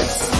[0.00, 0.39] Blue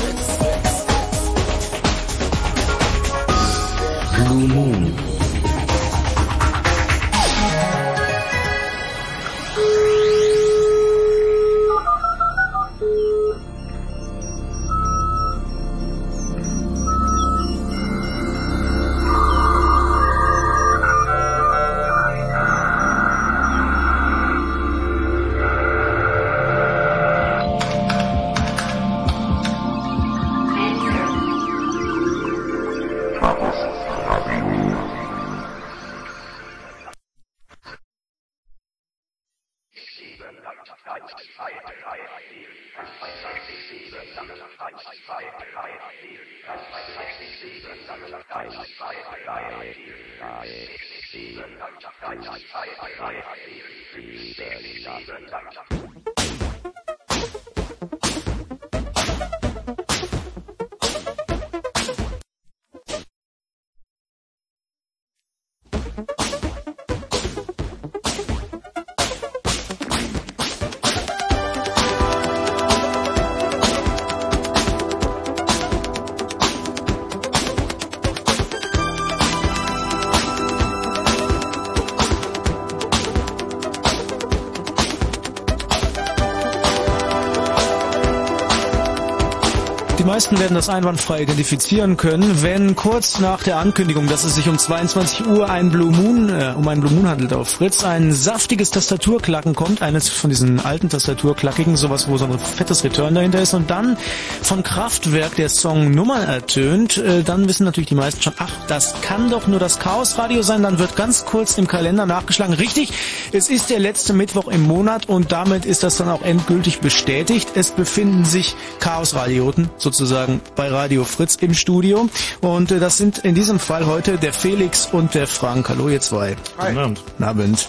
[90.11, 94.58] meisten werden das einwandfrei identifizieren können, wenn kurz nach der Ankündigung, dass es sich um
[94.58, 98.72] 22 Uhr ein Blue Moon, äh, um einen Blue Moon handelt auf Fritz, ein saftiges
[98.72, 103.55] Tastaturklacken kommt, eines von diesen alten Tastaturklackigen, sowas, wo so ein fettes Return dahinter ist
[103.55, 103.97] und dann
[104.42, 109.00] von Kraftwerk der Song Nummer ertönt, äh, dann wissen natürlich die meisten schon, ach, das
[109.03, 112.55] kann doch nur das Chaos-Radio sein, dann wird ganz kurz im Kalender nachgeschlagen.
[112.55, 112.92] Richtig,
[113.31, 117.50] es ist der letzte Mittwoch im Monat und damit ist das dann auch endgültig bestätigt.
[117.55, 122.09] Es befinden sich Chaos-Radioten sozusagen sozusagen bei Radio Fritz im Studio.
[122.41, 125.69] Und äh, das sind in diesem Fall heute der Felix und der Frank.
[125.69, 126.37] Hallo ihr zwei.
[126.59, 126.69] Hi.
[126.69, 127.03] Guten Abend.
[127.05, 127.69] Guten Abend.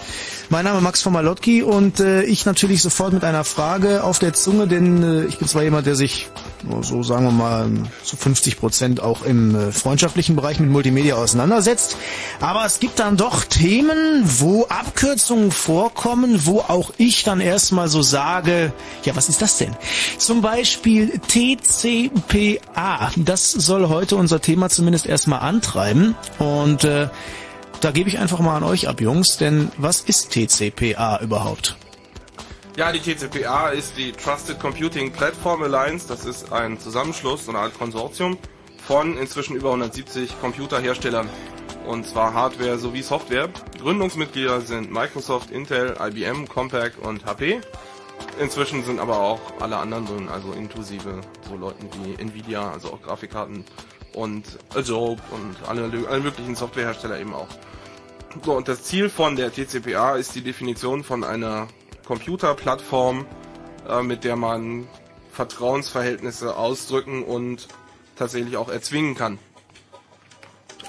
[0.52, 4.18] Mein Name ist Max von Malotki und äh, ich natürlich sofort mit einer Frage auf
[4.18, 6.28] der Zunge, denn äh, ich bin zwar jemand, der sich
[6.82, 7.70] so sagen wir mal
[8.04, 11.96] zu 50 Prozent auch im äh, freundschaftlichen Bereich mit Multimedia auseinandersetzt,
[12.42, 18.02] aber es gibt dann doch Themen, wo Abkürzungen vorkommen, wo auch ich dann erstmal so
[18.02, 18.74] sage,
[19.04, 19.74] ja, was ist das denn?
[20.18, 23.10] Zum Beispiel TCPA.
[23.16, 27.08] Das soll heute unser Thema zumindest erstmal antreiben und äh,
[27.82, 31.76] da gebe ich einfach mal an euch ab, Jungs, denn was ist TCPA überhaupt?
[32.76, 36.06] Ja, die TCPA ist die Trusted Computing Platform Alliance.
[36.08, 38.38] Das ist ein Zusammenschluss, so eine Art Konsortium
[38.86, 41.28] von inzwischen über 170 Computerherstellern.
[41.86, 43.48] Und zwar Hardware sowie Software.
[43.80, 47.60] Gründungsmitglieder sind Microsoft, Intel, IBM, Compaq und HP.
[48.40, 53.02] Inzwischen sind aber auch alle anderen drin, also inklusive so Leuten wie Nvidia, also auch
[53.02, 53.64] Grafikkarten
[54.14, 57.48] und Adobe und alle, alle möglichen Softwarehersteller eben auch.
[58.44, 61.68] So, und das Ziel von der TCPA ist die Definition von einer
[62.06, 63.26] Computerplattform,
[63.88, 64.88] äh, mit der man
[65.32, 67.68] Vertrauensverhältnisse ausdrücken und
[68.16, 69.38] tatsächlich auch erzwingen kann.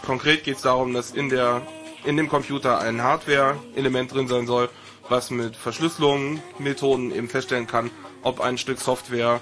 [0.06, 1.62] Konkret geht es darum, dass in der
[2.06, 4.70] in dem Computer ein Hardware-Element drin sein soll,
[5.10, 7.92] was mit Verschlüsselungsmethoden eben feststellen kann,
[8.24, 9.42] ob ein Stück Software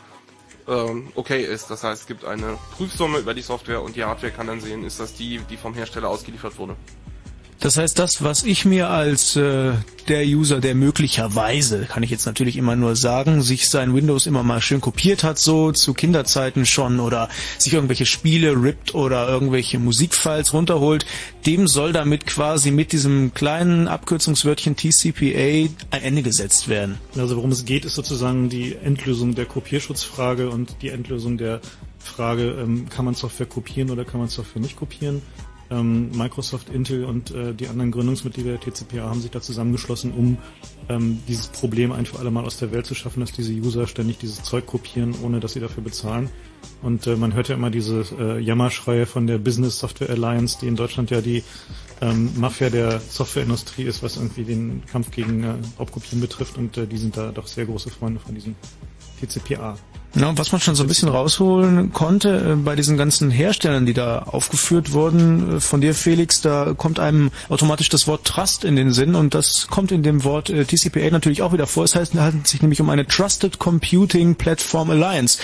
[0.68, 1.70] ähm, okay ist.
[1.70, 4.84] Das heißt, es gibt eine Prüfsumme über die Software und die Hardware kann dann sehen,
[4.84, 6.76] ist das die, die vom Hersteller ausgeliefert wurde.
[7.62, 9.74] Das heißt, das, was ich mir als äh,
[10.08, 14.42] der User, der möglicherweise, kann ich jetzt natürlich immer nur sagen, sich sein Windows immer
[14.42, 17.30] mal schön kopiert hat, so zu Kinderzeiten schon oder
[17.60, 21.06] sich irgendwelche Spiele rippt oder irgendwelche Musikfiles runterholt,
[21.46, 26.98] dem soll damit quasi mit diesem kleinen Abkürzungswörtchen TCPA ein Ende gesetzt werden.
[27.16, 31.62] Also worum es geht, ist sozusagen die Endlösung der Kopierschutzfrage und die Endlösung der
[32.00, 35.22] Frage, ähm, kann man Software kopieren oder kann man Software nicht kopieren?
[35.72, 40.38] Ähm, Microsoft, Intel und äh, die anderen Gründungsmitglieder der TCPA haben sich da zusammengeschlossen, um
[40.90, 43.88] ähm, dieses Problem ein für alle Mal aus der Welt zu schaffen, dass diese User
[43.88, 46.30] ständig dieses Zeug kopieren, ohne dass sie dafür bezahlen.
[46.82, 50.68] Und äh, man hört ja immer diese äh, Jammerschreie von der Business Software Alliance, die
[50.68, 51.44] in Deutschland ja die
[52.02, 56.58] ähm, Mafia der Softwareindustrie ist, was irgendwie den Kampf gegen äh, Raubkopien betrifft.
[56.58, 58.56] Und äh, die sind da doch sehr große Freunde von diesem
[59.22, 59.78] TCPA.
[60.14, 63.94] Ja, was man schon so ein bisschen rausholen konnte äh, bei diesen ganzen Herstellern, die
[63.94, 68.76] da aufgeführt wurden, äh, von dir Felix, da kommt einem automatisch das Wort Trust in
[68.76, 71.86] den Sinn und das kommt in dem Wort äh, TCPA natürlich auch wieder vor.
[71.86, 75.40] Es heißt, handelt sich nämlich um eine Trusted Computing Platform Alliance.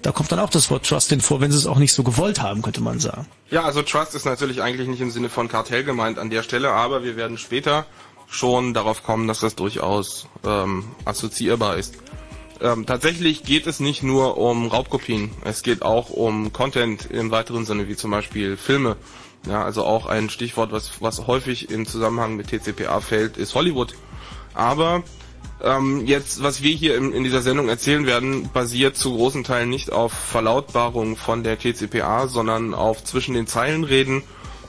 [0.00, 2.02] Da kommt dann auch das Wort Trust in vor, wenn sie es auch nicht so
[2.02, 3.26] gewollt haben, könnte man sagen.
[3.50, 6.70] Ja, also Trust ist natürlich eigentlich nicht im Sinne von Kartell gemeint an der Stelle,
[6.70, 7.84] aber wir werden später
[8.28, 11.94] schon darauf kommen, dass das durchaus ähm, assoziierbar ist.
[12.60, 17.66] Ähm, tatsächlich geht es nicht nur um Raubkopien, es geht auch um Content im weiteren
[17.66, 18.96] Sinne, wie zum Beispiel Filme.
[19.46, 23.94] Ja, also auch ein Stichwort, was, was häufig im Zusammenhang mit TCPA fällt, ist Hollywood.
[24.54, 25.04] Aber
[25.62, 29.68] ähm, jetzt, was wir hier in, in dieser Sendung erzählen werden, basiert zu großen Teilen
[29.68, 34.22] nicht auf Verlautbarung von der TCPA, sondern auf zwischen den Zeilen reden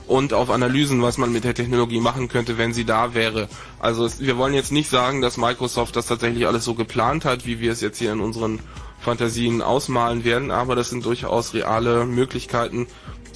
[0.08, 3.48] und auf Analysen, was man mit der Technologie machen könnte, wenn sie da wäre.
[3.78, 7.46] Also es, wir wollen jetzt nicht sagen, dass Microsoft das tatsächlich alles so geplant hat,
[7.46, 8.60] wie wir es jetzt hier in unseren
[9.00, 12.86] Fantasien ausmalen werden, aber das sind durchaus reale Möglichkeiten,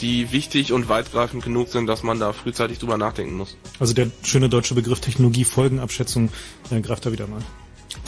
[0.00, 3.56] die wichtig und weitgreifend genug sind, dass man da frühzeitig drüber nachdenken muss.
[3.78, 6.30] Also der schöne deutsche Begriff Technologiefolgenabschätzung
[6.70, 7.42] äh, greift da wieder mal.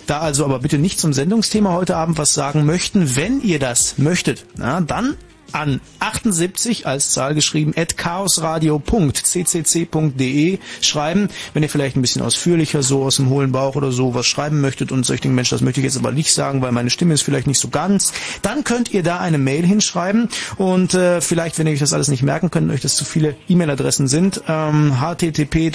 [0.07, 3.15] Da also aber bitte nicht zum Sendungsthema heute Abend was sagen möchten.
[3.15, 5.15] Wenn ihr das möchtet, na, dann
[5.55, 13.03] an 78 als Zahl geschrieben at chaosradio.ccc.de schreiben, wenn ihr vielleicht ein bisschen ausführlicher so
[13.03, 15.85] aus dem hohlen Bauch oder so was schreiben möchtet und solch Mensch, das möchte ich
[15.85, 19.01] jetzt aber nicht sagen, weil meine Stimme ist vielleicht nicht so ganz, dann könnt ihr
[19.01, 22.69] da eine Mail hinschreiben und äh, vielleicht, wenn ihr euch das alles nicht merken könnt,
[22.69, 25.71] euch das zu viele E-Mail-Adressen sind, ähm, http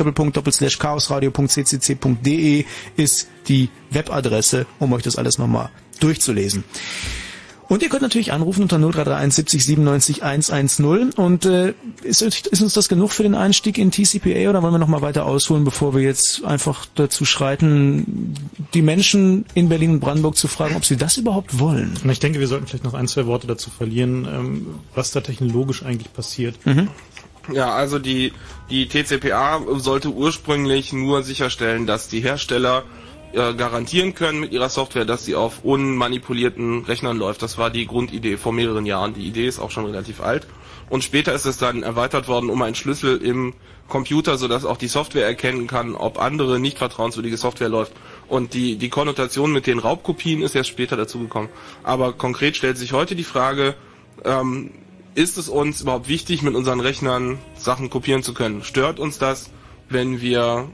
[0.79, 2.65] chaosradio.ccc.de
[2.97, 6.65] ist die Webadresse, um euch das alles nochmal durchzulesen.
[7.71, 11.13] Und ihr könnt natürlich anrufen unter 0331 70 97 110.
[11.13, 11.73] Und äh,
[12.03, 15.03] ist, ist uns das genug für den Einstieg in TCPA oder wollen wir noch mal
[15.03, 18.35] weiter ausholen, bevor wir jetzt einfach dazu schreiten,
[18.75, 21.97] die Menschen in Berlin und Brandenburg zu fragen, ob sie das überhaupt wollen?
[22.03, 25.21] Und ich denke, wir sollten vielleicht noch ein, zwei Worte dazu verlieren, ähm, was da
[25.21, 26.57] technologisch eigentlich passiert.
[27.53, 28.33] Ja, also die,
[28.69, 32.83] die TCPA sollte ursprünglich nur sicherstellen, dass die Hersteller
[33.33, 37.43] äh, garantieren können mit ihrer Software, dass sie auf unmanipulierten Rechnern läuft.
[37.43, 39.15] Das war die Grundidee vor mehreren Jahren.
[39.15, 40.47] Die Idee ist auch schon relativ alt.
[40.89, 43.55] Und später ist es dann erweitert worden um einen Schlüssel im
[43.89, 47.93] Computer, sodass auch die Software erkennen kann, ob andere nicht vertrauenswürdige Software läuft.
[48.29, 51.51] Und die, die Konnotation mit den Raubkopien ist erst später dazugekommen.
[51.85, 53.77] Aber konkret stellt sich heute die Frage,
[54.25, 54.73] ähm,
[55.15, 58.65] ist es uns überhaupt wichtig, mit unseren Rechnern Sachen kopieren zu können?
[58.65, 59.51] Stört uns das,
[59.89, 60.69] wenn wir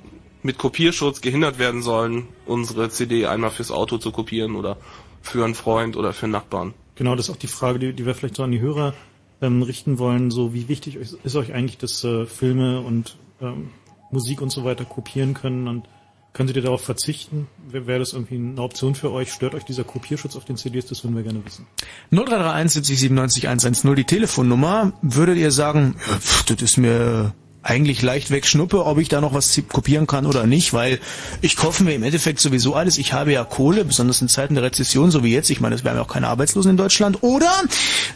[0.46, 4.78] mit Kopierschutz gehindert werden sollen, unsere CD einmal fürs Auto zu kopieren oder
[5.20, 6.72] für einen Freund oder für einen Nachbarn?
[6.94, 8.94] Genau, das ist auch die Frage, die, die wir vielleicht so an die Hörer
[9.42, 10.30] ähm, richten wollen.
[10.30, 13.70] So, wie wichtig ist, ist euch eigentlich, dass äh, Filme und ähm,
[14.10, 15.88] Musik und so weiter kopieren können und
[16.32, 17.48] könntet ihr darauf verzichten?
[17.68, 19.32] Wäre das irgendwie eine Option für euch?
[19.32, 20.86] Stört euch dieser Kopierschutz auf den CDs?
[20.86, 21.66] Das würden wir gerne wissen.
[22.10, 24.92] 0331 70 97 110, die Telefonnummer.
[25.00, 27.34] Würdet ihr sagen, ja, pff, das ist mir
[27.66, 31.00] eigentlich leicht weg Schnuppe, ob ich da noch was kopieren kann oder nicht, weil
[31.40, 32.96] ich kaufe mir im Endeffekt sowieso alles.
[32.96, 35.50] Ich habe ja Kohle, besonders in Zeiten der Rezession, so wie jetzt.
[35.50, 37.22] Ich meine, es wären ja auch keine Arbeitslosen in Deutschland.
[37.22, 37.52] Oder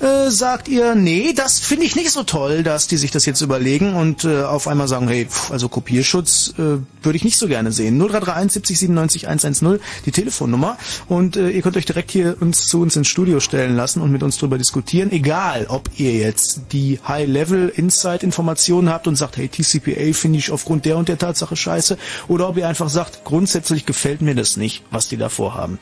[0.01, 3.41] äh, sagt ihr, nee, das finde ich nicht so toll, dass die sich das jetzt
[3.41, 7.49] überlegen und äh, auf einmal sagen, hey, pff, also Kopierschutz äh, würde ich nicht so
[7.49, 7.99] gerne sehen.
[7.99, 10.79] 0331 70 97 110, die Telefonnummer.
[11.09, 14.13] Und äh, ihr könnt euch direkt hier uns zu uns ins Studio stellen lassen und
[14.13, 15.11] mit uns drüber diskutieren.
[15.11, 20.97] Egal, ob ihr jetzt die High-Level-Insight-Informationen habt und sagt, hey, TCPA finde ich aufgrund der
[20.97, 25.09] und der Tatsache scheiße, oder ob ihr einfach sagt, grundsätzlich gefällt mir das nicht, was
[25.09, 25.79] die da vorhaben.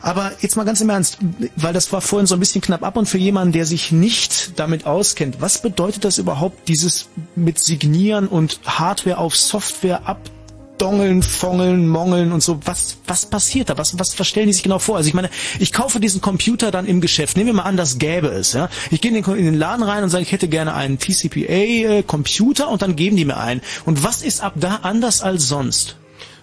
[0.00, 1.18] Aber jetzt mal ganz im Ernst,
[1.56, 4.58] weil das war vorhin so ein bisschen knapp ab und für jemanden, der sich nicht
[4.58, 10.06] damit auskennt, was bedeutet das überhaupt, dieses mit Signieren und Hardware auf Software
[10.78, 12.60] abdongeln, fongeln, mongeln und so?
[12.64, 13.76] Was, was passiert da?
[13.78, 14.96] Was, was, was stellen die sich genau vor?
[14.96, 17.36] Also ich meine, ich kaufe diesen Computer dann im Geschäft.
[17.36, 18.52] Nehmen wir mal an, das gäbe es.
[18.52, 18.68] Ja?
[18.92, 22.68] Ich gehe in den, in den Laden rein und sage, ich hätte gerne einen TCPA-Computer
[22.68, 23.60] und dann geben die mir einen.
[23.86, 25.96] Und was ist ab da anders als sonst?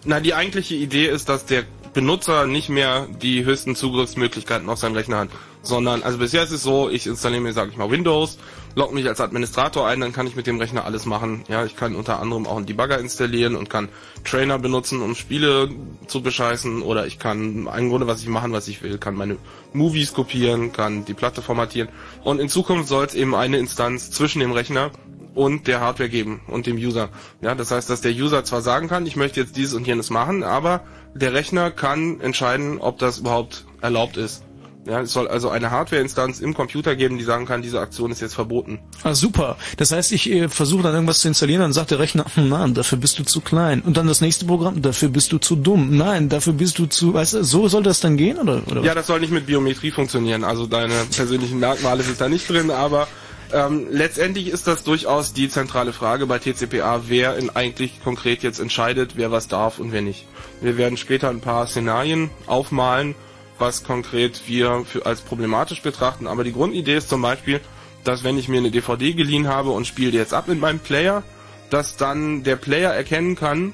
[0.04, 1.64] Na, die eigentliche Idee ist, dass der
[1.94, 5.30] Benutzer nicht mehr die höchsten Zugriffsmöglichkeiten auf seinen Rechner hat,
[5.62, 8.38] sondern, also bisher ist es so, ich installiere mir, sage ich mal, Windows,
[8.76, 11.44] logge mich als Administrator ein, dann kann ich mit dem Rechner alles machen.
[11.48, 13.90] Ja, ich kann unter anderem auch einen Debugger installieren und kann
[14.24, 15.70] Trainer benutzen, um Spiele
[16.08, 19.38] zu bescheißen oder ich kann im Grunde, was ich machen, was ich will, kann meine
[19.74, 21.90] Movies kopieren, kann die Platte formatieren
[22.24, 24.92] und in Zukunft soll es eben eine Instanz zwischen dem Rechner
[25.34, 27.10] und der Hardware geben und dem User.
[27.42, 30.10] Ja, das heißt, dass der User zwar sagen kann, ich möchte jetzt dieses und jenes
[30.10, 30.82] machen, aber
[31.14, 34.45] der Rechner kann entscheiden, ob das überhaupt erlaubt ist.
[34.88, 38.22] Ja, es soll also eine Hardware-Instanz im Computer geben, die sagen kann, diese Aktion ist
[38.22, 38.80] jetzt verboten.
[39.04, 39.58] Ah, super.
[39.78, 42.74] Das heißt, ich äh, versuche dann irgendwas zu installieren, dann sagt der Rechner, hm, nein,
[42.76, 43.82] dafür bist du zu klein.
[43.82, 45.98] Und dann das nächste Programm, dafür bist du zu dumm.
[45.98, 48.62] Nein, dafür bist du zu, weißt du, so soll das dann gehen, oder?
[48.70, 50.44] oder ja, das soll nicht mit Biometrie funktionieren.
[50.44, 53.08] Also deine persönlichen Merkmale sind da nicht drin, aber
[53.54, 58.60] ähm, letztendlich ist das durchaus die zentrale Frage bei TCPA, wer in eigentlich konkret jetzt
[58.60, 60.26] entscheidet, wer was darf und wer nicht.
[60.62, 63.16] Wir werden später ein paar Szenarien aufmalen,
[63.58, 66.28] was konkret wir für, als problematisch betrachten.
[66.28, 67.62] Aber die Grundidee ist zum Beispiel,
[68.04, 71.24] dass wenn ich mir eine DVD geliehen habe und spiele jetzt ab mit meinem Player,
[71.70, 73.74] dass dann der Player erkennen kann,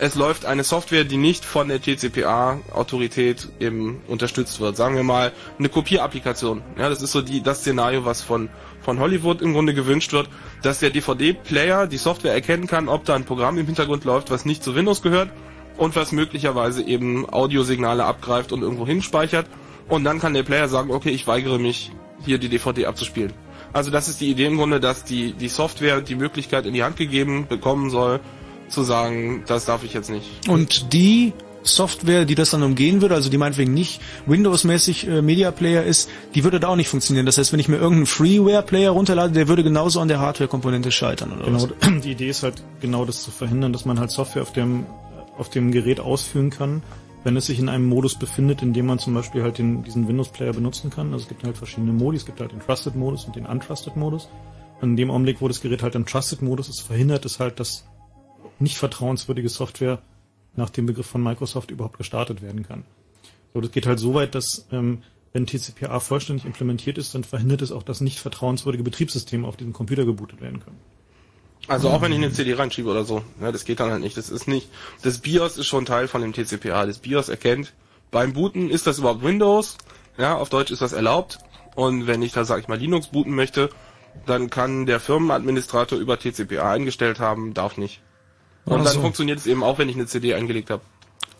[0.00, 4.76] es läuft eine Software, die nicht von der TCPA-Autorität eben unterstützt wird.
[4.76, 6.62] Sagen wir mal eine Kopierapplikation.
[6.78, 8.48] Ja, das ist so die, das Szenario, was von,
[8.80, 10.28] von Hollywood im Grunde gewünscht wird,
[10.62, 14.44] dass der DVD-Player die Software erkennen kann, ob da ein Programm im Hintergrund läuft, was
[14.44, 15.30] nicht zu Windows gehört
[15.78, 19.46] und was möglicherweise eben Audiosignale abgreift und irgendwo hinspeichert.
[19.88, 21.92] Und dann kann der Player sagen, okay, ich weigere mich,
[22.24, 23.32] hier die DVD abzuspielen.
[23.72, 26.82] Also das ist die Idee im Grunde, dass die, die Software die Möglichkeit in die
[26.82, 28.20] Hand gegeben bekommen soll,
[28.68, 30.48] zu sagen, das darf ich jetzt nicht.
[30.48, 31.32] Und die
[31.62, 36.08] Software, die das dann umgehen würde, also die meinetwegen nicht Windows-mäßig äh, Media Player ist,
[36.34, 37.26] die würde da auch nicht funktionieren.
[37.26, 41.32] Das heißt, wenn ich mir irgendeinen Freeware-Player runterlade, der würde genauso an der Hardware-Komponente scheitern,
[41.32, 42.02] oder genau, was?
[42.02, 44.86] Die Idee ist halt genau das zu verhindern, dass man halt Software auf dem
[45.38, 46.82] auf dem Gerät ausführen kann,
[47.24, 50.06] wenn es sich in einem Modus befindet, in dem man zum Beispiel halt den, diesen
[50.08, 51.12] Windows-Player benutzen kann.
[51.12, 52.16] Also es gibt halt verschiedene Modi.
[52.16, 54.28] Es gibt halt den Trusted-Modus und den Untrusted-Modus.
[54.80, 57.84] In dem Augenblick, wo das Gerät halt im Trusted-Modus ist, verhindert es halt, dass
[58.60, 60.00] nicht vertrauenswürdige Software
[60.56, 62.84] nach dem Begriff von Microsoft überhaupt gestartet werden kann.
[63.54, 65.02] So, das geht halt so weit, dass ähm,
[65.32, 69.72] wenn TCPA vollständig implementiert ist, dann verhindert es auch, dass nicht vertrauenswürdige Betriebssysteme auf diesem
[69.72, 70.78] Computer gebootet werden können.
[71.66, 74.16] Also auch wenn ich eine CD reinschiebe oder so, ja, das geht dann halt nicht.
[74.16, 74.68] Das ist nicht.
[75.02, 76.86] Das BIOS ist schon Teil von dem TCPA.
[76.86, 77.72] Das BIOS erkennt
[78.10, 79.76] beim Booten ist das überhaupt Windows,
[80.16, 81.38] ja, auf Deutsch ist das erlaubt.
[81.74, 83.70] Und wenn ich da sag ich mal Linux booten möchte,
[84.26, 88.00] dann kann der Firmenadministrator über TCPA eingestellt haben, darf nicht.
[88.64, 88.84] Und also.
[88.92, 90.82] dann funktioniert es eben auch, wenn ich eine CD eingelegt habe.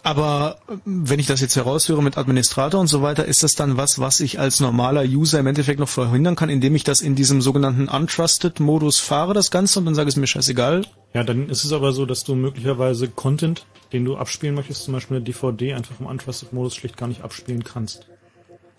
[0.02, 3.76] Aber äh, wenn ich das jetzt heraushöre mit Administrator und so weiter, ist das dann
[3.76, 7.14] was, was ich als normaler User im Endeffekt noch verhindern kann, indem ich das in
[7.14, 10.86] diesem sogenannten Untrusted-Modus fahre, das Ganze, und dann sage ich es mir scheißegal?
[11.14, 14.94] Ja, dann ist es aber so, dass du möglicherweise Content, den du abspielen möchtest, zum
[14.94, 18.06] Beispiel eine DVD, einfach im Untrusted-Modus schlicht gar nicht abspielen kannst.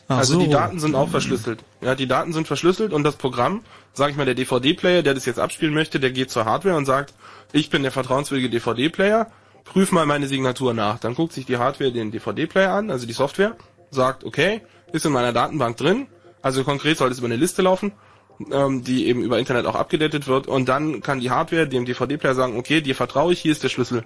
[0.07, 0.39] Ach also so.
[0.39, 1.63] die Daten sind auch verschlüsselt.
[1.81, 3.61] Ja, die Daten sind verschlüsselt und das Programm,
[3.93, 6.85] sage ich mal, der DVD-Player, der das jetzt abspielen möchte, der geht zur Hardware und
[6.85, 7.13] sagt,
[7.51, 9.29] ich bin der vertrauenswürdige DVD-Player
[9.63, 11.00] prüf mal meine Signatur nach.
[11.00, 13.56] Dann guckt sich die Hardware den DVD-Player an, also die Software,
[13.92, 14.62] sagt, okay,
[14.92, 16.08] ist in meiner Datenbank drin,
[16.42, 17.92] also konkret soll es über eine Liste laufen,
[18.51, 22.36] ähm, die eben über Internet auch abgedatet wird und dann kann die Hardware dem DVD-Player
[22.36, 24.04] sagen, okay, dir vertraue ich, hier ist der Schlüssel.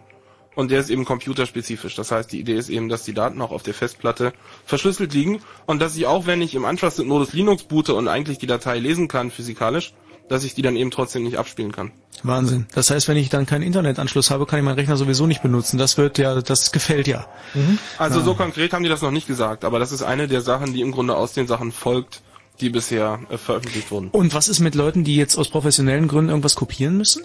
[0.55, 1.95] Und der ist eben computerspezifisch.
[1.95, 4.33] Das heißt, die Idee ist eben, dass die Daten auch auf der Festplatte
[4.65, 8.45] verschlüsselt liegen und dass ich auch, wenn ich im Untrusted-Modus Linux boote und eigentlich die
[8.45, 9.95] Datei lesen kann physikalisch,
[10.33, 11.91] dass ich die dann eben trotzdem nicht abspielen kann.
[12.23, 12.65] Wahnsinn.
[12.73, 15.77] Das heißt, wenn ich dann keinen Internetanschluss habe, kann ich meinen Rechner sowieso nicht benutzen.
[15.77, 17.27] Das wird ja, das gefällt ja.
[17.53, 17.77] Mhm.
[17.97, 18.25] Also ja.
[18.25, 20.81] so konkret haben die das noch nicht gesagt, aber das ist eine der Sachen, die
[20.81, 22.21] im Grunde aus den Sachen folgt,
[22.61, 24.09] die bisher äh, veröffentlicht wurden.
[24.09, 27.23] Und was ist mit Leuten, die jetzt aus professionellen Gründen irgendwas kopieren müssen?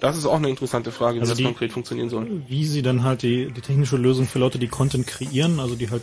[0.00, 2.42] Das ist auch eine interessante Frage, wie also das die, konkret funktionieren soll.
[2.48, 5.90] Wie sie dann halt die, die technische Lösung für Leute, die Content kreieren, also die
[5.90, 6.02] halt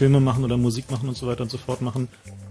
[0.00, 2.08] Filme machen oder Musik machen und so weiter und so fort machen,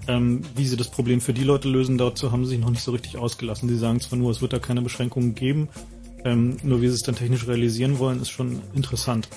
[0.07, 2.83] ähm, wie sie das Problem für die Leute lösen, dazu haben sie sich noch nicht
[2.83, 3.67] so richtig ausgelassen.
[3.67, 5.67] Sie sagen zwar nur, es wird da keine Beschränkungen geben,
[6.25, 9.29] ähm, nur wie sie es dann technisch realisieren wollen, ist schon interessant.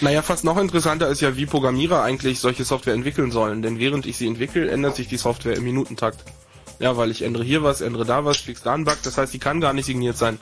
[0.00, 3.62] Naja, fast noch interessanter ist ja, wie Programmierer eigentlich solche Software entwickeln sollen.
[3.62, 6.24] Denn während ich sie entwickle, ändert sich die Software im Minutentakt.
[6.80, 8.98] Ja, weil ich ändere hier was, ändere da was, fix da einen Bug.
[9.04, 10.40] Das heißt, die kann gar nicht signiert sein.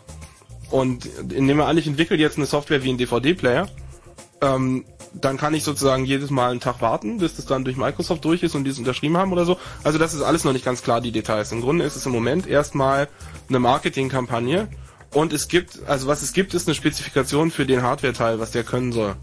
[0.70, 3.68] Und indem wir an, ich entwickle jetzt eine Software wie ein DVD-Player,
[4.40, 8.24] ähm, dann kann ich sozusagen jedes Mal einen Tag warten, bis das dann durch Microsoft
[8.24, 9.58] durch ist und die es unterschrieben haben oder so.
[9.82, 11.52] Also das ist alles noch nicht ganz klar, die Details.
[11.52, 13.08] Im Grunde ist es im Moment erstmal
[13.48, 14.68] eine Marketingkampagne
[15.12, 18.64] und es gibt, also was es gibt, ist eine Spezifikation für den Hardware-Teil, was der
[18.64, 19.16] können soll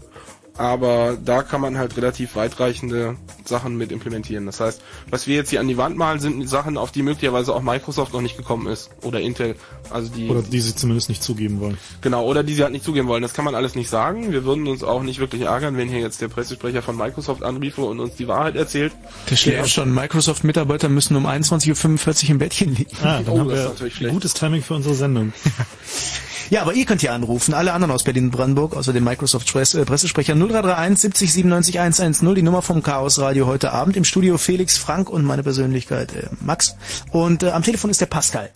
[0.56, 4.46] aber da kann man halt relativ weitreichende Sachen mit implementieren.
[4.46, 7.54] Das heißt, was wir jetzt hier an die Wand malen, sind Sachen, auf die möglicherweise
[7.54, 9.56] auch Microsoft noch nicht gekommen ist oder Intel.
[9.90, 11.78] Also die oder die sie zumindest nicht zugeben wollen.
[12.02, 13.22] Genau, oder die sie halt nicht zugeben wollen.
[13.22, 14.32] Das kann man alles nicht sagen.
[14.32, 17.82] Wir würden uns auch nicht wirklich ärgern, wenn hier jetzt der Pressesprecher von Microsoft anriefe
[17.82, 18.92] und uns die Wahrheit erzählt.
[19.32, 22.90] Steht auch schon, Microsoft-Mitarbeiter müssen um 21.45 Uhr im Bettchen liegen.
[23.02, 25.32] Ah, dann oh, haben wir gutes Timing für unsere Sendung.
[26.52, 27.54] Ja, aber ihr könnt hier anrufen.
[27.54, 33.18] Alle anderen aus Berlin-Brandenburg, außer dem Microsoft-Pressesprecher 0331 70 97 110, die Nummer vom Chaos
[33.18, 33.96] Radio heute Abend.
[33.96, 36.76] Im Studio Felix Frank und meine Persönlichkeit äh, Max.
[37.10, 38.50] Und äh, am Telefon ist der Pascal.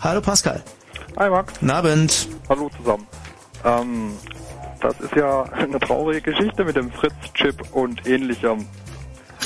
[0.00, 0.62] Hallo Pascal.
[1.18, 1.52] Hi Max.
[1.52, 2.28] Guten Abend.
[2.48, 3.06] Hallo zusammen.
[3.66, 4.12] Ähm,
[4.80, 8.66] das ist ja eine traurige Geschichte mit dem Fritz-Chip und ähnlichem.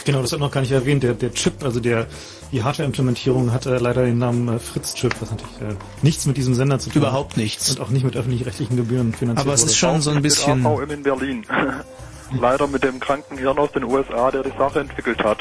[0.04, 1.02] Genau, das hat noch gar nicht erwähnt.
[1.02, 2.06] Der, der Chip, also der,
[2.52, 6.54] die Hardware-Implementierung hat äh, leider den Namen äh, Fritz-Chip, was natürlich äh, nichts mit diesem
[6.54, 7.08] Sender zu tun hat.
[7.08, 7.70] Überhaupt nichts.
[7.70, 9.70] Und auch nicht mit öffentlich-rechtlichen Gebühren finanziert Aber es wurde.
[9.70, 10.66] ist schon so ein Mit bisschen...
[10.66, 11.46] AVM in Berlin.
[12.40, 15.38] Leider mit dem kranken Hirn aus den USA, der die Sache entwickelt hat.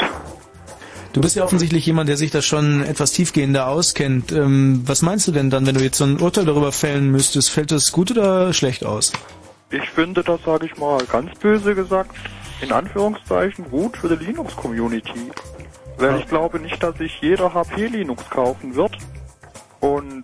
[1.14, 4.34] Du bist ja offensichtlich jemand, der sich da schon etwas tiefgehender auskennt.
[4.34, 7.52] Ähm, was meinst du denn dann, wenn du jetzt so ein Urteil darüber fällen müsstest?
[7.52, 9.14] Fällt das gut oder schlecht aus?
[9.72, 12.12] Ich finde das, sage ich mal, ganz böse gesagt,
[12.62, 15.32] in Anführungszeichen gut für die Linux-Community.
[15.98, 18.98] Weil ich glaube nicht, dass sich jeder HP Linux kaufen wird.
[19.80, 20.24] Und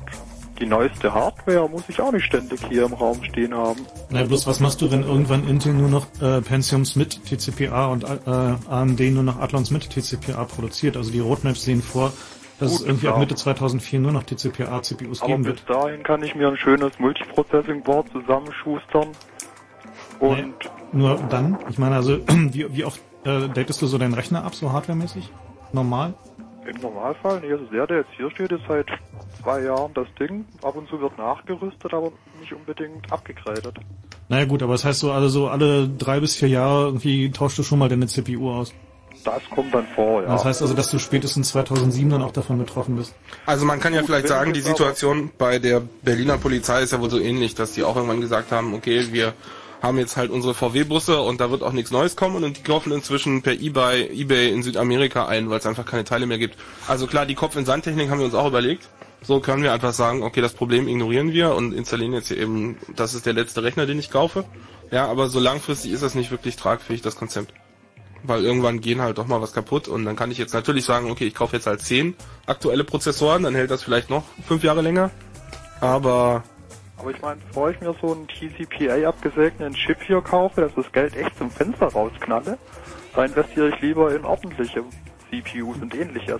[0.59, 3.85] die neueste Hardware muss ich auch nicht ständig hier im Raum stehen haben.
[4.09, 8.03] Na, bloß was machst du, wenn irgendwann Intel nur noch äh, Pentiums mit TCPA und
[8.03, 8.07] äh,
[8.69, 10.97] AMD nur noch Athlons mit TCPA produziert?
[10.97, 12.13] Also die Roadmaps sehen vor,
[12.59, 13.19] dass Gut, es irgendwie ab klar.
[13.21, 15.69] Mitte 2004 nur noch TCPA-CPUs geben bis wird.
[15.69, 19.07] dahin kann ich mir ein schönes Multiprocessing-Board zusammenschustern.
[20.19, 20.53] Und
[20.93, 21.57] Nur dann?
[21.69, 25.31] Ich meine, also wie, wie oft äh, datest du so deinen Rechner ab, so hardwaremäßig?
[25.73, 26.13] Normal?
[26.67, 28.87] im Normalfall, nee, also der, der jetzt hier steht, ist seit
[29.41, 30.45] zwei Jahren das Ding.
[30.61, 33.77] Ab und zu wird nachgerüstet, aber nicht unbedingt abgegradet.
[34.29, 37.57] Naja gut, aber das heißt so, also so alle drei bis vier Jahre irgendwie tauschst
[37.57, 38.73] du schon mal deine CPU aus.
[39.23, 40.29] Das kommt dann vor, ja.
[40.29, 43.13] Das heißt also, dass du spätestens 2007 dann auch davon betroffen bist.
[43.45, 47.01] Also man kann ja Gut, vielleicht sagen, die Situation bei der Berliner Polizei ist ja
[47.01, 49.33] wohl so ähnlich, dass die auch irgendwann gesagt haben, okay, wir
[49.81, 52.91] haben jetzt halt unsere VW-Busse und da wird auch nichts Neues kommen und die kaufen
[52.91, 56.55] inzwischen per eBay, eBay in Südamerika ein, weil es einfach keine Teile mehr gibt.
[56.87, 58.89] Also klar, die Kopf-in-Sand-Technik haben wir uns auch überlegt.
[59.23, 62.77] So können wir einfach sagen, okay, das Problem ignorieren wir und installieren jetzt hier eben,
[62.95, 64.45] das ist der letzte Rechner, den ich kaufe.
[64.91, 67.53] Ja, aber so langfristig ist das nicht wirklich tragfähig, das Konzept.
[68.23, 71.09] Weil irgendwann gehen halt doch mal was kaputt und dann kann ich jetzt natürlich sagen,
[71.09, 74.81] okay, ich kaufe jetzt halt 10 aktuelle Prozessoren, dann hält das vielleicht noch fünf Jahre
[74.81, 75.09] länger.
[75.79, 76.43] Aber
[77.01, 80.91] Aber ich meine, bevor ich mir so einen TCPA abgesegneten Chip hier kaufe, dass das
[80.91, 82.59] Geld echt zum Fenster rausknalle,
[83.15, 84.83] da investiere ich lieber in ordentliche
[85.31, 86.39] CPUs und ähnliches.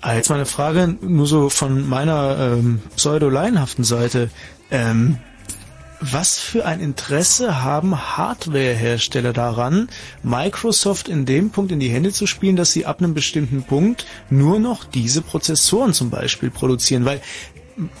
[0.00, 4.30] Ah, jetzt mal eine Frage, nur so von meiner ähm, pseudo-laienhaften Seite.
[4.70, 5.18] Ähm,
[6.04, 9.88] was für ein Interesse haben Hardwarehersteller daran,
[10.24, 14.04] Microsoft in dem Punkt in die Hände zu spielen, dass sie ab einem bestimmten Punkt
[14.28, 17.04] nur noch diese Prozessoren zum Beispiel produzieren?
[17.04, 17.20] Weil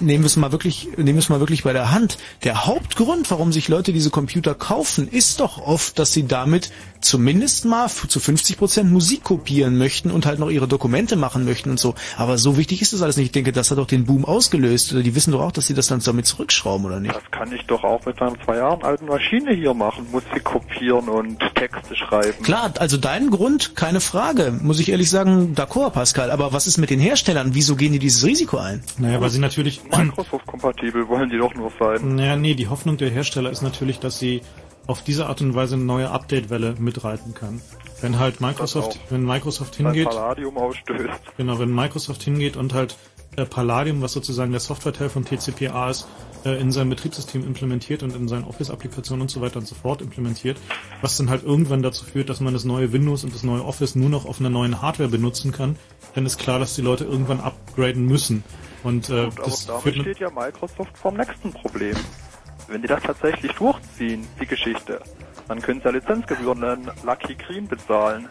[0.00, 2.18] nehmen wir es mal wirklich, nehmen wir es mal wirklich bei der Hand.
[2.44, 6.70] Der Hauptgrund, warum sich Leute diese Computer kaufen, ist doch oft, dass sie damit
[7.02, 11.70] zumindest mal zu 50 Prozent Musik kopieren möchten und halt noch ihre Dokumente machen möchten
[11.70, 11.94] und so.
[12.16, 13.26] Aber so wichtig ist das alles nicht.
[13.26, 14.92] Ich denke, das hat doch den Boom ausgelöst.
[14.92, 17.14] Oder die wissen doch auch, dass sie das dann damit zurückschrauben, oder nicht?
[17.14, 20.06] Das kann ich doch auch mit meiner zwei Jahren alten Maschine hier machen.
[20.10, 22.42] Musik kopieren und Texte schreiben.
[22.42, 24.58] Klar, also dein Grund, keine Frage.
[24.62, 26.30] Muss ich ehrlich sagen, d'accord, Pascal.
[26.30, 27.54] Aber was ist mit den Herstellern?
[27.54, 28.82] Wieso gehen die dieses Risiko ein?
[28.98, 29.82] Naja, weil sie natürlich...
[29.90, 32.16] Microsoft-kompatibel wollen die doch nur sein.
[32.16, 34.42] Naja, nee, die Hoffnung der Hersteller ist natürlich, dass sie
[34.86, 37.60] auf diese Art und Weise eine neue Update-Welle mitreiten kann.
[38.00, 41.36] Wenn halt Microsoft, wenn Microsoft hingeht, Palladium ausstößt.
[41.36, 42.96] genau, wenn Microsoft hingeht und halt
[43.36, 46.06] äh, Palladium, was sozusagen der Softwareteil von TCPA ist,
[46.44, 50.02] äh, in sein Betriebssystem implementiert und in seinen Office-Applikationen und so weiter und so fort
[50.02, 50.58] implementiert,
[51.00, 53.94] was dann halt irgendwann dazu führt, dass man das neue Windows und das neue Office
[53.94, 55.76] nur noch auf einer neuen Hardware benutzen kann,
[56.14, 58.44] dann ist klar, dass die Leute irgendwann upgraden müssen.
[58.82, 61.96] Und äh, Gut, aber das damit führt steht ja Microsoft vorm nächsten Problem.
[62.68, 65.00] Wenn die das tatsächlich durchziehen, die Geschichte,
[65.48, 68.28] dann können sie ja Lizenzgebühren an Lucky Green bezahlen.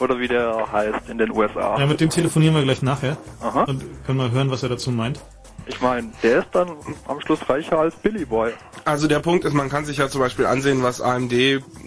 [0.00, 1.78] Oder wie der heißt in den USA.
[1.78, 3.64] Ja, mit dem telefonieren wir gleich nachher Aha.
[3.64, 5.20] und können mal hören, was er dazu meint.
[5.66, 6.70] Ich meine, der ist dann
[7.06, 8.52] am Schluss reicher als Billy Boy.
[8.84, 11.32] Also der Punkt ist, man kann sich ja zum Beispiel ansehen, was AMD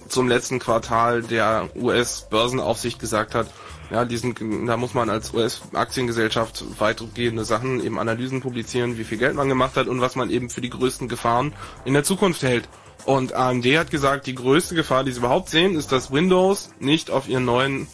[0.08, 3.48] zum letzten Quartal der US-Börsenaufsicht gesagt hat.
[3.90, 9.36] Ja, diesen, da muss man als US-Aktiengesellschaft weitgehende Sachen, eben Analysen publizieren, wie viel Geld
[9.36, 11.54] man gemacht hat und was man eben für die größten Gefahren
[11.86, 12.68] in der Zukunft hält.
[13.06, 17.10] Und AMD hat gesagt, die größte Gefahr, die sie überhaupt sehen, ist, dass Windows nicht
[17.10, 17.88] auf ihren neuen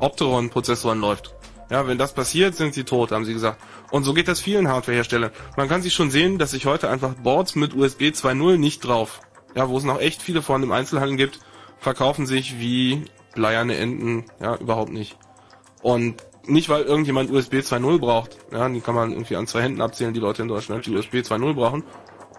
[0.00, 1.34] Opteron-Prozessoren läuft.
[1.70, 3.60] Ja, wenn das passiert, sind sie tot, haben sie gesagt.
[3.90, 5.30] Und so geht das vielen Hardwareherstellern.
[5.56, 9.20] Man kann sich schon sehen, dass sich heute einfach Boards mit USB 2.0 nicht drauf,
[9.54, 11.40] ja, wo es noch echt viele von im Einzelhandel gibt,
[11.78, 13.04] verkaufen sich wie
[13.34, 15.16] bleierne Enten, ja, überhaupt nicht.
[15.86, 16.16] Und
[16.48, 20.12] nicht, weil irgendjemand USB 2.0 braucht, ja, die kann man irgendwie an zwei Händen abzählen,
[20.12, 21.84] die Leute in Deutschland, die USB 2.0 brauchen,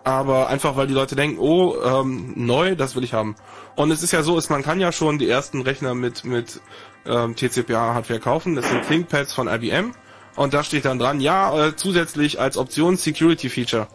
[0.03, 3.37] aber einfach, weil die Leute denken, oh, ähm, neu, das will ich haben.
[3.77, 6.59] Und es ist ja so, ist, man kann ja schon die ersten Rechner mit, mit
[7.05, 9.93] ähm, TCPA-Hardware kaufen, das sind ThinkPads von IBM,
[10.35, 13.87] und da steht dann dran, ja, äh, zusätzlich als Option Security Feature.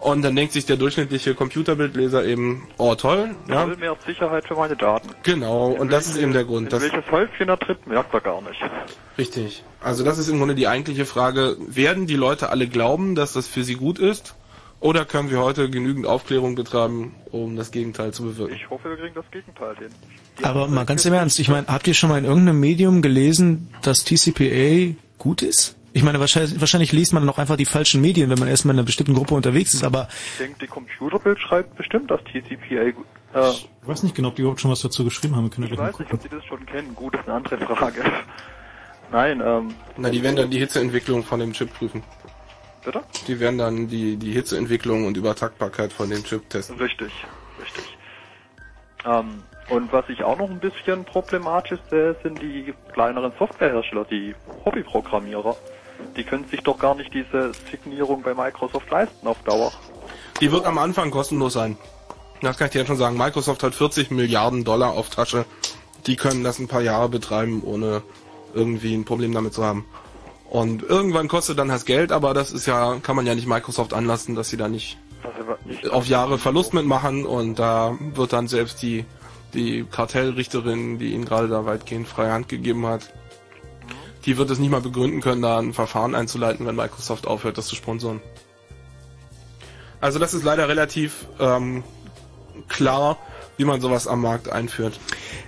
[0.00, 4.46] Und dann denkt sich der durchschnittliche Computerbildleser eben, oh toll, Ich ja, will mehr Sicherheit
[4.48, 5.10] für meine Daten.
[5.22, 6.64] genau, und das ist eben der Grund.
[6.64, 8.60] In dass welches Häufchen er tritt, merkt er gar nicht.
[9.18, 9.62] Richtig.
[9.82, 13.46] Also das ist im Grunde die eigentliche Frage, werden die Leute alle glauben, dass das
[13.46, 14.34] für sie gut ist?
[14.80, 18.54] Oder können wir heute genügend Aufklärung betreiben, um das Gegenteil zu bewirken?
[18.54, 19.88] Ich hoffe, wir kriegen das Gegenteil hin.
[20.38, 23.02] Die Aber mal ganz im Ernst, ich meine, habt ihr schon mal in irgendeinem Medium
[23.02, 25.76] gelesen, dass TCPA gut ist?
[25.92, 28.78] Ich meine, wahrscheinlich, wahrscheinlich liest man noch einfach die falschen Medien, wenn man erstmal in
[28.78, 33.06] einer bestimmten Gruppe unterwegs ist, aber Ich denke, die Computerbild schreibt bestimmt, dass TCPA gut.
[33.34, 35.44] Äh, Ich weiß nicht genau, ob die überhaupt schon was dazu geschrieben haben.
[35.44, 36.94] Wir können ich weiß nicht, ob Sie das schon kennen.
[36.94, 38.02] Gut, das ist eine andere Frage.
[39.12, 42.02] Nein, ähm, Na, die werden dann die Hitzeentwicklung von dem Chip prüfen.
[42.84, 43.02] bitte?
[43.26, 46.76] Die werden dann die, die Hitzeentwicklung und Übertragbarkeit von dem Chip testen.
[46.76, 47.10] Richtig,
[47.60, 47.84] richtig.
[49.04, 54.34] Ähm, und was ich auch noch ein bisschen problematisch sehe, sind die kleineren Softwarehersteller, die
[54.64, 55.56] Hobbyprogrammierer.
[56.16, 59.72] Die können sich doch gar nicht diese Signierung bei Microsoft leisten auf Dauer.
[60.40, 61.76] Die wird am Anfang kostenlos sein.
[62.42, 63.16] Das kann ich dir jetzt schon sagen.
[63.16, 65.44] Microsoft hat 40 Milliarden Dollar auf Tasche.
[66.06, 68.02] Die können das ein paar Jahre betreiben, ohne
[68.54, 69.84] irgendwie ein Problem damit zu haben.
[70.48, 73.92] Und irgendwann kostet dann das Geld, aber das ist ja, kann man ja nicht Microsoft
[73.92, 74.98] anlassen, dass sie da nicht
[75.64, 79.04] nicht auf Jahre Verlust mitmachen und da wird dann selbst die,
[79.54, 83.12] die Kartellrichterin, die ihnen gerade da weitgehend freie Hand gegeben hat,
[84.26, 87.66] die wird es nicht mal begründen können, da ein Verfahren einzuleiten, wenn Microsoft aufhört, das
[87.66, 88.20] zu sponsoren.
[90.00, 91.84] Also das ist leider relativ ähm,
[92.68, 93.18] klar,
[93.60, 94.98] wie man sowas am Markt einführt.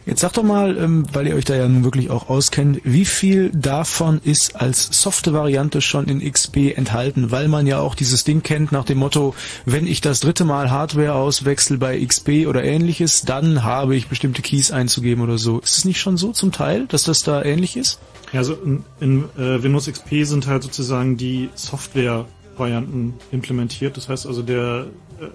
[0.05, 3.07] jetzt sagt doch mal, ähm, weil ihr euch da ja nun wirklich auch auskennt, wie
[3.07, 8.22] viel davon ist als softe Variante schon in XP enthalten, weil man ja auch dieses
[8.22, 12.62] Ding kennt nach dem Motto, wenn ich das dritte Mal Hardware auswechsel bei XP oder
[12.62, 15.61] ähnliches, dann habe ich bestimmte Keys einzugeben oder so.
[15.61, 17.98] Ist es nicht schon so zum Teil, dass das da ähnlich ist?
[18.35, 23.96] Ja, also in, in äh, Windows XP sind halt sozusagen die Software-Varianten implementiert.
[23.96, 25.29] Das heißt also der, äh,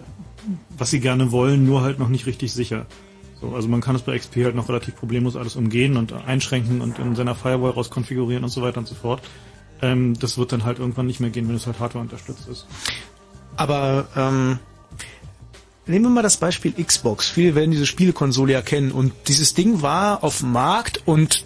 [0.78, 2.86] was sie gerne wollen, nur halt noch nicht richtig sicher.
[3.42, 6.82] So, also man kann es bei XP halt noch relativ problemlos alles umgehen und einschränken
[6.82, 9.22] und in seiner Firewall raus konfigurieren und so weiter und so fort.
[9.82, 12.66] Ähm, das wird dann halt irgendwann nicht mehr gehen, wenn es halt Hardware unterstützt ist.
[13.56, 14.60] Aber ähm,
[15.86, 17.30] nehmen wir mal das Beispiel Xbox.
[17.30, 21.46] Viele werden diese Spielekonsole ja kennen und dieses Ding war auf dem Markt und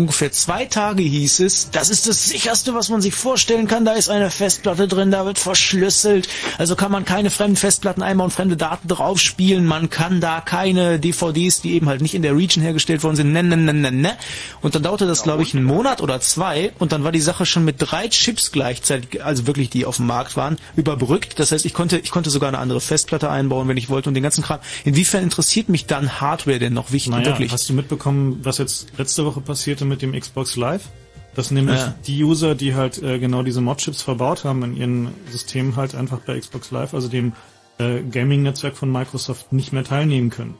[0.00, 3.84] ungefähr zwei Tage hieß es, das ist das sicherste, was man sich vorstellen kann.
[3.84, 6.28] Da ist eine Festplatte drin, da wird verschlüsselt.
[6.58, 9.66] Also kann man keine fremden Festplatten einbauen, fremde Daten drauf spielen.
[9.66, 13.32] Man kann da keine DVDs, die eben halt nicht in der Region hergestellt worden sind,
[13.32, 14.12] ne, ne, ne, ne, ne.
[14.62, 17.46] Und dann dauerte das, glaube ich, einen Monat oder zwei und dann war die Sache
[17.46, 21.38] schon mit drei Chips gleichzeitig, also wirklich die auf dem Markt waren, überbrückt.
[21.38, 24.14] Das heißt, ich konnte, ich konnte sogar eine andere Festplatte einbauen, wenn ich wollte und
[24.14, 24.60] den ganzen Kram.
[24.84, 27.52] Inwiefern interessiert mich dann Hardware denn noch wichtig, Naja, wirklich?
[27.52, 30.88] hast du mitbekommen, was jetzt letzte Woche passierte mit dem Xbox Live?
[31.34, 31.94] Dass nämlich Ja.
[32.06, 36.20] die User, die halt äh, genau diese Mod-Chips verbaut haben in ihren Systemen halt einfach
[36.20, 37.34] bei Xbox Live, also dem
[37.78, 40.54] äh, Gaming-Netzwerk von Microsoft, nicht mehr teilnehmen können.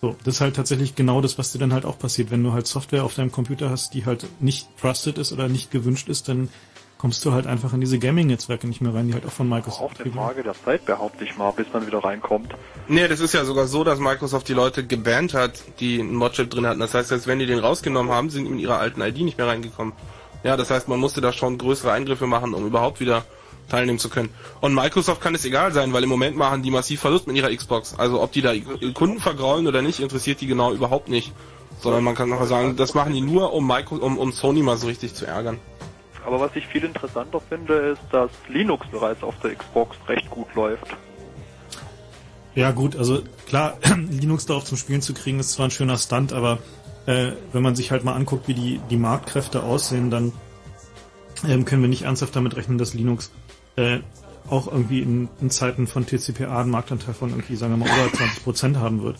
[0.00, 2.30] So, das ist halt tatsächlich genau das, was dir dann halt auch passiert.
[2.30, 5.70] Wenn du halt Software auf deinem Computer hast, die halt nicht trusted ist oder nicht
[5.70, 6.48] gewünscht ist, dann
[6.98, 10.00] kommst du halt einfach in diese Gaming-Netzwerke nicht mehr rein, die halt auch von Microsoft
[10.00, 10.12] Auch eine.
[10.12, 12.54] Frage der Zeit, behaupte ich mal, bis man wieder reinkommt.
[12.88, 16.50] Nee, das ist ja sogar so, dass Microsoft die Leute gebannt hat, die einen Modchip
[16.50, 16.80] drin hatten.
[16.80, 19.38] Das heißt, selbst wenn die den rausgenommen haben, sind die mit ihrer alten ID nicht
[19.38, 19.92] mehr reingekommen.
[20.42, 23.24] Ja, das heißt, man musste da schon größere Eingriffe machen, um überhaupt wieder
[23.68, 24.30] teilnehmen zu können.
[24.60, 27.54] Und Microsoft kann es egal sein, weil im Moment machen die massiv Verlust mit ihrer
[27.54, 27.94] Xbox.
[27.98, 28.52] Also ob die da
[28.94, 31.32] Kunden vergraulen oder nicht, interessiert die genau überhaupt nicht.
[31.80, 34.78] Sondern man kann noch sagen, das machen die nur, um, Micro um, um Sony mal
[34.78, 35.58] so richtig zu ärgern.
[36.26, 40.52] Aber was ich viel interessanter finde, ist, dass Linux bereits auf der Xbox recht gut
[40.56, 40.88] läuft.
[42.56, 43.78] Ja gut, also klar,
[44.10, 46.58] Linux darauf zum Spielen zu kriegen, ist zwar ein schöner Stunt, aber
[47.06, 50.32] äh, wenn man sich halt mal anguckt, wie die, die Marktkräfte aussehen, dann
[51.46, 53.30] ähm, können wir nicht ernsthaft damit rechnen, dass Linux
[53.76, 54.00] äh,
[54.50, 58.12] auch irgendwie in, in Zeiten von TCPA einen Marktanteil von irgendwie, sagen wir mal, über
[58.12, 59.16] 20 Prozent haben wird.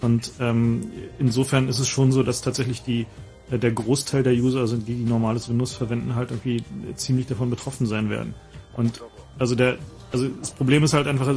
[0.00, 3.06] Und ähm, insofern ist es schon so, dass tatsächlich die
[3.50, 6.64] der Großteil der User, also die, die normales Windows verwenden, halt irgendwie
[6.96, 8.34] ziemlich davon betroffen sein werden.
[8.76, 9.02] Und
[9.38, 9.78] also der,
[10.12, 11.32] also das Problem ist halt einfach,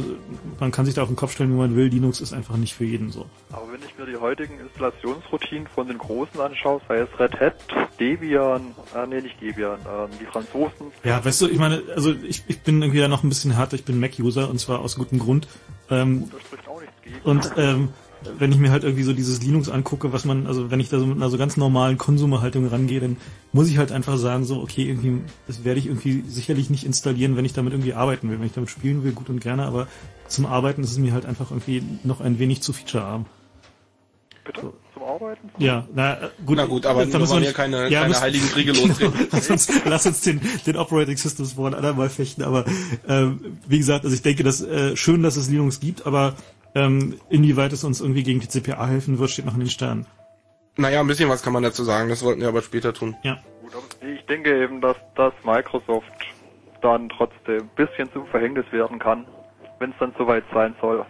[0.58, 2.74] man kann sich da auf den Kopf stellen, wie man will, Linux ist einfach nicht
[2.74, 3.26] für jeden so.
[3.52, 7.54] Aber wenn ich mir die heutigen Installationsroutinen von den Großen anschaue, sei es Red Hat,
[7.98, 12.42] Debian, äh, nee, nicht Debian, ähm, die Franzosen, Ja, weißt du, ich meine, also ich,
[12.48, 15.18] ich bin irgendwie ja noch ein bisschen härter, ich bin Mac-User und zwar aus gutem
[15.18, 15.46] Grund.
[15.90, 17.20] Ähm, da spricht auch nichts gegen.
[17.22, 17.88] und ähm,
[18.38, 20.98] wenn ich mir halt irgendwie so dieses Linux angucke, was man, also wenn ich da
[20.98, 23.16] so mit einer so ganz normalen Konsumerhaltung rangehe, dann
[23.52, 27.36] muss ich halt einfach sagen, so, okay, irgendwie, das werde ich irgendwie sicherlich nicht installieren,
[27.36, 28.38] wenn ich damit irgendwie arbeiten will.
[28.38, 29.88] Wenn ich damit spielen will, gut und gerne, aber
[30.28, 33.26] zum Arbeiten ist es mir halt einfach irgendwie noch ein wenig zu featurearm.
[34.44, 34.72] Bitte?
[34.94, 35.48] Zum Arbeiten?
[35.58, 36.56] Ja, na äh, gut.
[36.56, 38.72] Na gut, aber da wir müssen wollen nicht- hier keine, ja, keine müssen- heiligen Kriege
[38.72, 39.12] lostreten.
[39.30, 42.64] lass uns, lass uns den, den Operating Systems vor ein andermal fechten, aber
[43.06, 46.34] ähm, wie gesagt, also ich denke, dass äh, schön, dass es Linux gibt, aber
[46.74, 50.06] ähm, inwieweit es uns irgendwie gegen die CPA helfen wird, steht noch in den Sternen.
[50.76, 53.16] Naja, ein bisschen was kann man dazu sagen, das wollten wir aber später tun.
[53.22, 53.38] Ja.
[53.62, 56.06] Gut, ich denke eben, dass, dass Microsoft
[56.82, 59.26] dann trotzdem ein bisschen zum Verhängnis werden kann.
[59.78, 61.04] wenn es dann soweit sein soll.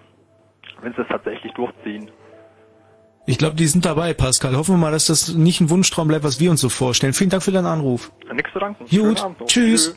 [0.83, 2.11] Wenn sie es tatsächlich durchziehen.
[3.27, 4.57] Ich glaube, die sind dabei, Pascal.
[4.57, 7.13] Hoffen wir mal, dass das nicht ein Wunschtraum bleibt, was wir uns so vorstellen.
[7.13, 8.11] Vielen Dank für deinen Anruf.
[8.33, 8.87] Nichts zu danken.
[8.87, 9.47] Gut, noch.
[9.47, 9.95] tschüss.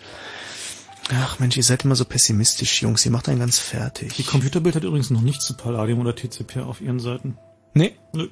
[1.11, 3.05] Ach Mensch, ihr seid immer so pessimistisch, Jungs.
[3.05, 4.13] Ihr macht einen ganz fertig.
[4.15, 7.37] Die Computerbild hat übrigens noch nichts zu Palladium oder TCP auf ihren Seiten.
[7.73, 7.93] Nee?
[8.13, 8.27] Nö.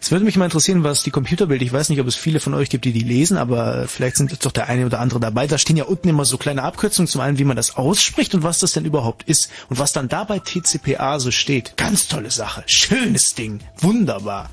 [0.00, 2.54] Es würde mich mal interessieren, was die Computerbild, ich weiß nicht, ob es viele von
[2.54, 5.48] euch gibt, die die lesen, aber vielleicht sind jetzt doch der eine oder andere dabei.
[5.48, 8.44] Da stehen ja unten immer so kleine Abkürzungen, zum einen, wie man das ausspricht und
[8.44, 11.76] was das denn überhaupt ist und was dann da bei TCPA so steht.
[11.76, 12.62] Ganz tolle Sache.
[12.66, 13.58] Schönes Ding.
[13.80, 14.50] Wunderbar.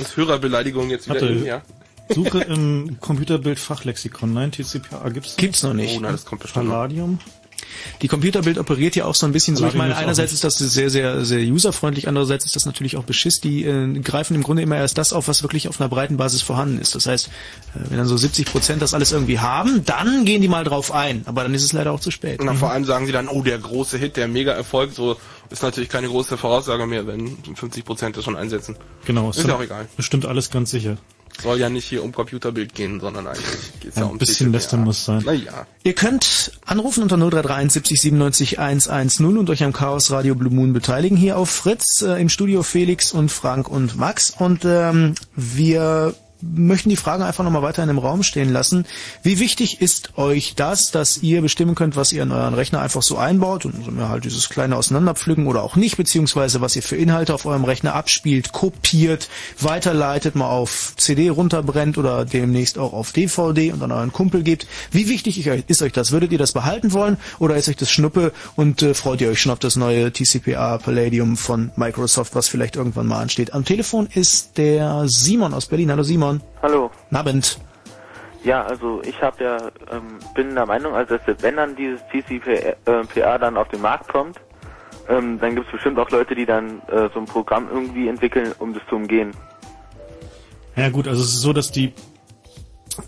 [0.00, 1.62] Ist Hörerbeleidigung jetzt wieder Hatte- in, ja?
[2.08, 4.32] Suche im Computerbild Fachlexikon.
[4.32, 5.36] Nein, TCPA gibt's.
[5.36, 5.96] Gibt's noch nicht.
[5.96, 6.68] Oh, na, das kommt bestimmt.
[6.68, 7.18] Palladium.
[8.00, 9.66] Die Computerbild operiert ja auch so ein bisschen so.
[9.66, 13.40] Ich meine, einerseits ist das sehr, sehr, sehr userfreundlich, andererseits ist das natürlich auch Beschiss.
[13.40, 16.42] Die äh, greifen im Grunde immer erst das auf, was wirklich auf einer breiten Basis
[16.42, 16.94] vorhanden ist.
[16.94, 17.30] Das heißt, äh,
[17.90, 21.22] wenn dann so 70 Prozent das alles irgendwie haben, dann gehen die mal drauf ein.
[21.26, 22.40] Aber dann ist es leider auch zu spät.
[22.42, 25.16] Na, vor allem sagen sie dann, oh, der große Hit, der Mega-Erfolg, so
[25.50, 28.76] ist natürlich keine große Voraussage mehr, wenn 50 Prozent das schon einsetzen.
[29.04, 29.30] Genau.
[29.30, 29.88] Ist ja auch egal.
[29.96, 30.96] Bestimmt alles ganz sicher.
[31.42, 33.44] Soll ja nicht hier um Computerbild gehen, sondern eigentlich
[33.80, 34.56] geht's ja, Ein um bisschen CCPA.
[34.56, 35.22] lästern muss sein.
[35.24, 35.66] Naja.
[35.82, 40.72] Ihr könnt anrufen unter 0331 70 97 110 und euch am Chaos Radio Blue Moon
[40.72, 46.14] beteiligen hier auf Fritz äh, im Studio Felix und Frank und Max und ähm, wir
[46.42, 48.84] möchten die Frage einfach nochmal weiter in dem Raum stehen lassen.
[49.22, 53.02] Wie wichtig ist euch das, dass ihr bestimmen könnt, was ihr in euren Rechner einfach
[53.02, 53.74] so einbaut und
[54.08, 57.94] halt dieses kleine Auseinanderpflücken oder auch nicht, beziehungsweise was ihr für Inhalte auf eurem Rechner
[57.94, 59.28] abspielt, kopiert,
[59.60, 64.66] weiterleitet, mal auf CD runterbrennt oder demnächst auch auf DVD und an euren Kumpel gebt.
[64.90, 66.12] Wie wichtig ist euch das?
[66.12, 69.40] Würdet ihr das behalten wollen oder ist euch das Schnuppe und äh, freut ihr euch
[69.40, 73.52] schon auf das neue TCPA Palladium von Microsoft, was vielleicht irgendwann mal ansteht?
[73.54, 75.90] Am Telefon ist der Simon aus Berlin.
[75.90, 76.31] Hallo Simon.
[76.62, 76.90] Hallo.
[77.04, 77.58] Guten Abend.
[78.44, 79.58] Ja, also ich habe ja,
[79.90, 84.40] ähm, bin der Meinung, also dass wenn dann dieses TCPA dann auf den Markt kommt,
[85.08, 88.52] ähm, dann gibt es bestimmt auch Leute, die dann äh, so ein Programm irgendwie entwickeln,
[88.58, 89.32] um das zu umgehen.
[90.76, 91.92] Ja gut, also es ist so, dass die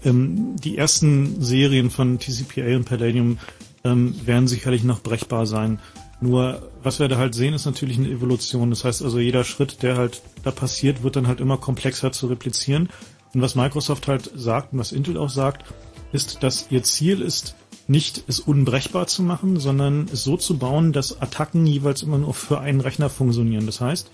[0.04, 3.38] ähm, die ersten Serien von TCPA und Palladium
[3.84, 5.78] ähm, werden sicherlich noch brechbar sein.
[6.20, 8.70] Nur was wir da halt sehen, ist natürlich eine Evolution.
[8.70, 12.28] Das heißt also, jeder Schritt, der halt da passiert, wird dann halt immer komplexer zu
[12.28, 12.88] replizieren.
[13.34, 15.64] Und was Microsoft halt sagt und was Intel auch sagt,
[16.12, 20.92] ist, dass ihr Ziel ist, nicht es unbrechbar zu machen, sondern es so zu bauen,
[20.92, 23.66] dass Attacken jeweils immer nur für einen Rechner funktionieren.
[23.66, 24.10] Das heißt,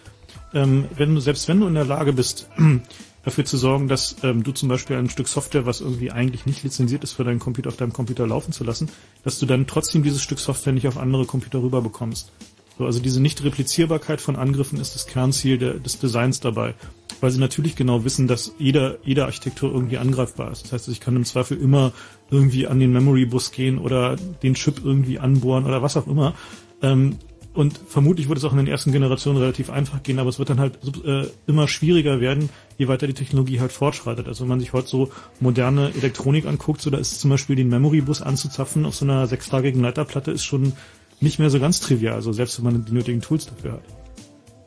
[0.54, 2.48] ähm, wenn du, selbst wenn du in der Lage bist,
[3.22, 6.62] dafür zu sorgen, dass ähm, du zum Beispiel ein Stück Software, was irgendwie eigentlich nicht
[6.62, 8.88] lizenziert ist, für deinen Computer auf deinem Computer laufen zu lassen,
[9.22, 12.33] dass du dann trotzdem dieses Stück Software nicht auf andere Computer rüber bekommst.
[12.81, 16.73] So, also diese Nicht-Replizierbarkeit von Angriffen ist das Kernziel der, des Designs dabei,
[17.21, 20.64] weil sie natürlich genau wissen, dass jeder, jede Architektur irgendwie angreifbar ist.
[20.64, 21.93] Das heißt, ich kann im Zweifel immer
[22.31, 26.33] irgendwie an den Memory-Bus gehen oder den Chip irgendwie anbohren oder was auch immer.
[26.81, 27.19] Ähm,
[27.53, 30.49] und vermutlich wird es auch in den ersten Generationen relativ einfach gehen, aber es wird
[30.49, 34.27] dann halt äh, immer schwieriger werden, je weiter die Technologie halt fortschreitet.
[34.27, 37.69] Also wenn man sich heute so moderne Elektronik anguckt, so da ist zum Beispiel den
[37.69, 40.73] Memory-Bus anzuzapfen auf so einer sechstagigen Leiterplatte ist schon
[41.20, 43.83] nicht mehr so ganz trivial, also selbst wenn man die nötigen Tools dafür hat.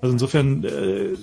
[0.01, 1.15] Also insofern, äh,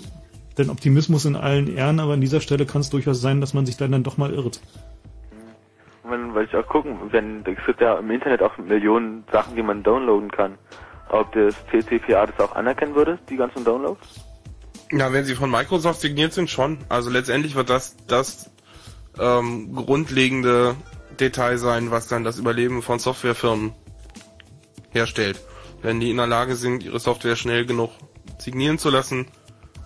[0.58, 3.66] denn Optimismus in allen Ehren, aber an dieser Stelle kann es durchaus sein, dass man
[3.66, 4.60] sich dann dann doch mal irrt.
[6.04, 9.62] Wenn, weil ich auch gucken, wenn, es gibt ja im Internet auch Millionen Sachen, die
[9.62, 10.58] man downloaden kann.
[11.10, 14.24] Ob das TCPA das auch anerkennen würde, die ganzen Downloads?
[14.92, 16.78] Ja, wenn sie von Microsoft signiert sind, schon.
[16.88, 18.50] Also letztendlich wird das das
[19.18, 20.74] ähm, grundlegende
[21.18, 23.72] Detail sein, was dann das Überleben von Softwarefirmen
[24.90, 25.40] herstellt.
[25.82, 27.90] Wenn die in der Lage sind, ihre Software schnell genug
[28.38, 29.26] signieren zu lassen.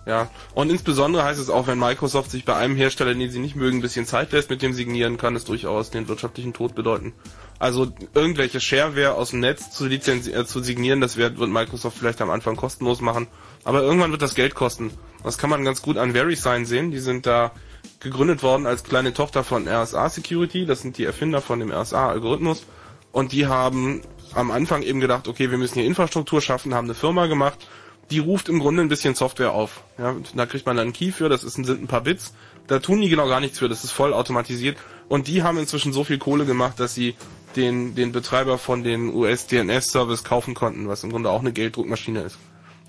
[0.05, 3.55] Ja, und insbesondere heißt es auch, wenn Microsoft sich bei einem Hersteller, den sie nicht
[3.55, 7.13] mögen, ein bisschen Zeit lässt mit dem Signieren, kann es durchaus den wirtschaftlichen Tod bedeuten.
[7.57, 11.97] Also irgendwelche Shareware aus dem Netz zu, lizenzi äh, zu signieren, das wird, wird Microsoft
[11.97, 13.27] vielleicht am Anfang kostenlos machen.
[13.63, 14.91] Aber irgendwann wird das Geld kosten.
[15.23, 16.91] Das kann man ganz gut an VeriSign sehen.
[16.91, 17.51] Die sind da
[17.99, 20.67] gegründet worden als kleine Tochter von RSA Security.
[20.67, 22.63] Das sind die Erfinder von dem RSA-Algorithmus.
[23.11, 24.01] Und die haben
[24.35, 27.67] am Anfang eben gedacht, okay, wir müssen hier Infrastruktur schaffen, haben eine Firma gemacht.
[28.11, 29.81] Die ruft im Grunde ein bisschen Software auf.
[29.97, 32.33] Ja, da kriegt man dann einen Key für, das ist, sind ein paar Bits.
[32.67, 34.77] Da tun die genau gar nichts für, das ist voll automatisiert.
[35.07, 37.15] Und die haben inzwischen so viel Kohle gemacht, dass sie
[37.55, 42.37] den, den Betreiber von den US-DNS-Service kaufen konnten, was im Grunde auch eine Gelddruckmaschine ist.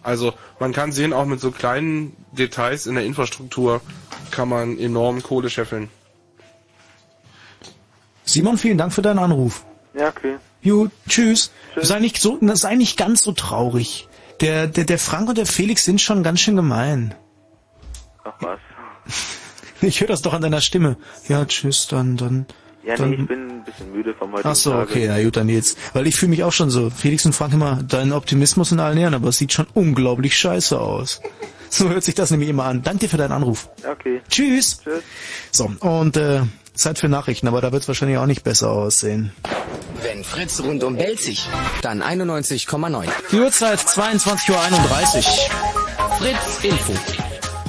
[0.03, 3.81] Also man kann sehen, auch mit so kleinen Details in der Infrastruktur
[4.31, 5.89] kann man enorm Kohle scheffeln.
[8.25, 9.65] Simon, vielen Dank für deinen Anruf.
[9.95, 10.37] Ja, okay.
[10.69, 11.53] Gut, tschüss.
[11.77, 14.09] Sei nicht so, sei nicht ganz so traurig.
[14.41, 17.15] Der, der, der Frank und der Felix sind schon ganz schön gemein.
[18.25, 18.59] Ach was.
[19.83, 20.97] Ich höre das doch an deiner Stimme.
[21.29, 22.47] Ja, tschüss, dann, dann.
[22.83, 24.91] Ja, Dann- nee, ich bin ein bisschen müde vom heutigen Ach so, Tage.
[24.91, 25.77] okay, na gut, dann jetzt.
[25.93, 26.89] Weil ich fühle mich auch schon so.
[26.89, 30.81] Felix und Frank immer deinen Optimismus in allen Ehren, aber es sieht schon unglaublich scheiße
[30.81, 31.21] aus.
[31.69, 32.83] So hört sich das nämlich immer an.
[32.85, 33.69] Danke dir für deinen Anruf.
[33.87, 34.23] Okay.
[34.31, 34.81] Tschüss.
[34.83, 35.03] Tschüss.
[35.51, 36.43] So, und äh,
[36.77, 39.33] Zeit für Nachrichten, aber da wird es wahrscheinlich auch nicht besser aussehen.
[40.03, 41.49] Wenn Fritz rundum belzig,
[41.83, 43.07] dann 91,9.
[43.33, 46.19] Die Uhrzeit 22.31 Uhr.
[46.19, 46.93] Fritz Info.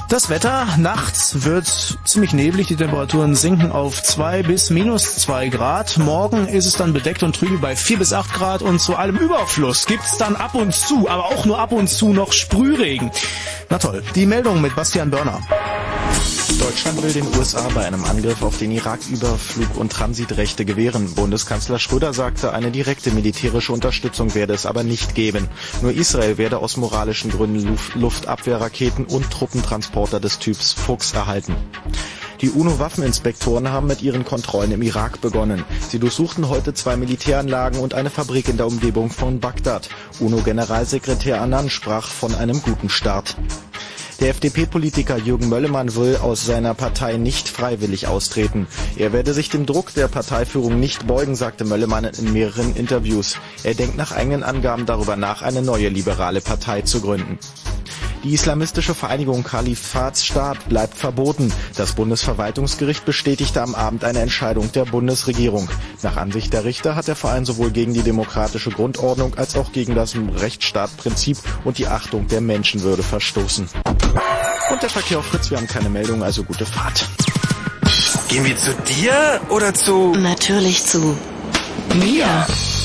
[0.08, 1.66] Das Wetter, nachts wird
[2.06, 5.98] ziemlich neblig, die Temperaturen sinken auf 2 bis minus 2 Grad.
[5.98, 9.16] Morgen ist es dann bedeckt und trübe bei 4 bis 8 Grad und zu allem
[9.16, 13.10] Überfluss gibt's dann ab und zu, aber auch nur ab und zu noch Sprühregen.
[13.68, 15.42] Na toll, die Meldung mit Bastian Börner.
[16.58, 21.14] Deutschland will den USA bei einem Angriff auf den Irak Überflug- und Transitrechte gewähren.
[21.14, 25.48] Bundeskanzler Schröder sagte, eine direkte militärische Unterstützung werde es aber nicht geben.
[25.82, 31.54] Nur Israel werde aus moralischen Gründen Luf- Luftabwehrraketen und Truppentransporter des Typs Fuchs erhalten.
[32.40, 35.64] Die UNO-Waffeninspektoren haben mit ihren Kontrollen im Irak begonnen.
[35.88, 39.88] Sie durchsuchten heute zwei Militäranlagen und eine Fabrik in der Umgebung von Bagdad.
[40.20, 43.36] UNO-Generalsekretär Annan sprach von einem guten Start.
[44.20, 48.66] Der FDP-Politiker Jürgen Möllemann will aus seiner Partei nicht freiwillig austreten.
[48.96, 53.36] Er werde sich dem Druck der Parteiführung nicht beugen, sagte Möllemann in mehreren Interviews.
[53.62, 57.38] Er denkt nach eigenen Angaben darüber nach, eine neue liberale Partei zu gründen.
[58.24, 61.52] Die islamistische Vereinigung Kalifatsstaat bleibt verboten.
[61.76, 65.68] Das Bundesverwaltungsgericht bestätigte am Abend eine Entscheidung der Bundesregierung.
[66.02, 69.94] Nach Ansicht der Richter hat der Verein sowohl gegen die demokratische Grundordnung als auch gegen
[69.94, 73.68] das Rechtsstaatprinzip und die Achtung der Menschenwürde verstoßen.
[74.70, 77.06] Und der Verkehr auf Fritz, wir haben keine Meldung, also gute Fahrt.
[78.28, 81.16] Gehen wir zu dir oder zu Natürlich zu
[81.94, 82.26] mir.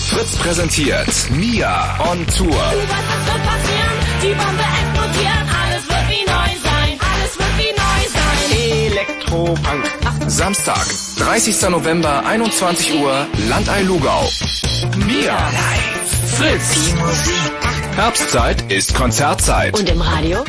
[0.09, 2.49] Fritz präsentiert Mia on Tour.
[2.49, 3.93] Was passieren?
[4.21, 4.63] Die Bombe
[5.03, 5.45] explodiert.
[5.63, 6.99] Alles wird wie neu sein.
[7.11, 8.91] Alles wird wie neu sein.
[8.91, 10.29] Elektropunk.
[10.29, 10.85] Samstag,
[11.17, 11.69] 30.
[11.69, 14.29] November, 21 Uhr, Landei Lugau.
[15.05, 15.93] Mia live.
[16.37, 16.93] Fritz.
[17.95, 19.77] Herbstzeit ist Konzertzeit.
[19.77, 20.43] Und im Radio?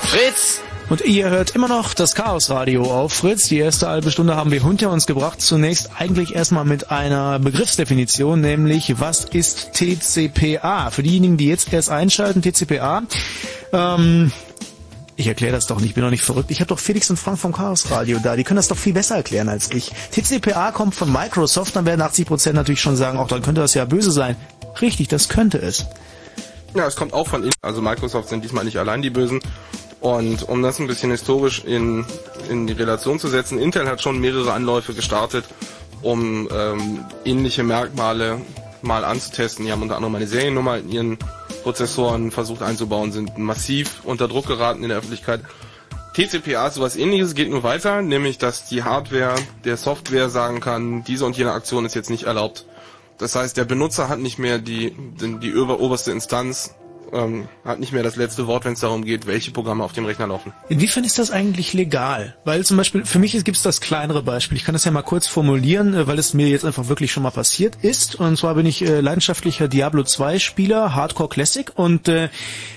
[0.00, 0.60] Fritz.
[0.92, 3.48] Und ihr hört immer noch das Chaos-Radio auf Fritz.
[3.48, 5.40] Die erste halbe Stunde haben wir hinter uns gebracht.
[5.40, 10.90] Zunächst eigentlich erstmal mit einer Begriffsdefinition, nämlich was ist TCPA?
[10.90, 13.04] Für diejenigen, die jetzt erst einschalten, TCPA.
[13.72, 14.32] Ähm,
[15.16, 16.50] ich erkläre das doch nicht, ich bin doch nicht verrückt.
[16.50, 18.92] Ich habe doch Felix und Frank vom Chaos Radio da, die können das doch viel
[18.92, 19.92] besser erklären als ich.
[20.10, 23.86] TCPA kommt von Microsoft, dann werden 80% natürlich schon sagen, auch dann könnte das ja
[23.86, 24.36] böse sein.
[24.82, 25.86] Richtig, das könnte es.
[26.74, 27.56] Ja, es kommt auch von Intel.
[27.62, 29.40] Also Microsoft sind diesmal nicht allein die Bösen.
[30.02, 32.04] Und um das ein bisschen historisch in,
[32.50, 35.44] in die Relation zu setzen, Intel hat schon mehrere Anläufe gestartet,
[36.02, 38.40] um ähm, ähnliche Merkmale
[38.82, 39.64] mal anzutesten.
[39.64, 41.18] Die haben unter anderem eine Seriennummer in ihren
[41.62, 45.40] Prozessoren versucht einzubauen, sind massiv unter Druck geraten in der Öffentlichkeit.
[46.14, 51.24] TCPA sowas ähnliches, geht nur weiter, nämlich dass die Hardware der Software sagen kann, diese
[51.24, 52.66] und jene Aktion ist jetzt nicht erlaubt.
[53.18, 56.74] Das heißt, der Benutzer hat nicht mehr die, die, die ober- oberste Instanz,
[57.12, 60.04] ähm, hat nicht mehr das letzte Wort, wenn es darum geht, welche Programme auf dem
[60.04, 60.52] Rechner laufen.
[60.68, 62.36] Inwiefern ist das eigentlich legal?
[62.44, 64.56] Weil zum Beispiel, für mich gibt es das kleinere Beispiel.
[64.56, 67.22] Ich kann das ja mal kurz formulieren, äh, weil es mir jetzt einfach wirklich schon
[67.22, 68.14] mal passiert ist.
[68.14, 71.70] Und zwar bin ich äh, leidenschaftlicher Diablo 2 Spieler, Hardcore Classic.
[71.74, 72.28] Und äh,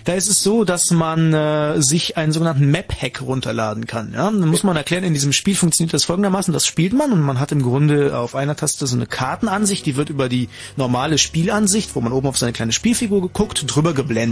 [0.03, 4.13] da ist es so, dass man äh, sich einen sogenannten Map-Hack runterladen kann.
[4.13, 4.25] Ja?
[4.25, 6.53] Dann muss man erklären, in diesem Spiel funktioniert das folgendermaßen.
[6.53, 9.95] Das spielt man und man hat im Grunde auf einer Taste so eine Kartenansicht, die
[9.95, 14.24] wird über die normale Spielansicht, wo man oben auf seine kleine Spielfigur geguckt, drüber geblendet.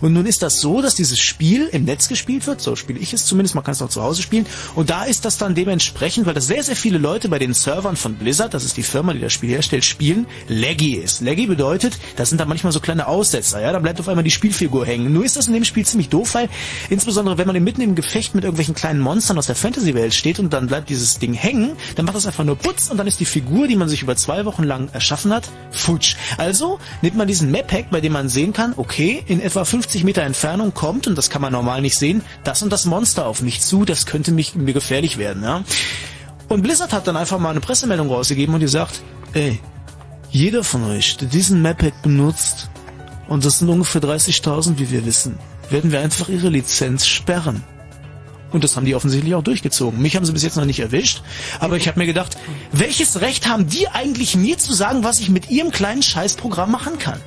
[0.00, 3.12] Und nun ist das so, dass dieses Spiel im Netz gespielt wird, so spiele ich
[3.12, 4.46] es zumindest, man kann es auch zu Hause spielen.
[4.74, 7.96] Und da ist das dann dementsprechend, weil das sehr, sehr viele Leute bei den Servern
[7.96, 11.20] von Blizzard, das ist die Firma, die das Spiel herstellt, spielen, laggy ist.
[11.20, 14.30] Laggy bedeutet, das sind da manchmal so kleine Aussetzer, ja, dann bleibt auf einmal die
[14.30, 15.12] Spielfigur hängen.
[15.12, 16.48] Nur ist das in dem Spiel ziemlich doof, weil
[16.90, 20.52] insbesondere wenn man mitten im Gefecht mit irgendwelchen kleinen Monstern aus der Fantasy-Welt steht und
[20.52, 23.24] dann bleibt dieses Ding hängen, dann macht das einfach nur Putz und dann ist die
[23.24, 26.16] Figur, die man sich über zwei Wochen lang erschaffen hat, futsch.
[26.36, 30.22] Also nimmt man diesen Map-Hack, bei dem man sehen kann, okay, in etwa 50 Meter
[30.22, 33.60] Entfernung kommt, und das kann man normal nicht sehen, das und das Monster auf mich
[33.60, 35.64] zu, das könnte mich, mir gefährlich werden, ja.
[36.48, 39.60] Und Blizzard hat dann einfach mal eine Pressemeldung rausgegeben und die sagt, ey,
[40.30, 42.68] jeder von euch, der diesen Map-Hack benutzt,
[43.28, 45.38] und das sind ungefähr 30.000, wie wir wissen,
[45.70, 47.64] werden wir einfach ihre Lizenz sperren.
[48.52, 50.00] Und das haben die offensichtlich auch durchgezogen.
[50.00, 51.22] Mich haben sie bis jetzt noch nicht erwischt,
[51.58, 52.36] aber ich habe mir gedacht,
[52.70, 56.98] welches Recht haben die eigentlich mir zu sagen, was ich mit ihrem kleinen Scheißprogramm machen
[56.98, 57.20] kann?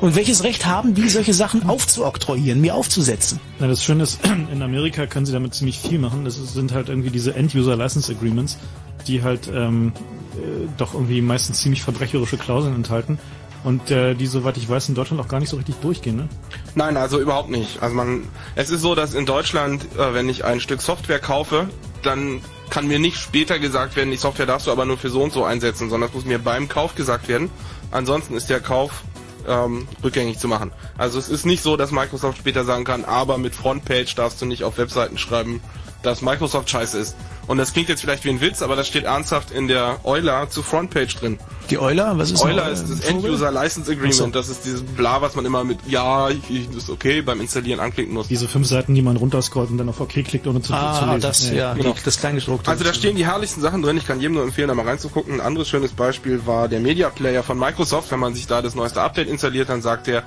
[0.00, 3.40] Und welches Recht haben die, solche Sachen aufzuoktroyieren, mir aufzusetzen?
[3.58, 4.20] Na, das Schöne ist,
[4.52, 6.24] in Amerika können sie damit ziemlich viel machen.
[6.24, 8.58] Das sind halt irgendwie diese End-User-License-Agreements,
[9.06, 9.92] die halt ähm,
[10.34, 13.18] äh, doch irgendwie meistens ziemlich verbrecherische Klauseln enthalten.
[13.64, 16.28] Und äh, die, soweit ich weiß, in Deutschland auch gar nicht so richtig durchgehen, ne?
[16.76, 17.82] Nein, also überhaupt nicht.
[17.82, 18.22] Also man,
[18.54, 21.68] es ist so, dass in Deutschland, äh, wenn ich ein Stück Software kaufe,
[22.04, 22.40] dann
[22.70, 25.32] kann mir nicht später gesagt werden, die Software darfst du aber nur für so und
[25.32, 27.50] so einsetzen, sondern das muss mir beim Kauf gesagt werden.
[27.90, 29.02] Ansonsten ist der Kauf
[29.48, 30.72] ähm, rückgängig zu machen.
[30.96, 34.46] Also es ist nicht so, dass Microsoft später sagen kann, aber mit Frontpage darfst du
[34.46, 35.60] nicht auf Webseiten schreiben,
[36.02, 37.16] dass Microsoft scheiße ist.
[37.48, 40.48] Und das klingt jetzt vielleicht wie ein Witz, aber das steht ernsthaft in der Euler
[40.50, 41.38] zu Frontpage drin.
[41.70, 43.00] Die Euler, was ist Euler noch, ist das?
[43.00, 44.14] End-User License Agreement.
[44.14, 44.26] So.
[44.28, 47.40] Das ist dieses Bla, was man immer mit Ja, ich, ich, das ist okay beim
[47.40, 48.28] Installieren anklicken muss.
[48.28, 51.06] Diese fünf Seiten, die man runterscrollt und dann auf OK klickt, ohne zu, zu Ah,
[51.06, 51.20] lesen.
[51.22, 51.92] das, ja, genau.
[51.94, 52.70] die- das Kleingedruckte.
[52.70, 53.96] Also da stehen die herrlichsten Sachen drin.
[53.96, 55.32] Ich kann jedem nur empfehlen, da mal reinzugucken.
[55.34, 58.10] Ein anderes schönes Beispiel war der Media Player von Microsoft.
[58.12, 60.20] Wenn man sich da das neueste Update installiert, dann sagt äh,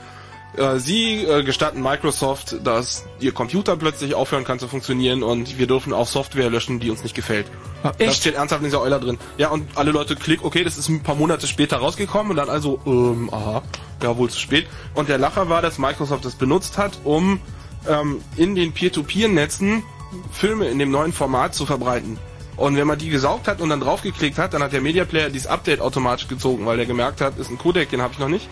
[0.77, 5.93] Sie äh, gestatten Microsoft, dass Ihr Computer plötzlich aufhören kann zu funktionieren und wir dürfen
[5.93, 7.47] auch Software löschen, die uns nicht gefällt.
[7.83, 9.17] Ah, Das steht ernsthaft in dieser Euler drin.
[9.37, 12.49] Ja, und alle Leute klicken, okay, das ist ein paar Monate später rausgekommen und dann
[12.49, 13.61] also, ähm, aha,
[14.03, 14.67] ja, wohl zu spät.
[14.93, 17.39] Und der Lacher war, dass Microsoft das benutzt hat, um
[17.87, 19.83] ähm, in den Peer-to-Peer-Netzen
[20.31, 22.17] Filme in dem neuen Format zu verbreiten.
[22.57, 25.29] Und wenn man die gesaugt hat und dann draufgeklickt hat, dann hat der Media Player
[25.29, 28.27] dieses Update automatisch gezogen, weil der gemerkt hat, ist ein Codec, den habe ich noch
[28.27, 28.47] nicht.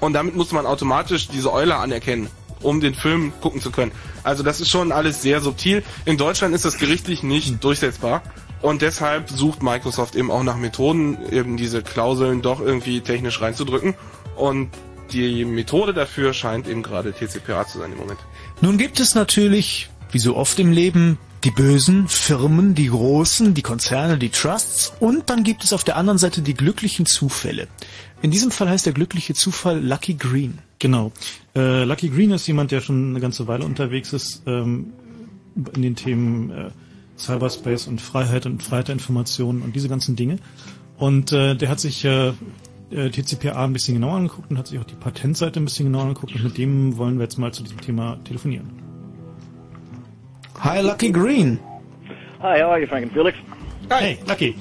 [0.00, 2.28] Und damit musste man automatisch diese Euler anerkennen,
[2.62, 3.92] um den Film gucken zu können.
[4.22, 5.82] Also das ist schon alles sehr subtil.
[6.04, 8.22] In Deutschland ist das gerichtlich nicht durchsetzbar.
[8.60, 13.94] Und deshalb sucht Microsoft eben auch nach Methoden, eben diese Klauseln doch irgendwie technisch reinzudrücken.
[14.36, 14.70] Und
[15.12, 18.18] die Methode dafür scheint eben gerade TCPA zu sein im Moment.
[18.60, 23.62] Nun gibt es natürlich, wie so oft im Leben, die bösen Firmen, die großen, die
[23.62, 27.68] Konzerne, die Trusts und dann gibt es auf der anderen Seite die glücklichen Zufälle.
[28.20, 30.58] In diesem Fall heißt der glückliche Zufall Lucky Green.
[30.78, 31.12] Genau.
[31.54, 34.92] Äh, Lucky Green ist jemand, der schon eine ganze Weile unterwegs ist ähm,
[35.74, 36.70] in den Themen äh,
[37.16, 40.38] Cyberspace und Freiheit und Freiheit der Informationen und diese ganzen Dinge.
[40.98, 42.32] Und äh, der hat sich äh,
[42.90, 46.02] äh, TCPA ein bisschen genauer angeguckt und hat sich auch die Patentseite ein bisschen genauer
[46.02, 48.70] angeguckt und mit dem wollen wir jetzt mal zu diesem Thema telefonieren.
[50.60, 51.60] Hi Lucky Green.
[52.40, 53.36] Hi, how are you, Frank and Felix?
[53.88, 54.54] Hey, Lucky.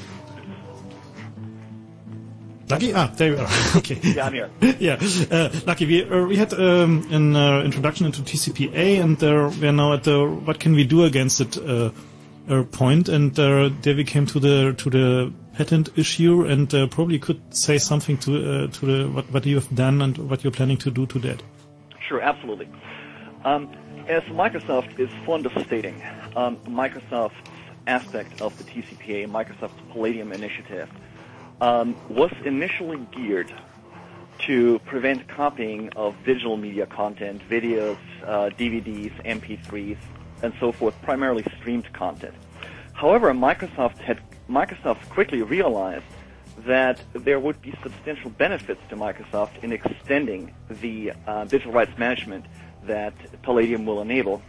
[2.70, 2.94] Lucky?
[2.94, 3.48] Ah, there you are.
[3.78, 3.98] Okay.
[4.04, 4.50] Yeah, I'm here.
[4.80, 4.98] yeah,
[5.32, 9.68] uh, Lucky, we, uh, we had um, an uh, introduction into TCPA, and uh, we
[9.68, 11.92] are now at the what can we do against it uh,
[12.50, 16.88] uh, point, and uh, there we came to the to the patent issue, and uh,
[16.88, 20.44] probably could say something to uh, to the what, what you have done and what
[20.44, 21.42] you're planning to do to that.
[22.08, 22.68] Sure, absolutely.
[23.46, 23.70] Um,
[24.08, 26.02] as Microsoft is fond of stating,
[26.36, 27.36] um, Microsoft's
[27.88, 30.90] aspect of the TCPA, Microsoft's Palladium initiative,
[31.62, 33.54] um, was initially geared
[34.40, 39.98] to prevent copying of digital media content, videos, uh, DVDs, MP3s,
[40.44, 42.36] and so forth, primarily streamed content.
[42.94, 46.06] However, Microsoft had Microsoft quickly realized
[46.66, 52.46] that there would be substantial benefits to Microsoft in extending the uh, digital rights management
[52.84, 54.42] that Palladium will enable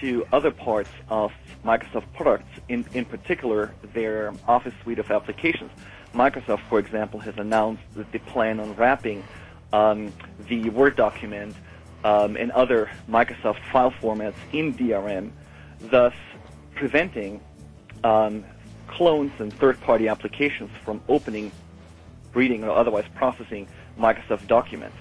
[0.00, 1.32] to other parts of
[1.64, 5.70] Microsoft products, in, in particular their Office suite of applications.
[6.16, 9.22] Microsoft, for example, has announced that they plan on wrapping
[9.72, 10.12] um,
[10.48, 11.54] the Word document
[12.04, 15.30] um, and other Microsoft file formats in DRM,
[15.80, 16.14] thus
[16.74, 17.40] preventing
[18.04, 18.44] um,
[18.86, 21.52] clones and third-party applications from opening,
[22.34, 24.96] reading, or otherwise processing Microsoft documents.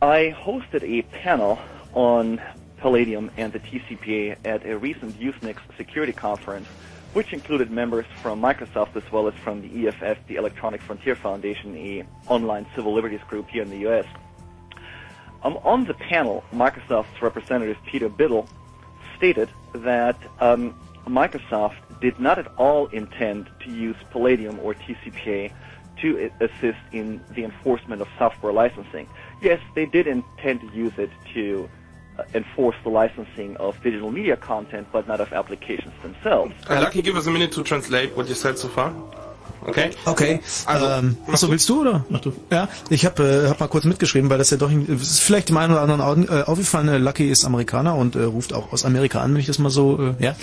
[0.00, 1.58] I hosted a panel
[1.92, 2.40] on
[2.78, 6.68] Palladium and the TCPA at a recent Usenix security conference,
[7.12, 11.76] which included members from Microsoft as well as from the EFF, the Electronic Frontier Foundation,
[11.76, 14.06] a online civil liberties group here in the U.S.
[15.42, 18.48] Um, on the panel, Microsoft's representative Peter Biddle
[19.16, 20.74] stated that um,
[21.06, 25.52] Microsoft did not at all intend to use Palladium or TCPA
[26.00, 29.08] to assist in the enforcement of software licensing.
[29.40, 31.68] Yes, they did intend to use it to
[32.34, 36.54] enforce the licensing of digital media content, but not of applications themselves.
[36.68, 38.92] Uh, Lucky, give us a minute to translate what you said so far.
[39.66, 39.90] Okay?
[40.06, 40.40] Okay.
[40.66, 42.04] Also, ähm, achso, willst du oder?
[42.08, 42.32] Mach du.
[42.50, 45.56] Ja, ich habe äh, hab mal kurz mitgeschrieben, weil das ja doch ist vielleicht dem
[45.56, 46.88] einen oder anderen Augen, äh, aufgefallen.
[46.88, 49.70] Äh, Lucky ist Amerikaner und äh, ruft auch aus Amerika an, wenn ich das mal
[49.70, 50.14] so.
[50.20, 50.36] Äh, ja.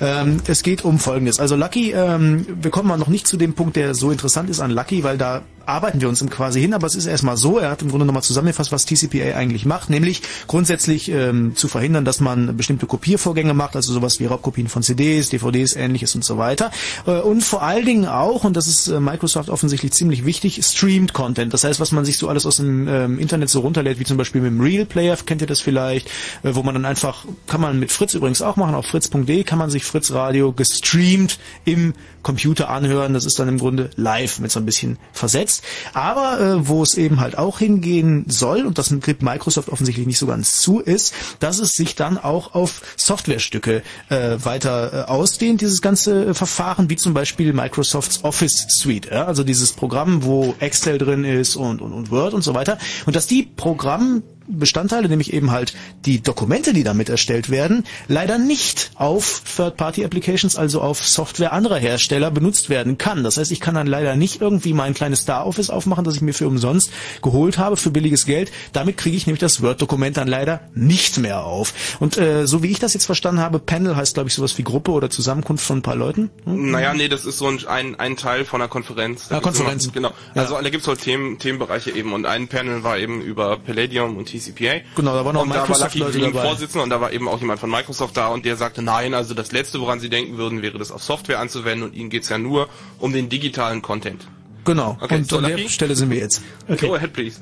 [0.00, 1.38] Ähm, es geht um Folgendes.
[1.38, 4.60] Also Lucky, ähm, wir kommen mal noch nicht zu dem Punkt, der so interessant ist
[4.60, 6.74] an Lucky, weil da arbeiten wir uns quasi hin.
[6.74, 7.58] Aber es ist erstmal so.
[7.58, 12.04] Er hat im Grunde nochmal zusammengefasst, was TCPA eigentlich macht, nämlich grundsätzlich ähm, zu verhindern,
[12.04, 16.38] dass man bestimmte Kopiervorgänge macht, also sowas wie Raubkopien von CDs, DVDs, ähnliches und so
[16.38, 16.70] weiter.
[17.06, 21.12] Äh, und vor allen Dingen auch, und das ist äh, Microsoft offensichtlich ziemlich wichtig, streamed
[21.12, 21.52] Content.
[21.52, 24.16] Das heißt, was man sich so alles aus dem ähm, Internet so runterlädt, wie zum
[24.16, 26.08] Beispiel mit dem Real Player, kennt ihr das vielleicht,
[26.42, 29.58] äh, wo man dann einfach, kann man mit Fritz übrigens auch machen, auf fritz.de kann
[29.58, 33.14] man sich Fritz Radio gestreamt im Computer anhören.
[33.14, 35.51] Das ist dann im Grunde live mit so ein bisschen versetzt.
[35.52, 35.64] Jetzt.
[35.94, 40.18] Aber äh, wo es eben halt auch hingehen soll, und das gibt Microsoft offensichtlich nicht
[40.18, 45.60] so ganz zu, ist, dass es sich dann auch auf Softwarestücke äh, weiter äh, ausdehnt,
[45.60, 49.26] dieses ganze Verfahren, wie zum Beispiel Microsofts Office Suite, ja?
[49.26, 52.78] also dieses Programm, wo Excel drin ist und, und, und Word und so weiter.
[53.06, 55.74] Und dass die Programm Bestandteile, nämlich eben halt
[56.04, 62.30] die Dokumente, die damit erstellt werden, leider nicht auf Third-Party-Applications, also auf Software anderer Hersteller
[62.30, 63.24] benutzt werden kann.
[63.24, 66.22] Das heißt, ich kann dann leider nicht irgendwie mein kleines Star Office aufmachen, das ich
[66.22, 66.90] mir für umsonst
[67.22, 68.52] geholt habe, für billiges Geld.
[68.72, 71.96] Damit kriege ich nämlich das Word-Dokument dann leider nicht mehr auf.
[72.00, 74.62] Und äh, so wie ich das jetzt verstanden habe, Panel heißt, glaube ich, sowas wie
[74.62, 76.30] Gruppe oder Zusammenkunft von ein paar Leuten.
[76.44, 76.70] Hm?
[76.70, 79.28] Naja, nee, das ist so ein, ein, ein Teil von einer Konferenz.
[79.28, 79.84] Da ja, Konferenz.
[79.84, 80.08] Immer, genau.
[80.34, 80.42] Ja.
[80.42, 84.16] Also da gibt es halt Themen, Themenbereiche eben und ein Panel war eben über Palladium
[84.16, 84.80] und TCPA.
[84.96, 87.40] Genau, da war noch und Microsoft da war Lucky Vorsitzender und da war eben auch
[87.40, 90.62] jemand von Microsoft da und der sagte, nein, also das Letzte, woran sie denken würden,
[90.62, 92.68] wäre das auf Software anzuwenden und ihnen geht's ja nur
[92.98, 94.26] um den digitalen Content.
[94.64, 96.42] Genau, okay, und so an der Stelle sind wir jetzt.
[96.68, 96.86] Okay.
[96.86, 97.40] Go ahead, please.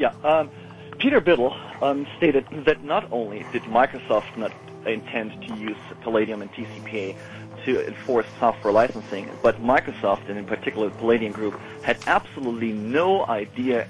[0.00, 0.48] Yeah, um,
[0.98, 4.52] Peter Biddle um, stated that not only did Microsoft not
[4.86, 7.16] intend to use Palladium and TCPA
[7.64, 13.26] to enforce software licensing, but Microsoft, and in particular the Palladium Group, had absolutely no
[13.26, 13.86] idea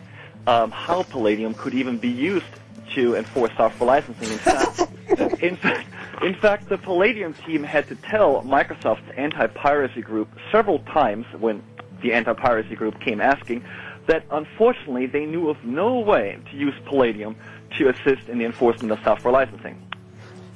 [0.48, 2.46] um, how Palladium could even be used
[2.94, 4.32] to enforce software licensing.
[4.32, 4.80] In fact,
[5.42, 5.88] in fact,
[6.22, 11.62] in fact, the Palladium team had to tell Microsoft's anti-piracy group several times when
[12.02, 13.62] the anti-piracy group came asking
[14.06, 17.36] that unfortunately they knew of no way to use Palladium
[17.76, 19.87] to assist in the enforcement of software licensing.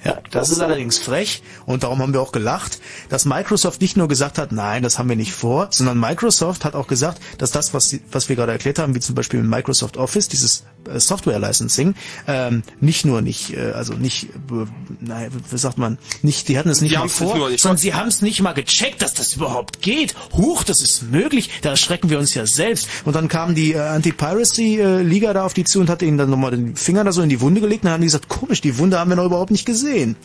[0.05, 4.09] Ja, das ist allerdings frech und darum haben wir auch gelacht, dass Microsoft nicht nur
[4.09, 7.73] gesagt hat, nein, das haben wir nicht vor, sondern Microsoft hat auch gesagt, dass das,
[7.73, 11.39] was, was wir gerade erklärt haben, wie zum Beispiel mit Microsoft Office, dieses äh, Software
[11.39, 11.95] Licensing,
[12.27, 14.67] ähm, nicht nur nicht, äh, also nicht, äh,
[15.01, 17.95] nein, wie sagt man, nicht, die hatten es nicht die mal vor, nur, sondern sie
[17.95, 20.15] haben es nicht mal gecheckt, dass das überhaupt geht.
[20.33, 22.89] Huch, das ist möglich, da erschrecken wir uns ja selbst.
[23.05, 26.31] Und dann kam die äh, Anti-Piracy-Liga äh, da auf die zu und hat ihnen dann
[26.31, 28.61] nochmal den Finger da so in die Wunde gelegt und dann haben die gesagt, komisch,
[28.61, 29.92] die Wunde haben wir noch überhaupt nicht gesehen.
[29.93, 30.17] Sehen.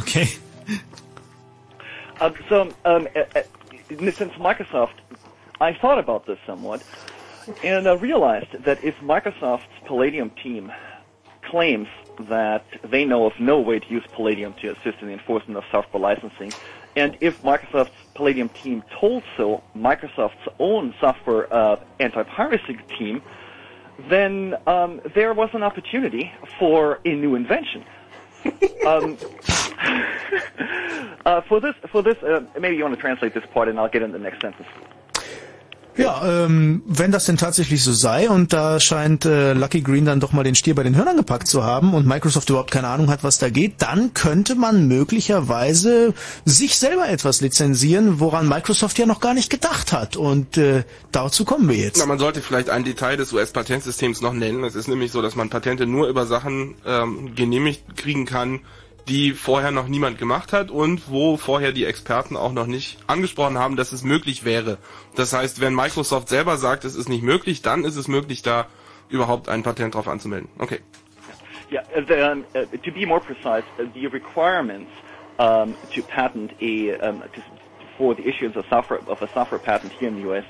[0.00, 0.28] Okay.
[2.20, 3.42] Um, so, um, uh, uh,
[4.12, 4.94] since Microsoft,
[5.60, 6.82] I thought about this somewhat,
[7.64, 10.72] and I realized that if Microsoft's Palladium team
[11.42, 11.88] claims
[12.28, 15.64] that they know of no way to use Palladium to assist in the enforcement of
[15.70, 16.52] software licensing,
[16.94, 23.22] and if Microsoft's Palladium team told so Microsoft's own software uh, anti-piracy team,
[24.08, 27.84] then um, there was an opportunity for a new invention
[28.86, 29.18] um,
[31.26, 33.88] uh, for this, for this, uh, maybe you want to translate this part, and I'll
[33.88, 34.68] get in the next sentence.
[35.96, 40.20] Ja, ähm, wenn das denn tatsächlich so sei und da scheint äh, Lucky Green dann
[40.20, 43.10] doch mal den Stier bei den Hörnern gepackt zu haben und Microsoft überhaupt keine Ahnung
[43.10, 46.14] hat, was da geht, dann könnte man möglicherweise
[46.46, 50.16] sich selber etwas lizenzieren, woran Microsoft ja noch gar nicht gedacht hat.
[50.16, 51.98] Und äh, dazu kommen wir jetzt.
[51.98, 54.64] Na, man sollte vielleicht ein Detail des US-Patentsystems noch nennen.
[54.64, 58.60] Es ist nämlich so, dass man Patente nur über Sachen ähm, genehmigt kriegen kann,
[59.08, 63.58] die vorher noch niemand gemacht hat und wo vorher die Experten auch noch nicht angesprochen
[63.58, 64.78] haben, dass es möglich wäre.
[65.14, 68.66] Das heißt, wenn Microsoft selber sagt, es ist nicht möglich, dann ist es möglich, da
[69.08, 70.48] überhaupt ein Patent drauf anzumelden.
[70.58, 70.80] Okay.
[71.70, 74.90] Yeah, the, uh, to be more precise, uh, the requirements
[75.38, 77.42] um, to patent a um, to,
[77.96, 80.44] for the issuance of software of a software patent here in the U.S.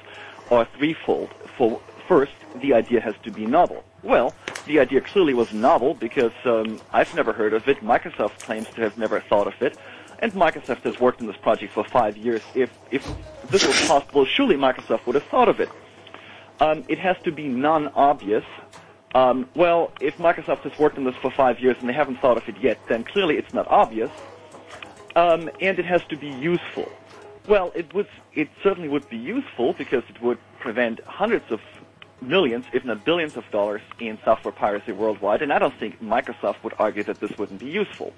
[0.50, 1.30] are threefold.
[1.56, 3.84] For first, the idea has to be novel.
[4.02, 4.34] Well,
[4.66, 7.78] the idea clearly was novel because um, I've never heard of it.
[7.78, 9.78] Microsoft claims to have never thought of it.
[10.18, 12.42] And Microsoft has worked on this project for five years.
[12.54, 13.08] If, if
[13.48, 15.68] this was possible, surely Microsoft would have thought of it.
[16.60, 18.44] Um, it has to be non-obvious.
[19.14, 22.36] Um, well, if Microsoft has worked on this for five years and they haven't thought
[22.36, 24.10] of it yet, then clearly it's not obvious.
[25.14, 26.88] Um, and it has to be useful.
[27.48, 31.60] Well, it would, it certainly would be useful because it would prevent hundreds of
[32.22, 36.62] millions, if not billions of dollars in software piracy worldwide, and I don't think Microsoft
[36.62, 38.12] would argue that this wouldn't be useful.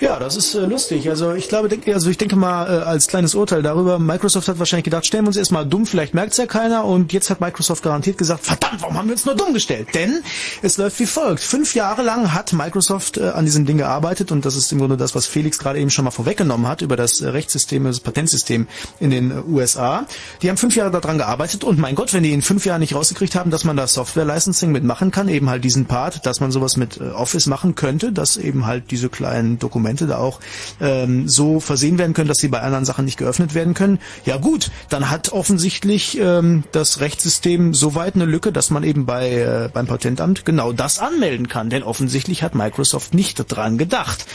[0.00, 1.10] Ja, das ist äh, lustig.
[1.10, 4.60] Also ich glaube, denk, also ich denke mal äh, als kleines Urteil darüber, Microsoft hat
[4.60, 7.82] wahrscheinlich gedacht, stellen wir uns erstmal dumm, vielleicht merkt's ja keiner und jetzt hat Microsoft
[7.82, 9.88] garantiert gesagt, verdammt, warum haben wir uns nur dumm gestellt?
[9.94, 10.22] Denn
[10.62, 11.42] es läuft wie folgt.
[11.42, 14.96] Fünf Jahre lang hat Microsoft äh, an diesem Ding gearbeitet und das ist im Grunde
[14.96, 18.68] das, was Felix gerade eben schon mal vorweggenommen hat über das äh, Rechtssystem, das Patentsystem
[19.00, 20.06] in den äh, USA.
[20.42, 22.94] Die haben fünf Jahre daran gearbeitet und mein Gott, wenn die in fünf Jahren nicht
[22.94, 26.76] rausgekriegt haben, dass man da Software-Licensing mitmachen kann, eben halt diesen Part, dass man sowas
[26.76, 30.40] mit äh, Office machen könnte, dass eben halt diese kleinen Dokumente da auch
[30.80, 33.98] ähm, so versehen werden können, dass sie bei anderen Sachen nicht geöffnet werden können.
[34.24, 39.06] Ja gut, dann hat offensichtlich ähm, das Rechtssystem so weit eine Lücke, dass man eben
[39.06, 44.26] bei äh, beim Patentamt genau das anmelden kann, denn offensichtlich hat Microsoft nicht dran gedacht.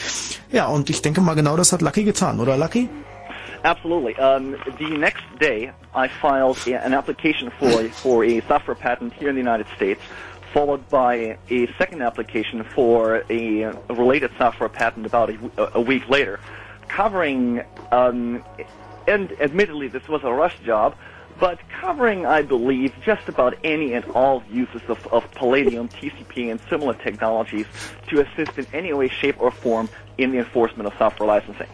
[0.52, 2.90] Ja, und ich denke mal genau das hat Lucky getan, oder Lucky?
[3.64, 4.14] Absolutely.
[4.20, 9.36] Um, the next day, I filed an application for for a software patent here in
[9.36, 10.02] the United States,
[10.54, 16.40] followed by a second application for a, a related software patent about a week later,
[16.88, 17.64] covering.
[17.92, 18.44] Um,
[19.06, 20.96] and admittedly, this was a rush job,
[21.40, 26.60] but covering, I believe, just about any and all uses of, of Palladium, TCP, and
[26.70, 27.66] similar technologies
[28.08, 31.68] to assist in any way, shape, or form in the enforcement of software licensing.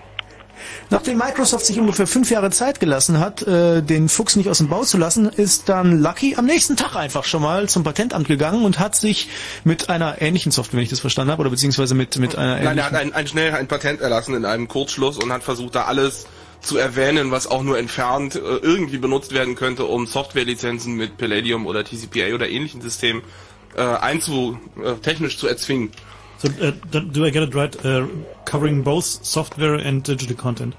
[0.89, 4.69] Nachdem Microsoft sich ungefähr fünf Jahre Zeit gelassen hat, äh, den Fuchs nicht aus dem
[4.69, 8.65] Bau zu lassen, ist dann Lucky am nächsten Tag einfach schon mal zum Patentamt gegangen
[8.65, 9.29] und hat sich
[9.63, 12.63] mit einer ähnlichen Software, wenn ich das verstanden habe, oder beziehungsweise mit, mit einer Nein,
[12.63, 12.91] er ähnlichen...
[12.91, 16.25] hat ein, ein schnell ein Patent erlassen in einem Kurzschluss und hat versucht, da alles
[16.61, 21.65] zu erwähnen, was auch nur entfernt äh, irgendwie benutzt werden könnte, um Softwarelizenzen mit Palladium
[21.65, 23.23] oder TCPA oder ähnlichen Systemen
[23.75, 25.91] äh, einzu, äh, technisch zu erzwingen.
[26.39, 27.85] So, uh, do do I get it right?
[27.85, 28.07] Uh,
[28.45, 30.73] covering both software and digital content.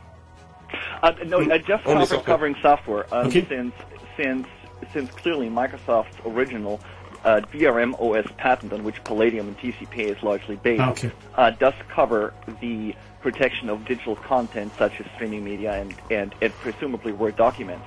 [1.02, 2.20] Uh, no, uh, just Only cover, software.
[2.22, 3.06] covering software.
[3.14, 3.44] Um, Okay.
[3.48, 3.74] Since
[4.16, 4.46] since
[4.94, 6.80] since clearly Microsoft's original
[7.24, 11.12] uh, DRM OS patent, on which Palladium and TCP is largely based, Ah, okay.
[11.36, 12.32] uh, does cover
[12.62, 17.84] the protection of digital content such as streaming media and, and, and presumably Word documents.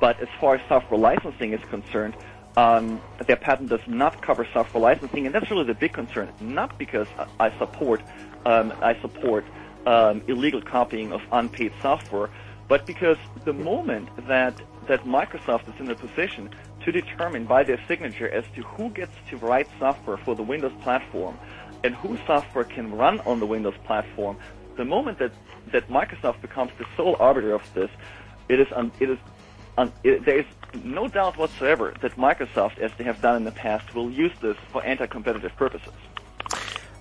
[0.00, 2.14] But as far as software licensing is concerned,
[2.56, 6.32] um, their patent does not cover software licensing, and that's really the big concern.
[6.40, 7.08] Not because
[7.40, 8.00] I support
[8.46, 9.44] um, I support
[9.86, 12.30] um, illegal copying of unpaid software,
[12.68, 14.54] but because the moment that
[14.86, 16.50] that Microsoft is in a position
[16.84, 20.72] to determine by their signature as to who gets to write software for the Windows
[20.82, 21.38] platform
[21.82, 24.36] and whose software can run on the Windows platform,
[24.76, 25.32] the moment that,
[25.72, 27.90] that Microsoft becomes the sole arbiter of this,
[28.48, 29.18] it is un, it is
[29.78, 30.46] un, it, there is
[30.82, 34.56] no doubt whatsoever that Microsoft, as they have done in the past, will use this
[34.72, 35.92] for anti-competitive purposes.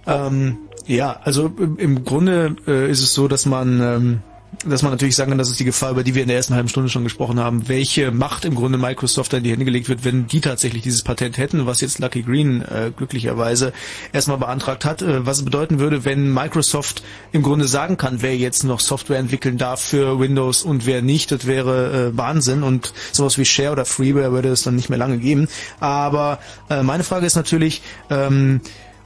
[0.05, 1.47] Ähm, ja, also
[1.77, 4.21] im Grunde äh, ist es so, dass man, ähm,
[4.65, 6.55] dass man natürlich sagen kann, das ist die Gefahr, über die wir in der ersten
[6.55, 9.89] halben Stunde schon gesprochen haben, welche Macht im Grunde Microsoft da in die Hände gelegt
[9.89, 13.73] wird, wenn die tatsächlich dieses Patent hätten, was jetzt Lucky Green äh, glücklicherweise
[14.11, 18.35] erstmal beantragt hat, äh, was es bedeuten würde, wenn Microsoft im Grunde sagen kann, wer
[18.37, 22.93] jetzt noch Software entwickeln darf für Windows und wer nicht, das wäre äh, Wahnsinn und
[23.11, 25.47] sowas wie Share oder Freeware würde es dann nicht mehr lange geben.
[25.79, 26.39] Aber
[26.69, 28.61] äh, meine Frage ist natürlich, ähm,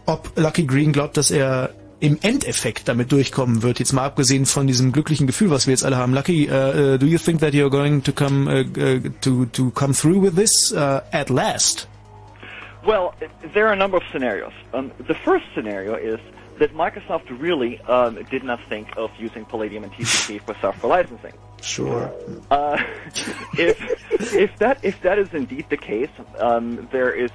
[0.06, 4.68] ob Lucky Green glaubt, dass er im Endeffekt damit durchkommen wird, jetzt mal abgesehen von
[4.68, 6.14] diesem glücklichen Gefühl, was wir jetzt alle haben.
[6.14, 9.72] Lucky, uh, uh, do you think that you're going to come uh, uh, to to
[9.72, 11.88] come through with this uh, at last?
[12.86, 13.14] Well,
[13.54, 14.54] there are a number of scenarios.
[14.74, 16.20] Um, the first scenario is
[16.60, 21.34] that Microsoft really um, did not think of using Palladium and TCP for software licensing.
[21.62, 22.14] Sure.
[22.52, 22.82] Uh,
[23.58, 23.82] if
[24.20, 27.32] if that if that is indeed the case, um, there is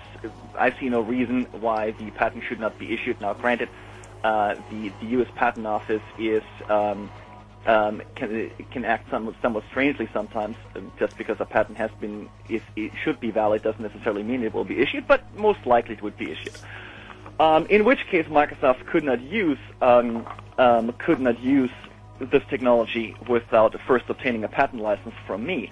[0.57, 3.21] I see no reason why the patent should not be issued.
[3.21, 3.69] Now, granted,
[4.25, 5.29] uh, the the U.S.
[5.35, 7.11] Patent Office is um,
[7.67, 10.57] um, can can act somewhat, somewhat strangely sometimes.
[10.75, 14.43] Um, just because a patent has been is it should be valid doesn't necessarily mean
[14.43, 16.55] it will be issued, but most likely it would be issued.
[17.41, 20.27] Um, in which case, Microsoft could not use um,
[20.59, 21.71] um, could not use
[22.21, 25.71] this technology without first obtaining a patent license from me,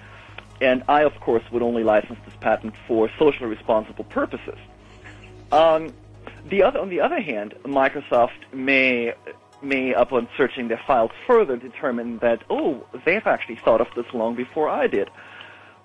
[0.59, 4.57] and I, of course, would only license this patent for socially responsible purposes.
[5.51, 5.93] Um,
[6.49, 9.13] the other, on the other hand, Microsoft may
[9.63, 14.35] may, upon searching their files further, determine that oh, they've actually thought of this long
[14.35, 15.09] before I did.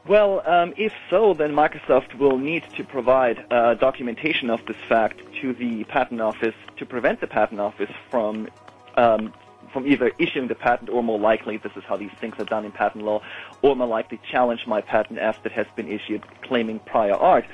[0.06, 5.20] Well, um, if so, then Microsoft will need to provide uh, documentation of this fact
[5.40, 8.48] to the patent office to prevent the patent office from
[8.96, 9.32] um,
[9.72, 12.64] from either issuing the patent or more likely, this is how these things are done
[12.64, 13.20] in patent law,
[13.60, 17.44] or more likely challenge my patent after it has been issued claiming prior art.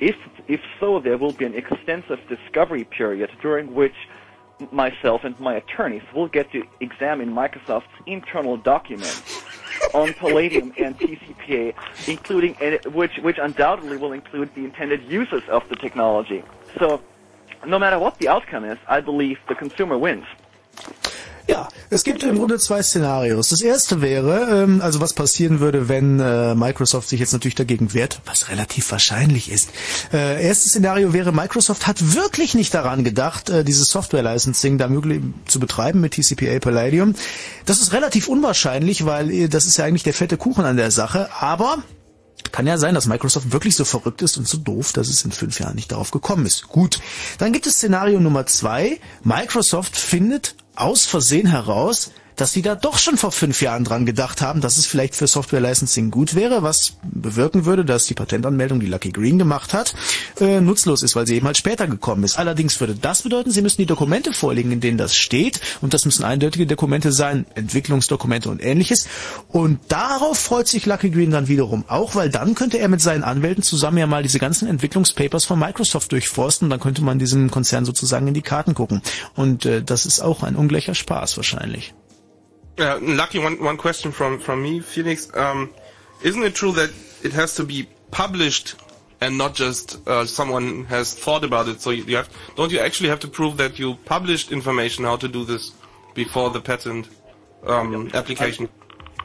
[0.00, 0.16] If
[0.48, 3.94] if so, there will be an extensive discovery period during which
[4.72, 9.42] myself and my attorneys will get to examine Microsoft's internal documents
[9.94, 11.74] on Palladium and TCPA,
[12.08, 12.54] including
[12.92, 16.42] which which undoubtedly will include the intended uses of the technology.
[16.78, 17.02] So,
[17.66, 20.24] no matter what the outcome is, I believe the consumer wins.
[21.50, 23.48] Ja, es gibt im Grunde zwei Szenarios.
[23.48, 27.92] Das erste wäre, ähm, also was passieren würde, wenn äh, Microsoft sich jetzt natürlich dagegen
[27.92, 29.70] wehrt, was relativ wahrscheinlich ist.
[30.12, 35.22] Äh, erstes Szenario wäre, Microsoft hat wirklich nicht daran gedacht, äh, dieses Software-Licensing da möglich
[35.48, 37.16] zu betreiben mit TCPA Palladium.
[37.66, 40.92] Das ist relativ unwahrscheinlich, weil äh, das ist ja eigentlich der fette Kuchen an der
[40.92, 41.78] Sache, aber
[42.52, 45.32] kann ja sein, dass Microsoft wirklich so verrückt ist und so doof, dass es in
[45.32, 46.68] fünf Jahren nicht darauf gekommen ist.
[46.68, 47.00] Gut.
[47.38, 49.00] Dann gibt es Szenario Nummer zwei.
[49.22, 54.40] Microsoft findet aus Versehen heraus, dass sie da doch schon vor fünf Jahren dran gedacht
[54.40, 58.80] haben, dass es vielleicht für Software Licensing gut wäre, was bewirken würde, dass die Patentanmeldung,
[58.80, 59.94] die Lucky Green gemacht hat,
[60.40, 62.38] äh, nutzlos ist, weil sie eben halt später gekommen ist.
[62.38, 66.06] Allerdings würde das bedeuten, sie müssen die Dokumente vorlegen, in denen das steht, und das
[66.06, 69.06] müssen eindeutige Dokumente sein, Entwicklungsdokumente und ähnliches.
[69.48, 73.22] Und darauf freut sich Lucky Green dann wiederum auch, weil dann könnte er mit seinen
[73.22, 77.84] Anwälten zusammen ja mal diese ganzen Entwicklungspapers von Microsoft durchforsten, dann könnte man diesem Konzern
[77.84, 79.02] sozusagen in die Karten gucken.
[79.36, 81.92] Und äh, das ist auch ein ungleicher Spaß wahrscheinlich.
[82.80, 85.28] Uh, lucky one one question from from me, Phoenix.
[85.36, 85.74] Um,
[86.22, 86.90] isn't it true that
[87.22, 88.76] it has to be published
[89.20, 91.82] and not just uh, someone has thought about it?
[91.82, 95.16] So you, you have don't you actually have to prove that you published information how
[95.16, 95.72] to do this
[96.14, 97.08] before the patent
[97.66, 98.66] um, application?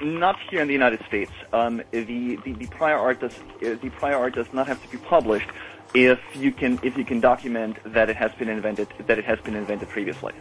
[0.01, 1.31] Not here in the United States.
[1.53, 4.89] Um, the, the, the prior art does uh, the prior art does not have to
[4.89, 5.49] be published
[5.93, 9.39] if you can if you can document that it has been invented that it has
[9.39, 10.33] been invented previously.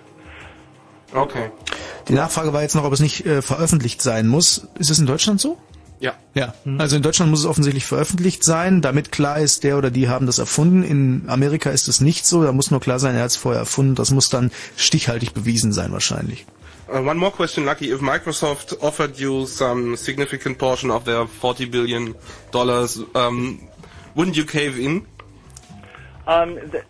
[1.13, 1.51] Okay.
[2.09, 4.69] Die Nachfrage war jetzt noch, ob es nicht äh, veröffentlicht sein muss.
[4.79, 5.59] Ist es in Deutschland so?
[6.01, 6.15] Ja.
[6.35, 10.09] Ja, also in Deutschland muss es offensichtlich veröffentlicht sein, damit klar ist, der oder die
[10.09, 10.83] haben das erfunden.
[10.83, 13.61] In Amerika ist es nicht so, da muss nur klar sein, er hat es vorher
[13.61, 13.95] erfunden.
[13.95, 16.45] Das muss dann stichhaltig bewiesen sein wahrscheinlich.
[16.93, 17.91] Uh, one more question, Lucky.
[17.91, 22.15] If Microsoft offered you some significant portion of their 40 billion
[22.51, 23.61] dollars, um,
[24.15, 25.07] wouldn't you cave in?
[26.27, 26.83] Um, the,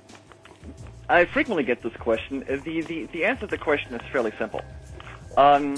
[1.15, 2.43] I frequently get this question.
[2.43, 4.63] Uh, The, the, the answer to the question is fairly simple.
[5.37, 5.77] Um,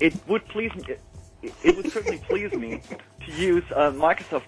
[0.00, 0.82] it would please me,
[1.42, 2.80] it, it would certainly please me
[3.26, 4.46] to use uh, Microsoft's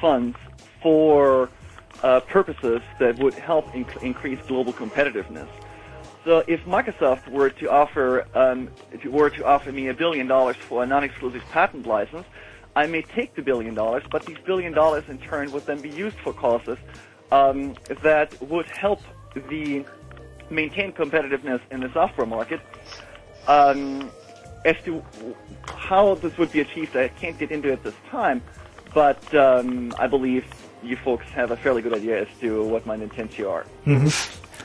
[0.00, 0.38] funds
[0.82, 1.50] for
[2.02, 5.48] uh, purposes that would help inc- increase global competitiveness.
[6.24, 8.70] So if Microsoft were to offer um,
[9.04, 12.26] were to offer me a billion dollars for a non-exclusive patent license,
[12.74, 15.90] I may take the billion dollars, but these billion dollars in turn would then be
[15.90, 16.78] used for causes
[17.30, 19.02] um, that would help
[19.48, 19.84] the
[20.50, 22.60] maintain competitiveness in the software market.
[23.48, 24.10] Um,
[24.64, 25.02] as to
[25.66, 28.42] how this would be achieved, I can't get into it this time,
[28.92, 30.44] but um, I believe
[30.82, 33.64] you folks have a fairly good idea as to what my intents here are.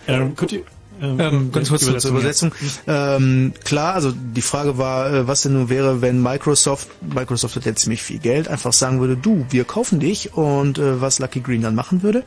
[0.07, 0.65] Um, could you,
[1.01, 2.53] um, Ähm, ganz kurz zur Übersetzung.
[2.87, 7.65] Ähm, klar, also die Frage war, äh, was denn nun wäre, wenn Microsoft, Microsoft hat
[7.65, 11.41] ja ziemlich viel Geld, einfach sagen würde, du, wir kaufen dich und äh, was Lucky
[11.41, 12.23] Green dann machen würde.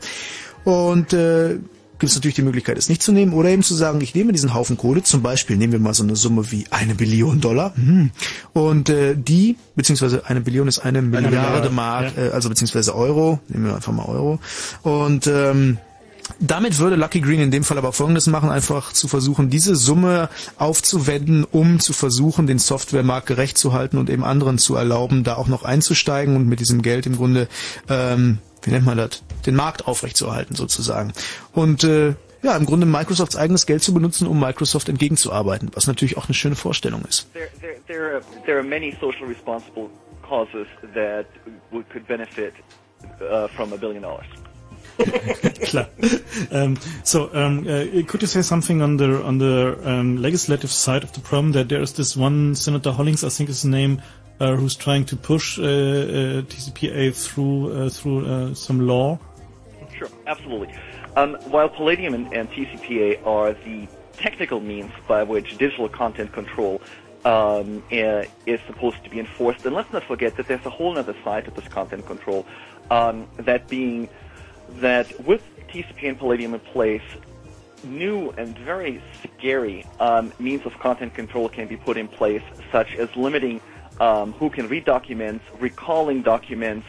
[0.63, 1.59] Und äh,
[1.99, 4.31] gibt es natürlich die Möglichkeit, es nicht zu nehmen oder eben zu sagen, ich nehme
[4.31, 7.73] diesen Haufen Kohle, zum Beispiel nehmen wir mal so eine Summe wie eine Billion Dollar.
[7.75, 8.11] Hm,
[8.53, 13.65] und äh, die, beziehungsweise eine Billion ist eine Milliarde Mark, äh, also beziehungsweise Euro, nehmen
[13.65, 14.39] wir einfach mal Euro.
[14.83, 15.77] Und ähm,
[16.39, 20.29] damit würde Lucky Green in dem Fall aber Folgendes machen, einfach zu versuchen, diese Summe
[20.57, 25.35] aufzuwenden, um zu versuchen, den Softwaremarkt gerecht zu halten und eben anderen zu erlauben, da
[25.35, 27.47] auch noch einzusteigen und mit diesem Geld im Grunde,
[27.89, 31.13] ähm, wie nennt man das, den Markt aufrechtzuerhalten sozusagen.
[31.53, 36.17] Und äh, ja, im Grunde Microsofts eigenes Geld zu benutzen, um Microsoft entgegenzuarbeiten, was natürlich
[36.17, 37.27] auch eine schöne Vorstellung ist.
[40.27, 41.27] Causes that
[41.91, 42.53] could benefit
[43.21, 44.25] uh, from a billion dollars.
[45.65, 45.87] Klar.
[46.51, 51.03] Um, so, um, uh, could you say something on the on the um, legislative side
[51.03, 51.51] of the problem?
[51.53, 54.01] That there is this one Senator Hollings, I think is his name,
[54.39, 55.65] uh, who's trying to push uh, uh,
[56.43, 59.19] TCPA through uh, through uh, some law.
[59.97, 60.73] Sure, absolutely.
[61.15, 63.87] Um, while Palladium and, and TCPA are the
[64.17, 66.81] technical means by which digital content control
[67.23, 71.15] um, is supposed to be enforced, and let's not forget that there's a whole other
[71.23, 72.45] side to this content control,
[72.91, 74.09] um, that being
[74.81, 77.01] that with TCP and Palladium in place,
[77.83, 82.41] new and very scary um, means of content control can be put in place,
[82.71, 83.61] such as limiting
[83.99, 86.87] um, who can read documents, recalling documents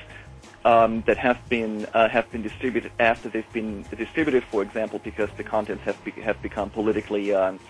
[0.65, 5.31] um, that have been uh, have been distributed after they've been distributed, for example, because
[5.37, 7.61] the contents have be- have become politically um,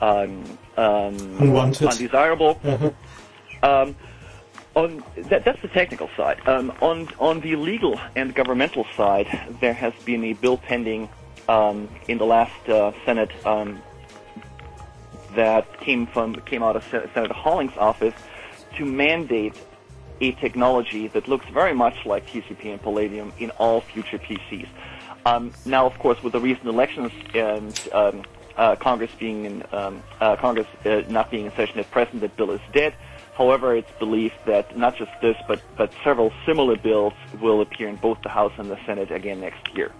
[0.00, 2.60] um, um, undesirable.
[3.62, 3.94] Um,
[4.74, 6.40] on that, that's the technical side.
[6.46, 9.26] Um, on on the legal and governmental side,
[9.60, 11.08] there has been a bill pending
[11.48, 13.82] um, in the last uh, Senate um,
[15.34, 18.14] that came from came out of Sen- Senator Hollings' office
[18.76, 19.54] to mandate
[20.20, 24.68] a technology that looks very much like TCP and Palladium in all future PCs.
[25.26, 28.22] Um, now, of course, with the recent elections and um,
[28.56, 32.36] uh, Congress being in, um, uh, Congress uh, not being in session at present, that
[32.36, 32.94] bill is dead.
[33.40, 37.96] However, it's believed that not just this, but but several similar bills will appear in
[37.96, 39.92] both the House and the Senate again next year.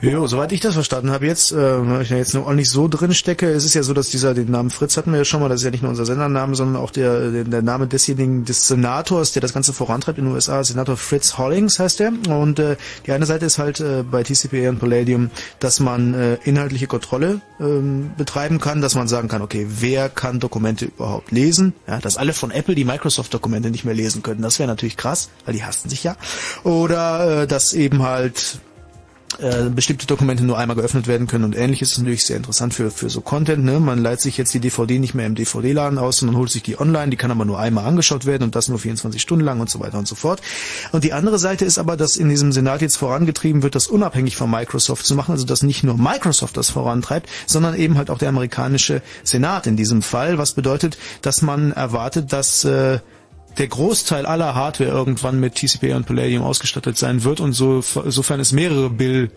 [0.00, 3.14] Jo, soweit ich das verstanden habe jetzt, äh, ich ja jetzt noch nicht so drin
[3.14, 5.48] stecke, es ist ja so, dass dieser, den Namen Fritz hatten wir ja schon mal,
[5.48, 8.68] das ist ja nicht nur unser Sendername, sondern auch der, der, der Name desjenigen, des
[8.68, 12.12] Senators, der das Ganze vorantreibt in den USA, Senator Fritz Hollings heißt er.
[12.28, 12.76] Und äh,
[13.06, 15.30] die eine Seite ist halt äh, bei TCPA und Palladium,
[15.60, 20.40] dass man äh, inhaltliche Kontrolle ähm, betreiben kann, dass man sagen kann, okay, wer kann
[20.40, 21.72] Dokumente überhaupt lesen?
[21.86, 25.30] Ja, dass alle von Apple die Microsoft-Dokumente nicht mehr lesen können, das wäre natürlich krass,
[25.44, 26.16] weil die hassen sich ja.
[26.62, 28.58] Oder äh, dass eben halt
[29.38, 32.90] äh, bestimmte Dokumente nur einmal geöffnet werden können und ähnliches ist natürlich sehr interessant für,
[32.90, 33.64] für so Content.
[33.64, 33.80] Ne?
[33.80, 36.78] Man leiht sich jetzt die DVD nicht mehr im DVD-Laden aus, sondern holt sich die
[36.78, 39.70] online, die kann aber nur einmal angeschaut werden und das nur 24 Stunden lang und
[39.70, 40.40] so weiter und so fort.
[40.92, 44.36] Und die andere Seite ist aber, dass in diesem Senat jetzt vorangetrieben wird, das unabhängig
[44.36, 48.18] von Microsoft zu machen, also dass nicht nur Microsoft das vorantreibt, sondern eben halt auch
[48.18, 52.98] der amerikanische Senat in diesem Fall, was bedeutet, dass man erwartet, dass äh,
[53.58, 58.40] der Großteil aller Hardware irgendwann mit TCP und Palladium ausgestattet sein wird und so, sofern
[58.40, 59.30] es mehrere Bill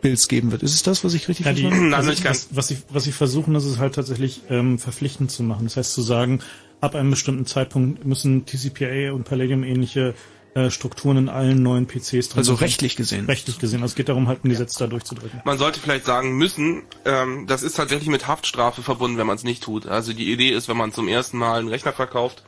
[0.00, 0.62] Builds geben wird.
[0.64, 3.54] Ist es das, was ich richtig Ja, die, also was, was, sie, was sie versuchen,
[3.54, 5.64] das ist halt tatsächlich ähm, verpflichtend zu machen.
[5.64, 6.40] Das heißt zu sagen,
[6.80, 10.14] ab einem bestimmten Zeitpunkt müssen TCPA und Palladium ähnliche
[10.54, 12.64] äh, Strukturen in allen neuen PCs drin Also sein.
[12.64, 13.26] rechtlich gesehen.
[13.26, 13.80] Rechtlich gesehen.
[13.82, 15.40] Also es geht darum, halt ein Gesetz da durchzudrücken.
[15.44, 19.44] Man sollte vielleicht sagen müssen, ähm, das ist tatsächlich mit Haftstrafe verbunden, wenn man es
[19.44, 19.86] nicht tut.
[19.86, 22.42] Also die Idee ist, wenn man zum ersten Mal einen Rechner verkauft,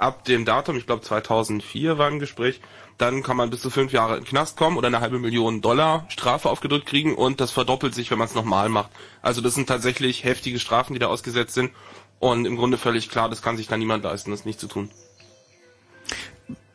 [0.00, 2.60] ab dem Datum, ich glaube 2004 war ein Gespräch,
[2.98, 5.60] dann kann man bis zu fünf Jahre in den Knast kommen oder eine halbe Million
[5.60, 8.90] Dollar Strafe aufgedrückt kriegen und das verdoppelt sich, wenn man es nochmal macht.
[9.22, 11.70] Also das sind tatsächlich heftige Strafen, die da ausgesetzt sind
[12.18, 14.90] und im Grunde völlig klar, das kann sich da niemand leisten, das nicht zu tun.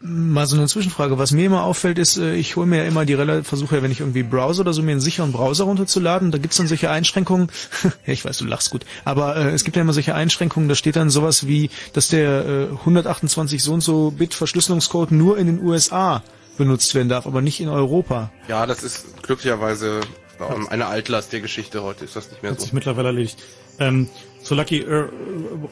[0.07, 1.17] Mal so eine Zwischenfrage.
[1.17, 3.81] Was mir immer auffällt, ist, äh, ich hole mir ja immer die Rel versuche ja,
[3.81, 6.31] wenn ich irgendwie browser oder so, mir einen sicheren Browser runterzuladen.
[6.31, 7.49] Da gibt's dann solche Einschränkungen.
[7.83, 8.85] ja, ich weiß, du lachst gut.
[9.03, 12.45] Aber äh, es gibt ja immer solche Einschränkungen, da steht dann sowas wie, dass der
[12.45, 16.21] äh, 128 so und so Bit Verschlüsselungscode nur in den USA
[16.57, 18.31] benutzt werden darf, aber nicht in Europa.
[18.47, 20.01] Ja, das ist glücklicherweise
[20.39, 21.83] ähm, eine Altlast der Geschichte.
[21.83, 22.65] Heute ist das nicht mehr Hat so.
[22.65, 23.39] sich mittlerweile erledigt.
[23.77, 24.09] Um,
[24.45, 25.07] so, Lucky, uh,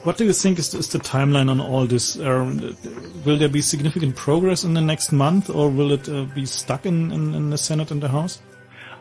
[0.01, 2.19] what do you think is, is the timeline on all this?
[2.19, 2.75] Um,
[3.23, 6.87] will there be significant progress in the next month, or will it uh, be stuck
[6.87, 8.41] in, in, in the Senate and the House?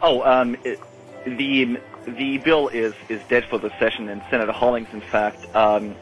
[0.02, 0.78] Oh, um, it,
[1.24, 5.94] the the bill is is dead for the session, and Senator Hollings, in fact, um,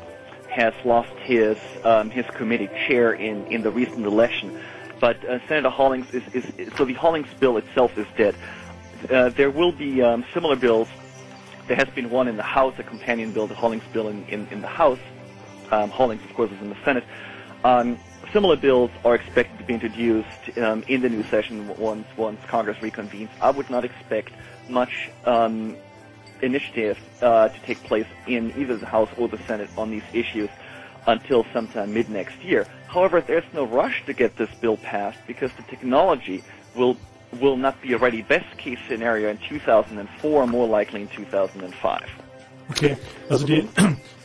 [0.49, 4.61] has lost his um, his committee chair in in the recent election.
[4.99, 8.35] But uh, Senator Hollings is, is, is so the Hollings bill itself is dead.
[9.09, 10.89] Uh, there will be um, similar bills.
[11.71, 14.49] There has been one in the House, a companion bill, the Hollings bill in, in,
[14.51, 14.99] in the House.
[15.71, 17.05] Um, Hollings, of course, is in the Senate.
[17.63, 17.97] Um,
[18.33, 22.77] similar bills are expected to be introduced um, in the new session once once Congress
[22.79, 23.29] reconvenes.
[23.41, 24.33] I would not expect
[24.69, 25.77] much um,
[26.43, 30.51] initiative uh, to take place in either the House or the Senate on these issues
[31.07, 32.67] until sometime mid next year.
[32.89, 36.43] However, there's no rush to get this bill passed because the technology
[36.75, 36.97] will
[37.33, 38.23] will not be ready.
[38.23, 42.01] Best case scenario in 2004, more likely in 2005.
[42.71, 42.97] Okay,
[43.29, 43.67] also die, äh,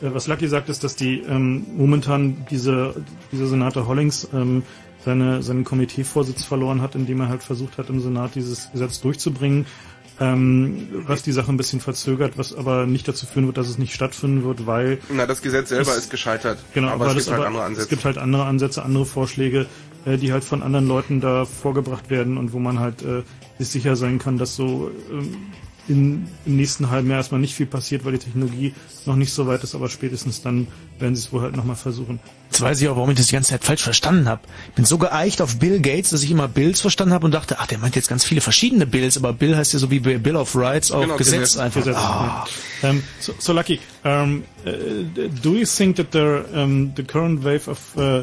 [0.00, 2.94] was Lucky sagt, ist, dass die ähm, momentan diese,
[3.32, 4.62] dieser Senator Hollings ähm,
[5.04, 9.66] seine, seinen Komiteevorsitz verloren hat, indem er halt versucht hat, im Senat dieses Gesetz durchzubringen,
[10.20, 13.78] ähm, was die Sache ein bisschen verzögert, was aber nicht dazu führen wird, dass es
[13.78, 14.98] nicht stattfinden wird, weil...
[15.10, 16.58] Na, das Gesetz selber es- ist gescheitert.
[16.72, 17.82] Genau, aber weil es das gibt halt aber- andere Ansätze.
[17.82, 19.66] Es gibt halt andere Ansätze, andere Vorschläge,
[20.06, 23.22] äh, die halt von anderen Leuten da vorgebracht werden und wo man halt äh,
[23.58, 25.36] sich sicher sein kann, dass so ähm,
[25.88, 29.46] in, im nächsten halben Jahr erstmal nicht viel passiert, weil die Technologie noch nicht so
[29.46, 30.66] weit ist, aber spätestens dann
[30.98, 32.18] werden sie es wohl halt nochmal versuchen.
[32.50, 34.40] Jetzt weiß ich auch, warum ich das die ganze Zeit falsch verstanden habe.
[34.70, 37.60] Ich bin so geeicht auf Bill Gates, dass ich immer Bills verstanden habe und dachte,
[37.60, 40.34] ach, der meint jetzt ganz viele verschiedene Bills, aber Bill heißt ja so wie Bill
[40.34, 41.80] of Rights auf Genau, Gesetz Gesetz, einfach.
[41.84, 42.46] Gesetz, Ah.
[42.82, 42.90] ja.
[42.90, 43.78] Um, so, so lucky.
[44.04, 44.70] Um, uh,
[45.42, 48.22] do you think that the um, the current wave of uh,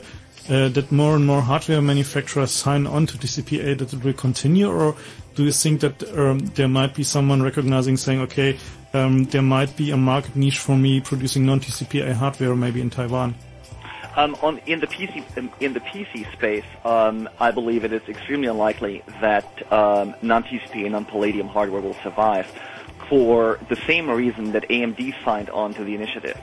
[0.50, 4.70] uh, that more and more hardware manufacturers sign on to TCP/A that it will continue,
[4.70, 4.96] or
[5.36, 8.58] do you think that um, there might be someone recognizing saying, okay,
[8.94, 13.36] um, there might be a market niche for me producing non-TCP/A hardware, maybe in Taiwan?
[14.16, 18.04] Um, on in the PC in, in the PC space, um, I believe it is
[18.08, 22.46] extremely unlikely that um, non-TCP and non-Palladium hardware will survive,
[23.10, 26.40] for the same reason that AMD signed on to the initiative.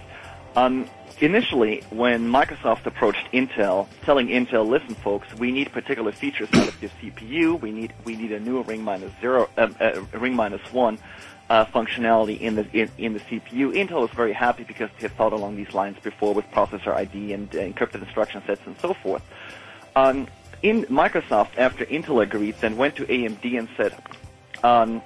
[0.57, 0.89] Um,
[1.21, 6.83] initially, when Microsoft approached Intel, telling Intel, "Listen, folks, we need particular features out of
[6.83, 7.61] your CPU.
[7.61, 10.99] We need we need a new ring minus zero, um, uh, ring one."
[11.51, 13.75] uh, functionality in the in, in the CPU.
[13.75, 17.33] Intel was very happy because they had thought along these lines before with processor ID
[17.33, 19.23] and uh, encrypted instruction sets and so forth.
[19.97, 20.29] Um,
[20.63, 24.01] in Microsoft, after Intel agreed, then went to AMD and said,
[24.63, 25.03] um,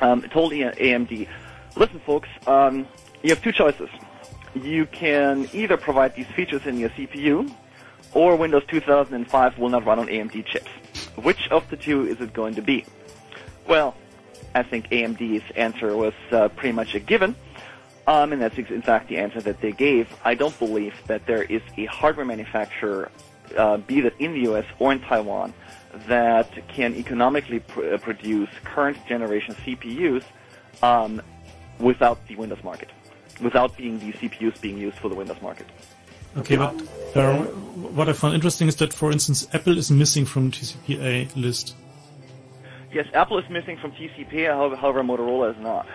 [0.00, 1.26] um, told AMD,
[1.74, 2.86] listen, folks, um,
[3.22, 3.88] you have two choices.
[4.54, 7.52] You can either provide these features in your CPU,
[8.12, 10.70] or Windows 2005 will not run on AMD chips.
[11.16, 12.84] Which of the two is it going to be?
[13.66, 13.94] Well,
[14.54, 17.36] I think AMD's answer was uh, pretty much a given.
[18.08, 20.08] Um, and that's in fact the answer that they gave.
[20.24, 23.10] I don't believe that there is a hardware manufacturer,
[23.54, 24.64] uh, be that in the U.S.
[24.78, 25.52] or in Taiwan,
[26.06, 30.24] that can economically pr- uh, produce current generation CPUs
[30.82, 31.20] um,
[31.78, 32.88] without the Windows market,
[33.40, 35.66] without being the CPUs being used for the Windows market.
[36.36, 36.74] Okay, but
[37.16, 37.38] uh,
[37.94, 41.74] what I found interesting is that, for instance, Apple is missing from TCPA list.
[42.92, 44.48] Yes, Apple is missing from TCPA.
[44.48, 45.86] however, however Motorola is not.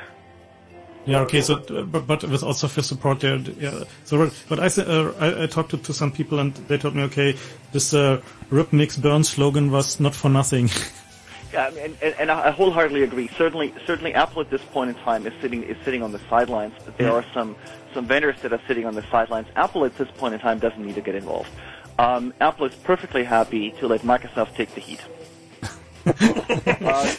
[1.05, 3.83] Yeah, okay, so, but, but without software support there, yeah.
[4.05, 7.03] So, but I, uh, I, I talked to, to some people and they told me,
[7.03, 7.35] okay,
[7.73, 10.69] this, uh, rip, mix, burn slogan was not for nothing.
[11.53, 13.29] Yeah, and, and, and I wholeheartedly agree.
[13.37, 16.73] Certainly, certainly, Apple at this point in time is sitting is sitting on the sidelines.
[16.83, 17.55] But there are some
[17.93, 19.47] some vendors that are sitting on the sidelines.
[19.55, 21.49] Apple at this point in time doesn't need to get involved.
[21.99, 25.01] Um, Apple is perfectly happy to let Microsoft take the heat.
[26.05, 27.13] uh,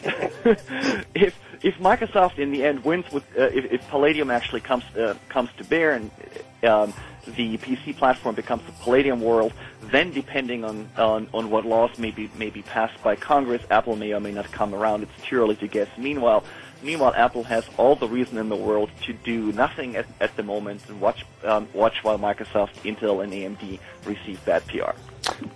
[1.15, 5.15] if if Microsoft in the end wins with uh, if, if Palladium actually comes uh,
[5.29, 6.11] comes to bear and
[6.65, 6.93] um,
[7.37, 9.53] the PC platform becomes the Palladium world,
[9.91, 13.97] then depending on, on, on what laws may be, may be passed by Congress, Apple
[13.97, 15.03] may or may not come around.
[15.03, 15.89] It's too early to guess.
[15.97, 16.45] Meanwhile,
[16.83, 20.43] meanwhile, Apple has all the reason in the world to do nothing at, at the
[20.43, 24.95] moment and watch, um, watch while Microsoft, Intel and AMD receive bad PR.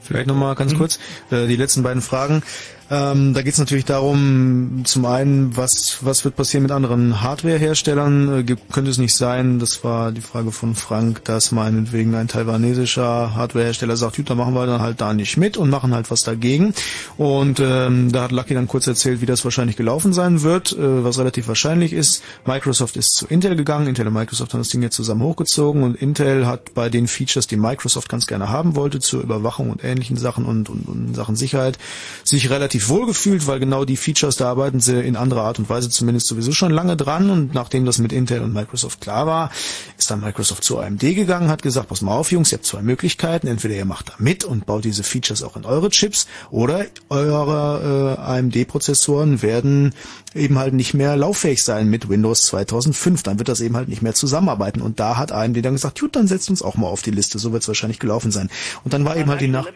[0.01, 0.99] Vielleicht nochmal ganz kurz
[1.31, 2.43] äh, die letzten beiden Fragen.
[2.91, 8.49] Ähm, da geht es natürlich darum, zum einen, was, was wird passieren mit anderen Hardware-Herstellern?
[8.49, 13.35] Äh, könnte es nicht sein, das war die Frage von Frank, dass meinetwegen ein taiwanesischer
[13.35, 16.23] Hardware-Hersteller sagt, gut, da machen wir dann halt da nicht mit und machen halt was
[16.23, 16.73] dagegen.
[17.19, 21.05] Und ähm, da hat Lucky dann kurz erzählt, wie das wahrscheinlich gelaufen sein wird, äh,
[21.05, 22.23] was relativ wahrscheinlich ist.
[22.47, 25.95] Microsoft ist zu Intel gegangen, Intel und Microsoft haben das Ding jetzt zusammen hochgezogen und
[25.95, 30.17] Intel hat bei den Features, die Microsoft ganz gerne haben wollte, zur Überwachung und ähnlichen
[30.17, 31.79] Sachen und, und, und Sachen Sicherheit,
[32.25, 35.69] sich relativ wohl gefühlt, weil genau die Features, da arbeiten sie in anderer Art und
[35.69, 37.31] Weise zumindest sowieso schon lange dran.
[37.31, 39.51] Und nachdem das mit Intel und Microsoft klar war,
[39.97, 42.83] ist dann Microsoft zu AMD gegangen, hat gesagt, pass mal auf Jungs, ihr habt zwei
[42.83, 46.87] Möglichkeiten, entweder ihr macht da mit und baut diese Features auch in eure Chips oder
[47.09, 49.95] eure äh, AMD-Prozessoren werden
[50.35, 54.03] eben halt nicht mehr lauffähig sein mit Windows 2005, dann wird das eben halt nicht
[54.03, 54.81] mehr zusammenarbeiten.
[54.81, 57.39] Und da hat AMD dann gesagt, gut, dann setzt uns auch mal auf die Liste,
[57.39, 58.51] so wird es wahrscheinlich gelaufen sein.
[58.85, 59.67] Und dann war eben halt die Nach...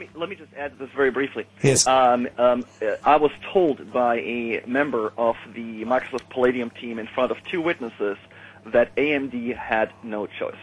[1.63, 1.87] Yes.
[1.87, 7.07] Um, um, uh, I was told by a member of the Microsoft Palladium team in
[7.07, 8.17] front of two witnesses
[8.67, 10.55] that AMD had no choice.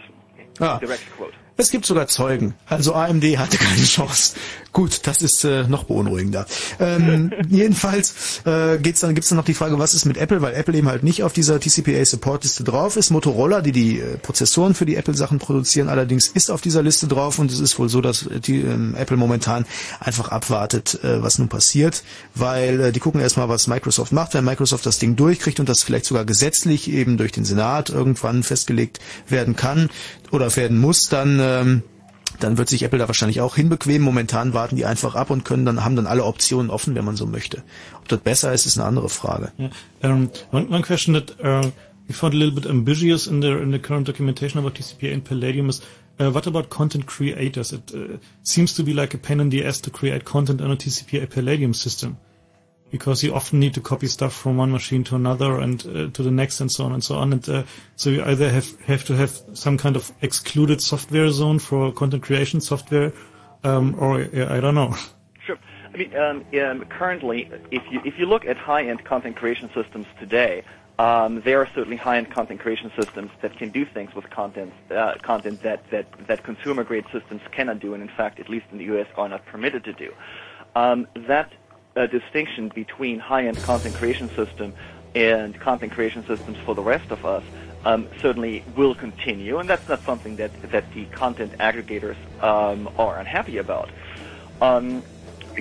[0.60, 0.78] Ah.
[0.78, 1.34] Direct quote.
[1.60, 2.54] Es gibt sogar Zeugen.
[2.64, 4.32] Also AMD hatte keine Chance.
[4.72, 6.46] Gut, das ist äh, noch beunruhigender.
[6.78, 10.54] Ähm, jedenfalls äh, geht's dann, gibt's dann noch die Frage, was ist mit Apple, weil
[10.54, 13.10] Apple eben halt nicht auf dieser TCPA Support Liste drauf ist.
[13.10, 17.08] Motorola, die die äh, Prozessoren für die Apple Sachen produzieren, allerdings ist auf dieser Liste
[17.08, 19.66] drauf und es ist wohl so, dass äh, die, ähm, Apple momentan
[19.98, 22.04] einfach abwartet, äh, was nun passiert,
[22.34, 24.32] weil äh, die gucken erstmal, was Microsoft macht.
[24.32, 28.44] Wenn Microsoft das Ding durchkriegt und das vielleicht sogar gesetzlich eben durch den Senat irgendwann
[28.44, 28.98] festgelegt
[29.28, 29.90] werden kann
[30.30, 31.82] oder werden muss, dann ähm,
[32.38, 34.02] dann wird sich Apple da wahrscheinlich auch hinbequemen.
[34.02, 37.16] Momentan warten die einfach ab und können dann haben dann alle Optionen offen, wenn man
[37.16, 37.62] so möchte.
[37.96, 39.52] Ob das besser ist, ist eine andere Frage.
[39.58, 39.70] Yeah.
[40.02, 41.70] Um, one, one question that uh,
[42.06, 45.24] we found a little bit ambiguous in the in the current documentation about TCP and
[45.24, 45.82] Palladium is
[46.18, 47.72] uh, what about content creators?
[47.72, 50.70] It uh, seems to be like a pain in the ass to create content on
[50.70, 52.16] a TCP Palladium system
[52.90, 56.22] because you often need to copy stuff from one machine to another and uh, to
[56.22, 57.32] the next and so on and so on.
[57.32, 57.62] And uh,
[57.96, 62.22] so you either have have to have some kind of excluded software zone for content
[62.22, 63.12] creation software,
[63.64, 64.94] um, or uh, I don't know.
[65.46, 65.56] Sure.
[65.92, 70.06] I mean, um, um, currently, if you if you look at high-end content creation systems
[70.18, 70.62] today,
[71.00, 75.14] um, there are certainly high-end content creation systems that can do things with content uh,
[75.22, 78.84] content that, that that consumer-grade systems cannot do, and in fact, at least in the
[78.84, 80.12] U.S., are not permitted to do.
[80.76, 81.52] Um, that
[81.96, 84.72] uh, distinction between high-end content creation system
[85.14, 87.42] and content creation systems for the rest of us
[87.84, 93.18] um, certainly will continue, and that's not something that that the content aggregators um, are
[93.18, 93.90] unhappy about.
[94.60, 95.02] Um,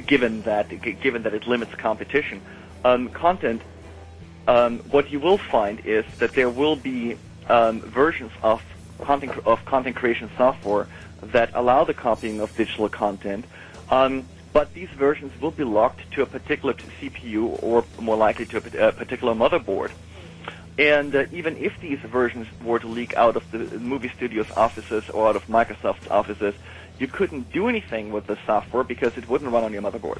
[0.06, 0.70] given that
[1.02, 2.42] given that it limits competition,
[2.84, 3.62] um, content.
[4.48, 7.18] Um, what you will find is that there will be
[7.50, 8.62] um, versions of
[9.00, 10.88] content of content creation software
[11.22, 13.46] that allow the copying of digital content,
[14.54, 18.92] but these versions will be locked to a particular CPU or more likely to a,
[18.92, 19.92] particular motherboard.
[20.78, 25.04] And uh, even if these versions were to leak out of the movie studio's offices
[25.14, 26.54] or out of Microsoft's offices,
[27.00, 30.20] you couldn't do anything with the software because it wouldn't run on your motherboard.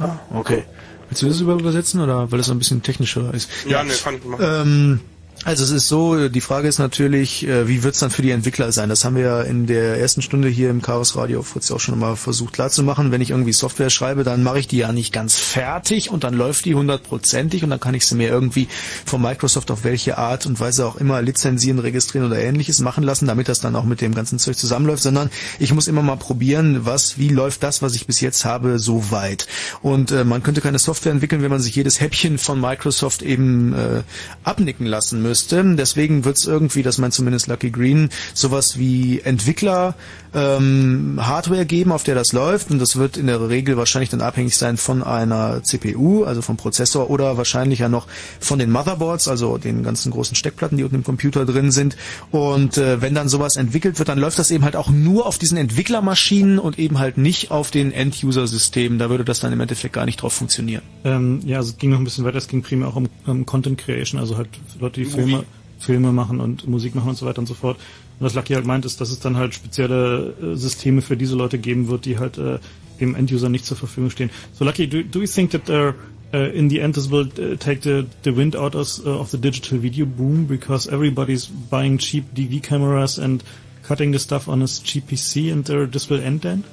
[0.00, 0.64] Ah, okay.
[1.08, 3.50] Willst du das über- übersetzen oder weil das ein bisschen technischer ist?
[3.66, 4.44] Ja, ne, kann ich machen.
[4.44, 5.00] Ähm,
[5.48, 8.32] Also es ist so, die Frage ist natürlich, äh, wie wird es dann für die
[8.32, 8.90] Entwickler sein?
[8.90, 11.98] Das haben wir ja in der ersten Stunde hier im Chaos Radio Fritz auch schon
[11.98, 13.12] mal versucht klarzumachen.
[13.12, 16.34] Wenn ich irgendwie Software schreibe, dann mache ich die ja nicht ganz fertig und dann
[16.34, 18.68] läuft die hundertprozentig und dann kann ich sie mir irgendwie
[19.06, 23.26] von Microsoft auf welche Art und Weise auch immer lizenzieren, registrieren oder ähnliches machen lassen,
[23.26, 26.84] damit das dann auch mit dem ganzen Zeug zusammenläuft, sondern ich muss immer mal probieren,
[26.84, 29.46] was, wie läuft das, was ich bis jetzt habe, so weit.
[29.80, 33.72] Und äh, man könnte keine Software entwickeln, wenn man sich jedes Häppchen von Microsoft eben
[33.72, 34.02] äh,
[34.44, 35.37] abnicken lassen müsste.
[35.46, 39.94] Deswegen wird es irgendwie, das meint zumindest Lucky Green, sowas wie Entwickler
[40.34, 42.70] ähm, Hardware geben, auf der das läuft.
[42.70, 46.56] Und das wird in der Regel wahrscheinlich dann abhängig sein von einer CPU, also vom
[46.56, 48.06] Prozessor oder wahrscheinlich ja noch
[48.40, 51.96] von den Motherboards, also den ganzen großen Steckplatten, die unten im Computer drin sind.
[52.30, 55.38] Und äh, wenn dann sowas entwickelt wird, dann läuft das eben halt auch nur auf
[55.38, 58.98] diesen Entwicklermaschinen und eben halt nicht auf den End-User-Systemen.
[58.98, 60.82] Da würde das dann im Endeffekt gar nicht drauf funktionieren.
[61.04, 63.46] Ähm, ja, also es ging noch ein bisschen weiter, es ging primär auch um, um
[63.46, 65.44] Content Creation, also halt Leute, die Filme,
[65.78, 67.76] Filme machen und Musik machen und so weiter und so fort.
[68.18, 71.36] Und was Lucky halt meint, ist, dass es dann halt spezielle äh, Systeme für diese
[71.36, 72.58] Leute geben wird, die halt äh,
[73.00, 74.30] dem End-User nicht zur Verfügung stehen.
[74.52, 75.94] So Lucky, do, do you think that there
[76.34, 79.30] uh, in the end this will uh, take the, the wind out of, uh, of
[79.30, 83.42] the digital video boom because everybody's buying cheap DV cameras and
[83.82, 86.64] cutting the stuff on a cheap PC and there, this will end then?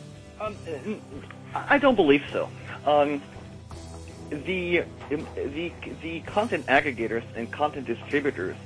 [0.42, 0.56] Um,
[1.54, 2.50] I don't believe so.
[2.86, 3.22] Um,
[4.46, 8.58] the the the content aggregators and content distributors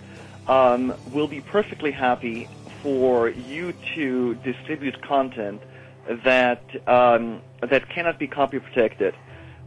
[0.48, 2.50] um, will be perfectly happy
[2.82, 5.62] for you to distribute content
[6.26, 9.14] that um, that cannot be copy protected,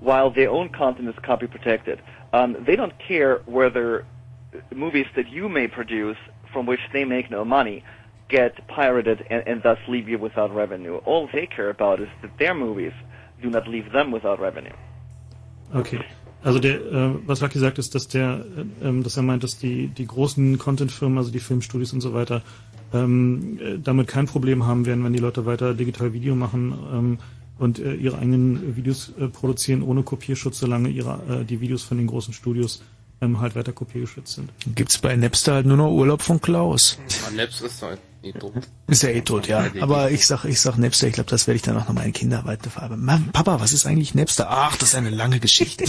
[0.00, 2.00] while their own content is copy protected.
[2.32, 4.04] Um, they don't care whether
[4.74, 6.16] movies that you may produce,
[6.52, 7.84] from which they make no money,
[8.28, 10.96] get pirated and, and thus leave you without revenue.
[11.04, 12.92] All they care about is that their movies
[13.42, 14.72] do not leave them without revenue.
[15.72, 16.00] Okay.
[16.42, 18.44] Also der, äh, was Lucky sagt, ist, dass der,
[18.82, 22.14] äh, ähm, dass er meint, dass die die großen Content-Firmen, also die Filmstudios und so
[22.14, 22.42] weiter,
[22.92, 27.18] ähm, äh, damit kein Problem haben werden, wenn die Leute weiter digital Video machen ähm,
[27.58, 31.96] und äh, ihre eigenen Videos äh, produzieren ohne Kopierschutz, solange ihre äh, die Videos von
[31.96, 32.82] den großen Studios
[33.20, 34.50] ähm, halt weiter kopiergeschützt sind.
[34.74, 36.98] Gibt's bei Napster halt nur noch Urlaub von Klaus.
[37.08, 38.52] Ja, Naps ist halt eh tot.
[38.86, 39.64] Ist ja eh tot, ja.
[39.80, 42.12] Aber ich sag, ich sag Napster, ich glaube, das werde ich dann auch noch meinen
[42.12, 43.04] Kindern weiterverarbeiten.
[43.04, 44.46] Mann, Papa, was ist eigentlich Napster?
[44.50, 45.84] Ach, das ist eine lange Geschichte.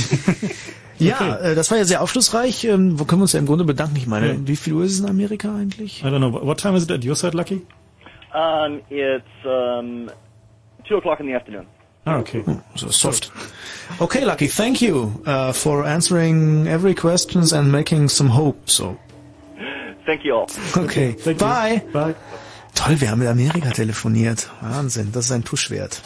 [0.99, 2.63] ja, äh, das war ja sehr aufschlussreich.
[2.65, 3.95] Ähm, wo können wir uns ja im Grunde bedanken?
[3.97, 4.35] Ich meine, Ja.
[4.47, 6.03] wie viel Uhr ist es in Amerika eigentlich?
[6.03, 6.31] I don't know.
[6.45, 7.61] What time is it at your side, Lucky?
[8.33, 10.09] Um, it's um,
[10.87, 11.65] two o'clock in the afternoon.
[12.05, 12.43] Ah, okay.
[12.75, 13.31] So soft.
[13.99, 18.69] Okay, Lucky, thank you uh, for answering every questions and making some hope.
[18.69, 18.97] So,
[20.05, 20.47] Thank you all.
[20.77, 21.47] okay, Thank you.
[21.47, 21.81] bye.
[21.93, 22.15] Bye.
[22.75, 24.49] Toll, wir haben mit Amerika telefoniert.
[24.61, 26.01] Wahnsinn, das ist ein Tusch wert.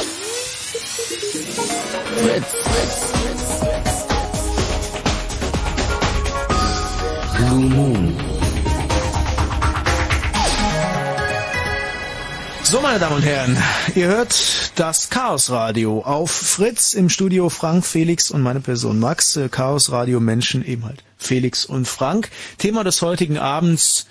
[7.38, 8.27] Blue Moon.
[12.70, 13.58] So, meine Damen und Herren,
[13.96, 14.38] ihr hört
[14.76, 19.38] das Chaos Radio auf Fritz im Studio Frank, Felix und meine Person Max.
[19.38, 22.30] Äh, Chaos Radio Menschen eben halt Felix und Frank.
[22.58, 24.08] Thema des heutigen Abends,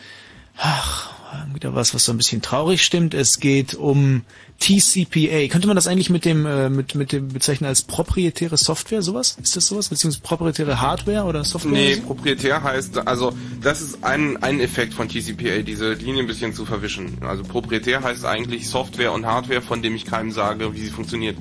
[0.57, 1.11] ach,
[1.53, 3.15] wieder was, was so ein bisschen traurig stimmt.
[3.15, 4.23] Es geht um
[4.59, 5.49] TCPA.
[5.49, 9.37] Könnte man das eigentlich mit dem, äh, mit, mit dem bezeichnen als proprietäre Software, sowas?
[9.43, 9.89] Ist das sowas?
[9.89, 11.73] Beziehungsweise proprietäre Hardware oder Software?
[11.73, 16.55] Nee, proprietär heißt, also das ist ein, ein Effekt von TCPA, diese Linie ein bisschen
[16.55, 17.19] zu verwischen.
[17.23, 21.37] Also proprietär heißt eigentlich Software und Hardware, von dem ich keinem sage, wie sie funktioniert.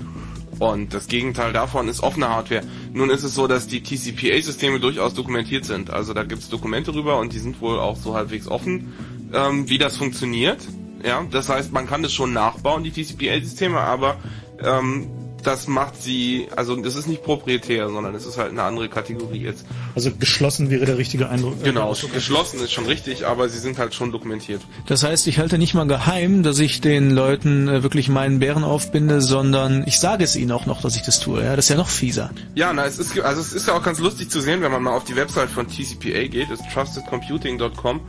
[0.60, 2.64] Und das Gegenteil davon ist offene Hardware.
[2.94, 5.90] Nun ist es so, dass die TCPA-Systeme durchaus dokumentiert sind.
[5.90, 8.94] Also da gibt es Dokumente drüber und die sind wohl auch so halbwegs offen,
[9.36, 10.60] ähm, wie das funktioniert.
[11.04, 14.18] Ja, das heißt, man kann das schon nachbauen, die TCPA-Systeme, aber
[14.60, 15.08] ähm,
[15.46, 19.42] das macht sie, also das ist nicht proprietär, sondern es ist halt eine andere Kategorie
[19.42, 19.66] jetzt.
[19.94, 21.64] Also geschlossen wäre der richtige Eindruck.
[21.64, 24.62] Genau, geschlossen ist schon richtig, aber sie sind halt schon dokumentiert.
[24.88, 28.64] Das heißt, ich halte nicht mal geheim, dass ich den Leuten äh, wirklich meinen Bären
[28.64, 31.44] aufbinde, sondern ich sage es ihnen auch noch, dass ich das tue.
[31.44, 32.32] Ja, das ist ja noch fieser.
[32.56, 34.82] Ja, na, es ist, also es ist ja auch ganz lustig zu sehen, wenn man
[34.82, 38.02] mal auf die Website von TCPA geht, ist trustedcomputing.com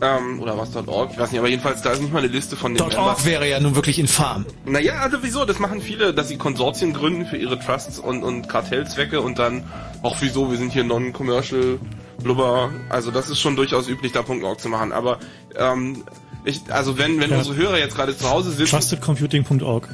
[0.00, 2.56] ähm, oder was .org, ich weiß nicht, aber jedenfalls da ist nicht mal eine Liste
[2.56, 4.44] von den Org wäre ja nun wirklich infam.
[4.64, 5.44] Naja, also wieso?
[5.44, 9.64] Das machen viele, dass sie Konsortien gründen für ihre Trusts und, und Kartellzwecke und dann,
[10.02, 11.78] auch wieso, wir sind hier non-commercial,
[12.22, 12.70] blubber.
[12.88, 14.92] Also das ist schon durchaus üblich, da .org zu machen.
[14.92, 15.18] Aber
[15.56, 16.04] ähm,
[16.44, 17.38] ich, also wenn, wenn Ja.
[17.38, 19.88] unsere Hörer jetzt gerade zu Hause sitzen, Trustedcomputing.org.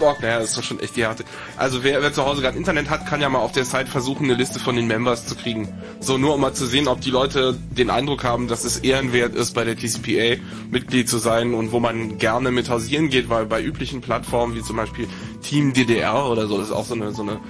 [0.00, 1.24] .org, naja, das ist doch schon echt die harte.
[1.56, 4.24] Also wer, wer zu Hause gerade Internet hat, kann ja mal auf der Site versuchen,
[4.24, 5.68] eine Liste von den Members zu kriegen.
[6.00, 9.34] So nur um mal zu sehen, ob die Leute den Eindruck haben, dass es ehrenwert
[9.34, 10.36] ist, bei der TCPA
[10.70, 14.62] Mitglied zu sein und wo man gerne mit hausieren geht, weil bei üblichen Plattformen wie
[14.62, 15.08] zum Beispiel
[15.42, 17.40] Team DDR oder so, das ist auch so eine so eine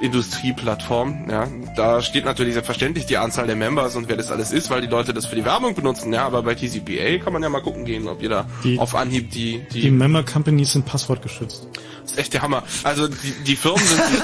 [0.00, 1.26] Industrieplattform.
[1.30, 1.46] Ja,
[1.76, 4.86] da steht natürlich selbstverständlich die Anzahl der Members und wer das alles ist, weil die
[4.86, 6.12] Leute das für die Werbung benutzen.
[6.12, 9.30] Ja, aber bei TCPA kann man ja mal gucken gehen, ob jeder Die- auf Anhieb
[9.30, 11.66] die die, Die Member Companies sind passwortgeschützt.
[12.02, 12.62] das ist echt der Hammer.
[12.82, 14.20] Also die, die Firmen sind sich,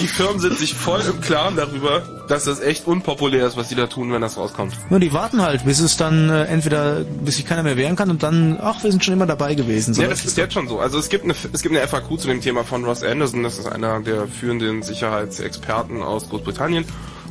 [0.00, 3.74] die Firmen sind sich voll im Klaren darüber, dass das echt unpopulär ist, was die
[3.74, 4.74] da tun, wenn das rauskommt.
[4.88, 8.08] Nur die warten halt, bis es dann äh, entweder, bis sich keiner mehr wehren kann
[8.08, 9.94] und dann, ach, wir sind schon immer dabei gewesen.
[9.94, 10.78] So ja, das ist jetzt schon so.
[10.78, 13.58] Also es gibt eine es gibt eine FAQ zu dem Thema von Ross Anderson, das
[13.58, 16.84] ist einer der führenden Sicherheitsexperten aus Großbritannien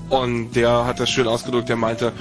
[0.09, 2.11] und der hat das schön ausgedrückt, der meinte,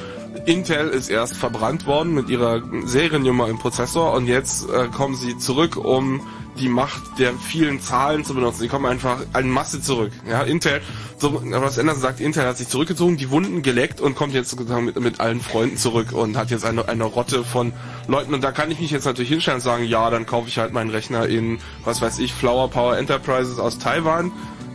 [0.47, 5.37] Intel ist erst verbrannt worden mit ihrer Seriennummer im Prozessor und jetzt äh, kommen sie
[5.39, 6.21] zurück, um
[6.59, 8.61] die Macht der vielen Zahlen zu benutzen.
[8.61, 10.13] Sie kommen einfach in Masse zurück.
[10.29, 10.81] Ja, Intel,
[11.19, 14.85] so, Ross Anderson sagt, Intel hat sich zurückgezogen, die Wunden geleckt und kommt jetzt sozusagen
[14.85, 17.73] mit, mit allen Freunden zurück und hat jetzt eine, eine Rotte von
[18.07, 18.35] Leuten.
[18.35, 20.73] Und da kann ich mich jetzt natürlich hinstellen und sagen, ja, dann kaufe ich halt
[20.73, 24.33] meinen Rechner in, was weiß ich, Flower Power Enterprises aus Taiwan.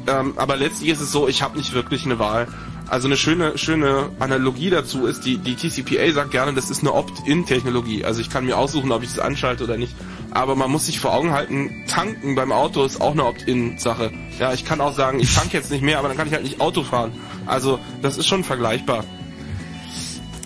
[0.07, 2.47] Ähm, aber letztlich ist es so, ich habe nicht wirklich eine Wahl.
[2.89, 6.93] Also eine schöne, schöne Analogie dazu ist, die, die TCPA sagt gerne, das ist eine
[6.93, 8.03] Opt-in-Technologie.
[8.03, 9.95] Also ich kann mir aussuchen, ob ich das anschalte oder nicht.
[10.33, 14.11] Aber man muss sich vor Augen halten, tanken beim Auto ist auch eine Opt-in-Sache.
[14.39, 16.43] Ja, ich kann auch sagen, ich tanke jetzt nicht mehr, aber dann kann ich halt
[16.43, 17.11] nicht Auto fahren.
[17.45, 19.05] Also das ist schon vergleichbar.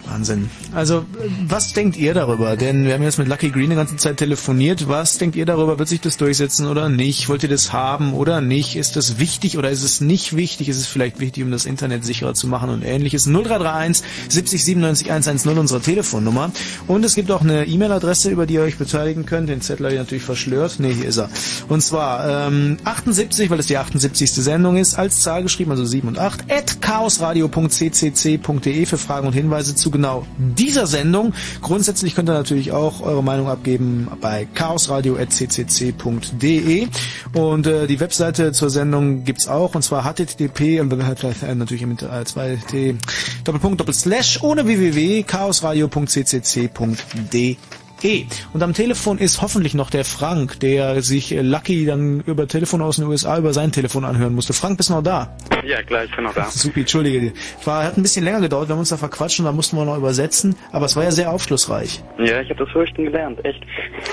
[0.10, 0.50] Wahnsinn.
[0.74, 1.06] Also,
[1.48, 2.56] was denkt ihr darüber?
[2.56, 4.88] Denn wir haben jetzt mit Lucky Green die ganze Zeit telefoniert.
[4.88, 5.80] Was denkt ihr darüber?
[5.80, 7.30] Wird sich das durchsetzen oder nicht?
[7.30, 8.76] Wollt ihr das haben oder nicht?
[8.76, 10.70] Ist das wichtig oder ist es nicht wichtig?
[10.70, 13.26] Ist es vielleicht wichtig, um das Internet sicherer zu machen und ähnliches?
[13.26, 16.52] 0331 70 97 110 unsere Telefonnummer.
[16.88, 19.50] Und es gibt auch eine E-Mail-Adresse, über die ihr euch beteiligen könnt.
[19.50, 20.76] Den Zettel habe ich natürlich verschlört.
[20.80, 21.30] Nee, hier ist er.
[21.68, 24.32] Und zwar ähm, 78, weil es die 78.
[24.32, 29.76] Sendung ist, als Zahl geschrieben, also 7 und 8, at chaosradio.ccc.de für Fragen und Hinweise
[29.76, 31.34] zu genau dieser Sendung.
[31.62, 36.88] Grundsätzlich könnt ihr natürlich auch eure Meinung abgeben bei chaosradio.ccc.de
[37.34, 41.56] und äh, die Webseite zur Sendung gibt's auch und zwar http und dann halt äh,
[41.56, 42.96] natürlich mit äh, 2t
[43.44, 47.58] Doppelpunkt Doppelslash ohne www chaosradio.ccc.de
[48.04, 48.26] E.
[48.54, 52.82] Und am Telefon ist hoffentlich noch der Frank, der sich äh, Lucky dann über Telefon
[52.82, 54.54] aus den USA über sein Telefon anhören musste.
[54.54, 55.36] Frank, bist du noch da?
[55.66, 56.46] Ja, klar, ich bin noch da.
[56.50, 57.34] Supi, entschuldige.
[57.66, 59.86] War, hat ein bisschen länger gedauert, wir haben uns da verquatscht und da mussten wir
[59.86, 62.04] noch übersetzen, aber es war ja sehr aufschlussreich.
[62.20, 63.64] Ja, ich habe das fürchten gelernt, echt.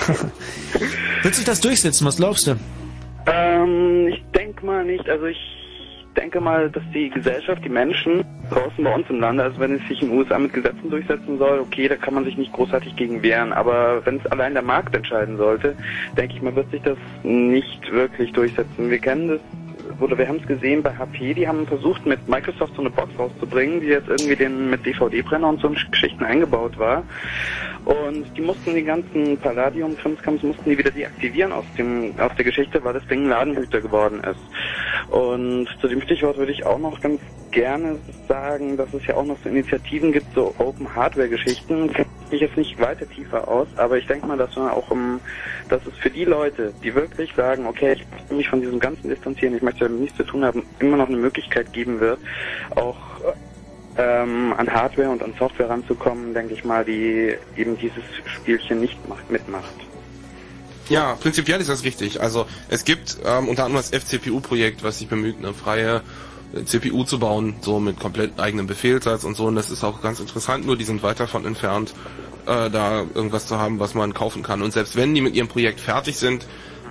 [1.23, 2.05] Wird sich das durchsetzen?
[2.05, 2.55] Was glaubst du?
[3.27, 5.07] Ähm, ich denke mal nicht.
[5.09, 5.37] Also ich
[6.15, 9.87] denke mal, dass die Gesellschaft, die Menschen draußen bei uns im Lande, also wenn es
[9.87, 12.95] sich in den USA mit Gesetzen durchsetzen soll, okay, da kann man sich nicht großartig
[12.95, 13.53] gegen wehren.
[13.53, 15.75] Aber wenn es allein der Markt entscheiden sollte,
[16.17, 18.89] denke ich mal, wird sich das nicht wirklich durchsetzen.
[18.89, 19.39] Wir kennen das
[19.99, 23.09] oder wir haben es gesehen bei HP, die haben versucht mit Microsoft so eine Box
[23.17, 27.03] rauszubringen, die jetzt irgendwie den mit DVD-Brenner und so Geschichten eingebaut war.
[27.85, 32.45] Und die mussten die ganzen Palladium Krimskrams mussten die wieder deaktivieren aus dem aus der
[32.45, 35.13] Geschichte, weil das Ding Ladenhüter geworden ist.
[35.13, 37.21] Und zu dem Stichwort würde ich auch noch ganz
[37.51, 37.97] gerne
[38.27, 41.93] sagen, dass es ja auch noch so Initiativen gibt, so Open Hardware Geschichten.
[41.93, 45.21] Kenne ich jetzt nicht weiter tiefer aus, aber ich denke mal, dass man auch um,
[45.69, 49.09] dass es für die Leute, die wirklich sagen, okay, ich möchte mich von diesem Ganzen
[49.09, 52.19] distanzieren, ich möchte damit nichts zu tun haben, immer noch eine Möglichkeit geben wird,
[52.75, 52.97] auch
[53.97, 59.07] ähm, an Hardware und an Software ranzukommen, denke ich mal, die eben dieses Spielchen nicht
[59.07, 59.73] macht, mitmacht.
[60.89, 62.21] Ja, prinzipiell ist das richtig.
[62.21, 66.01] Also es gibt ähm, unter anderem das FCPU-Projekt, was sich bemüht, eine freie
[66.53, 69.45] äh, CPU zu bauen, so mit komplett eigenem Befehlssatz und so.
[69.45, 71.93] Und das ist auch ganz interessant, nur die sind weit davon entfernt,
[72.45, 74.61] äh, da irgendwas zu haben, was man kaufen kann.
[74.61, 76.45] Und selbst wenn die mit ihrem Projekt fertig sind,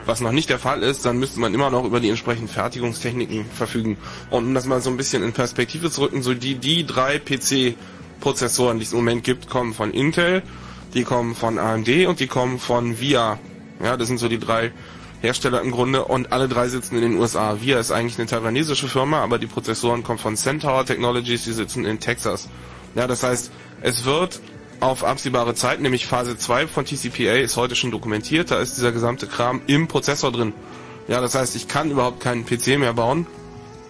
[0.07, 3.47] was noch nicht der Fall ist, dann müsste man immer noch über die entsprechenden Fertigungstechniken
[3.47, 3.97] verfügen.
[4.31, 7.19] Und um das mal so ein bisschen in Perspektive zu rücken, so die, die drei
[7.19, 10.43] PC-Prozessoren, die es im Moment gibt, kommen von Intel,
[10.95, 13.39] die kommen von AMD und die kommen von VIA.
[13.83, 14.73] Ja, das sind so die drei
[15.21, 17.61] Hersteller im Grunde und alle drei sitzen in den USA.
[17.61, 21.85] VIA ist eigentlich eine taiwanesische Firma, aber die Prozessoren kommen von Centaur Technologies, die sitzen
[21.85, 22.49] in Texas.
[22.95, 23.51] Ja, das heißt,
[23.81, 24.41] es wird
[24.81, 28.93] auf absehbare Zeit, nämlich Phase 2 von TCPA ist heute schon dokumentiert, da ist dieser
[28.93, 30.53] gesamte Kram im Prozessor drin.
[31.09, 33.27] Ja, das heißt, ich kann überhaupt keinen PC mehr bauen,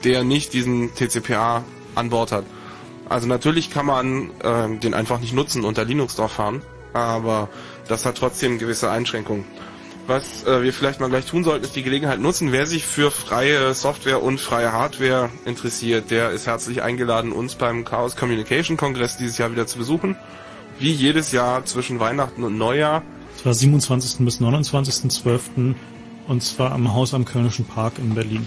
[0.05, 2.45] der nicht diesen TCPA an Bord hat.
[3.09, 6.63] Also natürlich kann man äh, den einfach nicht nutzen unter Linux drauf fahren,
[6.93, 7.49] aber
[7.89, 9.45] das hat trotzdem gewisse Einschränkungen.
[10.07, 12.53] Was äh, wir vielleicht mal gleich tun sollten, ist die Gelegenheit nutzen.
[12.53, 17.85] Wer sich für freie Software und freie Hardware interessiert, der ist herzlich eingeladen, uns beim
[17.85, 20.17] Chaos Communication Kongress dieses Jahr wieder zu besuchen.
[20.79, 23.03] Wie jedes Jahr zwischen Weihnachten und Neujahr.
[23.37, 24.25] Es war 27.
[24.25, 25.75] bis 29.12.
[26.29, 28.47] und zwar am Haus am Kölnischen Park in Berlin.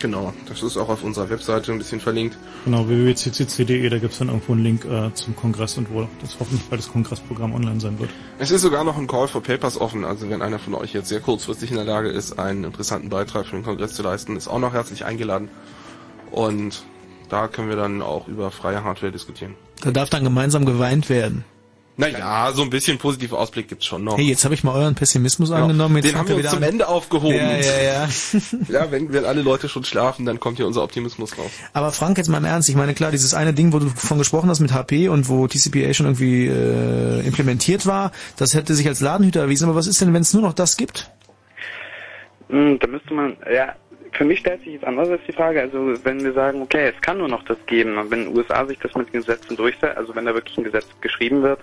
[0.00, 2.36] Genau, das ist auch auf unserer Webseite ein bisschen verlinkt.
[2.64, 6.66] Genau, www.ccc.de, da gibt's dann irgendwo einen Link äh, zum Kongress und wo das hoffentlich
[6.70, 8.08] bald das Kongressprogramm online sein wird.
[8.38, 11.10] Es ist sogar noch ein Call for Papers offen, also wenn einer von euch jetzt
[11.10, 14.48] sehr kurzfristig in der Lage ist, einen interessanten Beitrag für den Kongress zu leisten, ist
[14.48, 15.50] auch noch herzlich eingeladen.
[16.30, 16.82] Und
[17.28, 19.54] da können wir dann auch über freie Hardware diskutieren.
[19.82, 21.44] Da darf dann gemeinsam geweint werden.
[22.00, 24.16] Naja, so ein bisschen positiver Ausblick gibt's schon noch.
[24.16, 25.96] Hey, jetzt habe ich mal euren Pessimismus angenommen.
[25.96, 26.62] Jetzt Den haben wir uns wieder zum.
[26.62, 27.36] Ende aufgehoben.
[27.36, 28.08] Ja, ja, ja.
[28.68, 31.50] ja, wenn, wenn alle Leute schon schlafen, dann kommt hier unser Optimismus raus.
[31.72, 34.18] Aber Frank, jetzt mal im Ernst, ich meine, klar, dieses eine Ding, wo du von
[34.18, 38.88] gesprochen hast mit HP und wo TCPA schon irgendwie äh, implementiert war, das hätte sich
[38.88, 39.64] als Ladenhüter erwiesen.
[39.68, 41.10] Aber was ist denn, wenn es nur noch das gibt?
[42.48, 43.74] Hm, Da müsste man, ja,
[44.12, 45.60] für mich stellt sich jetzt anders als die Frage.
[45.60, 48.36] Also wenn wir sagen, okay, es kann nur noch das geben, und wenn in den
[48.36, 51.60] USA sich das mit Gesetzen durchsetzt, also wenn da wirklich ein Gesetz geschrieben wird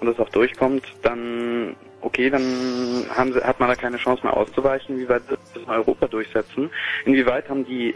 [0.00, 4.36] und das auch durchkommt, dann okay, dann haben sie, hat man da keine Chance mehr
[4.36, 4.98] auszuweichen.
[4.98, 6.70] Wie weit wird das in Europa durchsetzen?
[7.04, 7.94] Inwieweit haben die,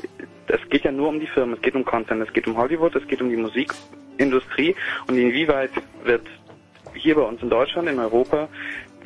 [0.48, 2.96] es geht ja nur um die Firmen, es geht um Content, es geht um Hollywood,
[2.96, 4.74] es geht um die Musikindustrie
[5.06, 5.70] und inwieweit
[6.04, 6.26] wird
[6.94, 8.48] hier bei uns in Deutschland, in Europa,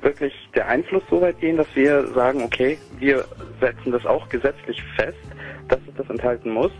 [0.02, 3.24] wirklich der Einfluss so weit gehen, dass wir sagen, okay, wir
[3.60, 5.18] setzen das auch gesetzlich fest,
[5.68, 6.72] dass es das enthalten muss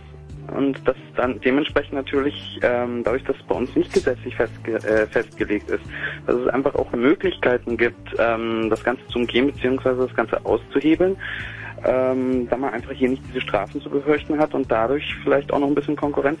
[0.55, 5.07] und dass dann dementsprechend natürlich, ähm, dadurch, dass es bei uns nicht gesetzlich festge äh,
[5.07, 5.83] festgelegt ist,
[6.25, 9.95] dass es einfach auch Möglichkeiten gibt, ähm, das Ganze zu umgehen bzw.
[9.97, 11.17] das Ganze auszuhebeln,
[11.85, 15.59] ähm, da man einfach hier nicht diese Strafen zu befürchten hat und dadurch vielleicht auch
[15.59, 16.39] noch ein bisschen Konkurrenz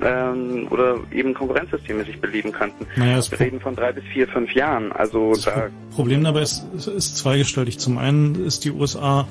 [0.00, 2.86] ähm, oder eben Konkurrenzsysteme sich beleben könnten.
[2.96, 4.92] Naja, das Wir reden von drei bis vier, fünf Jahren.
[4.92, 7.78] Also da Problem dabei ist, ist, ist zweigestaltig.
[7.78, 9.26] Zum einen ist die USA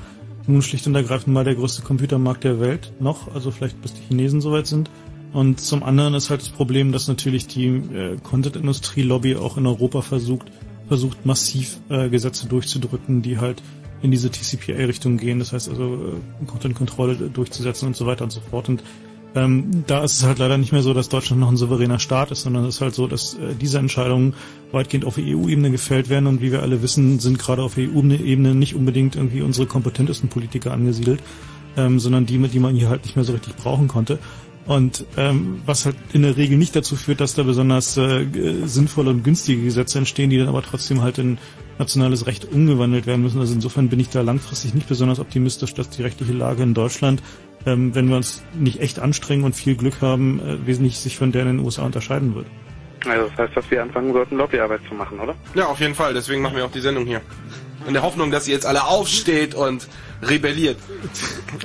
[0.47, 4.01] nun schlicht und ergreifend mal der größte Computermarkt der Welt noch, also vielleicht bis die
[4.07, 4.89] Chinesen soweit sind.
[5.33, 10.01] Und zum anderen ist halt das Problem, dass natürlich die äh, Content-Industrie-Lobby auch in Europa
[10.01, 10.47] versucht,
[10.87, 13.61] versucht massiv äh, Gesetze durchzudrücken, die halt
[14.01, 15.39] in diese TCPA-Richtung gehen.
[15.39, 18.69] Das heißt also äh, Content-Kontrolle durchzusetzen und so weiter und so fort.
[18.69, 18.83] Und
[19.35, 22.31] ähm, da ist es halt leider nicht mehr so, dass Deutschland noch ein souveräner Staat
[22.31, 24.33] ist, sondern es ist halt so, dass äh, diese Entscheidungen
[24.71, 28.75] weitgehend auf EU-Ebene gefällt werden und wie wir alle wissen, sind gerade auf EU-Ebene nicht
[28.75, 31.19] unbedingt irgendwie unsere kompetentesten Politiker angesiedelt,
[31.75, 34.19] ähm, sondern die, die man hier halt nicht mehr so richtig brauchen konnte.
[34.65, 38.25] Und ähm, was halt in der Regel nicht dazu führt, dass da besonders äh,
[38.65, 41.37] sinnvolle und günstige Gesetze entstehen, die dann aber trotzdem halt in
[41.77, 43.39] nationales Recht umgewandelt werden müssen.
[43.39, 47.21] Also insofern bin ich da langfristig nicht besonders optimistisch, dass die rechtliche Lage in Deutschland,
[47.67, 51.31] ähm, wenn wir uns nicht echt anstrengen und viel Glück haben, äh, wesentlich sich von
[51.31, 52.47] der in den USA unterscheiden wird.
[53.05, 55.35] Also das heißt, dass wir anfangen sollten, Lobbyarbeit zu machen, oder?
[55.53, 56.15] Ja, auf jeden Fall.
[56.15, 57.21] Deswegen machen wir auch die Sendung hier.
[57.87, 59.87] In der Hoffnung, dass ihr jetzt alle aufsteht und
[60.21, 60.77] rebelliert.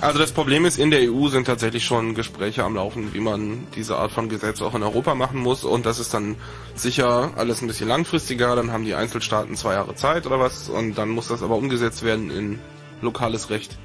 [0.01, 3.67] Also das Problem ist, in der EU sind tatsächlich schon Gespräche am Laufen, wie man
[3.75, 5.65] diese Art von Gesetz auch in Europa machen muss.
[5.65, 6.37] Und das ist dann
[6.75, 8.57] sicher alles ein bisschen langfristiger.
[8.57, 10.69] Dann haben die Einzelstaaten zwei Jahre Zeit oder was.
[10.69, 12.59] Und dann muss das aber umgesetzt werden in
[13.03, 13.79] lokales Recht.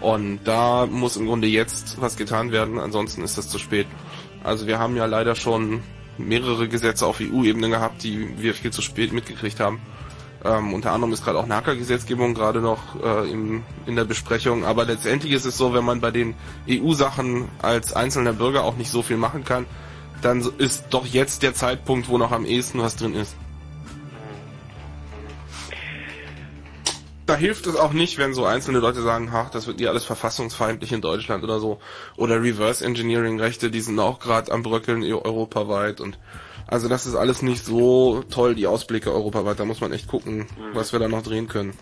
[0.00, 3.86] Und da muss im Grunde jetzt was getan werden, ansonsten ist das zu spät.
[4.44, 5.82] Also wir haben ja leider schon
[6.18, 9.80] mehrere Gesetze auf EU-Ebene gehabt, die wir viel zu spät mitgekriegt haben.
[10.46, 14.64] Ähm, unter anderem ist gerade auch NACA-Gesetzgebung gerade noch äh, im, in der Besprechung.
[14.64, 16.34] Aber letztendlich ist es so, wenn man bei den
[16.68, 19.66] EU-Sachen als einzelner Bürger auch nicht so viel machen kann,
[20.22, 23.36] dann ist doch jetzt der Zeitpunkt, wo noch am ehesten was drin ist.
[27.26, 30.04] Da hilft es auch nicht, wenn so einzelne Leute sagen, ach, das wird ja alles
[30.04, 31.80] verfassungsfeindlich in Deutschland oder so.
[32.16, 36.18] Oder Reverse Engineering Rechte, die sind auch gerade am Bröckeln eu- europaweit und
[36.66, 39.58] also das ist alles nicht so toll, die Ausblicke europaweit.
[39.60, 41.72] Da muss man echt gucken, was wir da noch drehen können.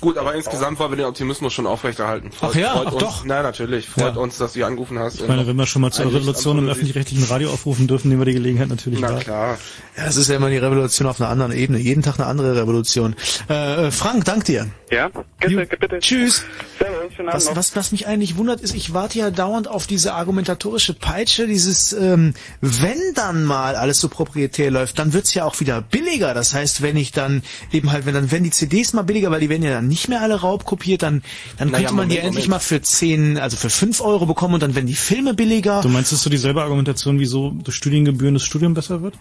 [0.00, 2.28] Gut, aber insgesamt wollen wir den Optimismus schon aufrechterhalten.
[2.42, 3.24] Ach ja, freut ach uns, doch.
[3.24, 3.88] Na, natürlich.
[3.88, 4.20] Freut Ja.
[4.20, 5.20] uns, dass du hier angerufen hast.
[5.20, 8.26] Ich meine, wenn wir schon mal zur Revolution im öffentlich-rechtlichen Radio aufrufen dürfen, nehmen wir
[8.26, 9.20] die Gelegenheit natürlich Na wahr.
[9.20, 9.58] klar.
[9.96, 11.78] Ja, es ist ja immer die Revolution auf einer anderen Ebene.
[11.78, 13.14] Jeden Tag eine andere Revolution.
[13.48, 14.66] Äh, äh, Frank, dank dir.
[14.90, 15.08] Ja,
[15.40, 15.98] bitte, bitte.
[16.00, 16.44] Tschüss.
[16.78, 17.56] Servus, Was, noch.
[17.56, 21.92] was, was mich eigentlich wundert, ist, ich warte ja dauernd auf diese argumentatorische Peitsche, dieses,
[21.92, 26.34] ähm, wenn dann mal alles so proprietär läuft, dann wird's ja auch wieder billiger.
[26.34, 29.40] Das heißt, wenn ich dann eben halt, wenn dann werden die CDs mal billiger, weil
[29.40, 31.22] die werden ja dann nicht mehr alle raubkopiert, dann,
[31.58, 32.62] dann Naja, könnte man die Moment, endlich Moment.
[32.62, 35.80] mal für 10, also für 5 Euro bekommen und dann werden die Filme billiger.
[35.82, 39.14] Du meinst, das ist so dieselbe Argumentation, wieso durch Studiengebühren das Studium besser wird?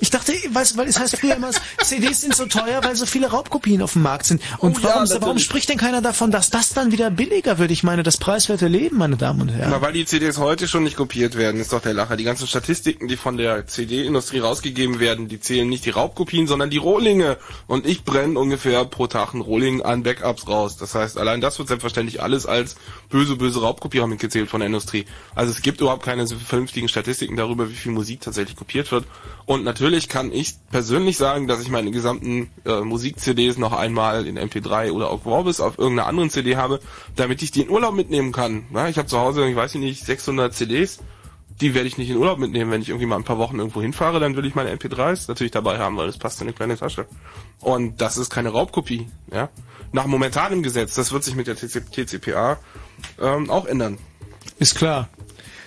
[0.00, 1.50] Ich dachte, weißt, weil es heißt früher immer,
[1.82, 4.42] CDs sind so teuer, weil so viele Raubkopien auf dem Markt sind.
[4.58, 5.44] Und Oh ja, warum, warum natürlich.
[5.44, 7.70] spricht denn keiner davon, dass das dann wieder billiger wird?
[7.70, 9.70] Ich meine, das preiswerte Leben, meine Damen und Herren.
[9.70, 12.16] Na, weil die CDs heute schon nicht kopiert werden, ist doch der Lacher.
[12.16, 16.70] Die ganzen Statistiken, die von der CD-Industrie rausgegeben werden, die zählen nicht die Raubkopien, sondern
[16.70, 17.36] die Rohlinge.
[17.66, 20.76] Und ich brenne ungefähr pro Tag einen Rohling an Backups raus.
[20.76, 22.76] Das heißt, allein das wird selbstverständlich alles als
[23.10, 25.04] böse, böse Raubkopierer mitgezählt von der Industrie.
[25.34, 29.04] Also es gibt überhaupt keine vernünftigen Statistiken darüber, wie viel Musik tatsächlich kopiert wird.
[29.44, 34.38] Und natürlich kann ich persönlich sagen, dass ich meine gesamten äh, Musik-CDs noch einmal in
[34.38, 36.80] MP3 oder auch Vorbis auf irgendeiner anderen CD habe,
[37.16, 38.66] damit ich die in Urlaub mitnehmen kann.
[38.72, 41.00] Ja, ich habe zu Hause, ich weiß nicht, 600 CDs
[41.60, 42.70] die werde ich nicht in Urlaub mitnehmen.
[42.70, 45.52] Wenn ich irgendwie mal ein paar Wochen irgendwo hinfahre, dann will ich meine MP3s natürlich
[45.52, 47.06] dabei haben, weil das passt in eine kleine Tasche.
[47.60, 49.48] Und das ist keine Raubkopie, ja.
[49.92, 52.58] Nach momentanem Gesetz, das wird sich mit der TC TCPA
[53.20, 53.98] ähm, auch ändern.
[54.58, 55.08] Ist klar.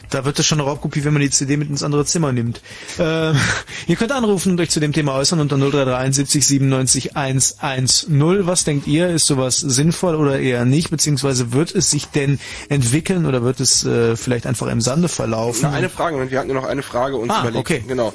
[0.10, 2.62] Da wird es schon eine Raubkopie, wenn man die CD mit ins andere Zimmer nimmt.
[2.98, 3.32] Äh,
[3.88, 8.46] ihr könnt anrufen und euch zu dem Thema äußern unter 0331 70 97 110.
[8.48, 9.10] Was denkt ihr?
[9.10, 10.90] Ist sowas sinnvoll oder eher nicht?
[10.90, 15.62] Beziehungsweise wird es sich denn entwickeln oder wird es äh, vielleicht einfach im Sande verlaufen?
[15.64, 17.60] Na, eine Frage, wir hatten ja noch eine Frage uns Ah, überlegt.
[17.70, 17.84] okay.
[17.88, 18.14] Genau.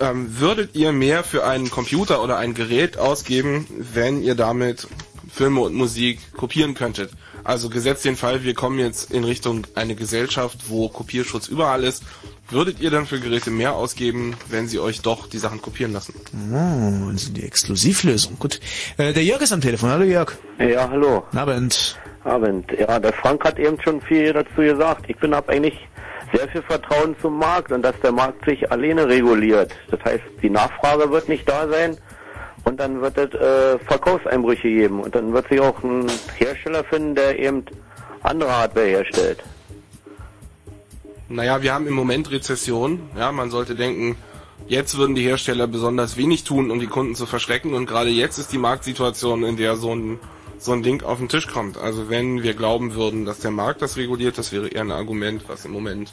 [0.00, 4.88] Ähm, würdet ihr mehr für einen Computer oder ein Gerät ausgeben, wenn ihr damit
[5.32, 7.10] Filme und Musik kopieren könntet?
[7.44, 12.04] Also gesetzt den Fall, wir kommen jetzt in Richtung eine Gesellschaft, wo Kopierschutz überall ist.
[12.48, 16.14] Würdet ihr dann für Geräte mehr ausgeben, wenn sie euch doch die Sachen kopieren lassen?
[16.52, 18.38] Oh, also die Exklusivlösung.
[18.38, 18.60] Gut.
[18.96, 19.90] Äh, der Jörg ist am Telefon.
[19.90, 20.32] Hallo Jörg.
[20.58, 21.24] Ja, hallo.
[21.34, 21.98] Abend.
[22.24, 22.70] Abend.
[22.78, 25.06] Ja, der Frank hat eben schon viel dazu gesagt.
[25.08, 25.78] Ich bin hab eigentlich
[26.32, 29.72] sehr viel Vertrauen zum Markt und dass der Markt sich alleine reguliert.
[29.90, 31.96] Das heißt, die Nachfrage wird nicht da sein
[32.64, 36.06] und dann wird es äh, Verkaufseinbrüche geben und dann wird sich auch ein
[36.36, 37.64] Hersteller finden, der eben
[38.22, 39.42] andere Hardware herstellt.
[41.28, 43.00] Naja, wir haben im Moment Rezession.
[43.16, 44.16] Ja, man sollte denken,
[44.68, 47.74] jetzt würden die Hersteller besonders wenig tun, um die Kunden zu verschrecken.
[47.74, 50.18] Und gerade jetzt ist die Marktsituation, in der so ein,
[50.58, 51.78] so ein Ding auf den Tisch kommt.
[51.78, 55.44] Also wenn wir glauben würden, dass der Markt das reguliert, das wäre eher ein Argument,
[55.48, 56.12] was im Moment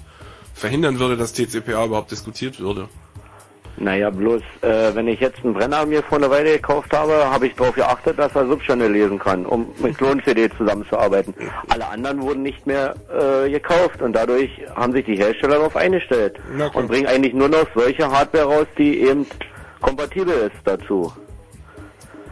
[0.53, 2.88] verhindern würde, dass TCPA überhaupt diskutiert würde.
[3.81, 7.47] Naja, bloß, äh, wenn ich jetzt einen Brenner mir vor einer Weile gekauft habe, habe
[7.47, 11.34] ich darauf geachtet, dass er Subchannel lesen kann, um mit Klon-CD zusammenzuarbeiten.
[11.69, 16.38] Alle anderen wurden nicht mehr äh, gekauft und dadurch haben sich die Hersteller darauf eingestellt
[16.73, 19.26] und bringen eigentlich nur noch solche Hardware raus, die eben
[19.80, 21.14] kompatibel ist dazu.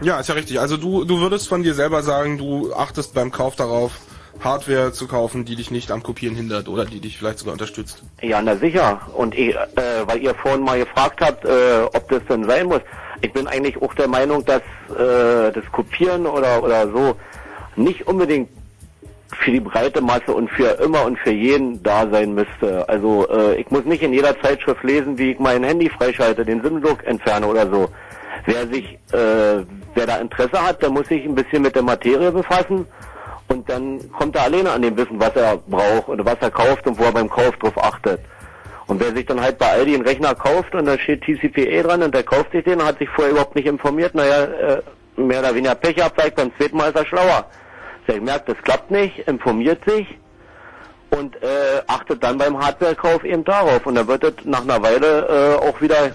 [0.01, 0.59] Ja, ist ja richtig.
[0.59, 3.93] Also du, du würdest von dir selber sagen, du achtest beim Kauf darauf,
[4.43, 8.03] Hardware zu kaufen, die dich nicht am Kopieren hindert oder die dich vielleicht sogar unterstützt.
[8.21, 9.01] Ja, na sicher.
[9.15, 9.61] Und ich, äh,
[10.05, 12.81] weil ihr vorhin mal gefragt habt, äh, ob das denn sein muss.
[13.21, 17.15] Ich bin eigentlich auch der Meinung, dass äh, das Kopieren oder oder so
[17.75, 18.49] nicht unbedingt
[19.39, 22.87] für die breite Masse und für immer und für jeden da sein müsste.
[22.87, 26.61] Also äh, ich muss nicht in jeder Zeitschrift lesen, wie ich mein Handy freischalte, den
[26.61, 27.89] SIM-Look entferne oder so.
[28.45, 29.65] Wer sich, äh,
[29.95, 32.85] wer da Interesse hat, der muss sich ein bisschen mit der Materie befassen
[33.47, 36.85] und dann kommt er alleine an dem Wissen, was er braucht oder was er kauft
[36.85, 38.19] und wo er beim Kauf drauf achtet.
[38.87, 42.03] Und wer sich dann halt bei Aldi einen Rechner kauft und da steht TCPA dran
[42.03, 44.81] und der kauft sich den und hat sich vorher überhaupt nicht informiert, naja, äh,
[45.17, 47.45] mehr oder weniger Pech vielleicht beim zweiten Mal ist er schlauer.
[48.07, 50.07] Der merkt, das klappt nicht, informiert sich
[51.09, 53.85] und äh, achtet dann beim Hardwarekauf eben darauf.
[53.85, 56.11] Und dann wird es nach einer Weile äh, auch wieder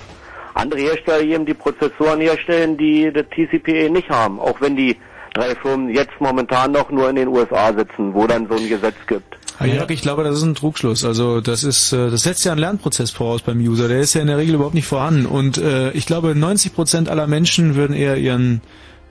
[0.55, 4.41] andere Hersteller geben, die Prozessoren herstellen, die das TCPA nicht haben.
[4.41, 4.97] Auch wenn die
[5.35, 8.97] drei Firmen jetzt momentan noch nur in den USA sitzen, wo dann so ein Gesetz
[9.07, 9.37] gibt.
[9.61, 11.05] Jörg, ich glaube, das ist ein Trugschluss.
[11.05, 13.89] Also das ist, äh, das setzt ja einen Lernprozess voraus beim User.
[13.89, 15.27] Der ist ja in der Regel überhaupt nicht vorhanden.
[15.27, 18.61] Und äh, ich glaube, 90 Prozent aller Menschen würden eher ihren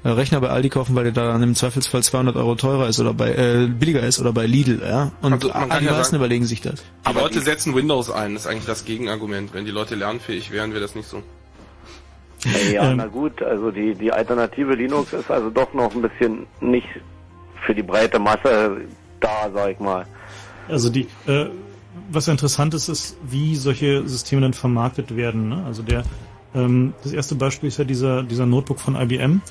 [0.04, 3.14] äh, Rechner bei Aldi kaufen, weil der dann im Zweifelsfall 200 Euro teurer ist oder
[3.14, 4.82] bei äh, billiger ist oder bei Lidl.
[4.84, 5.12] Ja.
[5.22, 6.84] Und Also, man kann die ja meisten überlegen sich das.
[7.08, 9.54] Die Leute setzen Windows ein, das ist eigentlich das Gegenargument.
[9.54, 11.24] Wenn die Leute lernfähig wären, wäre das nicht so.
[12.72, 12.98] Ja, Ähm.
[12.98, 16.88] na gut, also die, die Alternative Linux ist also doch noch ein bisschen nicht
[17.66, 18.78] für die breite Masse
[19.20, 20.06] da, sag ich mal.
[20.68, 21.48] Also die, äh,
[22.10, 25.50] was ja interessant ist, ist, wie solche Systeme dann vermarktet werden.
[25.50, 25.64] Ne?
[25.66, 26.04] Also der,
[26.56, 29.42] ähm, das erste Beispiel ist ja dieser, dieser Notebook von IBM,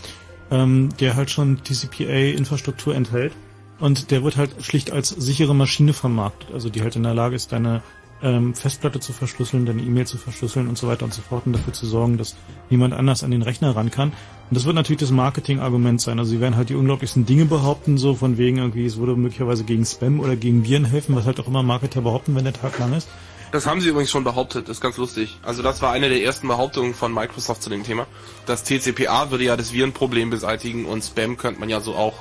[0.50, 3.32] ähm, der halt schon TCPA-Infrastruktur enthält.
[3.78, 7.34] Und der wird halt schlicht als sichere Maschine vermarktet, also die halt in der Lage
[7.36, 7.82] ist, deine
[8.22, 11.52] ähm, Festplatte zu verschlüsseln, deine E-Mail zu verschlüsseln und so weiter und so fort und
[11.52, 12.36] dafür zu sorgen, dass
[12.68, 14.08] niemand anders an den Rechner ran kann.
[14.10, 16.18] Und das wird natürlich das Marketing-Argument sein.
[16.18, 19.64] Also sie werden halt die unglaublichsten Dinge behaupten, so von wegen irgendwie, es würde möglicherweise
[19.64, 22.78] gegen Spam oder gegen Viren helfen, was halt auch immer Marketer behaupten, wenn der Tag
[22.78, 23.08] lang ist.
[23.52, 25.38] Das haben sie übrigens schon behauptet, das ist ganz lustig.
[25.42, 28.06] Also das war eine der ersten Behauptungen von Microsoft zu dem Thema.
[28.46, 32.14] Das TCPA würde ja das Virenproblem beseitigen und Spam könnte man ja so auch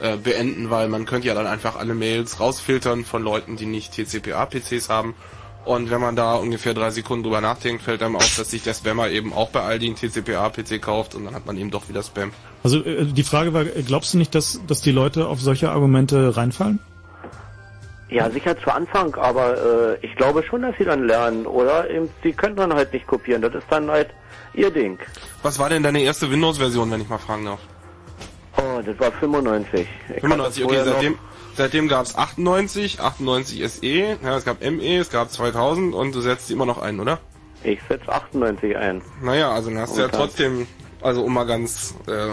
[0.00, 3.92] äh, beenden, weil man könnte ja dann einfach alle Mails rausfiltern von Leuten, die nicht
[3.92, 5.14] TCPA-PCs haben.
[5.68, 8.72] Und wenn man da ungefähr drei Sekunden drüber nachdenkt, fällt einem auf, dass sich der
[8.72, 12.02] Spammer eben auch bei Aldi einen TCPA-PC kauft und dann hat man eben doch wieder
[12.02, 12.32] Spam.
[12.64, 16.34] Also äh, die Frage war, glaubst du nicht, dass, dass die Leute auf solche Argumente
[16.38, 16.78] reinfallen?
[18.08, 21.90] Ja, sicher zu Anfang, aber äh, ich glaube schon, dass sie dann lernen, oder?
[21.90, 24.08] Eben, Sie können dann halt nicht kopieren, das ist dann halt
[24.54, 24.98] ihr Ding.
[25.42, 27.60] Was war denn deine erste Windows-Version, wenn ich mal fragen darf?
[28.56, 29.86] Oh, das war 95.
[30.16, 31.18] Ich 95, okay, noch-
[31.58, 33.86] seitdem, seitdem gab's 98, 98 SE,
[34.22, 37.18] ja, es gab ME, es gab 2000 und du setzt die immer noch ein, oder?
[37.64, 39.02] Ich setz 98 ein.
[39.20, 40.66] Naja, also dann hast du ja trotzdem,
[41.02, 42.28] also um mal ganz äh,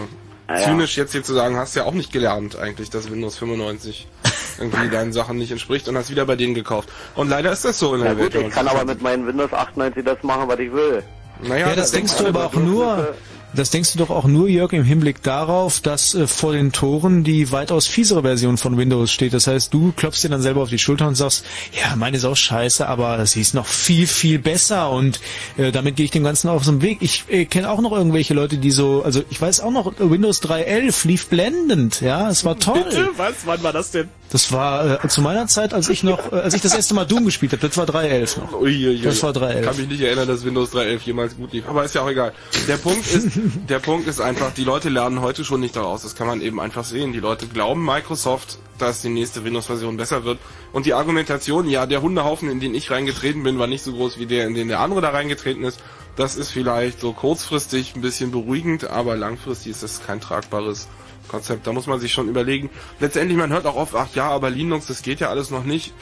[0.47, 0.61] ja.
[0.63, 4.07] zynisch jetzt hier zu sagen, hast du ja auch nicht gelernt eigentlich, das Windows 95
[4.59, 6.89] irgendwie deinen Sachen nicht entspricht und hast wieder bei denen gekauft.
[7.15, 8.47] Und leider ist das so in der gut, Welt.
[8.47, 11.03] ich kann aber mit meinem Windows 98 das machen, was ich will.
[11.41, 13.15] Naja, Ja, das denkst du aber auch nur,
[13.55, 17.23] das denkst du doch auch nur, Jörg, im Hinblick darauf, dass äh, vor den Toren
[17.23, 19.33] die weitaus fiesere Version von Windows steht.
[19.33, 22.25] Das heißt, du klopfst dir dann selber auf die Schulter und sagst, ja, meine ist
[22.25, 25.19] auch scheiße, aber sie ist noch viel, viel besser und
[25.57, 26.99] äh, damit gehe ich dem Ganzen auf so einen Weg.
[27.01, 30.41] Ich äh, kenne auch noch irgendwelche Leute, die so, also ich weiß auch noch, Windows
[30.41, 32.83] 3.11 lief blendend, ja, es war toll.
[32.83, 33.09] Bitte?
[33.17, 33.33] Was?
[33.45, 34.09] Wann war das denn?
[34.29, 37.05] Das war äh, zu meiner Zeit, als ich noch, äh, als ich das erste Mal
[37.05, 38.53] Doom gespielt habe, das war 3.11 noch.
[38.53, 39.01] Uiuiui.
[39.01, 39.59] Das war 3.11.
[39.59, 41.67] Ich kann mich nicht erinnern, dass Windows 3.11 jemals gut lief.
[41.67, 42.33] Aber ist ja auch egal.
[42.67, 43.29] Der Punkt ist,
[43.69, 46.03] der Punkt ist einfach, die Leute lernen heute schon nicht daraus.
[46.03, 47.13] Das kann man eben einfach sehen.
[47.13, 50.39] Die Leute glauben Microsoft, dass die nächste Windows-Version besser wird.
[50.73, 54.19] Und die Argumentation, ja, der Hundehaufen, in den ich reingetreten bin, war nicht so groß
[54.19, 55.79] wie der, in den der andere da reingetreten ist.
[56.15, 60.87] Das ist vielleicht so kurzfristig ein bisschen beruhigend, aber langfristig ist das kein tragbares
[61.27, 61.67] Konzept.
[61.67, 62.69] Da muss man sich schon überlegen.
[62.99, 65.93] Letztendlich, man hört auch oft, ach ja, aber Linux, das geht ja alles noch nicht.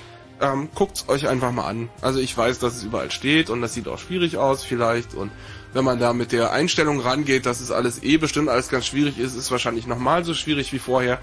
[0.42, 1.90] Ähm, guckt's euch einfach mal an.
[2.02, 5.32] Also ich weiß, dass es überall steht und das sieht auch schwierig aus vielleicht und
[5.74, 9.18] wenn man da mit der Einstellung rangeht, dass es alles eh bestimmt alles ganz schwierig
[9.20, 11.20] ist, ist wahrscheinlich nochmal so schwierig wie vorher.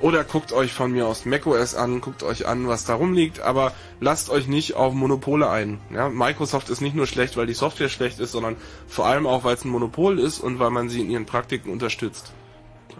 [0.00, 3.72] Oder guckt euch von mir aus macOS an, guckt euch an, was da rumliegt, aber
[4.00, 5.78] lasst euch nicht auf Monopole ein.
[5.90, 8.56] Ja, Microsoft ist nicht nur schlecht, weil die Software schlecht ist, sondern
[8.88, 11.70] vor allem auch, weil es ein Monopol ist und weil man sie in ihren Praktiken
[11.70, 12.32] unterstützt,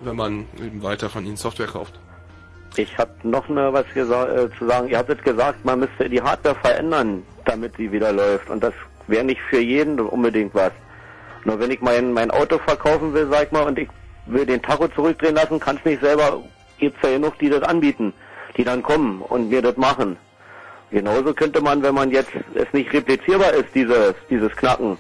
[0.02, 1.98] wenn man eben weiter von ihnen Software kauft.
[2.76, 4.88] Ich habe noch eine was äh, zu sagen.
[4.88, 8.50] Ihr habt jetzt gesagt, man müsste die Hardware verändern, damit sie wieder läuft.
[8.50, 8.74] Und das
[9.06, 10.72] wäre nicht für jeden unbedingt was.
[11.44, 13.88] Nur wenn ich mein, mein Auto verkaufen will, sag ich mal, und ich
[14.26, 16.42] will den Tacho zurückdrehen lassen, kann es nicht selber,
[16.78, 18.12] gibt's ja genug, die das anbieten,
[18.56, 20.16] die dann kommen und mir das machen.
[20.90, 24.96] Genauso könnte man, wenn man jetzt es nicht replizierbar ist, dieses, dieses Knacken,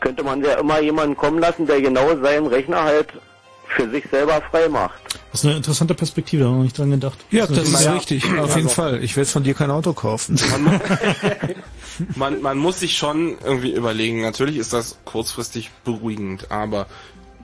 [0.00, 3.08] könnte man ja immer jemanden kommen lassen, der genau seinen Rechner halt
[3.76, 5.00] für sich selber frei macht.
[5.32, 7.18] Das ist eine interessante Perspektive, da haben wir nicht dran gedacht.
[7.30, 7.92] Ja, das ist Ja.
[7.94, 9.02] richtig, auf Also- jeden Fall.
[9.04, 10.38] Ich werde von dir kein Auto kaufen.
[12.16, 14.22] man, man muss sich schon irgendwie überlegen.
[14.22, 16.86] Natürlich ist das kurzfristig beruhigend, aber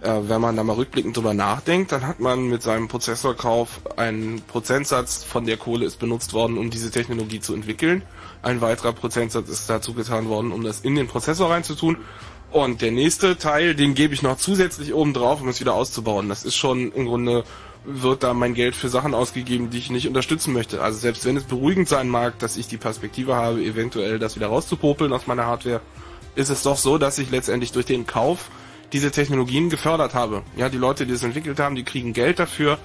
[0.03, 4.43] äh, wenn man da mal rückblickend drüber nachdenkt, dann hat man mit seinem Prozessorkauf einen
[4.43, 8.03] Prozentsatz von der Kohle ist benutzt worden, um diese Technologie zu entwickeln.
[8.43, 11.97] Ein weiterer Prozentsatz ist dazu getan worden, um das in den Prozessor reinzutun.
[12.57, 16.31] Und der nächste Teil, den gebe ich noch zusätzlich oben drauf, um es wieder auszubauen.
[16.31, 17.45] Das ist schon im Grunde
[17.85, 20.81] wird da mein Geld für Sachen ausgegeben, die ich nicht unterstützen möchte.
[20.81, 24.47] Also selbst wenn es beruhigend sein mag, dass ich die Perspektive habe, eventuell das wieder
[24.47, 25.83] rauszupopeln aus meiner Hardware,
[26.35, 28.49] ist es doch so, dass ich letztendlich durch den Kauf
[28.91, 30.43] diese Technologien gefördert habe.
[30.57, 32.79] Ja, die Leute, die es entwickelt haben, die kriegen Geld dafür,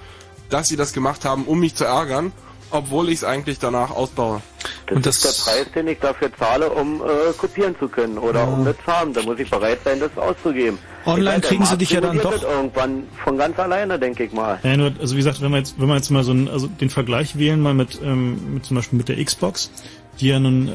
[0.50, 2.30] dass sie das gemacht haben, um mich zu ärgern,
[2.72, 4.42] obwohl ich es eigentlich danach ausbaue.
[4.86, 8.46] Das, Und ist der Preis, den ich dafür zahle, um äh, kopieren zu können oder
[8.48, 9.12] um das zu haben.
[9.12, 10.78] Da muss ich bereit sein, das auszugeben.
[11.04, 14.32] Online der kriegen sie dich ja dann doch- das Irgendwann von ganz alleine, denke ich
[14.32, 14.58] mal.
[14.62, 16.66] Ja, nur, also wie gesagt, wenn man jetzt, wenn man jetzt mal so einen, also
[16.66, 19.70] den Vergleich wählen mal mit, ähm, mit zum Beispiel mit der Xbox,
[20.20, 20.72] die ja nun, äh,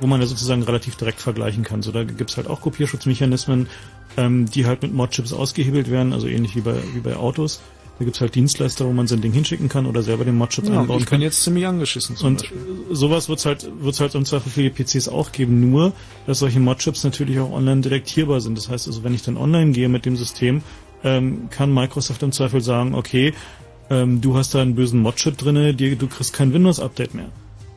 [0.00, 1.82] wo man ja sozusagen relativ direkt vergleichen kann.
[1.82, 3.68] So, da gibt's halt auch Kopierschutzmechanismen,
[4.16, 7.60] ähm, die halt mit Modchips ausgehebelt werden, also ähnlich wie bei, wie bei Autos.
[7.98, 10.80] Da gibt's halt Dienstleister, wo man sein Ding hinschicken kann oder selber den Modchip Ja,
[10.80, 11.20] einbauen ich kann.
[11.20, 12.58] bin jetzt ziemlich angeschissen Und Beispiel.
[12.90, 15.92] sowas wird's halt, wird's halt im Zweifel für die PCs auch geben, nur,
[16.26, 18.58] dass solche Modchips natürlich auch online detektierbar sind.
[18.58, 20.62] Das heißt also, wenn ich dann online gehe mit dem System,
[21.04, 23.32] ähm, kann Microsoft im Zweifel sagen, okay,
[23.90, 27.28] ähm, du hast da einen bösen Modchip drinne, dir, du kriegst kein Windows-Update mehr.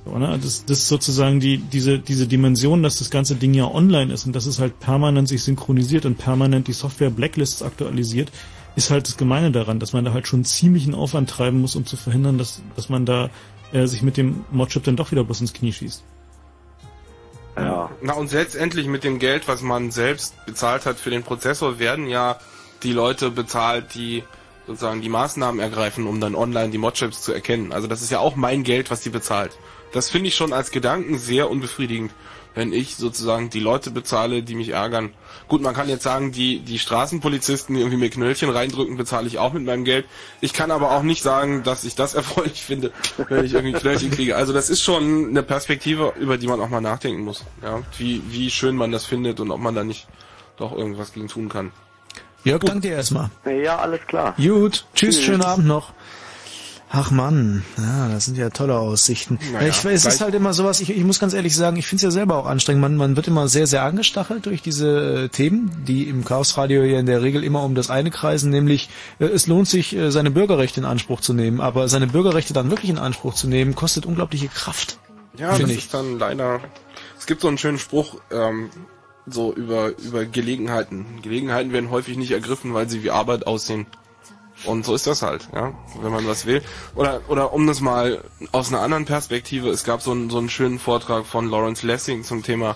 [0.06, 0.40] So, ne?
[0.42, 4.26] das, das ist sozusagen die, diese, diese Dimension, dass das ganze Ding ja online ist
[4.26, 8.32] und dass es halt permanent sich synchronisiert und permanent die Software Blacklists aktualisiert,
[8.78, 11.88] ist halt das Gemeine daran, dass man da halt schon ziemlichen Aufwand treiben muss, um
[11.88, 13.32] zu verhindern, dass, dass man da
[13.74, 16.04] äh, sich mit dem Modchip dann doch wieder bloß ins Knie schießt.
[17.56, 17.90] Ja.
[18.04, 22.08] Na und letztendlich mit dem Geld, was man selbst bezahlt hat für den Prozessor, werden
[22.08, 22.40] ja
[22.84, 24.24] die Leute bezahlt, die
[24.68, 27.74] sozusagen die Maßnahmen ergreifen, um dann online die Modchips zu erkennen.
[27.74, 29.58] Also das ist ja auch mein Geld, was die bezahlt.
[29.92, 32.12] Das finde ich schon als Gedanken sehr unbefriedigend,
[32.58, 35.14] wenn ich sozusagen die Leute bezahle, die mich ärgern.
[35.48, 39.38] Gut, man kann jetzt sagen, die, die Straßenpolizisten, die irgendwie mir Knöllchen reindrücken, bezahle ich
[39.38, 40.06] auch mit meinem Geld.
[40.42, 42.92] Ich kann aber auch nicht sagen, dass ich das erfreulich finde,
[43.30, 44.36] wenn ich irgendwie Knöllchen kriege.
[44.36, 47.46] Also das ist schon eine Perspektive, über die man auch mal nachdenken muss.
[47.62, 50.08] Ja, wie, wie schön man das findet und ob man da nicht
[50.58, 51.72] doch irgendwas gegen tun kann.
[52.44, 53.30] Jörg, danke dir erstmal.
[53.46, 54.34] Ja, alles klar.
[54.38, 55.22] Gut, tschüss, Tschüss.
[55.22, 55.94] schönen Abend noch.
[56.90, 59.38] Ach Mann, ja, das sind ja tolle Aussichten.
[59.52, 61.98] Naja, ich, es ist halt immer sowas, ich, ich muss ganz ehrlich sagen, ich finde
[61.98, 62.82] es ja selber auch anstrengend.
[62.82, 67.00] Man, man wird immer sehr, sehr angestachelt durch diese äh, Themen, die im Chaosradio ja
[67.00, 68.90] in der Regel immer um das eine kreisen, nämlich
[69.20, 71.60] äh, es lohnt sich, äh, seine Bürgerrechte in Anspruch zu nehmen.
[71.60, 74.98] Aber seine Bürgerrechte dann wirklich in Anspruch zu nehmen, kostet unglaubliche Kraft.
[75.38, 75.80] Ja, das Finde ich.
[75.80, 76.62] ist dann leider.
[77.20, 78.70] Es gibt so einen schönen Spruch, ähm,
[79.26, 81.06] so über, über Gelegenheiten.
[81.22, 83.88] Gelegenheiten werden häufig nicht ergriffen, weil sie wie Arbeit aussehen.
[84.66, 86.62] Und so ist das halt, ja, wenn man was will.
[86.96, 90.50] Oder oder um das mal aus einer anderen Perspektive, es gab so einen so einen
[90.50, 92.76] schönen Vortrag von Lawrence Lessing zum Thema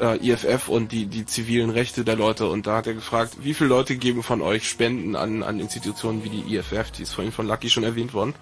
[0.00, 3.52] äh, IFF und die die zivilen Rechte der Leute und da hat er gefragt, wie
[3.52, 7.32] viele Leute geben von euch Spenden an an Institutionen wie die IFF, die ist vorhin
[7.32, 8.34] von Lucky schon erwähnt worden.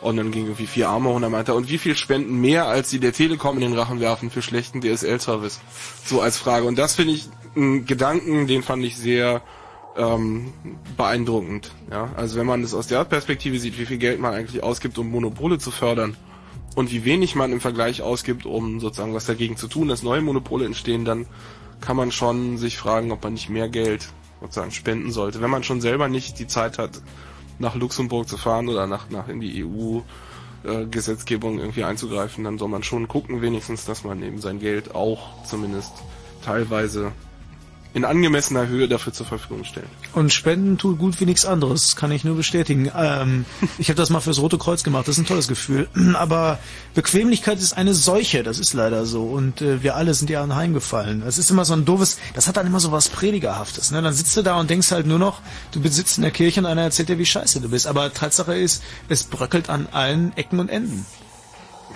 [0.00, 2.66] Und dann ging irgendwie vier Arme und dann meinte er, und wie viel spenden mehr,
[2.66, 5.60] als sie der Telekom in den Rachen werfen für schlechten DSL-Service?
[6.04, 6.66] So als Frage.
[6.66, 9.40] Und das finde ich einen Gedanken, den fand ich sehr
[9.96, 10.52] ähm,
[10.96, 11.72] beeindruckend.
[11.90, 14.98] Ja, also wenn man das aus der Perspektive sieht, wie viel Geld man eigentlich ausgibt,
[14.98, 16.16] um Monopole zu fördern
[16.74, 20.22] und wie wenig man im Vergleich ausgibt, um sozusagen was dagegen zu tun, dass neue
[20.22, 21.26] Monopole entstehen, dann
[21.80, 24.08] kann man schon sich fragen, ob man nicht mehr Geld
[24.40, 27.00] sozusagen spenden sollte, wenn man schon selber nicht die Zeit hat,
[27.58, 30.00] nach Luxemburg zu fahren oder nach nach in die EU
[30.64, 34.94] äh, Gesetzgebung irgendwie einzugreifen, dann soll man schon gucken wenigstens, dass man eben sein Geld
[34.94, 35.92] auch zumindest
[36.44, 37.12] teilweise
[37.94, 39.86] in angemessener Höhe dafür zur Verfügung stellt.
[40.12, 42.90] Und Spenden tut gut wie nichts anderes, kann ich nur bestätigen.
[42.94, 43.44] Ähm,
[43.78, 45.88] ich habe das mal fürs Rote Kreuz gemacht, das ist ein tolles Gefühl.
[46.14, 46.58] Aber
[46.94, 49.22] Bequemlichkeit ist eine Seuche, das ist leider so.
[49.22, 51.22] Und äh, wir alle sind ja anheimgefallen.
[51.22, 53.92] Es ist immer so ein doofes, das hat dann immer so was Predigerhaftes.
[53.92, 54.02] Ne?
[54.02, 55.40] Dann sitzt du da und denkst halt nur noch,
[55.70, 57.86] du besitzt in der Kirche und einer erzählt dir, wie scheiße du bist.
[57.86, 61.06] Aber Tatsache ist, es bröckelt an allen Ecken und Enden.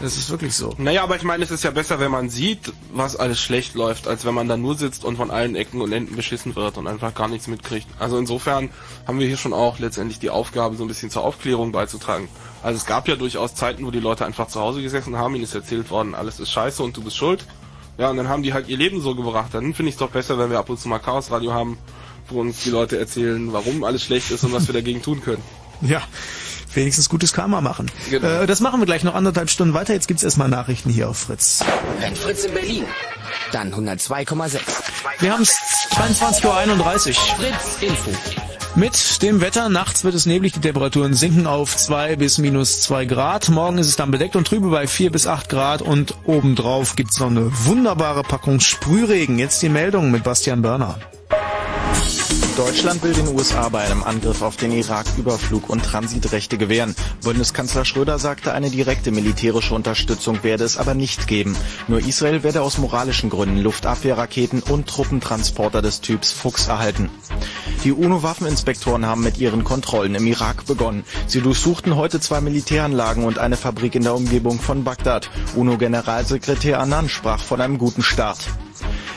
[0.01, 0.75] Das ist wirklich so.
[0.79, 4.07] Naja, aber ich meine, es ist ja besser, wenn man sieht, was alles schlecht läuft,
[4.07, 6.87] als wenn man da nur sitzt und von allen Ecken und Enden beschissen wird und
[6.87, 7.89] einfach gar nichts mitkriegt.
[7.99, 8.71] Also insofern
[9.07, 12.29] haben wir hier schon auch letztendlich die Aufgabe, so ein bisschen zur Aufklärung beizutragen.
[12.63, 15.45] Also es gab ja durchaus Zeiten, wo die Leute einfach zu Hause gesessen haben, ihnen
[15.45, 17.45] ist erzählt worden, alles ist scheiße und du bist schuld.
[17.99, 19.53] Ja, und dann haben die halt ihr Leben so gebracht.
[19.53, 21.77] Dann finde ich es doch besser, wenn wir ab und zu mal Chaosradio haben,
[22.29, 25.43] wo uns die Leute erzählen, warum alles schlecht ist und was wir dagegen tun können.
[25.81, 26.03] Ja,
[26.75, 27.91] wenigstens gutes Karma machen.
[28.11, 28.43] Genau.
[28.43, 29.95] Äh, das machen wir gleich noch anderthalb Stunden weiter.
[29.95, 31.65] Jetzt gibt's erstmal Nachrichten hier auf Fritz.
[32.01, 32.85] Wenn Fritz in Berlin,
[33.53, 34.61] dann 102,6.
[35.21, 35.57] Wir haben es
[35.91, 37.15] 22.31 Uhr.
[37.15, 38.11] Fritz Info.
[38.75, 43.07] Mit dem Wetter, nachts wird es neblig, die Temperaturen sinken auf 2 bis minus 2
[43.07, 43.49] Grad.
[43.49, 47.19] Morgen ist es dann bedeckt und trübe bei 4 bis 8 Grad und obendrauf gibt's
[47.19, 49.39] noch eine wunderbare Packung Sprühregen.
[49.39, 50.99] Jetzt die Meldung mit Bastian Börner.
[52.59, 56.97] Deutschland will den USA bei einem Angriff auf den Irak Überflug und Transitrechte gewähren.
[57.23, 61.57] Bundeskanzler Schröder sagte, eine direkte militärische Unterstützung werde es aber nicht geben.
[61.87, 67.11] Nur Israel werde aus moralischen Gründen Luftabwehrraketen und Truppentransporter des Typs Fuchs erhalten.
[67.85, 71.05] Die UNO-Waffeninspektoren haben mit ihren Kontrollen im Irak begonnen.
[71.29, 75.31] Sie durchsuchten heute zwei Militäranlagen und eine Fabrik in der Umgebung von Bagdad.
[75.55, 78.49] UNO-Generalsekretär Annan sprach von einem guten Start.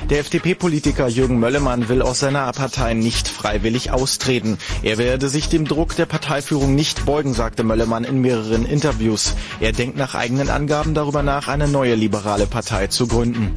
[0.09, 4.57] Der FDP-Politiker Jürgen Möllemann will aus seiner Partei nicht freiwillig austreten.
[4.83, 9.35] Er werde sich dem Druck der Parteiführung nicht beugen, sagte Möllemann in mehreren Interviews.
[9.59, 13.55] Er denkt nach eigenen Angaben darüber nach, eine neue liberale Partei zu gründen.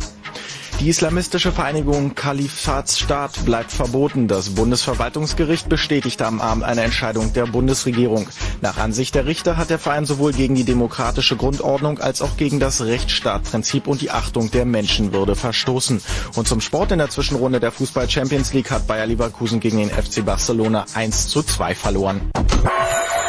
[0.80, 4.28] Die islamistische Vereinigung Kalifatsstaat bleibt verboten.
[4.28, 8.28] Das Bundesverwaltungsgericht bestätigte am Abend eine Entscheidung der Bundesregierung.
[8.60, 12.60] Nach Ansicht der Richter hat der Verein sowohl gegen die demokratische Grundordnung als auch gegen
[12.60, 16.02] das Rechtsstaatprinzip und die Achtung der Menschenwürde verstoßen.
[16.34, 19.90] Und zum Sport in der Zwischenrunde der Fußball Champions League hat Bayer Leverkusen gegen den
[19.90, 22.20] FC Barcelona 1 zu 2 verloren.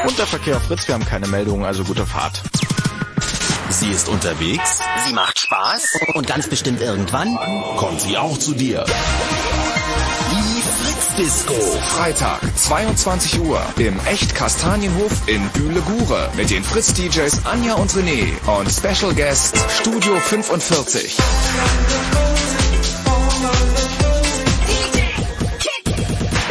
[0.07, 2.43] Und der Verkehr Fritz, wir haben keine Meldungen, also gute Fahrt.
[3.69, 7.35] Sie ist unterwegs, Sie macht Spaß und ganz bestimmt irgendwann
[7.77, 8.85] kommt sie auch zu dir.
[10.31, 11.53] die Fritz Disco.
[11.89, 18.27] Freitag, 22 Uhr im Echt Kastanienhof in Bühle-Gure mit den Fritz-DJs Anja und René
[18.59, 21.17] und Special Guest Studio 45.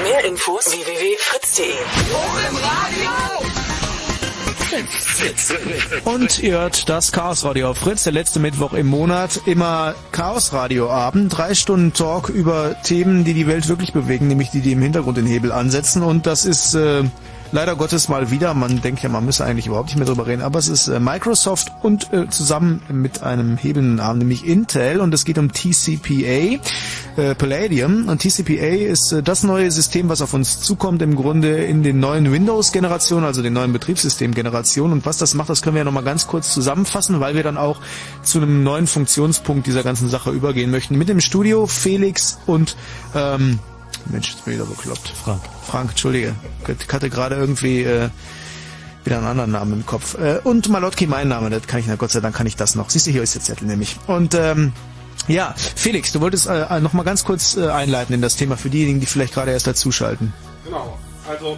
[0.03, 1.75] Mehr Infos www.fritz.de.
[6.05, 9.41] Und ihr hört das Chaos Radio auf Fritz, der letzte Mittwoch im Monat.
[9.47, 14.51] Immer Chaos Radio Abend, drei Stunden Talk über Themen, die die Welt wirklich bewegen, nämlich
[14.51, 16.03] die, die im Hintergrund den Hebel ansetzen.
[16.03, 17.05] Und das ist äh,
[17.55, 20.43] leider Gottes mal wieder, man denkt ja, man müsse eigentlich überhaupt nicht mehr drüber reden,
[20.43, 25.01] aber es ist äh, Microsoft und äh, zusammen mit einem hebelnden Arm, nämlich Intel.
[25.01, 26.59] Und es geht um TCPA,
[27.17, 28.09] äh, Palladium.
[28.09, 32.01] Und TCPA ist äh, das neue System, was auf uns zukommt, im Grunde in den
[32.01, 34.93] neuen Windows-Generationen, also den neuen Betriebssystem-Generationen.
[34.93, 37.57] Und was das macht, das können wir ja nochmal ganz kurz zusammenfassen, weil wir dann
[37.57, 37.81] auch
[38.25, 40.99] zu einem neuen Funktionspunkt dieser ganzen Sache übergehen möchten.
[40.99, 42.77] Mit dem Studio Felix und
[43.15, 43.61] ähm,
[44.11, 45.09] Mensch, jetzt bin ich wieder bekloppt.
[45.09, 45.43] Frank.
[45.67, 46.35] Frank, entschuldige.
[46.67, 48.11] Ich hatte gerade irgendwie äh,
[49.05, 50.19] wieder einen anderen Namen im Kopf.
[50.19, 52.75] Äh, und Malotki, mein Name, das kann ich, na Gott sei Dank kann ich das
[52.75, 52.91] noch.
[52.91, 53.97] Siehst du, hier ist der Zettel nämlich.
[54.07, 54.73] Und ähm,
[55.29, 58.71] ja, Felix, du wolltest äh, noch mal ganz kurz äh, einleiten in das Thema für
[58.71, 60.33] diejenigen, die vielleicht gerade erst dazuschalten.
[60.65, 60.99] Genau.
[61.29, 61.57] Also,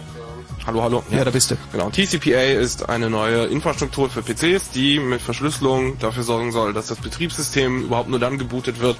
[0.65, 1.03] hallo, hallo.
[1.11, 1.57] Ja, da bist du.
[1.73, 1.89] Genau.
[1.89, 6.99] TCPA ist eine neue Infrastruktur für PCs, die mit Verschlüsselung dafür sorgen soll, dass das
[6.99, 8.97] Betriebssystem überhaupt nur dann gebootet wird,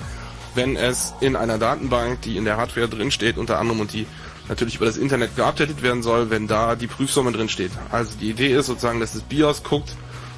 [0.57, 4.05] wenn es in einer Datenbank, die in der Hardware drinsteht, unter anderem und die
[4.49, 7.71] natürlich über das Internet geupdatet werden soll, wenn da die Prüfsumme drin steht.
[7.91, 9.95] Also die Idee ist sozusagen, dass das BIOS guckt,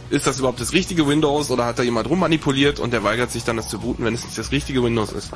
[0.10, 3.44] ist das überhaupt das richtige Windows oder hat da jemand rummanipuliert und der weigert sich
[3.44, 5.32] dann das zu booten, wenn es nicht das richtige Windows ist.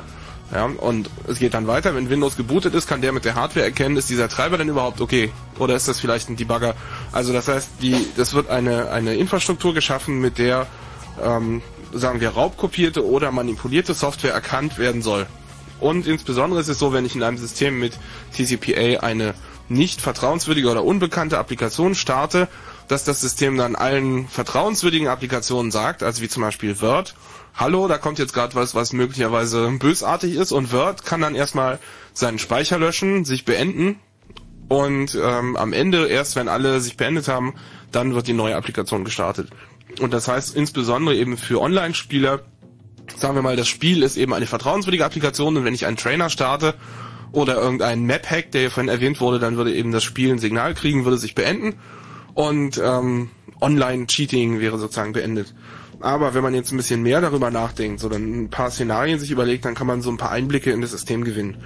[0.52, 3.64] Ja, und es geht dann weiter, wenn Windows gebootet ist, kann der mit der Hardware
[3.64, 5.30] erkennen, ist dieser Treiber denn überhaupt okay?
[5.58, 6.74] Oder ist das vielleicht ein Debugger?
[7.12, 10.66] Also das heißt, die, das wird eine, eine Infrastruktur geschaffen, mit der,
[11.22, 11.62] ähm,
[11.94, 15.26] sagen wir, raubkopierte oder manipulierte Software erkannt werden soll.
[15.80, 17.98] Und insbesondere ist es so, wenn ich in einem System mit
[18.32, 19.34] TCPA eine
[19.68, 22.48] nicht vertrauenswürdige oder unbekannte Applikation starte,
[22.88, 27.14] dass das System dann allen vertrauenswürdigen Applikationen sagt, also wie zum Beispiel Word,
[27.54, 31.78] hallo, da kommt jetzt gerade was, was möglicherweise bösartig ist und Word kann dann erstmal
[32.12, 33.98] seinen Speicher löschen, sich beenden
[34.68, 37.54] und ähm, am Ende, erst wenn alle sich beendet haben,
[37.92, 39.50] dann wird die neue Applikation gestartet.
[40.00, 42.42] Und das heißt insbesondere eben für Online-Spieler,
[43.16, 46.30] sagen wir mal, das Spiel ist eben eine vertrauenswürdige Applikation und wenn ich einen Trainer
[46.30, 46.74] starte
[47.32, 50.74] oder irgendeinen Map-Hack, der hier vorhin erwähnt wurde, dann würde eben das Spiel ein Signal
[50.74, 51.74] kriegen, würde sich beenden
[52.34, 53.30] und ähm,
[53.60, 55.54] Online-Cheating wäre sozusagen beendet.
[56.00, 59.30] Aber wenn man jetzt ein bisschen mehr darüber nachdenkt, so dann ein paar Szenarien sich
[59.30, 61.62] überlegt, dann kann man so ein paar Einblicke in das System gewinnen.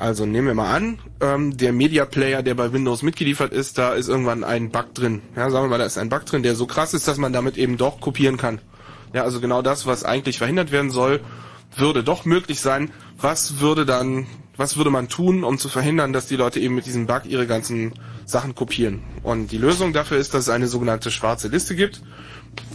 [0.00, 3.92] Also nehmen wir mal an, ähm, der Media Player, der bei Windows mitgeliefert ist, da
[3.92, 5.20] ist irgendwann ein Bug drin.
[5.36, 7.34] Ja, sagen wir mal, da ist ein Bug drin, der so krass ist, dass man
[7.34, 8.62] damit eben doch kopieren kann.
[9.12, 11.20] Ja, also genau das, was eigentlich verhindert werden soll,
[11.76, 12.90] würde doch möglich sein.
[13.20, 16.86] Was würde dann, was würde man tun, um zu verhindern, dass die Leute eben mit
[16.86, 17.92] diesem Bug ihre ganzen
[18.24, 19.02] Sachen kopieren?
[19.22, 22.00] Und die Lösung dafür ist, dass es eine sogenannte schwarze Liste gibt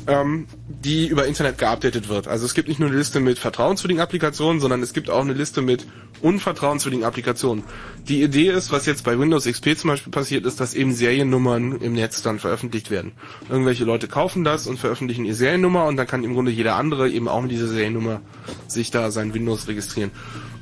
[0.07, 2.27] ähm, die über Internet geupdatet wird.
[2.27, 5.33] Also es gibt nicht nur eine Liste mit vertrauenswürdigen Applikationen, sondern es gibt auch eine
[5.33, 5.87] Liste mit
[6.21, 7.63] unvertrauenswürdigen Applikationen.
[8.07, 11.79] Die Idee ist, was jetzt bei Windows XP zum Beispiel passiert ist, dass eben Seriennummern
[11.81, 13.13] im Netz dann veröffentlicht werden.
[13.49, 17.09] Irgendwelche Leute kaufen das und veröffentlichen ihre Seriennummer und dann kann im Grunde jeder andere
[17.09, 18.21] eben auch mit dieser Seriennummer
[18.67, 20.11] sich da sein Windows registrieren.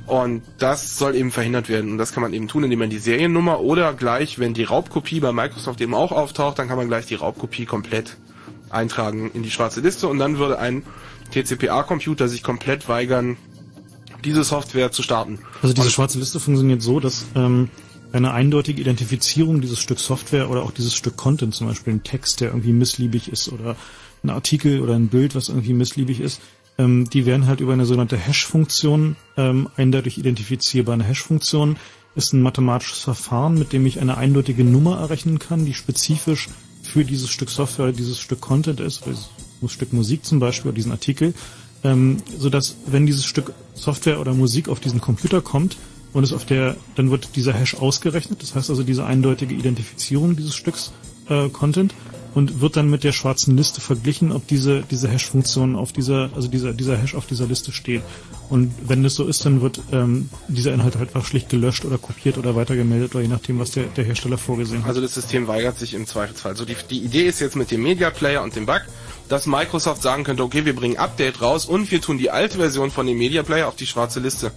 [0.06, 1.92] Und das soll eben verhindert werden.
[1.92, 5.20] Und das kann man eben tun, indem man die Seriennummer oder gleich, wenn die Raubkopie
[5.20, 8.18] bei Microsoft eben auch auftaucht, dann kann man gleich die Raubkopie komplett
[8.74, 10.82] eintragen in die schwarze Liste und dann würde ein
[11.32, 13.36] TCPA-Computer sich komplett weigern,
[14.24, 15.38] diese Software zu starten.
[15.62, 17.68] Also diese schwarze Liste funktioniert so, dass ähm,
[18.12, 22.40] eine eindeutige Identifizierung dieses Stück Software oder auch dieses Stück Content, zum Beispiel ein Text,
[22.40, 23.76] der irgendwie missliebig ist oder
[24.22, 26.40] ein Artikel oder ein Bild, was irgendwie missliebig ist,
[26.78, 30.94] ähm, die werden halt über eine sogenannte Hash-Funktion ähm, eindeutig identifizierbar.
[30.94, 31.76] Eine Hash-Funktion
[32.14, 36.48] ist ein mathematisches Verfahren, mit dem ich eine eindeutige Nummer errechnen kann, die spezifisch
[36.84, 39.30] für dieses Stück Software, dieses Stück Content ist, dieses
[39.72, 41.34] Stück Musik zum Beispiel oder diesen Artikel,
[41.82, 45.76] ähm, so dass wenn dieses Stück Software oder Musik auf diesen Computer kommt
[46.12, 50.36] und es auf der, dann wird dieser Hash ausgerechnet, das heißt also diese eindeutige Identifizierung
[50.36, 50.92] dieses Stücks
[51.28, 51.94] äh, Content
[52.34, 56.48] und wird dann mit der schwarzen Liste verglichen, ob diese, diese Hash-Funktion auf dieser, also
[56.48, 58.02] dieser, dieser Hash auf dieser Liste steht.
[58.50, 61.96] Und wenn das so ist, dann wird ähm, dieser Inhalt halt einfach schlicht gelöscht oder
[61.96, 64.88] kopiert oder weitergemeldet oder je nachdem, was der, der Hersteller vorgesehen hat.
[64.88, 66.52] Also das System weigert sich im Zweifelsfall.
[66.52, 68.82] Also die, die Idee ist jetzt mit dem Media Player und dem Bug,
[69.28, 72.90] dass Microsoft sagen könnte, okay, wir bringen Update raus und wir tun die alte Version
[72.90, 74.52] von dem Media Player auf die schwarze Liste.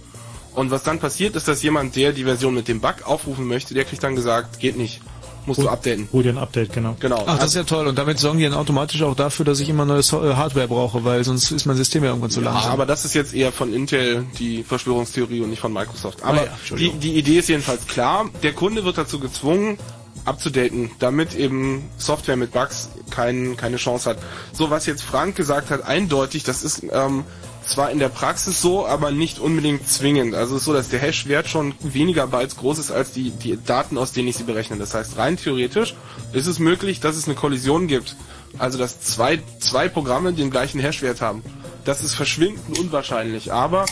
[0.54, 3.74] Und was dann passiert, ist, dass jemand, der die Version mit dem Bug aufrufen möchte,
[3.74, 5.00] der kriegt dann gesagt, geht nicht
[5.48, 6.08] musst du updaten.
[6.12, 6.96] Hol dir ein Update, genau.
[7.00, 7.24] Genau.
[7.26, 7.88] Ach, das ist ja toll.
[7.88, 10.68] Und damit sorgen die dann automatisch auch dafür, dass ich immer neue so äh, Hardware
[10.68, 12.72] brauche, weil sonst ist mein System ja irgendwann zu ja, langsam.
[12.72, 16.22] aber das ist jetzt eher von Intel die Verschwörungstheorie und nicht von Microsoft.
[16.22, 18.26] Aber Ah ja, die, die Idee ist jedenfalls klar.
[18.42, 19.78] Der Kunde wird dazu gezwungen,
[20.24, 24.18] abzudaten, damit eben Software mit Bugs kein, keine Chance hat.
[24.52, 27.24] So, was jetzt Frank gesagt hat, eindeutig, das ist ähm,
[27.68, 30.34] zwar in der Praxis so, aber nicht unbedingt zwingend.
[30.34, 33.58] Also es ist so, dass der Hash-Wert schon weniger Bytes groß ist als die, die
[33.62, 34.76] Daten, aus denen ich sie berechne.
[34.76, 35.94] Das heißt, rein theoretisch
[36.32, 38.16] ist es möglich, dass es eine Kollision gibt.
[38.58, 41.42] Also dass zwei, zwei Programme den gleichen Hash-Wert haben.
[41.84, 43.84] Das ist verschwindend unwahrscheinlich, aber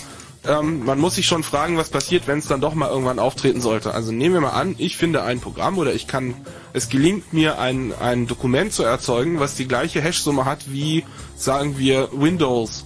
[0.46, 3.60] ähm, man muss sich schon fragen, was passiert, wenn es dann doch mal irgendwann auftreten
[3.60, 3.92] sollte.
[3.92, 6.34] Also nehmen wir mal an, ich finde ein Programm oder ich kann,
[6.72, 11.04] es gelingt mir ein, ein Dokument zu erzeugen, was die gleiche Hash-Summe hat wie,
[11.36, 12.85] sagen wir, Windows.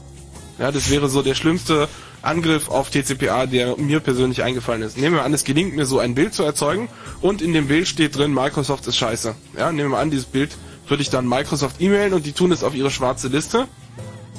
[0.60, 1.88] Ja, das wäre so der schlimmste
[2.20, 4.98] Angriff auf TCPA, der mir persönlich eingefallen ist.
[4.98, 6.90] Nehmen wir an, es gelingt mir so ein Bild zu erzeugen
[7.22, 9.34] und in dem Bild steht drin, Microsoft ist scheiße.
[9.56, 10.50] Ja, nehmen wir an, dieses Bild
[10.86, 13.68] würde ich dann Microsoft e-mailen und die tun es auf ihre schwarze Liste.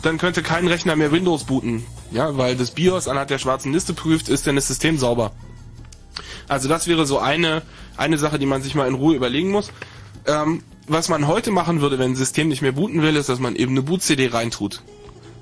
[0.03, 1.83] Dann könnte kein Rechner mehr Windows booten.
[2.11, 5.31] Ja, weil das BIOS anhand der schwarzen Liste prüft, ist denn das System sauber.
[6.47, 7.63] Also das wäre so eine,
[7.97, 9.71] eine Sache, die man sich mal in Ruhe überlegen muss.
[10.27, 13.39] Ähm, was man heute machen würde, wenn ein System nicht mehr booten will, ist, dass
[13.39, 14.83] man eben eine Boot-CD reintut.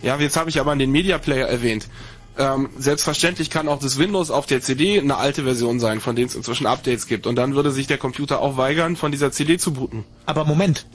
[0.02, 1.88] Ja, jetzt habe ich aber den Media Player erwähnt.
[2.38, 6.28] Ähm, selbstverständlich kann auch das Windows auf der CD eine alte Version sein, von denen
[6.30, 7.28] es inzwischen Updates gibt.
[7.28, 10.06] Und dann würde sich der Computer auch weigern, von dieser CD zu booten.
[10.26, 10.86] Aber Moment.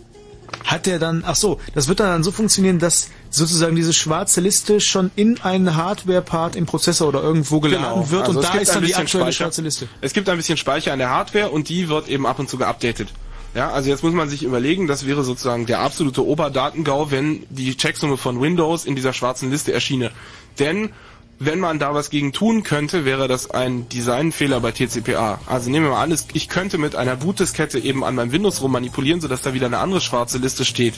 [0.65, 4.81] Hat der dann, ach so, das wird dann so funktionieren, dass sozusagen diese schwarze Liste
[4.81, 8.63] schon in einen Hardware-Part im Prozessor oder irgendwo geladen wird Also und es da gibt
[8.63, 9.45] ist ein dann die bisschen aktuelle Speicher.
[9.45, 9.89] schwarze Liste.
[10.01, 12.57] Es gibt ein bisschen Speicher an der Hardware und die wird eben ab und zu
[12.57, 13.09] geupdatet.
[13.55, 17.77] Ja, also jetzt muss man sich überlegen, das wäre sozusagen der absolute Oberdatengau, wenn die
[17.77, 20.11] Checksumme von Windows in dieser schwarzen Liste erschiene.
[20.59, 20.91] Denn
[21.39, 25.41] wenn man da was gegen tun könnte, wäre das ein Designfehler bei TCPA.
[25.47, 28.73] Also nehmen wir mal an, ich könnte mit einer Bootdiskette eben an meinem Windows rum
[28.73, 30.95] manipulieren, sodass da wieder eine andere schwarze Liste steht.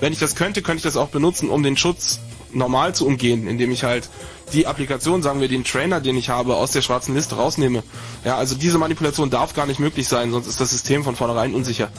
[0.00, 2.20] Wenn ich das könnte, könnte ich das auch benutzen, um den Schutz
[2.52, 4.10] normal zu umgehen, indem ich halt
[4.52, 7.82] die Applikation, sagen wir den Trainer, den ich habe, aus der schwarzen Liste rausnehme.
[8.24, 11.54] Ja, also diese Manipulation darf gar nicht möglich sein, sonst ist das System von vornherein
[11.54, 11.90] unsicher.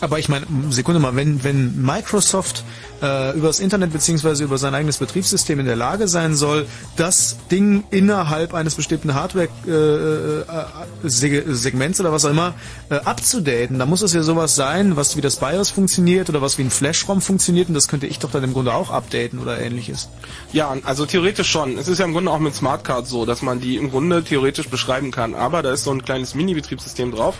[0.00, 2.64] Aber ich meine, Sekunde mal, wenn, wenn Microsoft
[3.02, 6.66] äh, über das Internet beziehungsweise über sein eigenes Betriebssystem in der Lage sein soll,
[6.96, 12.52] das Ding innerhalb eines bestimmten Hardware-Segments oder was auch immer
[12.90, 16.58] äh, abzudaten, dann muss es ja sowas sein, was wie das BIOS funktioniert oder was
[16.58, 19.58] wie ein Flash-ROM funktioniert und das könnte ich doch dann im Grunde auch updaten oder
[19.58, 20.10] ähnliches.
[20.52, 21.78] Ja, also theoretisch schon.
[21.78, 24.68] Es ist ja im Grunde auch mit Smartcards so, dass man die im Grunde theoretisch
[24.68, 25.34] beschreiben kann.
[25.34, 27.36] Aber da ist so ein kleines Mini-Betriebssystem drauf,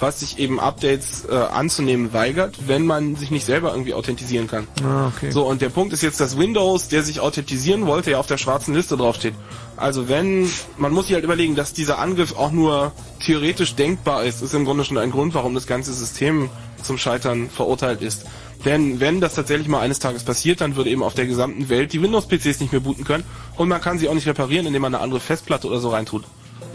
[0.00, 4.66] was sich eben Updates äh, anzunehmen weigert, wenn man sich nicht selber irgendwie authentisieren kann.
[4.84, 5.30] Ah, okay.
[5.30, 8.38] So, und der Punkt ist jetzt, dass Windows, der sich authentisieren wollte, ja auf der
[8.38, 9.34] schwarzen Liste draufsteht.
[9.76, 12.92] Also wenn, man muss sich halt überlegen, dass dieser Angriff auch nur
[13.24, 16.48] theoretisch denkbar ist, ist im Grunde schon ein Grund, warum das ganze System
[16.82, 18.26] zum Scheitern verurteilt ist.
[18.64, 21.92] Denn wenn das tatsächlich mal eines Tages passiert, dann würde eben auf der gesamten Welt
[21.92, 23.24] die Windows-PCs nicht mehr booten können
[23.56, 26.24] und man kann sie auch nicht reparieren, indem man eine andere Festplatte oder so reintut.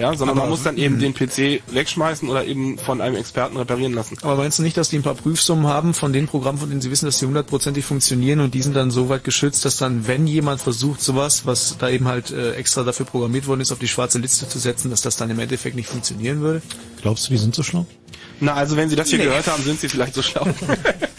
[0.01, 3.55] Ja, sondern Aber- man muss dann eben den PC wegschmeißen oder eben von einem Experten
[3.57, 4.17] reparieren lassen.
[4.23, 6.81] Aber meinst du nicht, dass die ein paar Prüfsummen haben von den Programmen, von denen
[6.81, 10.07] sie wissen, dass sie hundertprozentig funktionieren und die sind dann so weit geschützt, dass dann,
[10.07, 13.79] wenn jemand versucht, sowas, was da eben halt äh, extra dafür programmiert worden ist, auf
[13.79, 16.61] die schwarze Liste zu setzen, dass das dann im Endeffekt nicht funktionieren würde?
[17.01, 17.85] Glaubst du, die sind so schlau?
[18.41, 19.25] Na, also wenn Sie das hier Nee.
[19.25, 20.45] gehört haben, sind Sie vielleicht so schlau.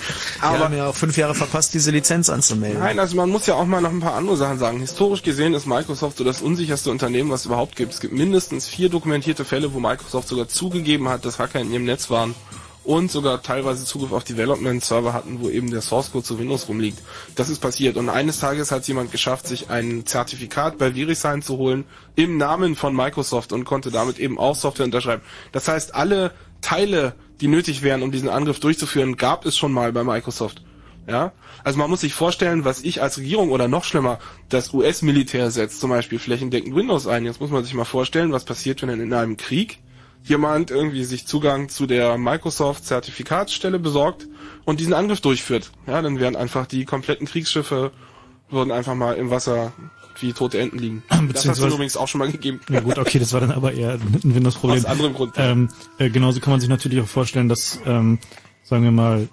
[0.41, 2.81] Aber wir haben ja auch fünf Jahre verpasst, diese Lizenz anzumelden.
[2.81, 4.81] Nein, also man muss ja auch mal noch ein paar andere Sachen sagen.
[4.81, 7.93] Historisch gesehen ist Microsoft so das unsicherste Unternehmen, was es überhaupt gibt.
[7.95, 11.85] Es gibt mindestens vier dokumentierte Fälle, wo Microsoft sogar zugegeben hat, dass Hacker in ihrem
[11.85, 12.35] Netz waren
[12.85, 16.99] und sogar teilweise Zugriff auf Development-Server hatten, wo eben der Source-Code zu Windows rumliegt.
[17.37, 17.97] Das ist passiert.
[17.97, 21.85] Und eines Tages hat jemand geschafft, sich ein Zertifikat bei VeriSign zu holen
[22.17, 25.23] im Namen von Microsoft und konnte damit eben auch Software unterschreiben.
[25.53, 26.33] Das heißt, alle
[26.63, 30.63] Teile, die nötig wären, um diesen Angriff durchzuführen, gab es schon mal bei Microsoft.
[31.07, 31.33] Ja,
[31.65, 35.81] also man muss sich vorstellen, was ich als Regierung oder noch schlimmer, das US-Militär setzt
[35.81, 37.25] zum Beispiel flächendeckend Windows ein.
[37.25, 39.81] Jetzt muss man sich mal vorstellen, was passiert, wenn in einem Krieg
[40.23, 44.29] jemand irgendwie sich Zugang zu der Microsoft-Zertifikatsstelle besorgt
[44.65, 45.73] und diesen Angriff durchführt.
[45.89, 47.91] Ja, dann wären einfach die kompletten Kriegsschiffe
[48.53, 49.73] würden einfach mal im Wasser
[50.21, 51.03] wie tote Enten liegen.
[51.09, 52.61] Das hast Beziehungsweise- übrigens auch schon mal gegeben.
[52.69, 54.79] Ja gut, okay, das war dann aber eher ein Windows-Problem.
[54.79, 55.35] Aus anderem Grund.
[55.37, 55.69] Ähm,
[55.99, 58.19] äh, genauso kann man sich natürlich auch vorstellen, dass, ähm,
[58.65, 59.29] sagen wir mal,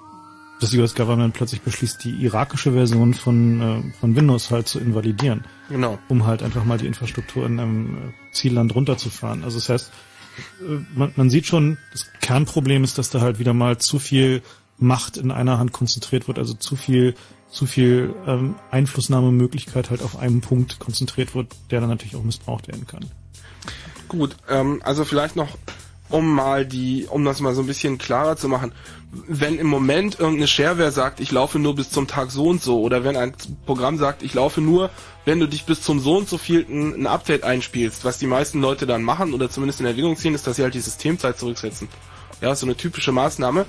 [0.62, 5.46] das US-Government plötzlich beschließt, die irakische Version von, äh, von Windows halt zu invalidieren.
[5.70, 5.98] Genau.
[6.10, 9.44] Um halt einfach mal die Infrastruktur in einem äh, Zielland runterzufahren.
[9.44, 9.92] Also das heißt,
[10.62, 14.42] äh, man, man sieht schon, das Kernproblem ist, dass da halt wieder mal zu viel
[14.78, 17.16] Macht in einer Hand konzentriert wird, also zu viel
[17.50, 22.68] zu viel ähm, Einflussnahmemöglichkeit halt auf einen Punkt konzentriert wird, der dann natürlich auch missbraucht
[22.68, 23.06] werden kann.
[24.08, 25.58] Gut, ähm, also vielleicht noch,
[26.10, 28.72] um mal die, um das mal so ein bisschen klarer zu machen,
[29.28, 32.82] wenn im Moment irgendeine Shareware sagt, ich laufe nur bis zum Tag so und so,
[32.82, 33.34] oder wenn ein
[33.66, 34.90] Programm sagt, ich laufe nur,
[35.26, 38.62] wenn du dich bis zum so und so vielten ein Update einspielst, was die meisten
[38.62, 41.88] Leute dann machen oder zumindest in Erwägung ziehen, ist, dass sie halt die Systemzeit zurücksetzen.
[42.42, 43.66] Ja, so eine typische Maßnahme.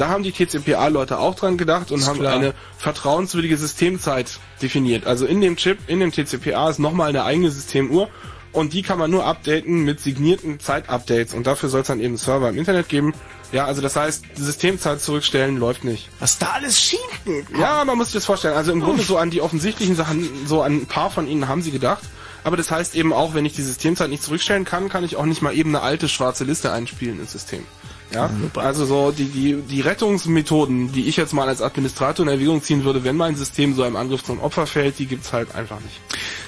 [0.00, 2.32] Da haben die TCPA-Leute auch dran gedacht und Ist haben klar.
[2.32, 5.06] eine vertrauenswürdige Systemzeit definiert.
[5.06, 8.08] Also in dem Chip, in dem TCPA ist nochmal eine eigene Systemuhr
[8.52, 12.16] und die kann man nur updaten mit signierten Zeitupdates und dafür soll es dann eben
[12.16, 13.12] Server im Internet geben.
[13.52, 16.08] Ja, also das heißt, die Systemzeit zurückstellen läuft nicht.
[16.18, 17.44] Was da alles schief geht.
[17.58, 18.54] Ja, man muss sich das vorstellen.
[18.54, 21.60] Also im Grunde so an die offensichtlichen Sachen, so an ein paar von ihnen haben
[21.60, 22.04] sie gedacht.
[22.42, 25.26] Aber das heißt eben auch, wenn ich die Systemzeit nicht zurückstellen kann, kann ich auch
[25.26, 27.66] nicht mal eben eine alte schwarze Liste einspielen ins System.
[28.12, 32.62] Ja, also so die, die, die Rettungsmethoden, die ich jetzt mal als Administrator in Erwägung
[32.62, 35.80] ziehen würde, wenn mein System so einem Angriff zum Opfer fällt, die gibt's halt einfach
[35.80, 36.00] nicht.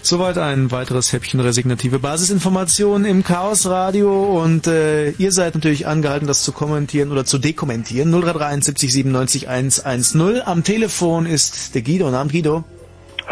[0.02, 6.26] Soweit ein weiteres Häppchen resignative Basisinformationen im Chaos Radio und äh, ihr seid natürlich angehalten,
[6.26, 8.10] das zu kommentieren oder zu dekommentieren.
[8.10, 10.42] 0331 70 97 110.
[10.44, 12.10] Am Telefon ist der Guido.
[12.10, 12.64] Namen Guido.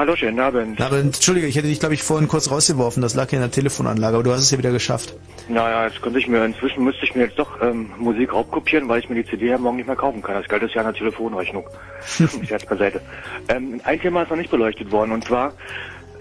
[0.01, 0.81] Hallo, schönen Abend.
[0.81, 3.03] Aber entschuldige, ich hätte dich glaube ich vorhin kurz rausgeworfen.
[3.03, 5.15] Das lag hier in der Telefonanlage, aber du hast es ja wieder geschafft.
[5.47, 9.01] Naja, jetzt könnte ich mir, inzwischen müsste ich mir jetzt doch ähm, Musik raubkopieren, weil
[9.01, 10.37] ich mir die CD ja morgen nicht mehr kaufen kann.
[10.37, 11.67] Das galt ist ja eine Telefonrechnung.
[12.19, 13.03] ich jetzt beiseite.
[13.49, 15.53] Ähm, ein Thema ist noch nicht beleuchtet worden und zwar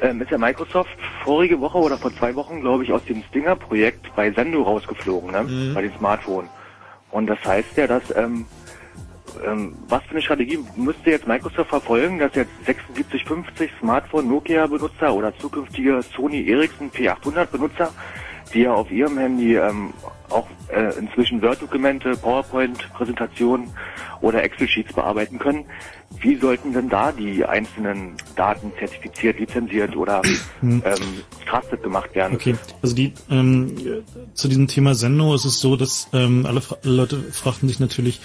[0.01, 4.13] ähm, ist ja Microsoft vorige Woche oder vor zwei Wochen, glaube ich, aus dem Stinger-Projekt
[4.13, 5.43] bei Sendo rausgeflogen, ne?
[5.43, 5.73] Mhm.
[5.73, 6.49] bei den Smartphones.
[7.11, 8.45] Und das heißt ja, dass ähm,
[9.45, 15.13] ähm, was für eine Strategie müsste jetzt Microsoft verfolgen, dass jetzt 7650 Smartphone Nokia Benutzer
[15.13, 17.91] oder zukünftige Sony Ericsson P800 Benutzer,
[18.53, 19.93] die ja auf ihrem Handy ähm,
[20.29, 23.69] auch äh, inzwischen Word-Dokumente, PowerPoint-Präsentationen
[24.21, 25.65] oder Excel-Sheets bearbeiten können,
[26.21, 30.21] wie sollten denn da die einzelnen Daten zertifiziert, lizenziert oder
[30.61, 30.81] Hm.
[30.85, 30.95] ähm,
[31.47, 32.35] trusted gemacht werden?
[32.35, 33.75] Okay, also die ähm,
[34.33, 38.19] zu diesem Thema Sendo ist es so, dass ähm, alle Leute fragten sich natürlich,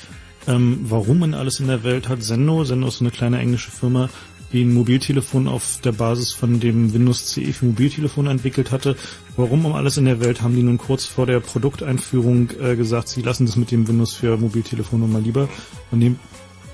[0.46, 2.64] ähm, warum man alles in der Welt hat Sendo.
[2.64, 4.08] Sendo ist so eine kleine englische Firma,
[4.52, 8.96] die ein Mobiltelefon auf der Basis von dem Windows CE für Mobiltelefone entwickelt hatte.
[9.36, 13.08] Warum um alles in der Welt haben die nun kurz vor der Produkteinführung äh, gesagt,
[13.08, 15.48] sie lassen das mit dem Windows für Mobiltelefone mal lieber
[15.90, 16.20] und nehmen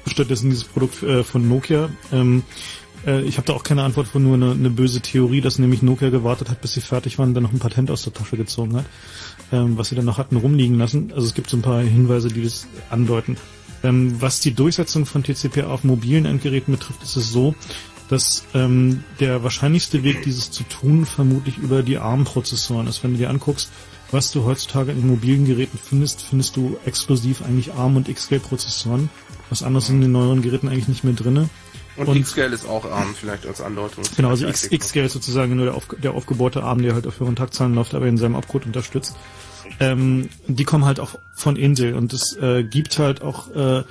[0.07, 1.89] stattdessen dieses Produkt äh, von Nokia.
[2.13, 2.43] Ähm,
[3.07, 5.83] äh, ich habe da auch keine Antwort von nur eine, eine böse Theorie, dass nämlich
[5.83, 8.77] Nokia gewartet hat, bis sie fertig waren dann noch ein Patent aus der Tasche gezogen
[8.77, 8.87] hat,
[9.53, 11.13] ähm, was sie dann noch hatten rumliegen lassen.
[11.15, 13.37] Also es gibt so ein paar Hinweise, die das andeuten.
[13.83, 17.55] Ähm, was die Durchsetzung von TCP auf mobilen Endgeräten betrifft, ist es so,
[18.09, 23.03] dass ähm, der wahrscheinlichste Weg, dieses zu tun, vermutlich über die ARM-Prozessoren ist.
[23.05, 23.71] Wenn du dir anguckst,
[24.11, 29.09] was du heutzutage in mobilen Geräten findest, findest du exklusiv eigentlich ARM- und X-Scale-Prozessoren.
[29.49, 31.49] Was anderes sind in den neueren Geräten eigentlich nicht mehr drinne.
[31.97, 34.05] Und, X-Scale ist auch ARM, vielleicht als Andeutung.
[34.17, 37.21] Genau, also X- X-Scale ist sozusagen nur der, auf, der aufgebaute Arm, der halt auf
[37.21, 39.17] höheren Taktzahlen läuft, aber in seinem Abcode unterstützt.
[39.79, 43.83] Ähm, die kommen halt auch von Intel und es äh, gibt halt auch äh,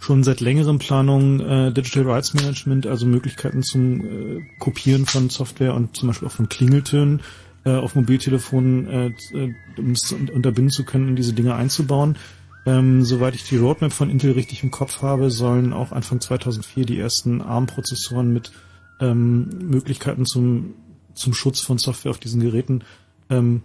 [0.00, 5.74] schon seit längerem Planungen äh, Digital Rights Management, also Möglichkeiten zum äh, Kopieren von Software
[5.74, 7.20] und zum Beispiel auch von Klingeltönen
[7.64, 12.16] äh, auf Mobiltelefonen, äh, äh, um es unterbinden zu können, um diese Dinge einzubauen.
[12.64, 16.84] Ähm, soweit ich die Roadmap von Intel richtig im Kopf habe, sollen auch Anfang 2004
[16.84, 18.50] die ersten ARM-Prozessoren mit
[19.00, 20.74] ähm, Möglichkeiten zum,
[21.14, 22.82] zum Schutz von Software auf diesen Geräten
[23.30, 23.62] ähm,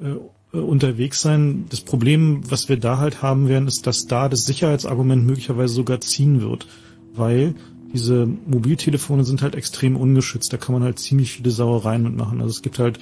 [0.00, 0.20] äh, äh,
[0.52, 1.66] unterwegs sein.
[1.70, 6.00] Das Problem, was wir da halt haben werden, ist, dass da das Sicherheitsargument möglicherweise sogar
[6.00, 6.66] ziehen wird,
[7.14, 7.54] weil
[7.92, 10.52] diese Mobiltelefone sind halt extrem ungeschützt.
[10.52, 12.40] Da kann man halt ziemlich viele Sauereien mitmachen.
[12.40, 12.98] Also es gibt halt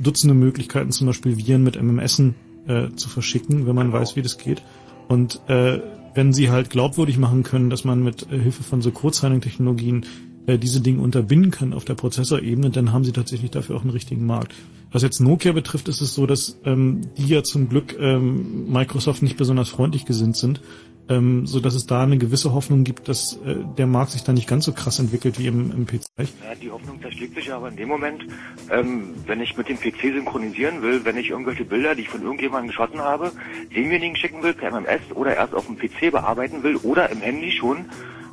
[0.00, 2.34] Dutzende Möglichkeiten, zum Beispiel Viren mit MMSen
[2.66, 4.62] äh, zu verschicken, wenn man weiß, wie das geht.
[5.06, 5.80] Und äh,
[6.14, 10.04] wenn sie halt glaubwürdig machen können, dass man mit äh, Hilfe von so Codesigning-Technologien
[10.48, 13.90] äh, diese Dinge unterbinden kann auf der Prozessorebene, dann haben sie tatsächlich dafür auch einen
[13.90, 14.54] richtigen Markt.
[14.90, 19.22] Was jetzt Nokia betrifft, ist es so, dass ähm, die ja zum Glück ähm, Microsoft
[19.22, 20.62] nicht besonders freundlich gesinnt sind,
[21.10, 24.32] ähm, so dass es da eine gewisse Hoffnung gibt, dass äh, der Markt sich da
[24.32, 26.00] nicht ganz so krass entwickelt wie im, im PC.
[26.16, 28.24] Ja, die Hoffnung zerschlägt sich aber in dem Moment,
[28.70, 32.22] ähm, wenn ich mit dem PC synchronisieren will, wenn ich irgendwelche Bilder, die ich von
[32.22, 33.32] irgendjemandem geschossen habe,
[33.76, 37.52] demjenigen schicken will per MMS oder erst auf dem PC bearbeiten will oder im Handy
[37.52, 37.84] schon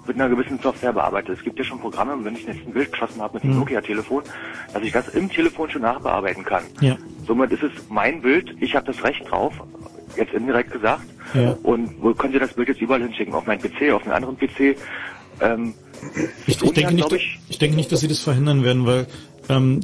[0.07, 1.37] mit einer gewissen Software bearbeitet.
[1.37, 3.59] Es gibt ja schon Programme, wenn ich jetzt ein Bild geschossen habe mit dem Mhm.
[3.59, 4.23] Nokia-Telefon,
[4.73, 6.63] dass ich das im Telefon schon nachbearbeiten kann.
[6.81, 6.97] Ja.
[7.27, 9.53] Somit ist es mein Bild, ich habe das Recht drauf,
[10.15, 11.03] jetzt indirekt gesagt.
[11.33, 11.57] Ja.
[11.63, 13.33] Und wo könnt ihr das Bild jetzt überall hinschicken?
[13.33, 14.77] Auf meinen PC, auf einen anderen PC?
[15.41, 15.73] Ähm,
[16.45, 19.07] Ich, ich, denke nicht, ich, ich denke nicht, dass sie das verhindern werden, weil
[19.49, 19.79] ähm,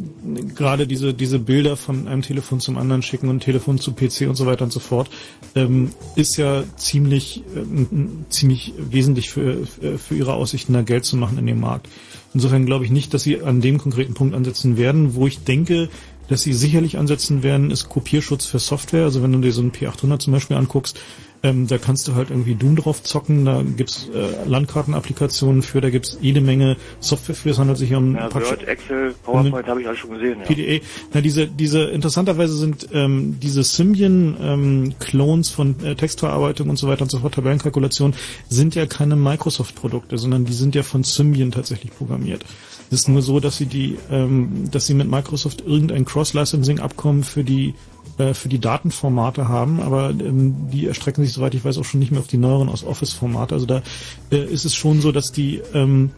[0.56, 4.36] gerade diese diese Bilder von einem Telefon zum anderen schicken und Telefon zu PC und
[4.36, 5.10] so weiter und so fort
[5.56, 11.18] ähm, ist ja ziemlich ähm, ziemlich wesentlich für für für ihre Aussichten da Geld zu
[11.18, 11.88] machen in dem Markt.
[12.34, 15.90] Insofern glaube ich nicht, dass sie an dem konkreten Punkt ansetzen werden, wo ich denke,
[16.28, 19.04] dass sie sicherlich ansetzen werden, ist Kopierschutz für Software.
[19.04, 20.98] Also wenn du dir so einen P800 zum Beispiel anguckst,
[21.44, 25.90] ähm, da kannst du halt irgendwie Doom drauf zocken, da gibt's äh, Landkartenapplikationen für, da
[25.90, 29.88] gibt's jede Menge Software für, es handelt sich um ja, Word, Excel, PowerPoint habe ich
[29.88, 30.40] alles schon gesehen.
[30.40, 30.46] Ja.
[30.46, 30.86] PDA.
[31.14, 37.12] Na, diese, diese, interessanterweise sind ähm, diese Symbian-Clones von äh, Textverarbeitung und so weiter und
[37.12, 38.14] so fort, Tabellenkalkulation,
[38.50, 42.46] sind ja keine Microsoft-Produkte, sondern die sind ja von Symbian tatsächlich programmiert.
[42.92, 47.44] Es ist nur so, dass sie die, ähm, dass sie mit Microsoft irgendein Cross-Licensing-Abkommen für
[47.44, 47.74] die
[48.22, 52.00] äh, für die Datenformate haben, aber ähm, die erstrecken sich, soweit ich weiß, auch schon
[52.00, 53.56] nicht mehr auf die neueren aus Office-Formate.
[53.56, 53.82] Also da
[54.32, 56.12] äh, ist es schon so, dass die ähm,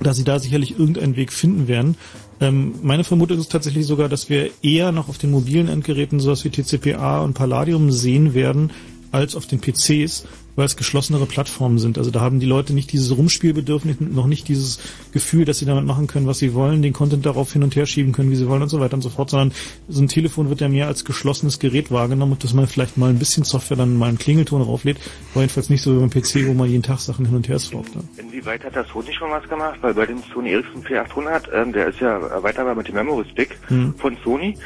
[0.00, 1.96] da sie da sicherlich irgendeinen Weg finden werden.
[2.40, 6.44] Ähm, meine Vermutung ist tatsächlich sogar, dass wir eher noch auf den mobilen Endgeräten sowas
[6.44, 8.70] wie TCP/A und Palladium sehen werden,
[9.12, 10.26] als auf den PCs,
[10.56, 11.96] weil es geschlossenere Plattformen sind.
[11.96, 14.80] Also da haben die Leute nicht dieses Rumspielbedürfnis, noch nicht dieses
[15.12, 17.86] Gefühl, dass sie damit machen können, was sie wollen, den Content darauf hin und her
[17.86, 19.52] schieben können, wie sie wollen und so weiter und so fort, sondern
[19.88, 23.18] so ein Telefon wird ja mehr als geschlossenes Gerät wahrgenommen, dass man vielleicht mal ein
[23.18, 24.98] bisschen Software dann mal einen Klingelton rauflädt,
[25.32, 27.58] aber jedenfalls nicht so wie beim PC, wo man jeden Tag Sachen hin und her
[27.58, 27.94] swappt.
[27.94, 28.02] Ne?
[28.18, 29.78] Inwieweit hat das Sony schon was gemacht?
[29.82, 33.58] Weil bei dem Sony Ericsson P800, ähm, der ist ja erweiterbar mit dem Memory Stick
[33.68, 33.94] Hm.
[33.96, 34.56] von Sony.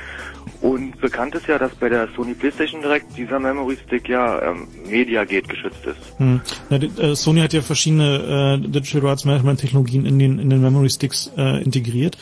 [0.60, 4.68] Und bekannt ist ja, dass bei der Sony PlayStation Direct dieser Memory Stick ja ähm,
[4.88, 6.18] MediaGate geschützt ist.
[6.18, 6.40] Hm.
[6.70, 10.50] Na, die, äh, Sony hat ja verschiedene äh, Digital Rights Management Technologien in den in
[10.50, 12.16] den Memory Sticks äh, integriert.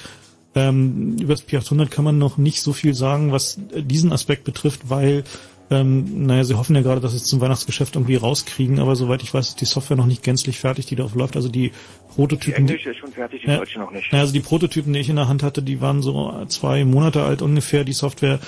[0.56, 4.88] Ähm, über das P800 kann man noch nicht so viel sagen, was diesen Aspekt betrifft,
[4.88, 5.24] weil
[5.74, 9.22] Ähm, naja, sie hoffen ja gerade, dass sie es zum Weihnachtsgeschäft irgendwie rauskriegen, aber soweit
[9.22, 11.36] ich weiß, ist die Software noch nicht gänzlich fertig, die darauf läuft.
[11.36, 11.72] Also die Die
[12.14, 12.68] Prototypen.
[12.68, 13.58] Englische ist schon fertig, die Ja.
[13.58, 14.12] Deutsche noch nicht.
[14.12, 17.22] Ja, also die Prototypen, die ich in der Hand hatte, die waren so zwei Monate
[17.24, 18.38] alt ungefähr, die Software.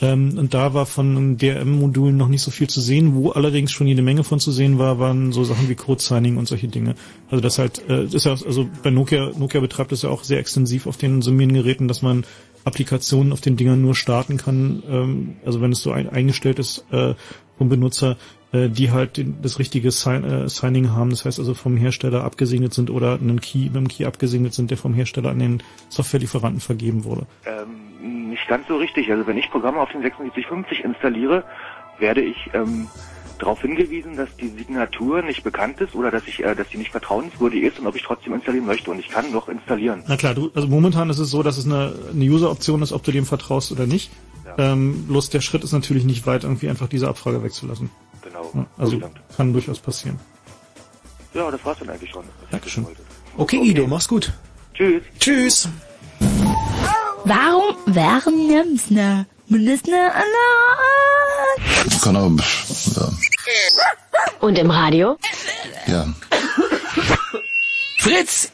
[0.00, 3.14] Ähm, und da war von DRM-Modulen noch nicht so viel zu sehen.
[3.14, 6.48] Wo allerdings schon jede Menge von zu sehen war, waren so Sachen wie Code-Signing und
[6.48, 6.96] solche Dinge.
[7.30, 10.38] Also das halt, äh, ist ja, also bei Nokia, Nokia betreibt das ja auch sehr
[10.40, 12.24] extensiv auf den Summieren-Geräten, dass man
[12.64, 16.84] Applikationen auf den Dingern nur starten kann, ähm, also wenn es so ein, eingestellt ist
[16.92, 17.14] äh,
[17.58, 18.16] vom Benutzer,
[18.52, 22.24] äh, die halt den, das richtige Sign, äh, Signing haben, das heißt also vom Hersteller
[22.24, 25.62] abgesegnet sind oder einen Key, mit einem Key abgesegnet sind, der vom Hersteller an den
[25.88, 27.26] Softwarelieferanten vergeben wurde.
[27.46, 29.10] Ähm, nicht ganz so richtig.
[29.10, 31.44] Also wenn ich Programme auf den 7650 installiere,
[31.98, 32.88] werde ich ähm,
[33.42, 36.90] darauf hingewiesen, dass die Signatur nicht bekannt ist oder dass ich, äh, dass die nicht
[36.90, 38.90] vertrauenswürdig ist und ob ich trotzdem installieren möchte.
[38.90, 40.02] Und ich kann noch installieren.
[40.06, 43.02] Na klar, du, also momentan ist es so, dass es eine, eine User-Option ist, ob
[43.02, 44.10] du dem vertraust oder nicht.
[44.58, 47.90] Ähm, bloß der Schritt ist natürlich nicht weit, irgendwie einfach diese Abfrage wegzulassen.
[48.22, 48.50] Genau.
[48.54, 49.00] Ja, also
[49.36, 50.20] kann durchaus passieren.
[51.32, 52.24] Ja, das war's dann eigentlich schon.
[52.50, 52.86] Dankeschön.
[53.38, 54.32] Okay, Guido, mach's gut.
[54.74, 55.02] Tschüss.
[55.18, 55.68] Tschüss.
[57.24, 60.10] Warum wären Nemsne?
[61.82, 62.36] Mindestne Kann aber,
[62.96, 63.08] ja,
[64.40, 65.16] Und im Radio?
[65.86, 66.06] ja.
[67.98, 68.50] Fritz!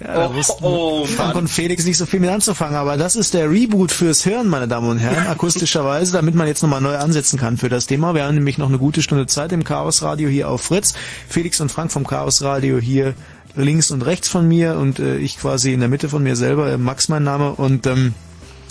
[0.00, 3.50] Ja, da wussten Frank und Felix nicht so viel mit anzufangen, aber das ist der
[3.50, 7.56] Reboot fürs Hören, meine Damen und Herren, akustischerweise, damit man jetzt nochmal neu ansetzen kann
[7.56, 8.14] für das Thema.
[8.14, 10.92] Wir haben nämlich noch eine gute Stunde Zeit im Chaos Radio hier auf Fritz.
[11.28, 13.14] Felix und Frank vom Chaos Radio hier
[13.56, 16.70] links und rechts von mir und äh, ich quasi in der Mitte von mir selber,
[16.72, 18.14] äh, Max mein Name und ähm,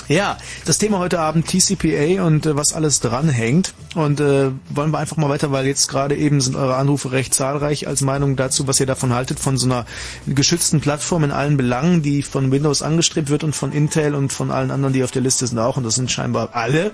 [0.08, 3.74] ja, das Thema heute Abend TCPA und äh, was alles dranhängt.
[3.96, 7.34] Und äh, wollen wir einfach mal weiter, weil jetzt gerade eben sind eure Anrufe recht
[7.34, 9.86] zahlreich als Meinung dazu, was ihr davon haltet, von so einer
[10.26, 14.52] geschützten Plattform in allen Belangen, die von Windows angestrebt wird und von Intel und von
[14.52, 15.78] allen anderen, die auf der Liste sind auch.
[15.78, 16.88] Und das sind scheinbar alle.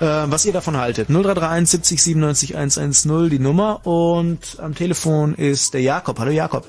[0.00, 1.08] Äh, was ihr davon haltet.
[1.08, 3.86] 0331 70 97 110 die Nummer.
[3.86, 6.18] Und am Telefon ist der Jakob.
[6.18, 6.66] Hallo Jakob.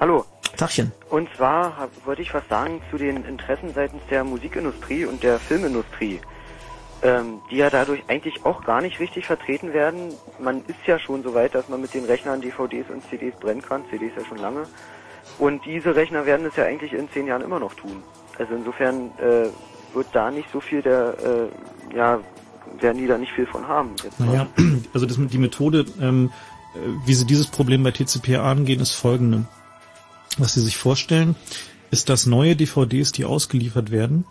[0.00, 0.24] Hallo.
[0.60, 0.92] Tachchen.
[1.08, 5.38] Und zwar hab, wollte ich was sagen zu den Interessen seitens der Musikindustrie und der
[5.38, 6.20] Filmindustrie,
[7.02, 10.12] ähm, die ja dadurch eigentlich auch gar nicht richtig vertreten werden.
[10.38, 13.62] Man ist ja schon so weit, dass man mit den Rechnern DVDs und CDs brennen
[13.62, 14.66] kann, CDs ja schon lange.
[15.38, 18.02] Und diese Rechner werden es ja eigentlich in zehn Jahren immer noch tun.
[18.38, 19.48] Also insofern äh,
[19.94, 21.14] wird da nicht so viel der,
[21.92, 22.20] äh, ja,
[22.80, 23.92] werden die da nicht viel von haben.
[24.04, 24.46] Jetzt Naja,
[24.92, 26.30] also das, die Methode, ähm,
[26.74, 29.46] äh, wie sie dieses Problem bei TCP angehen, ist folgende.
[30.40, 31.36] Was sie sich vorstellen,
[31.90, 34.24] ist, dass neue DVDs, die ausgeliefert werden,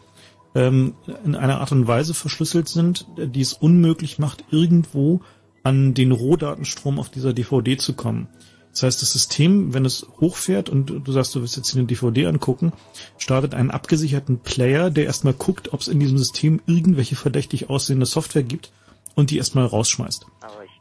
[0.56, 5.22] ähm, in einer Art und Weise verschlüsselt sind, die es unmöglich macht, irgendwo
[5.62, 8.28] an den Rohdatenstrom auf dieser DVD zu kommen.
[8.72, 12.26] Das heißt, das System, wenn es hochfährt und du sagst, du willst jetzt eine DVD
[12.26, 12.74] angucken,
[13.20, 18.08] startet einen abgesicherten Player, der erstmal guckt, ob es in diesem System irgendwelche verdächtig aussehende
[18.08, 18.72] Software gibt
[19.14, 20.26] und die erstmal rausschmeißt.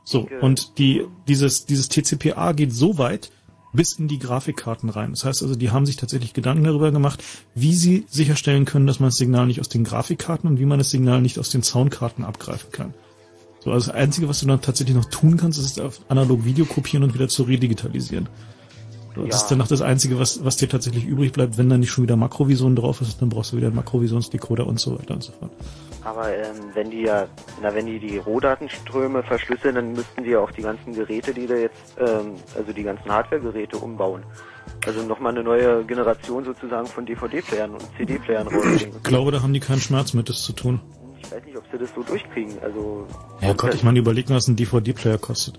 [0.04, 3.30] So, und die, dieses, dieses TCPA geht so weit,
[3.72, 5.10] bis in die Grafikkarten rein.
[5.10, 7.22] Das heißt also, die haben sich tatsächlich Gedanken darüber gemacht,
[7.54, 10.78] wie sie sicherstellen können, dass man das Signal nicht aus den Grafikkarten und wie man
[10.78, 12.94] das Signal nicht aus den Soundkarten abgreifen kann.
[13.64, 16.64] So, also das Einzige, was du dann tatsächlich noch tun kannst, ist auf analog Video
[16.64, 18.28] kopieren und wieder zu redigitalisieren.
[19.14, 19.36] So, Das Ja.
[19.42, 22.04] ist dann noch das Einzige, was, was dir tatsächlich übrig bleibt, wenn da nicht schon
[22.04, 25.32] wieder Makrovision drauf ist, dann brauchst du wieder einen Makrovisionsdecoder und so weiter und so
[25.32, 25.50] fort.
[26.04, 27.26] Aber ähm, wenn die ja,
[27.62, 31.46] na wenn die die Rohdatenströme verschlüsseln, dann müssten die ja auch die ganzen Geräte, die
[31.46, 34.22] da jetzt, ähm, also die ganzen Hardware-Geräte umbauen.
[34.86, 38.96] Also nochmal eine neue Generation sozusagen von DVD-Playern und CD-Playern rausbringen.
[38.96, 40.80] Ich glaube, da haben die keinen Schmerz mit, das zu tun.
[41.20, 42.54] Ich weiß nicht, ob sie das so durchkriegen.
[42.62, 43.06] Also
[43.40, 45.58] Ja Gott, ich meine, überleg mal, was ein DVD-Player kostet.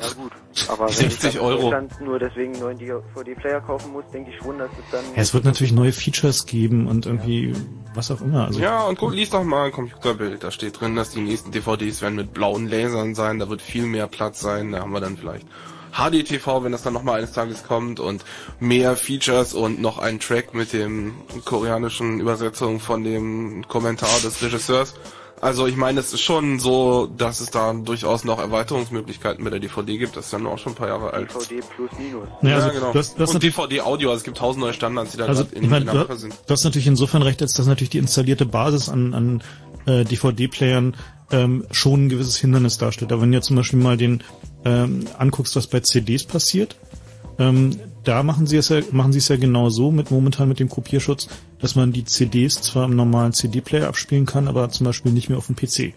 [0.00, 0.32] ja gut.
[0.68, 1.72] Aber wenn 60 ich Euro.
[2.04, 5.04] Nur deswegen einen neuen DVD-Player kaufen muss, denke ich schon, dass es dann.
[5.14, 7.54] Ja, es wird natürlich neue Features geben und irgendwie
[7.98, 8.46] was auch immer.
[8.46, 10.42] Also ja, und guck, lies doch mal ein Computerbild.
[10.44, 13.38] Da steht drin, dass die nächsten DVDs werden mit blauen Lasern sein.
[13.38, 14.72] Da wird viel mehr Platz sein.
[14.72, 15.46] Da haben wir dann vielleicht
[15.92, 18.24] HDTV, wenn das dann nochmal eines Tages kommt und
[18.60, 21.14] mehr Features und noch einen Track mit dem
[21.44, 24.94] koreanischen Übersetzung von dem Kommentar des Regisseurs.
[25.40, 29.60] Also ich meine, es ist schon so, dass es da durchaus noch Erweiterungsmöglichkeiten mit der
[29.60, 30.16] DVD gibt.
[30.16, 31.28] Das ist ja nur auch schon ein paar Jahre alt.
[31.32, 32.28] DVD plus minus.
[32.42, 32.92] Ja, also genau.
[32.92, 35.44] du hast- du hast und DVD-Audio, also es gibt tausend neue Standards, die da Also,
[35.52, 36.34] in, ich meine, in Amerika sind.
[36.46, 39.42] du hast natürlich insofern recht, als dass natürlich die installierte Basis an, an
[39.86, 40.96] äh, DVD-Playern
[41.30, 43.12] ähm, schon ein gewisses Hindernis darstellt.
[43.12, 44.22] Aber wenn du jetzt zum Beispiel mal den
[44.64, 46.76] ähm, anguckst, was bei CDs passiert,
[47.38, 47.78] ähm,
[48.08, 50.70] da machen sie es ja, machen sie es ja genau so mit momentan mit dem
[50.70, 51.28] Kopierschutz,
[51.58, 55.36] dass man die CDs zwar im normalen CD-Player abspielen kann, aber zum Beispiel nicht mehr
[55.36, 55.92] auf dem PC.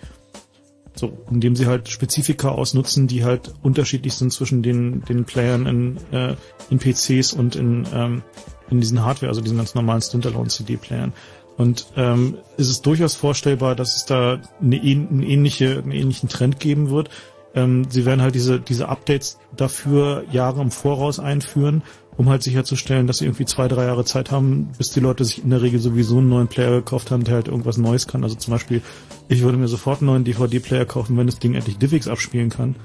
[0.94, 5.98] So, indem sie halt Spezifika ausnutzen, die halt unterschiedlich sind zwischen den, den Playern in,
[6.12, 6.36] äh,
[6.70, 8.24] in PCs und in, ähm,
[8.70, 11.14] in diesen Hardware, also diesen ganz normalen Standalone-CD-Playern.
[11.56, 16.60] Und ähm, ist es durchaus vorstellbar, dass es da eine, eine ähnliche, einen ähnlichen Trend
[16.60, 17.10] geben wird.
[17.56, 21.84] Ähm, sie werden halt diese, diese Updates dafür Jahre im Voraus einführen,
[22.18, 25.44] um halt sicherzustellen, dass sie irgendwie zwei, drei Jahre Zeit haben, bis die Leute sich
[25.44, 28.24] in der Regel sowieso einen neuen Player gekauft haben, der halt irgendwas Neues kann.
[28.24, 28.82] Also zum Beispiel,
[29.28, 32.76] ich würde mir sofort einen neuen DVD-Player kaufen, wenn das Ding endlich DivX abspielen kann.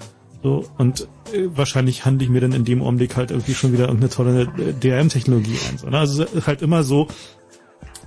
[0.42, 3.88] So, und äh, wahrscheinlich handle ich mir dann in dem Augenblick halt irgendwie schon wieder
[3.88, 5.78] irgendeine tolle äh, DRM-Technologie ein.
[5.78, 5.98] So, ne?
[5.98, 7.08] Also halt immer so,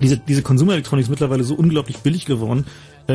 [0.02, 2.66] diese, diese Konsumelektronik ist mittlerweile so unglaublich billig geworden,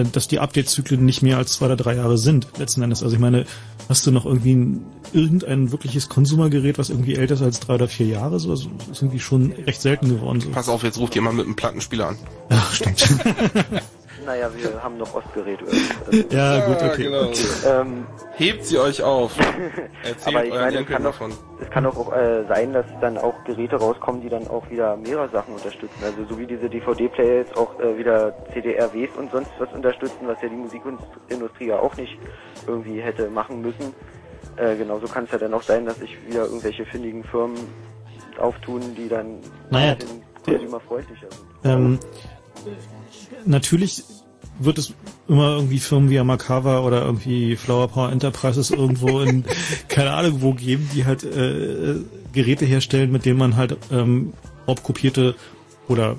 [0.03, 3.03] dass die Update-Zyklen nicht mehr als zwei oder drei Jahre sind, letzten Endes.
[3.03, 3.45] Also ich meine,
[3.89, 7.87] hast du noch irgendwie ein, irgendein wirkliches Konsumergerät, was irgendwie älter ist als drei oder
[7.87, 8.41] vier Jahre?
[8.41, 10.41] So, also ist irgendwie schon recht selten geworden.
[10.41, 10.51] So.
[10.51, 12.19] Pass auf, jetzt ruft jemand mit einem Plattenspieler an.
[12.49, 13.07] Ach, stimmt.
[14.25, 15.59] Naja, wir haben noch Ostgerät.
[15.63, 17.05] Also, Ja, gut, okay.
[17.05, 17.31] genau.
[17.67, 18.07] Ähm,
[18.37, 19.37] Hebt sie euch auf.
[20.03, 21.21] Erzählt aber ich meine, es kann, doch,
[21.61, 24.97] es kann doch auch äh, sein, dass dann auch Geräte rauskommen, die dann auch wieder
[24.97, 26.03] mehrere Sachen unterstützen.
[26.03, 30.41] Also so wie diese DVD-Player jetzt auch äh, wieder CDRWs und sonst was unterstützen, was
[30.43, 32.19] ja die Musikindustrie ja auch nicht
[32.67, 33.95] irgendwie hätte machen müssen.
[34.57, 37.59] Äh, genauso kann es ja dann auch sein, dass sich wieder irgendwelche findigen Firmen
[38.39, 39.39] auftun, die dann
[39.71, 41.45] Naja, den Consumer freundlicher sind.
[41.65, 41.99] Ähm,
[43.45, 44.03] natürlich
[44.59, 44.95] wird es
[45.29, 49.45] immer irgendwie Firmen wie Amakawa oder irgendwie Flower Power Enterprises irgendwo in
[49.89, 51.97] keine Ahnung wo geben, die halt äh,
[52.33, 54.33] Geräte herstellen, mit denen man halt ähm,
[54.67, 55.35] raubkopierte
[55.89, 56.17] oder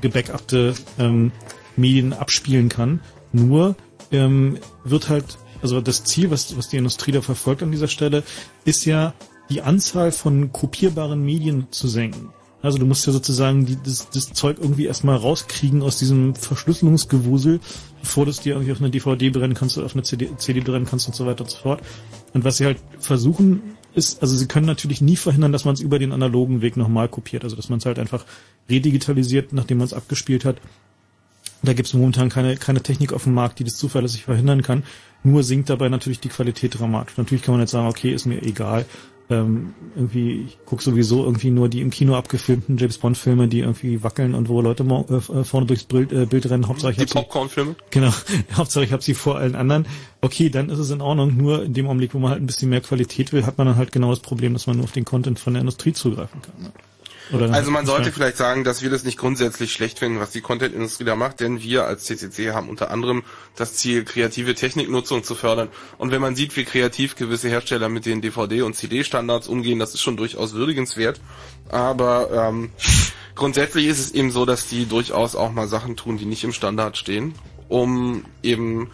[0.00, 1.32] gebackuppte ähm,
[1.76, 3.00] Medien abspielen kann.
[3.32, 3.76] Nur
[4.12, 8.22] ähm, wird halt, also das Ziel, was, was die Industrie da verfolgt an dieser Stelle,
[8.64, 9.14] ist ja
[9.50, 12.30] die Anzahl von kopierbaren Medien zu senken.
[12.64, 17.60] Also du musst ja sozusagen die, das, das Zeug irgendwie erstmal rauskriegen aus diesem Verschlüsselungsgewusel,
[18.00, 20.60] bevor du es dir irgendwie auf eine DVD brennen kannst oder auf eine CD, CD
[20.60, 21.82] brennen kannst und so weiter und so fort.
[22.32, 25.80] Und was sie halt versuchen ist, also sie können natürlich nie verhindern, dass man es
[25.82, 27.44] über den analogen Weg nochmal kopiert.
[27.44, 28.24] Also dass man es halt einfach
[28.70, 30.56] redigitalisiert, nachdem man es abgespielt hat.
[31.62, 34.84] Da gibt es momentan keine, keine Technik auf dem Markt, die das zuverlässig verhindern kann.
[35.22, 37.18] Nur sinkt dabei natürlich die Qualität dramatisch.
[37.18, 38.86] Natürlich kann man jetzt sagen, okay, ist mir egal.
[39.30, 43.60] Ähm, irgendwie, ich gucke sowieso irgendwie nur die im Kino abgefilmten James Bond Filme, die
[43.60, 46.68] irgendwie wackeln und wo Leute mo- äh, vorne durchs Bild, äh, Bild rennen.
[46.68, 47.74] Hauptsache ich Die hab sie, Popcorn-Filme?
[47.90, 48.10] genau,
[48.54, 49.86] Hauptsache ich habe sie vor allen anderen.
[50.20, 51.36] Okay, dann ist es in Ordnung.
[51.38, 53.76] Nur in dem Augenblick, wo man halt ein bisschen mehr Qualität will, hat man dann
[53.76, 56.62] halt genau das Problem, dass man nur auf den Content von der Industrie zugreifen kann.
[56.64, 56.72] Ne?
[57.32, 61.04] Also man sollte vielleicht sagen, dass wir das nicht grundsätzlich schlecht finden, was die Content-Industrie
[61.04, 63.24] da macht, denn wir als CCC haben unter anderem
[63.56, 65.68] das Ziel, kreative Techniknutzung zu fördern.
[65.96, 69.94] Und wenn man sieht, wie kreativ gewisse Hersteller mit den DVD- und CD-Standards umgehen, das
[69.94, 71.20] ist schon durchaus würdigenswert.
[71.70, 72.70] Aber ähm,
[73.34, 76.52] grundsätzlich ist es eben so, dass die durchaus auch mal Sachen tun, die nicht im
[76.52, 77.34] Standard stehen,
[77.68, 78.90] um eben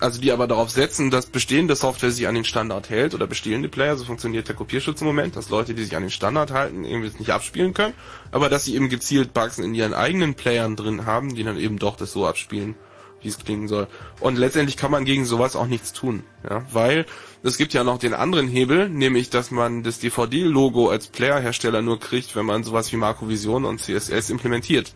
[0.00, 3.68] also die aber darauf setzen, dass bestehende Software sich an den Standard hält oder bestehende
[3.68, 6.84] Player, so funktioniert der Kopierschutz im Moment, dass Leute, die sich an den Standard halten,
[6.84, 7.94] irgendwie nicht abspielen können,
[8.30, 11.78] aber dass sie eben gezielt Bugs in ihren eigenen Playern drin haben, die dann eben
[11.78, 12.76] doch das so abspielen,
[13.22, 13.88] wie es klingen soll.
[14.20, 17.06] Und letztendlich kann man gegen sowas auch nichts tun, ja, weil
[17.42, 21.98] es gibt ja noch den anderen Hebel, nämlich, dass man das DVD-Logo als Playerhersteller nur
[21.98, 24.94] kriegt, wenn man sowas wie Marco Vision und CSS implementiert.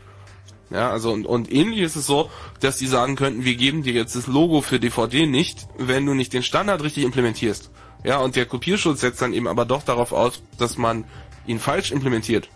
[0.73, 2.31] Ja, also und, und ähnlich ist es so,
[2.61, 6.15] dass die sagen könnten, wir geben dir jetzt das Logo für DVD nicht, wenn du
[6.15, 7.70] nicht den Standard richtig implementierst.
[8.05, 11.05] Ja, und der Kopierschutz setzt dann eben aber doch darauf aus, dass man
[11.47, 12.49] ihn falsch implementiert.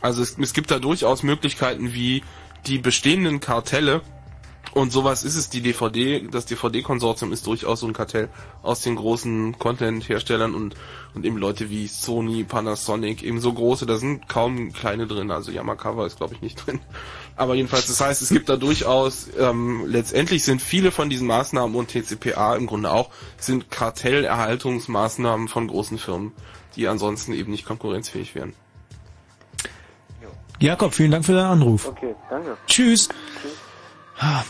[0.00, 2.22] Also es, es gibt da durchaus Möglichkeiten wie
[2.66, 4.00] die bestehenden Kartelle
[4.74, 8.30] und sowas ist es, die DVD, das DVD-Konsortium ist durchaus so ein Kartell
[8.62, 10.74] aus den großen Content-Herstellern und,
[11.14, 15.52] und eben Leute wie Sony, Panasonic, eben so große, da sind kaum kleine drin, also
[15.52, 16.80] Yamakawa ist glaube ich nicht drin.
[17.36, 21.76] Aber jedenfalls, das heißt, es gibt da durchaus, ähm, letztendlich sind viele von diesen Maßnahmen
[21.76, 26.32] und TCPA im Grunde auch, sind Kartellerhaltungsmaßnahmen von großen Firmen,
[26.76, 28.54] die ansonsten eben nicht konkurrenzfähig wären.
[30.60, 31.88] Jakob, vielen Dank für deinen Anruf.
[31.88, 32.56] Okay, danke.
[32.66, 33.08] Tschüss.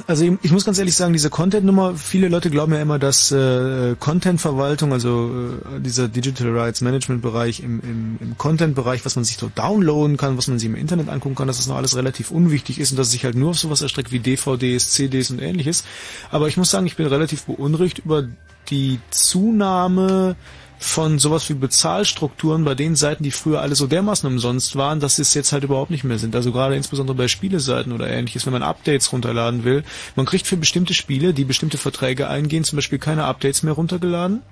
[0.07, 3.33] Also ich, ich muss ganz ehrlich sagen, diese Content-Nummer, viele Leute glauben ja immer, dass
[3.33, 5.31] äh, Content-Verwaltung, also
[5.77, 10.37] äh, dieser Digital Rights Management-Bereich im, im, im Content-Bereich, was man sich so downloaden kann,
[10.37, 12.99] was man sich im Internet angucken kann, dass das noch alles relativ unwichtig ist und
[12.99, 15.85] dass es sich halt nur auf sowas erstreckt wie DVDs, CDs und ähnliches.
[16.31, 18.29] Aber ich muss sagen, ich bin relativ beunruhigt über
[18.69, 20.37] die Zunahme
[20.85, 25.19] von sowas wie Bezahlstrukturen bei den Seiten, die früher alle so dermaßen umsonst waren, dass
[25.19, 26.35] es jetzt halt überhaupt nicht mehr sind.
[26.35, 29.85] Also gerade insbesondere bei Spieleseiten oder ähnliches, wenn man Updates runterladen will.
[30.17, 34.43] Man kriegt für bestimmte Spiele, die bestimmte Verträge eingehen, zum Beispiel keine Updates mehr runtergeladen.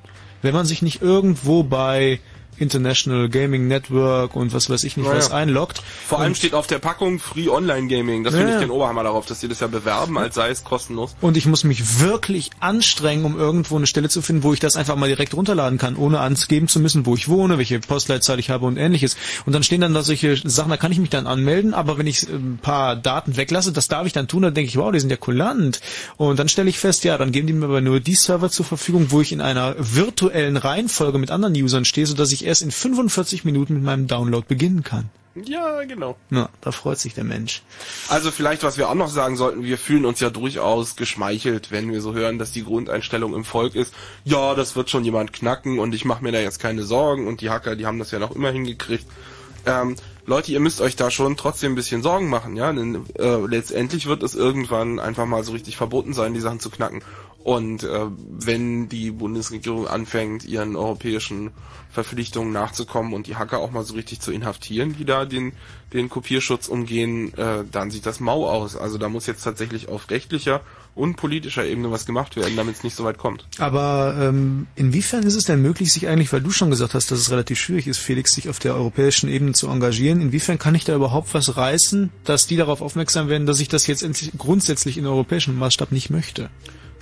[0.43, 2.21] Wenn man sich nicht irgendwo bei
[2.59, 5.19] International Gaming Network und was weiß ich nicht Naja.
[5.19, 5.83] was einloggt.
[6.07, 8.25] Vor allem und, steht auf der Packung Free Online Gaming.
[8.25, 10.65] Das Ja, finde ich den Oberhammer darauf, dass sie das ja bewerben, als sei es
[10.65, 11.15] kostenlos.
[11.21, 14.77] und ich muss mich wirklich anstrengen, um irgendwo eine Stelle zu finden, wo ich das
[14.77, 18.51] einfach mal direkt runterladen kann, ohne angeben zu müssen, wo ich wohne, welche Postleitzahl ich
[18.51, 19.17] habe und ähnliches.
[19.47, 22.07] Und dann stehen dann da solche Sachen, da kann ich mich dann anmelden, aber wenn
[22.07, 24.93] ich äh, ein paar Daten weglasse, das darf ich dann tun, dann denke ich, wow,
[24.93, 25.81] die sind ja kulant.
[26.17, 28.65] Und dann stelle ich fest, ja, dann geben die mir aber nur die Server zur
[28.67, 32.71] Verfügung, wo ich in einer virtuellen Reihenfolge mit anderen Usern stehe, sodass ich erst in
[32.71, 35.11] 45 Minuten mit meinem Download beginnen kann.
[35.45, 36.17] Ja, genau.
[36.29, 37.63] Na, da freut sich der Mensch.
[38.09, 41.91] Also vielleicht, was wir auch noch sagen sollten, wir fühlen uns ja durchaus geschmeichelt, wenn
[41.93, 43.95] wir so hören, dass die Grundeinstellung im Volk ist,
[44.25, 47.41] ja, das wird schon jemand knacken und ich mache mir da jetzt keine Sorgen und
[47.41, 49.07] die Hacker, die haben das ja noch immer hingekriegt.
[49.67, 49.95] Ähm,
[50.27, 54.07] Leute, ihr müsst euch da schon trotzdem ein bisschen Sorgen machen, ja, denn äh, letztendlich
[54.07, 57.03] wird es irgendwann einfach mal so richtig verboten sein, die Sachen zu knacken.
[57.43, 61.53] Und äh, wenn die Bundesregierung anfängt, ihren europäischen
[61.91, 65.53] Verpflichtungen nachzukommen und die Hacker auch mal so richtig zu inhaftieren, die da den,
[65.95, 68.77] den Kopierschutz umgehen, äh, dann sieht das mau aus.
[68.77, 70.61] Also da muss jetzt tatsächlich auf rechtlicher
[70.95, 73.47] und politischer Ebene was gemacht werden, damit es nicht so weit kommt.
[73.59, 77.19] Aber ähm, inwiefern ist es denn möglich, sich eigentlich, weil du schon gesagt hast, dass
[77.19, 80.85] es relativ schwierig ist, Felix, sich auf der europäischen Ebene zu engagieren, inwiefern kann ich
[80.85, 84.05] da überhaupt was reißen, dass die darauf aufmerksam werden, dass ich das jetzt
[84.37, 86.51] grundsätzlich in europäischem Maßstab nicht möchte?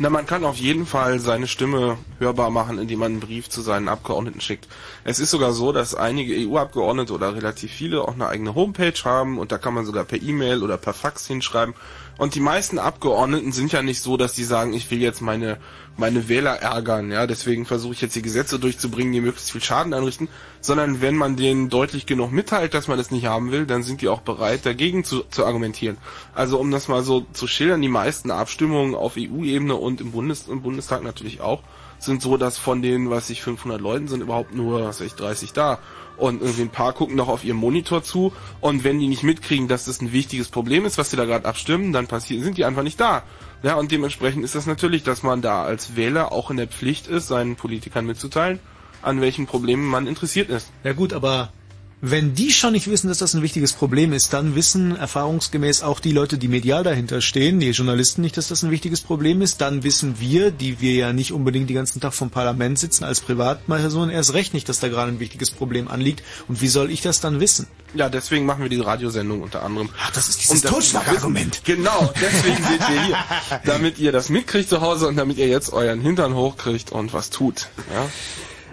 [0.01, 3.63] Na, man kann auf jeden Fall seine Stimme hörbar machen, indem man einen Brief zu
[3.63, 4.69] seinen Abgeordneten schickt.
[5.03, 9.41] Es ist sogar so, dass einige EU-Abgeordnete oder relativ viele auch eine eigene Homepage haben
[9.41, 11.75] und da kann man sogar per E-Mail oder per Fax hinschreiben.
[12.19, 15.59] Und die meisten Abgeordneten sind ja nicht so, dass die sagen, ich will jetzt meine,
[15.97, 19.95] meine Wähler ärgern, ja, deswegen versuche ich jetzt die Gesetze durchzubringen, die möglichst viel Schaden
[19.95, 20.29] anrichten,
[20.61, 24.01] sondern wenn man denen deutlich genug mitteilt, dass man das nicht haben will, dann sind
[24.01, 25.97] die auch bereit, dagegen zu, zu argumentieren.
[26.35, 30.49] Also um das mal so zu schildern, die meisten Abstimmungen auf EU-Ebene und im, Bundes,
[30.49, 31.63] im Bundestag natürlich auch,
[32.01, 35.53] sind so, dass von den, was ich 500 Leuten sind, überhaupt nur, was ich, 30
[35.53, 35.79] da.
[36.19, 38.33] Und irgendwie ein paar gucken noch auf ihrem Monitor zu.
[38.61, 41.47] Und wenn die nicht mitkriegen, dass das ein wichtiges Problem ist, was sie da gerade
[41.47, 43.23] abstimmen, dann passieren, sind die einfach nicht da.
[43.63, 47.07] Ja, und dementsprechend ist das natürlich, dass man da als Wähler auch in der Pflicht
[47.07, 48.61] ist, seinen Politikern mitzuteilen,
[49.03, 50.71] an welchen Problemen man interessiert ist.
[50.85, 51.53] Ja gut, aber
[52.01, 55.99] wenn die schon nicht wissen, dass das ein wichtiges Problem ist, dann wissen erfahrungsgemäß auch
[55.99, 59.61] die Leute, die medial dahinter stehen, die Journalisten nicht, dass das ein wichtiges Problem ist.
[59.61, 63.21] Dann wissen wir, die wir ja nicht unbedingt den ganzen Tag vom Parlament sitzen, als
[63.21, 66.23] Privatpersonen erst recht nicht, dass da gerade ein wichtiges Problem anliegt.
[66.47, 67.67] Und wie soll ich das dann wissen?
[67.95, 69.89] Ja, deswegen machen wir die Radiosendung unter anderem.
[70.01, 71.63] Ach, das ist dieses Totschlagargument.
[71.65, 73.17] Genau, deswegen sind wir hier.
[73.65, 77.31] Damit ihr das mitkriegt zu Hause und damit ihr jetzt euren Hintern hochkriegt und was
[77.31, 77.69] tut.
[77.93, 78.09] Ja?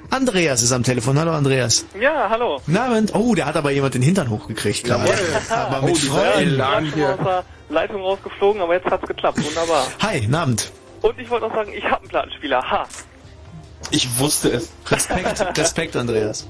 [0.10, 1.20] Andreas ist am Telefon.
[1.20, 1.86] Hallo Andreas.
[2.00, 2.62] Ja, hallo.
[2.74, 3.14] Abend.
[3.14, 5.14] Oh, der hat aber jemand den Hintern hochgekriegt gerade.
[5.50, 6.58] Aber mit oh, Freuden.
[6.58, 9.44] Ja, bin aus der Leitung rausgeflogen, aber jetzt hat's geklappt.
[9.44, 9.88] Wunderbar.
[10.02, 10.72] Hi, Abend.
[11.02, 12.62] Und ich wollte noch sagen, ich habe einen Plattenspieler.
[12.62, 12.88] Ha.
[13.92, 14.72] Ich wusste es.
[14.88, 16.48] Respekt, Respekt, Andreas.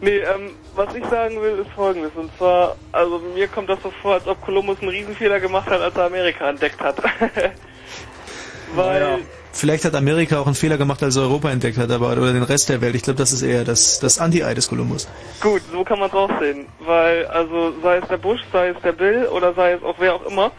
[0.00, 2.12] Nee, ähm, was ich sagen will, ist folgendes.
[2.16, 5.80] Und zwar, also mir kommt das so vor, als ob Kolumbus einen Riesenfehler gemacht hat,
[5.80, 6.96] als er Amerika entdeckt hat.
[8.74, 9.18] Weil,
[9.52, 12.68] Vielleicht hat Amerika auch einen Fehler gemacht, als Europa entdeckt hat, aber oder den Rest
[12.68, 12.94] der Welt.
[12.94, 15.06] Ich glaube, das ist eher das, das Anti-Ei des Kolumbus.
[15.40, 16.66] gut, so kann man auch sehen.
[16.80, 20.14] Weil, also, sei es der Bush, sei es der Bill oder sei es auch wer
[20.14, 20.50] auch immer,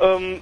[0.00, 0.40] ähm,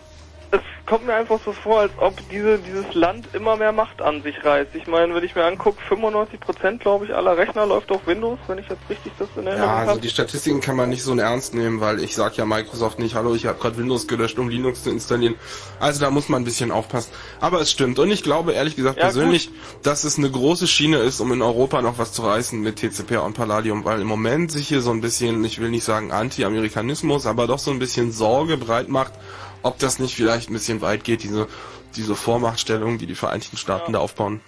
[0.88, 4.42] kommt mir einfach so vor, als ob diese, dieses Land immer mehr Macht an sich
[4.42, 4.74] reißt.
[4.74, 8.56] Ich meine, wenn ich mir angucke, 95% glaube ich aller Rechner läuft auf Windows, wenn
[8.58, 10.00] ich jetzt richtig das in Ja, Erinnerung also habe.
[10.00, 13.34] die Statistiken kann man nicht so ernst nehmen, weil ich sag ja Microsoft nicht, hallo,
[13.34, 15.34] ich habe gerade Windows gelöscht, um Linux zu installieren.
[15.78, 17.12] Also da muss man ein bisschen aufpassen.
[17.40, 17.98] Aber es stimmt.
[17.98, 19.50] Und ich glaube ehrlich gesagt Ja, persönlich,
[19.82, 23.18] dass es eine große Schiene ist, um in Europa noch was zu reißen mit TCP
[23.18, 27.26] und Palladium, weil im Moment sich hier so ein bisschen, ich will nicht sagen Anti-Amerikanismus,
[27.26, 29.12] aber doch so ein bisschen Sorge breit macht,
[29.68, 31.46] ob das nicht vielleicht ein bisschen weit geht, diese,
[31.96, 34.40] diese Vormachtstellung, die die Vereinigten Staaten da aufbauen.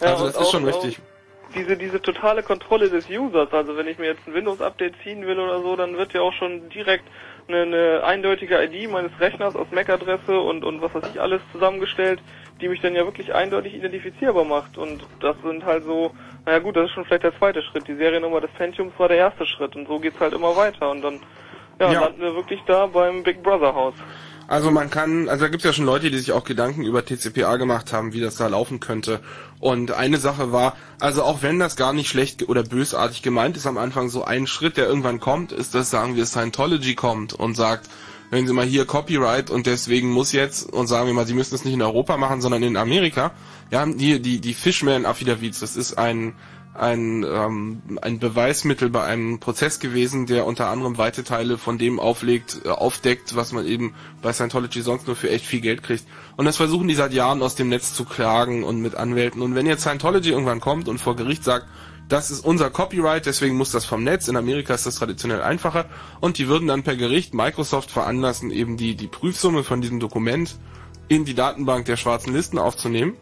[0.00, 0.98] Ja, also das ist schon richtig.
[1.54, 5.38] diese, diese totale Kontrolle des Users, also wenn ich mir jetzt ein Windows-Update ziehen will
[5.38, 7.04] oder so, dann wird ja auch schon direkt
[7.48, 12.20] eine, eine eindeutige ID meines Rechners aus MAC-Adresse und, und was weiß ich alles zusammengestellt,
[12.60, 14.78] die mich dann ja wirklich eindeutig identifizierbar macht.
[14.78, 16.12] Und das sind halt so,
[16.46, 17.86] naja gut, das ist schon vielleicht der zweite Schritt.
[17.88, 21.02] Die Seriennummer des Pentiums war der erste Schritt und so geht's halt immer weiter und
[21.02, 21.20] dann
[21.80, 22.00] ja, Ja.
[22.02, 23.94] landen wir wirklich da beim Big Brother Haus.
[24.52, 27.06] Also man kann, also da gibt es ja schon Leute, die sich auch Gedanken über
[27.06, 29.20] TCPA gemacht haben, wie das da laufen könnte.
[29.60, 33.66] Und eine Sache war, also auch wenn das gar nicht schlecht oder bösartig gemeint ist
[33.66, 37.54] am Anfang, so ein Schritt, der irgendwann kommt, ist, dass sagen wir Scientology kommt und
[37.54, 37.88] sagt,
[38.28, 41.54] wenn Sie mal hier Copyright und deswegen muss jetzt, und sagen wir mal, Sie müssen
[41.54, 43.32] es nicht in Europa machen, sondern in Amerika,
[43.70, 46.34] ja, die, die, die Fishman Affidavits, das ist ein,
[46.74, 52.00] ein, ähm, ein Beweismittel bei einem Prozess gewesen, der unter anderem weite Teile von dem
[52.00, 56.06] auflegt, äh, aufdeckt, was man eben bei Scientology sonst nur für echt viel Geld kriegt.
[56.36, 59.42] Und das versuchen die seit Jahren aus dem Netz zu klagen und mit Anwälten.
[59.42, 61.66] Und wenn jetzt Scientology irgendwann kommt und vor Gericht sagt,
[62.08, 64.28] das ist unser Copyright, deswegen muss das vom Netz.
[64.28, 65.86] In Amerika ist das traditionell einfacher.
[66.20, 70.56] Und die würden dann per Gericht Microsoft veranlassen, eben die, die Prüfsumme von diesem Dokument
[71.08, 73.14] in die Datenbank der schwarzen Listen aufzunehmen.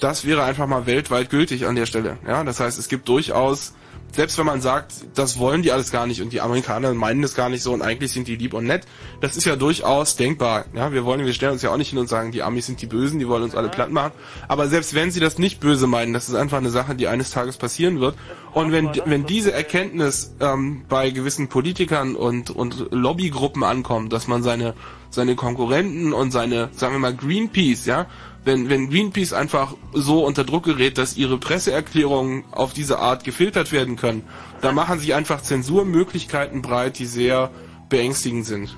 [0.00, 2.18] Das wäre einfach mal weltweit gültig an der Stelle.
[2.26, 3.74] Ja, das heißt, es gibt durchaus
[4.12, 7.34] selbst wenn man sagt, das wollen die alles gar nicht und die Amerikaner meinen das
[7.34, 8.86] gar nicht so und eigentlich sind die lieb und nett,
[9.20, 10.64] das ist ja durchaus denkbar.
[10.74, 12.82] Ja, wir wollen, wir stellen uns ja auch nicht hin und sagen, die Amis sind
[12.82, 14.12] die Bösen, die wollen uns alle platt machen.
[14.48, 17.30] Aber selbst wenn sie das nicht böse meinen, das ist einfach eine Sache, die eines
[17.30, 18.16] Tages passieren wird.
[18.52, 24.42] Und wenn, wenn diese Erkenntnis ähm, bei gewissen Politikern und, und Lobbygruppen ankommt, dass man
[24.42, 24.74] seine,
[25.10, 28.06] seine Konkurrenten und seine, sagen wir mal, Greenpeace, ja,
[28.44, 33.72] wenn, wenn Greenpeace einfach so unter Druck gerät, dass ihre Presseerklärungen auf diese Art gefiltert
[33.72, 34.22] werden können,
[34.60, 37.50] da machen sich einfach Zensurmöglichkeiten breit, die sehr
[37.88, 38.76] beängstigend sind.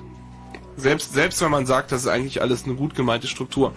[0.75, 3.73] Selbst, selbst wenn man sagt, das ist eigentlich alles eine gut gemeinte Struktur.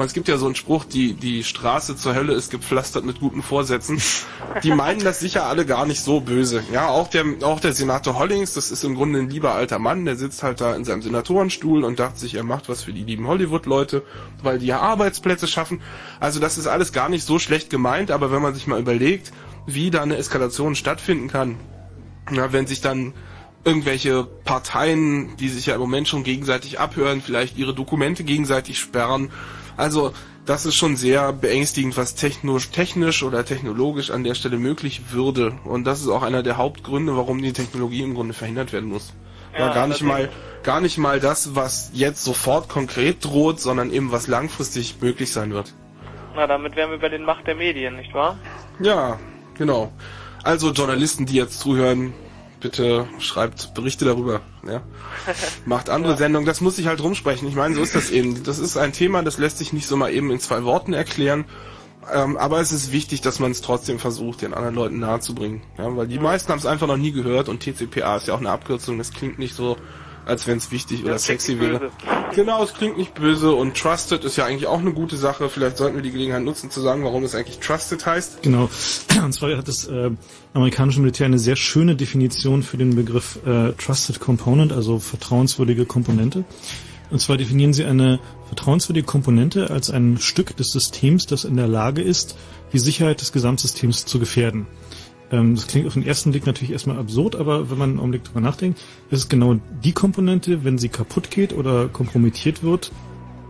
[0.00, 3.20] Man, es gibt ja so einen Spruch, die, die Straße zur Hölle ist gepflastert mit
[3.20, 4.00] guten Vorsätzen.
[4.62, 6.64] Die meinen das sicher alle gar nicht so böse.
[6.72, 10.06] Ja, auch der, auch der Senator Hollings, das ist im Grunde ein lieber alter Mann,
[10.06, 13.04] der sitzt halt da in seinem Senatorenstuhl und dachte sich, er macht was für die
[13.04, 14.02] lieben Hollywood-Leute,
[14.42, 15.82] weil die ja Arbeitsplätze schaffen.
[16.18, 19.32] Also das ist alles gar nicht so schlecht gemeint, aber wenn man sich mal überlegt,
[19.66, 21.56] wie da eine Eskalation stattfinden kann,
[22.32, 23.12] ja, wenn sich dann
[23.64, 29.30] irgendwelche Parteien, die sich ja im Moment schon gegenseitig abhören, vielleicht ihre Dokumente gegenseitig sperren.
[29.76, 30.12] Also
[30.46, 35.52] das ist schon sehr beängstigend, was technisch, technisch oder technologisch an der Stelle möglich würde.
[35.64, 39.12] Und das ist auch einer der Hauptgründe, warum die Technologie im Grunde verhindert werden muss.
[39.52, 40.28] War Ja, gar nicht mal
[40.62, 45.52] gar nicht mal das, was jetzt sofort konkret droht, sondern eben was langfristig möglich sein
[45.52, 45.72] wird.
[46.34, 48.38] Na, damit wären wir bei den Macht der Medien, nicht wahr?
[48.80, 49.18] Ja,
[49.56, 49.92] genau.
[50.42, 52.12] Also Journalisten, die jetzt zuhören,
[52.60, 54.40] bitte schreibt Berichte darüber.
[54.66, 54.82] Ja?
[55.66, 57.48] Macht andere Sendungen, das muss ich halt rumsprechen.
[57.48, 58.42] Ich meine, so ist das eben.
[58.44, 61.44] Das ist ein Thema, das lässt sich nicht so mal eben in zwei Worten erklären.
[62.12, 65.62] Ähm, aber es ist wichtig, dass man es trotzdem versucht, den anderen Leuten nahezubringen.
[65.78, 68.40] Ja, weil die meisten haben es einfach noch nie gehört und TCPA ist ja auch
[68.40, 68.98] eine Abkürzung.
[68.98, 69.76] Das klingt nicht so,
[70.24, 71.90] als wenn es wichtig oder Das sexy wäre.
[72.34, 75.48] Genau, es klingt nicht böse und Trusted ist ja eigentlich auch eine gute Sache.
[75.48, 78.42] Vielleicht sollten wir die Gelegenheit nutzen zu sagen, warum es eigentlich Trusted heißt.
[78.42, 78.70] Genau.
[79.24, 80.12] Und zwar hat das äh,
[80.52, 86.44] amerikanische Militär eine sehr schöne Definition für den Begriff äh, Trusted Component, also vertrauenswürdige Komponente.
[87.10, 91.68] Und zwar definieren sie eine vertrauenswürdige Komponente als ein Stück des Systems, das in der
[91.68, 92.36] Lage ist,
[92.72, 94.66] die Sicherheit des Gesamtsystems zu gefährden.
[95.30, 98.24] Ähm, das klingt auf den ersten Blick natürlich erstmal absurd, aber wenn man einen Augenblick
[98.24, 102.92] drüber nachdenkt, ist es genau die Komponente, wenn sie kaputt geht oder kompromittiert wird,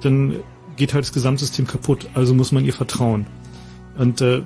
[0.02, 0.36] dann
[0.76, 3.26] geht halt das Gesamtsystem kaputt, also muss man ihr vertrauen.
[3.98, 4.42] Und äh,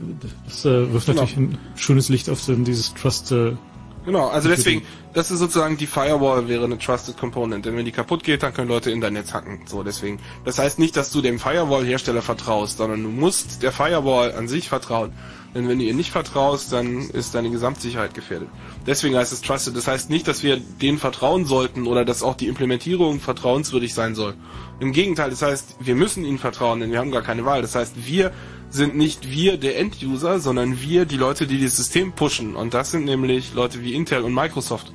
[0.46, 1.22] das äh, wirft Genau.
[1.22, 3.32] natürlich ein schönes Licht auf so dieses Trust.
[3.32, 3.56] Äh,
[4.04, 4.82] Genau, also deswegen,
[5.14, 8.52] das ist sozusagen die Firewall wäre eine Trusted Component, denn wenn die kaputt geht, dann
[8.52, 9.60] können Leute in dein Netz hacken.
[9.66, 10.18] So, deswegen.
[10.44, 14.68] Das heißt nicht, dass du dem Firewall-Hersteller vertraust, sondern du musst der Firewall an sich
[14.68, 15.12] vertrauen.
[15.54, 18.48] Denn wenn du ihr nicht vertraust, dann ist deine Gesamtsicherheit gefährdet.
[18.86, 19.76] Deswegen heißt es Trusted.
[19.76, 24.14] Das heißt nicht, dass wir denen vertrauen sollten oder dass auch die Implementierung vertrauenswürdig sein
[24.14, 24.34] soll.
[24.80, 27.62] Im Gegenteil, das heißt, wir müssen ihnen vertrauen, denn wir haben gar keine Wahl.
[27.62, 28.32] Das heißt, wir
[28.70, 32.56] sind nicht wir der End-User, sondern wir die Leute, die das System pushen.
[32.56, 34.92] Und das sind nämlich Leute wie Intel und Microsoft.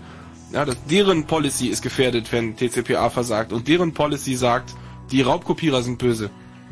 [0.52, 3.54] Ja, das, deren Policy ist gefährdet, wenn TCPA versagt.
[3.54, 4.74] Und deren Policy sagt,
[5.12, 6.30] die Raubkopierer sind böse.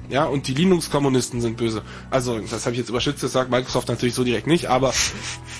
[0.09, 1.81] Ja, und die Linux-Kommunisten sind böse.
[2.09, 4.93] Also, das habe ich jetzt überschützt, das sagt Microsoft natürlich so direkt nicht, aber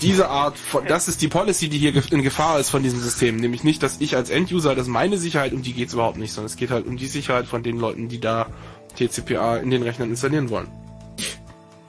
[0.02, 3.38] diese Art von, das ist die Policy, die hier in Gefahr ist von diesem System.
[3.38, 6.32] Nämlich nicht, dass ich als End-User, das ist meine Sicherheit, um die geht's überhaupt nicht,
[6.32, 8.48] sondern es geht halt um die Sicherheit von den Leuten, die da
[8.96, 10.68] TCPA in den Rechnern installieren wollen.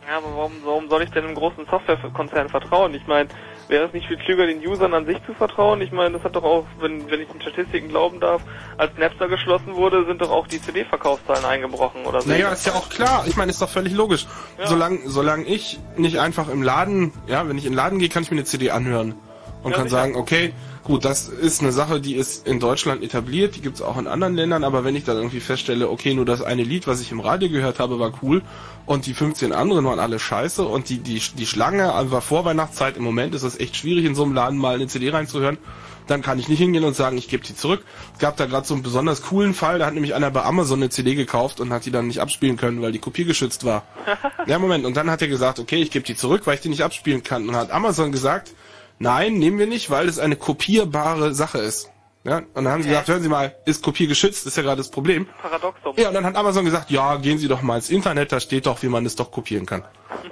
[0.09, 2.94] Ja, aber warum, warum soll ich denn einem großen Softwarekonzern vertrauen?
[2.94, 3.28] Ich meine,
[3.69, 5.81] wäre es nicht viel klüger, den Usern an sich zu vertrauen?
[5.81, 8.43] Ich meine, das hat doch auch, wenn, wenn ich den Statistiken glauben darf,
[8.77, 12.28] als Napster geschlossen wurde, sind doch auch die CD-Verkaufszahlen eingebrochen oder so.
[12.28, 13.24] Naja, ist ja auch klar.
[13.27, 14.27] Ich meine, ist doch völlig logisch.
[14.65, 18.23] Solange, solange ich nicht einfach im Laden, ja, wenn ich in den Laden gehe, kann
[18.23, 19.15] ich mir eine CD anhören
[19.62, 20.01] und Ja, kann sicher.
[20.01, 20.53] sagen, okay,
[20.89, 24.35] gut, das ist eine Sache, die ist in Deutschland etabliert, die gibt's auch in anderen
[24.35, 27.20] Ländern, aber wenn ich dann irgendwie feststelle, okay, nur das eine Lied, was ich im
[27.20, 28.40] Radio gehört habe, war cool
[28.86, 33.05] und die 15 anderen waren alle scheiße und die, die, die Schlange war Vorweihnachtszeit, im
[33.05, 35.59] Moment ist es echt schwierig, in so einem Laden mal eine CD reinzuhören,
[36.06, 37.85] dann kann ich nicht hingehen und sagen, ich gebe die zurück.
[38.15, 40.78] Es gab da gerade so einen besonders coolen Fall, da hat nämlich einer bei Amazon
[40.78, 43.85] eine CD gekauft und hat die dann nicht abspielen können, weil die Kopie geschützt war.
[44.47, 46.70] ja, Moment, und dann hat er gesagt, okay, ich gebe die zurück, weil ich die
[46.70, 47.47] nicht abspielen kann.
[47.47, 48.55] Und hat Amazon gesagt,
[48.99, 51.91] nein, nehmen wir nicht, weil es eine kopierbare Sache ist.
[52.25, 54.79] Ja, und dann haben sie gesagt, hören Sie mal, ist Kopie geschützt, ist ja gerade
[54.79, 55.27] das Problem.
[55.41, 55.95] Paradoxum.
[55.97, 58.66] Ja, und dann hat Amazon gesagt, ja, gehen Sie doch mal ins Internet, da steht
[58.66, 59.85] doch, wie man es doch kopieren kann.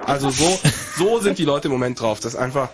[0.05, 0.59] Also so,
[0.97, 2.69] so sind die Leute im Moment drauf, dass einfach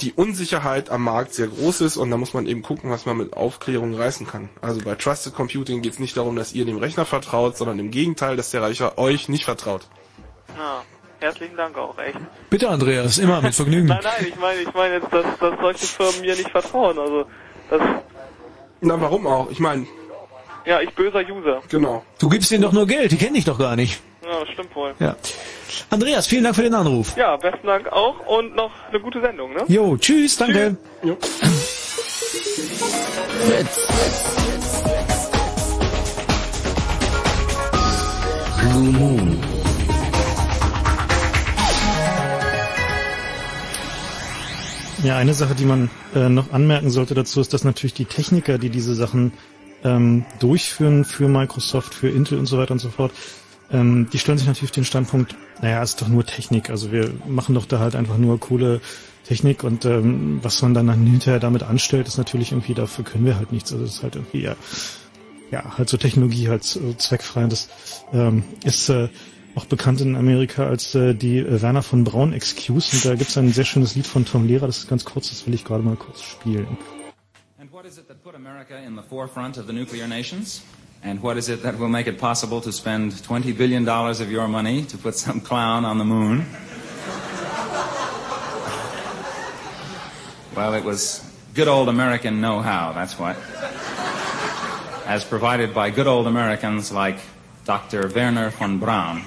[0.00, 3.16] die Unsicherheit am Markt sehr groß ist und da muss man eben gucken, was man
[3.16, 4.48] mit Aufklärung reißen kann.
[4.60, 7.90] Also bei Trusted Computing geht es nicht darum, dass ihr dem Rechner vertraut, sondern im
[7.90, 9.88] Gegenteil, dass der Rechner euch nicht vertraut.
[10.56, 10.82] Ja.
[11.20, 12.18] Herzlichen Dank auch, echt.
[12.50, 13.86] Bitte, Andreas, immer mit Vergnügen.
[13.88, 16.98] Nein, nein, ich meine, ich meine jetzt, dass, dass solche Firmen mir nicht vertrauen.
[16.98, 17.26] Also,
[17.70, 17.80] das,
[18.80, 19.50] Na, warum auch?
[19.50, 19.86] Ich meine,
[20.66, 21.62] ja, ich böser User.
[21.68, 22.04] genau.
[22.18, 24.00] Du gibst denen doch nur Geld, die kennen dich doch gar nicht.
[24.24, 24.94] Ja, das stimmt wohl.
[24.98, 25.14] Ja.
[25.90, 27.16] Andreas, vielen Dank für den Anruf.
[27.16, 29.62] Ja, besten Dank auch und noch eine gute Sendung, ne?
[29.68, 30.76] Jo, tschüss, danke.
[31.02, 31.16] Jo.
[38.60, 39.35] Blue Moon.
[45.06, 48.58] Ja, eine Sache, die man äh, noch anmerken sollte dazu, ist, dass natürlich die Techniker,
[48.58, 49.32] die diese Sachen
[49.84, 53.12] ähm, durchführen für Microsoft, für Intel und so weiter und so fort,
[53.70, 57.54] ähm, die stellen sich natürlich den Standpunkt, naja, ist doch nur Technik, also wir machen
[57.54, 58.80] doch da halt einfach nur coole
[59.28, 63.36] Technik und ähm, was man dann hinterher damit anstellt, ist natürlich irgendwie, dafür können wir
[63.36, 63.72] halt nichts.
[63.72, 64.56] Also es ist halt irgendwie, ja,
[65.52, 67.44] ja, halt so Technologie halt so zweckfrei.
[67.44, 67.68] Und das
[68.12, 69.08] ähm, ist äh,
[69.56, 72.94] auch bekannt in Amerika als äh, die äh, Werner von Braun Excuse.
[72.94, 75.30] Und da gibt es ein sehr schönes Lied von Tom Lehrer, das ist ganz kurz,
[75.30, 76.76] das will ich gerade mal kurz spielen.
[77.58, 80.62] And what is it that put America in the forefront of the nuclear nations?
[81.02, 84.46] And what is it that will make it possible to spend $20 billion of your
[84.46, 86.44] money to put some clown on the moon?
[90.54, 91.22] Well, it was
[91.54, 93.36] good old American know how, that's what.
[95.06, 97.18] As provided by good old Americans like
[97.66, 98.06] Dr.
[98.06, 99.22] Werner von Braun.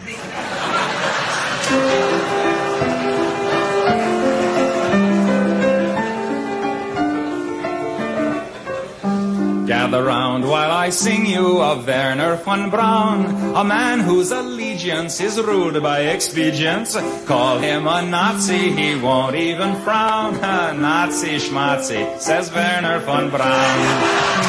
[9.67, 13.25] Gather round while I sing you of Werner von Braun,
[13.57, 16.95] a man whose allegiance is ruled by expedience.
[17.25, 20.39] Call him a Nazi, he won't even frown.
[20.79, 24.48] Nazi schmatzi, says Werner von Braun.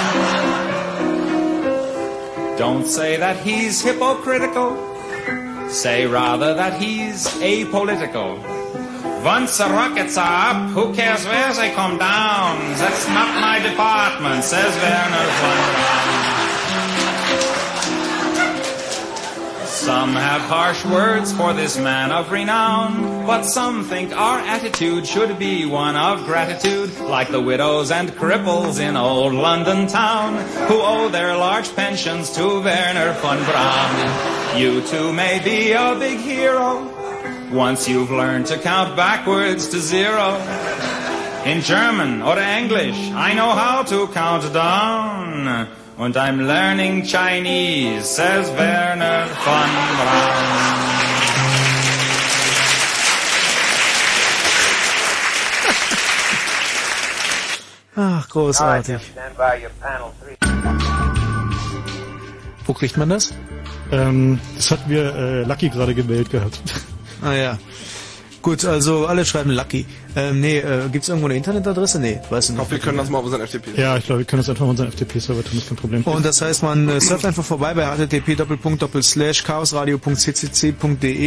[2.60, 4.76] Don't say that he's hypocritical,
[5.70, 8.36] say rather that he's apolitical.
[9.24, 12.58] Once the rockets are up, who cares where they come down?
[12.76, 16.39] That's not my department, says Werner von Braun.
[19.80, 25.38] Some have harsh words for this man of renown, but some think our attitude should
[25.38, 30.36] be one of gratitude, like the widows and cripples in old London town,
[30.68, 34.60] who owe their large pensions to Werner von Braun.
[34.60, 36.84] You too may be a big hero,
[37.50, 40.36] once you've learned to count backwards to zero.
[41.46, 45.79] In German or English, I know how to count down.
[46.00, 49.68] Und I'm learning Chinese, says Werner von
[49.98, 50.40] Braun.
[57.96, 59.12] Ach, großartig.
[62.64, 63.34] Wo kriegt man das?
[63.92, 66.62] Ähm, das hat mir äh, Lucky gerade gemeldet gehabt.
[67.22, 67.58] Ah ja.
[68.42, 69.84] Gut, also alle schreiben Lucky.
[70.16, 72.00] Ähm, nee, äh, gibt's irgendwo eine Internetadresse?
[72.00, 72.60] Nee, weißt du Ich nicht.
[72.60, 73.76] hoffe, wir können das mal auf unseren FTP.
[73.78, 76.02] Ja, ich glaube, wir können das einfach auf unseren FTP-Server tun, das ist kein Problem.
[76.04, 78.36] Und das heißt, man äh, surft einfach vorbei bei http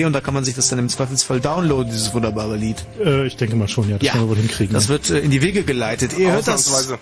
[0.06, 2.84] und da kann man sich das dann im Zweifelsfall downloaden, dieses wunderbare Lied.
[3.04, 4.74] Äh, ich denke mal schon, ja, das Ja, werden wir wohl hinkriegen.
[4.74, 6.18] Das wird äh, in die Wege geleitet.
[6.18, 6.94] Ihr hört das,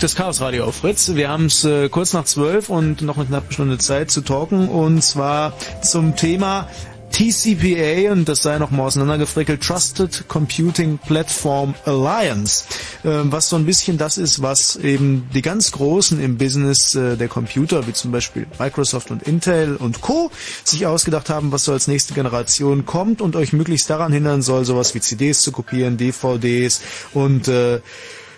[0.00, 1.14] das Chaos Radio auf Fritz.
[1.14, 4.68] Wir haben es äh, kurz nach zwölf und noch eine knappe Stunde Zeit zu talken
[4.68, 5.52] und zwar
[5.82, 6.68] zum Thema
[7.10, 12.64] TCPA und das sei nochmal auseinandergefrickelt, Trusted Computing Platform Alliance,
[13.04, 17.16] ähm, was so ein bisschen das ist, was eben die ganz Großen im Business äh,
[17.16, 20.30] der Computer, wie zum Beispiel Microsoft und Intel und Co.,
[20.64, 24.64] sich ausgedacht haben, was so als nächste Generation kommt und euch möglichst daran hindern soll,
[24.64, 26.80] sowas wie CDs zu kopieren, DVDs
[27.12, 27.80] und äh,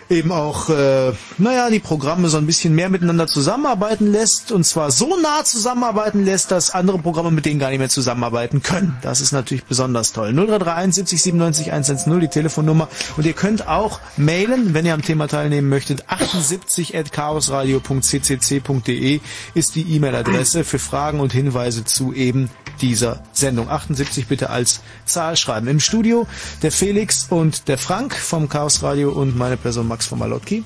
[0.09, 4.91] eben auch, äh, naja, die Programme so ein bisschen mehr miteinander zusammenarbeiten lässt und zwar
[4.91, 8.97] so nah zusammenarbeiten lässt, dass andere Programme mit denen gar nicht mehr zusammenarbeiten können.
[9.01, 10.33] Das ist natürlich besonders toll.
[10.33, 15.27] 0331 70 97 110, die Telefonnummer und ihr könnt auch mailen, wenn ihr am Thema
[15.27, 16.09] teilnehmen möchtet.
[16.09, 19.19] 78 at chaosradio.ccc.de
[19.53, 22.49] ist die E-Mail-Adresse für Fragen und Hinweise zu eben
[22.81, 23.69] dieser Sendung.
[23.69, 25.67] 78 bitte als Zahl schreiben.
[25.67, 26.27] Im Studio
[26.61, 30.63] der Felix und der Frank vom Chaos Radio und meine Person Max von Malotki.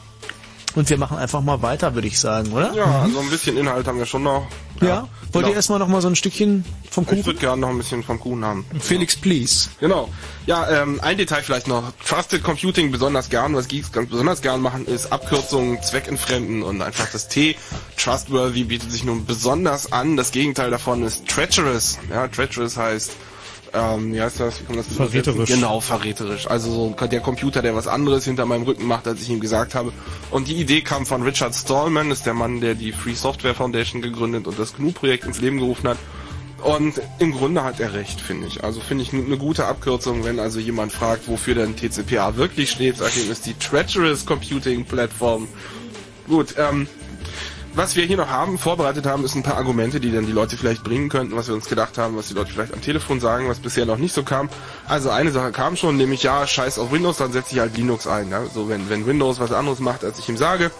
[0.75, 2.73] Und wir machen einfach mal weiter, würde ich sagen, oder?
[2.73, 4.47] Ja, also ein bisschen Inhalt haben wir schon noch.
[4.79, 5.01] Ja.
[5.33, 5.47] Wollt genau.
[5.49, 7.25] ihr erstmal noch mal so ein Stückchen vom Ich Kuchen?
[7.25, 8.65] würde gerne noch ein bisschen vom Kuchen haben.
[8.79, 9.69] Felix, please.
[9.81, 10.07] Genau.
[10.45, 11.91] Ja, ähm, ein Detail vielleicht noch.
[12.07, 17.11] Trusted Computing besonders gern, was Geeks ganz besonders gern machen, ist Abkürzungen zweckentfremden und einfach
[17.11, 17.57] das T.
[17.97, 20.15] Trustworthy bietet sich nun besonders an.
[20.15, 21.97] Das Gegenteil davon ist treacherous.
[22.09, 23.11] Ja, treacherous heißt,
[23.73, 24.61] ähm, wie heißt das?
[24.61, 25.49] Wie man das Verräterisch.
[25.49, 26.47] Genau, verräterisch.
[26.47, 29.75] Also so der Computer, der was anderes hinter meinem Rücken macht, als ich ihm gesagt
[29.75, 29.91] habe.
[30.31, 34.01] Und die Idee kam von Richard Stallman, ist der Mann, der die Free Software Foundation
[34.01, 35.97] gegründet und das GNU-Projekt ins Leben gerufen hat.
[36.63, 38.63] Und im Grunde hat er recht, finde ich.
[38.63, 42.97] Also finde ich eine gute Abkürzung, wenn also jemand fragt, wofür denn TCPA wirklich steht,
[42.97, 45.47] sag ich ihm, ist die Treacherous Computing Platform.
[46.27, 46.87] Gut, ähm,
[47.77, 50.57] was wir hier noch haben, vorbereitet haben, ist ein paar Argumente, die dann die Leute
[50.57, 53.47] vielleicht bringen könnten, was wir uns gedacht haben, was die Leute vielleicht am Telefon sagen,
[53.47, 54.49] was bisher noch nicht so kam.
[54.87, 58.07] Also eine Sache kam schon, nämlich ja, scheiß auf Windows, dann setze ich halt Linux
[58.07, 58.31] ein.
[58.31, 58.45] Ja?
[58.47, 60.71] So wenn, wenn Windows was anderes macht, als ich ihm sage.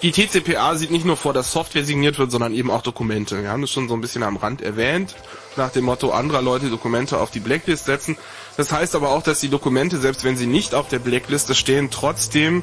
[0.00, 3.42] Die TCPA sieht nicht nur vor, dass Software signiert wird, sondern eben auch Dokumente.
[3.42, 5.14] Wir haben das schon so ein bisschen am Rand erwähnt,
[5.56, 8.16] nach dem Motto anderer Leute Dokumente auf die Blacklist setzen.
[8.56, 11.90] Das heißt aber auch, dass die Dokumente, selbst wenn sie nicht auf der Blackliste stehen,
[11.90, 12.62] trotzdem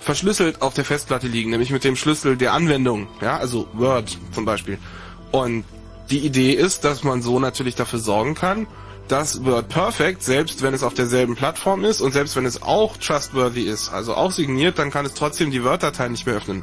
[0.00, 4.44] verschlüsselt auf der Festplatte liegen, nämlich mit dem Schlüssel der Anwendung, ja, also Word zum
[4.44, 4.78] Beispiel.
[5.30, 5.64] Und
[6.10, 8.66] die Idee ist, dass man so natürlich dafür sorgen kann,
[9.06, 13.62] dass WordPerfect, selbst wenn es auf derselben Plattform ist und selbst wenn es auch trustworthy
[13.62, 16.62] ist, also auch signiert, dann kann es trotzdem die Word-Datei nicht mehr öffnen.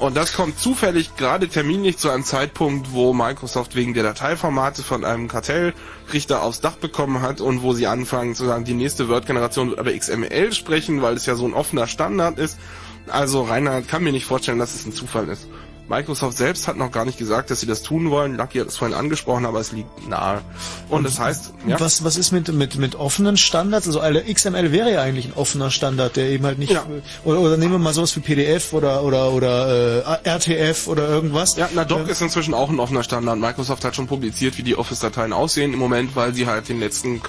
[0.00, 5.04] Und das kommt zufällig gerade terminlich zu einem Zeitpunkt, wo Microsoft wegen der Dateiformate von
[5.04, 9.68] einem Kartellrichter aufs Dach bekommen hat und wo sie anfangen zu sagen, die nächste Word-Generation
[9.68, 12.58] wird aber XML sprechen, weil es ja so ein offener Standard ist.
[13.08, 15.46] Also Reinhard kann mir nicht vorstellen, dass es ein Zufall ist.
[15.90, 18.36] Microsoft selbst hat noch gar nicht gesagt, dass sie das tun wollen.
[18.36, 20.40] Lucky hat es vorhin angesprochen, aber es liegt nahe.
[20.88, 21.80] Und das heißt, ja.
[21.80, 23.88] Was, was ist mit, mit, mit offenen Standards?
[23.88, 26.86] Also alle XML wäre ja eigentlich ein offener Standard, der eben halt nicht, Ja.
[27.24, 31.56] oder, oder nehmen wir mal sowas wie PDF oder, oder, oder, äh, RTF oder irgendwas.
[31.56, 33.40] Ja, na Doc ist inzwischen auch ein offener Standard.
[33.40, 37.16] Microsoft hat schon publiziert, wie die Office-Dateien aussehen im Moment, weil sie halt den letzten,
[37.16, 37.20] äh,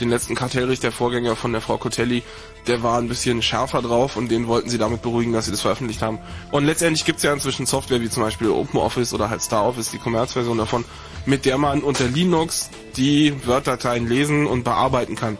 [0.00, 2.22] den letzten Kartellrichter, Vorgänger von der Frau Cotelli,
[2.66, 5.60] der war ein bisschen schärfer drauf und den wollten sie damit beruhigen, dass sie das
[5.60, 6.18] veröffentlicht haben.
[6.50, 10.58] Und letztendlich gibt's ja inzwischen Software wie zum Beispiel OpenOffice oder halt StarOffice, die Kommerzversion
[10.58, 10.84] davon,
[11.26, 15.38] mit der man unter Linux die Word-Dateien lesen und bearbeiten kann.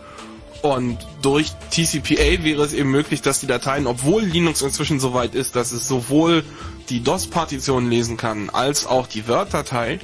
[0.62, 5.35] Und durch TCPA wäre es eben möglich, dass die Dateien, obwohl Linux inzwischen so weit
[5.35, 6.45] ist, dass es sowohl
[6.91, 10.01] die DOS-Partition lesen kann, als auch die Word-Datei,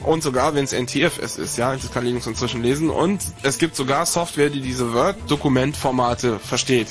[0.00, 3.76] und sogar wenn es NTFS ist, ja, das kann Linux inzwischen lesen, und es gibt
[3.76, 6.88] sogar Software, die diese Word-Dokumentformate versteht.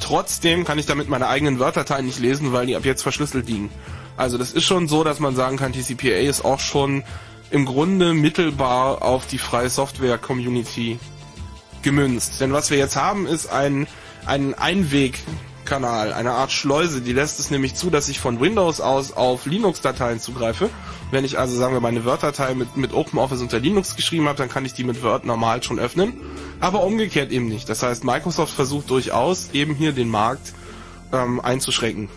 [0.00, 3.70] Trotzdem kann ich damit meine eigenen Word-Dateien nicht lesen, weil die ab jetzt verschlüsselt liegen.
[4.16, 7.04] Also das ist schon so, dass man sagen kann, TCPA ist auch schon
[7.50, 10.98] im Grunde mittelbar auf die freie Software-Community
[11.82, 12.40] gemünzt.
[12.40, 13.86] Denn was wir jetzt haben, ist ein,
[14.26, 14.54] ein
[15.60, 19.46] Einwegkanal, eine Art Schleuse, die lässt es nämlich zu, dass ich von Windows aus auf
[19.46, 20.70] Linux-Dateien zugreife.
[21.10, 24.48] Wenn ich also, sagen wir, meine Word-Datei mit, mit OpenOffice unter Linux geschrieben habe, dann
[24.48, 26.14] kann ich die mit Word normal schon öffnen.
[26.60, 27.68] Aber umgekehrt eben nicht.
[27.68, 30.54] Das heißt, Microsoft versucht durchaus eben hier den Markt
[31.12, 32.08] ähm, einzuschränken.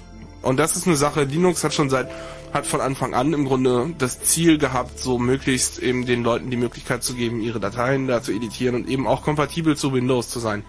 [0.41, 2.09] Und das ist eine Sache, Linux hat schon seit,
[2.53, 6.57] hat von Anfang an im Grunde das Ziel gehabt, so möglichst eben den Leuten die
[6.57, 10.39] Möglichkeit zu geben, ihre Dateien da zu editieren und eben auch kompatibel zu Windows zu
[10.39, 10.63] sein.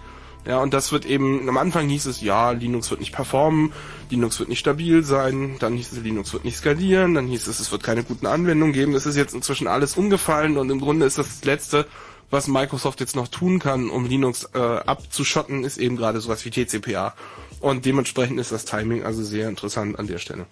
[0.47, 3.73] Ja, und das wird eben, am Anfang hieß es, ja, Linux wird nicht performen,
[4.11, 7.61] Linux wird nicht stabil sein, dann hieß es, Linux wird nicht skalieren, dann hieß es,
[7.61, 8.93] es wird keine guten Anwendungen geben.
[8.93, 11.87] Das ist jetzt inzwischen alles umgefallen und im Grunde ist das, das Letzte,
[12.31, 16.51] was Microsoft jetzt noch tun kann, um Linux äh, abzuschotten, ist eben gerade sowas wie
[16.51, 17.15] TCPA.
[17.65, 20.45] Und dementsprechend ist das Timing also sehr interessant an der Stelle.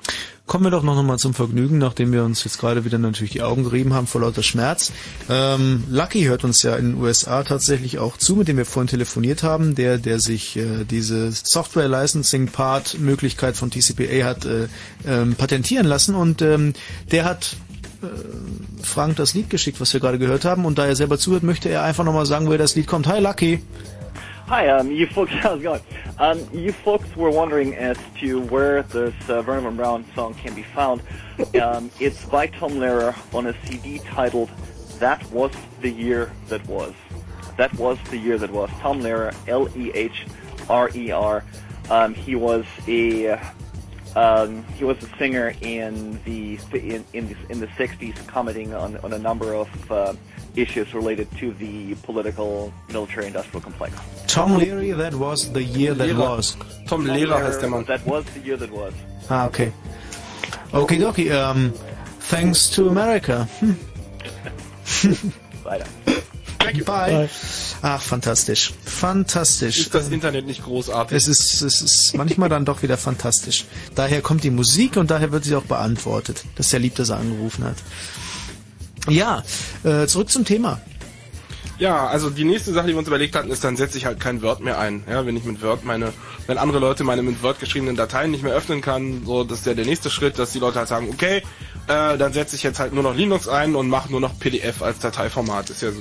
[0.46, 3.42] Kommen wir doch noch mal zum Vergnügen, nachdem wir uns jetzt gerade wieder natürlich die
[3.42, 4.92] Augen gerieben haben vor lauter Schmerz.
[5.28, 8.88] Ähm, Lucky hört uns ja in den USA tatsächlich auch zu, mit dem wir vorhin
[8.88, 14.68] telefoniert haben, der, der sich äh, diese Software Licensing Part Möglichkeit von TCPA hat äh,
[15.06, 16.72] ähm, patentieren lassen und ähm,
[17.10, 17.56] der hat
[18.02, 18.06] äh,
[18.82, 21.68] Frank das Lied geschickt, was wir gerade gehört haben und da er selber zuhört, möchte
[21.68, 23.06] er einfach nochmal sagen, woher das Lied kommt.
[23.06, 23.60] Hi Lucky!
[24.46, 25.80] Hi, um, you folks, how's it going?
[26.18, 30.54] Um, you folks were wondering as to where this uh, Vernon Von Brown song can
[30.54, 31.02] be found.
[31.60, 34.50] Um, it's by Tom Lehrer on a CD titled
[34.98, 35.50] "That Was
[35.80, 36.94] the Year That Was."
[37.56, 38.70] That was the year that was.
[38.80, 41.44] Tom Lehrer, L-E-H-R-E-R.
[41.90, 43.40] Um, he was a
[44.14, 48.96] um, he was a singer in the in in the, in the 60s, commenting on
[48.98, 50.14] on a number of uh,
[50.56, 53.94] issues related to the political military-industrial complex.
[54.26, 56.36] Tom Leary, that was the year that Lehrer.
[56.36, 56.56] was.
[56.86, 57.86] Tom Lehrer heißt der Mann.
[57.86, 58.92] That was the year that was.
[59.28, 59.72] Ah, okay.
[60.72, 61.30] Okay, dokie.
[61.30, 61.72] Um,
[62.30, 63.48] thanks to America.
[63.60, 63.76] Hm.
[65.64, 65.86] Weiter.
[66.86, 67.28] Bye.
[67.82, 68.72] Ach, fantastisch.
[68.84, 69.80] Fantastisch.
[69.80, 71.16] Ist das Internet nicht großartig?
[71.16, 73.64] Es ist, es ist manchmal dann doch wieder fantastisch.
[73.94, 76.44] Daher kommt die Musik und daher wird sie auch beantwortet.
[76.54, 77.76] Das ist ja lieb, dass er angerufen hat.
[79.08, 79.42] Ja,
[79.84, 80.80] äh, zurück zum Thema.
[81.78, 84.20] Ja, also die nächste Sache, die wir uns überlegt hatten, ist, dann setze ich halt
[84.20, 85.02] kein Word mehr ein.
[85.10, 86.12] Ja, wenn ich mit Word meine,
[86.46, 89.66] wenn andere Leute meine mit Word geschriebenen Dateien nicht mehr öffnen kann, so, das ist
[89.66, 91.42] ja der nächste Schritt, dass die Leute halt sagen, okay,
[91.88, 94.82] äh, dann setze ich jetzt halt nur noch Linux ein und mache nur noch PDF
[94.82, 95.70] als Dateiformat.
[95.70, 96.00] Ist ja so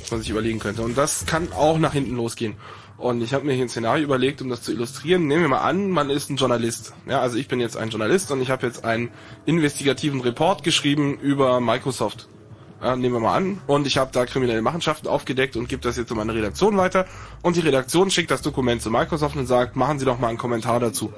[0.00, 0.80] was man sich überlegen könnte.
[0.82, 2.54] Und das kann auch nach hinten losgehen.
[2.96, 5.26] Und ich habe mir hier ein Szenario überlegt, um das zu illustrieren.
[5.26, 6.94] Nehmen wir mal an, man ist ein Journalist.
[7.06, 9.10] Ja, also ich bin jetzt ein Journalist und ich habe jetzt einen
[9.44, 12.28] investigativen Report geschrieben über Microsoft.
[12.82, 15.96] Äh, nehmen wir mal an, und ich habe da kriminelle Machenschaften aufgedeckt und gebe das
[15.96, 17.06] jetzt an meine Redaktion weiter
[17.42, 20.38] und die Redaktion schickt das Dokument zu Microsoft und sagt, machen Sie doch mal einen
[20.38, 21.12] Kommentar dazu.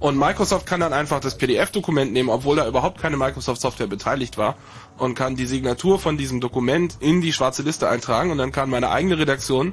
[0.00, 4.56] Und Microsoft kann dann einfach das PDF-Dokument nehmen, obwohl da überhaupt keine Microsoft-Software beteiligt war
[4.96, 8.70] und kann die Signatur von diesem Dokument in die schwarze Liste eintragen und dann kann
[8.70, 9.72] meine eigene Redaktion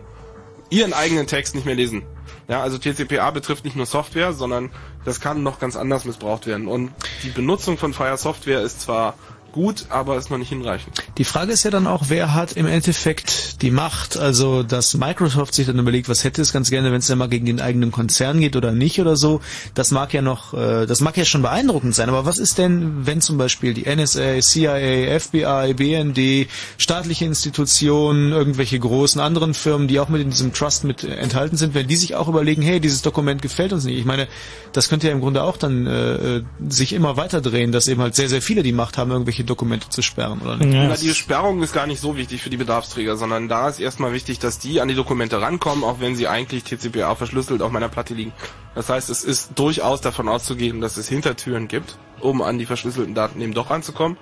[0.72, 2.03] ihren eigenen Text nicht mehr lesen.
[2.47, 4.72] Ja, also TCPA betrifft nicht nur Software, sondern
[5.03, 6.67] das kann noch ganz anders missbraucht werden.
[6.67, 6.91] Und
[7.23, 9.15] die Benutzung von freier Software ist zwar
[9.56, 11.01] gut, aber ist noch nicht hinreichend.
[11.17, 14.17] Die Frage ist ja dann auch, wer hat im Endeffekt die Macht?
[14.17, 17.30] Also, dass Microsoft sich dann überlegt, was hätte es ganz gerne, wenn es dann mal
[17.30, 19.40] gegen den eigenen Konzern geht oder nicht oder so.
[19.74, 22.09] Das mag ja noch, äh, das mag ja schon beeindruckend sein.
[22.09, 28.77] Aber was ist denn, wenn zum Beispiel die NSA, CIA, FBI, BND, staatliche Institutionen, irgendwelche
[28.77, 32.16] großen anderen Firmen, die auch mit in diesem Trust mit enthalten sind, wenn die sich
[32.16, 33.98] auch überlegen, hey, dieses Dokument gefällt uns nicht.
[33.98, 34.27] Ich meine,
[34.74, 38.16] das könnte ja im Grunde auch dann äh, sich immer weiter drehen, dass eben halt
[38.16, 40.69] sehr, sehr viele die Macht haben, irgendwelche Dokumente zu sperren, oder nicht?
[40.72, 44.14] Na, die Sperrung ist gar nicht so wichtig für die Bedarfsträger, sondern da ist erstmal
[44.14, 47.90] wichtig, dass die an die Dokumente rankommen, auch wenn sie eigentlich TCPA verschlüsselt auf meiner
[47.90, 48.33] Platte liegen.
[48.74, 53.15] Das heißt, es ist durchaus davon auszugehen, dass es Hintertüren gibt, um an die verschlüsselten
[53.15, 54.17] Daten eben doch ranzukommen,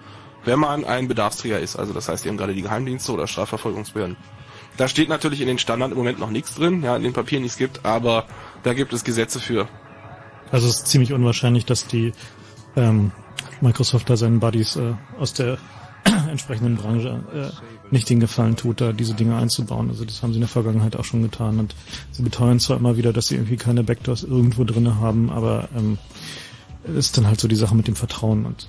[0.45, 1.75] wenn man ein Bedarfsträger ist.
[1.75, 4.17] Also das heißt eben gerade die Geheimdienste oder Strafverfolgungsbehörden.
[4.77, 7.43] Da steht natürlich in den Standard im Moment noch nichts drin, ja, in den Papieren
[7.43, 8.25] nichts gibt, aber
[8.63, 9.67] da gibt es Gesetze für.
[10.51, 12.13] Also es ist ziemlich unwahrscheinlich, dass die
[12.75, 13.11] ähm,
[13.63, 15.57] Microsoft da seinen Buddies äh, aus der
[16.29, 19.89] entsprechenden Branche äh, nicht den Gefallen tut, da diese Dinge einzubauen.
[19.89, 21.75] Also das haben sie in der Vergangenheit auch schon getan und
[22.11, 25.97] sie beteuern zwar immer wieder, dass sie irgendwie keine Backdoors irgendwo drinne haben, aber ähm,
[26.97, 28.67] ist dann halt so die Sache mit dem Vertrauen und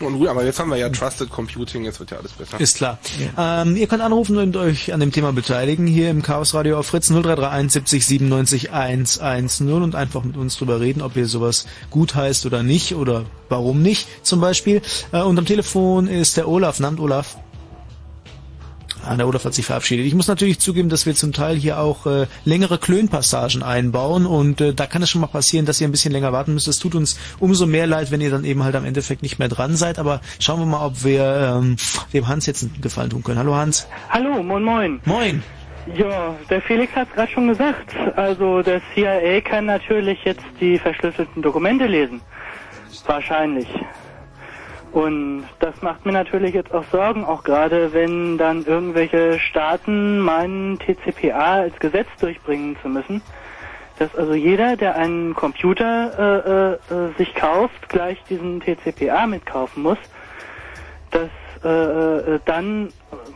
[0.00, 2.60] Und gut, aber jetzt haben wir ja Trusted Computing, jetzt wird ja alles besser.
[2.60, 2.98] Ist klar.
[3.36, 6.86] Ähm, ihr könnt anrufen und euch an dem Thema beteiligen hier im Chaos Radio auf
[6.86, 12.14] Fritz 0331 70 97 110 und einfach mit uns drüber reden, ob ihr sowas gut
[12.14, 14.82] heißt oder nicht oder warum nicht zum Beispiel.
[15.12, 16.80] Äh, und am Telefon ist der Olaf.
[16.80, 17.36] Namt Olaf.
[19.08, 20.06] Der Olaf hat sich verabschiedet.
[20.06, 24.60] Ich muss natürlich zugeben, dass wir zum Teil hier auch äh, längere Klönpassagen einbauen und
[24.60, 26.68] äh, da kann es schon mal passieren, dass ihr ein bisschen länger warten müsst.
[26.68, 29.48] Es tut uns umso mehr leid, wenn ihr dann eben halt am Endeffekt nicht mehr
[29.48, 29.98] dran seid.
[29.98, 31.76] Aber schauen wir mal, ob wir ähm,
[32.12, 33.38] dem Hans jetzt einen Gefallen tun können.
[33.38, 33.88] Hallo Hans.
[34.10, 35.00] Hallo, moin moin.
[35.04, 35.42] Moin.
[35.94, 37.94] Ja, der Felix hat es gerade schon gesagt.
[38.16, 42.20] Also der CIA kann natürlich jetzt die verschlüsselten Dokumente lesen.
[43.06, 43.66] Wahrscheinlich.
[44.92, 50.78] Und das macht mir natürlich jetzt auch Sorgen, auch gerade wenn dann irgendwelche Staaten meinen,
[50.78, 53.22] TCPA als Gesetz durchbringen zu müssen.
[53.98, 59.98] Dass also jeder, der einen Computer äh, äh, sich kauft, gleich diesen TCPA mitkaufen muss.
[61.10, 61.30] Dass
[61.62, 62.88] äh, äh, dann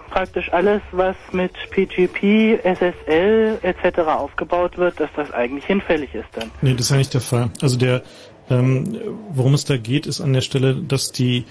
[0.08, 3.98] praktisch alles, was mit PGP, SSL etc.
[3.98, 6.50] aufgebaut wird, dass das eigentlich hinfällig ist dann.
[6.62, 7.50] Nee, das ist ja nicht der Fall.
[7.60, 8.02] Also der,
[8.50, 8.98] ähm,
[9.32, 11.44] worum es da geht, ist an der Stelle, dass die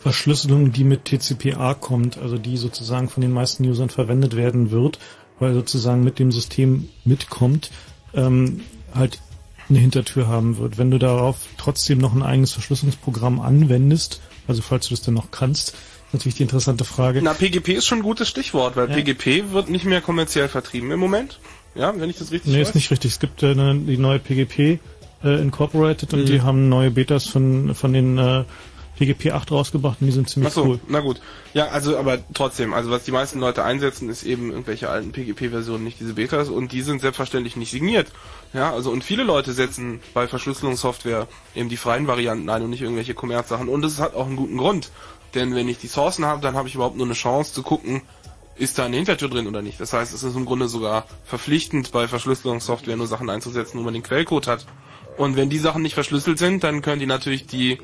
[0.00, 4.98] Verschlüsselung, die mit TCPA kommt, also die sozusagen von den meisten Usern verwendet werden wird,
[5.38, 7.70] weil sozusagen mit dem System mitkommt,
[8.14, 8.60] ähm,
[8.94, 9.20] halt
[9.68, 10.76] eine Hintertür haben wird.
[10.76, 15.30] Wenn du darauf trotzdem noch ein eigenes Verschlüsselungsprogramm anwendest, also falls du das denn noch
[15.30, 15.74] kannst,
[16.12, 17.22] natürlich die interessante Frage.
[17.22, 18.96] Na, PGP ist schon ein gutes Stichwort, weil Ja.
[18.96, 21.38] PGP wird nicht mehr kommerziell vertrieben im Moment.
[21.74, 22.68] Ja, wenn ich das richtig Nee, weiß.
[22.70, 23.12] ist nicht richtig.
[23.12, 24.78] Es gibt äh, die neue PGP
[25.24, 26.26] äh, Incorporated und Mhm.
[26.26, 28.44] die haben neue Betas von, von den äh,
[28.98, 30.80] PGP 8 rausgebracht und die sind ziemlich Ach so, cool.
[30.86, 31.20] na gut.
[31.54, 35.82] Ja, also aber trotzdem, also was die meisten Leute einsetzen, ist eben irgendwelche alten PGP-Versionen,
[35.82, 38.08] nicht diese Betas und die sind selbstverständlich nicht signiert.
[38.52, 42.82] Ja, also und viele Leute setzen bei Verschlüsselungssoftware eben die freien Varianten ein und nicht
[42.82, 44.90] irgendwelche Kommerzsachen und das hat auch einen guten Grund,
[45.34, 48.02] denn wenn ich die Sourcen habe, dann habe ich überhaupt nur eine Chance zu gucken,
[48.56, 49.80] ist da eine Hintertür drin oder nicht.
[49.80, 53.94] Das heißt, es ist im Grunde sogar verpflichtend bei Verschlüsselungssoftware nur Sachen einzusetzen, wo man
[53.94, 54.66] den Quellcode hat.
[55.16, 57.78] Und wenn die Sachen nicht verschlüsselt sind, dann können die natürlich die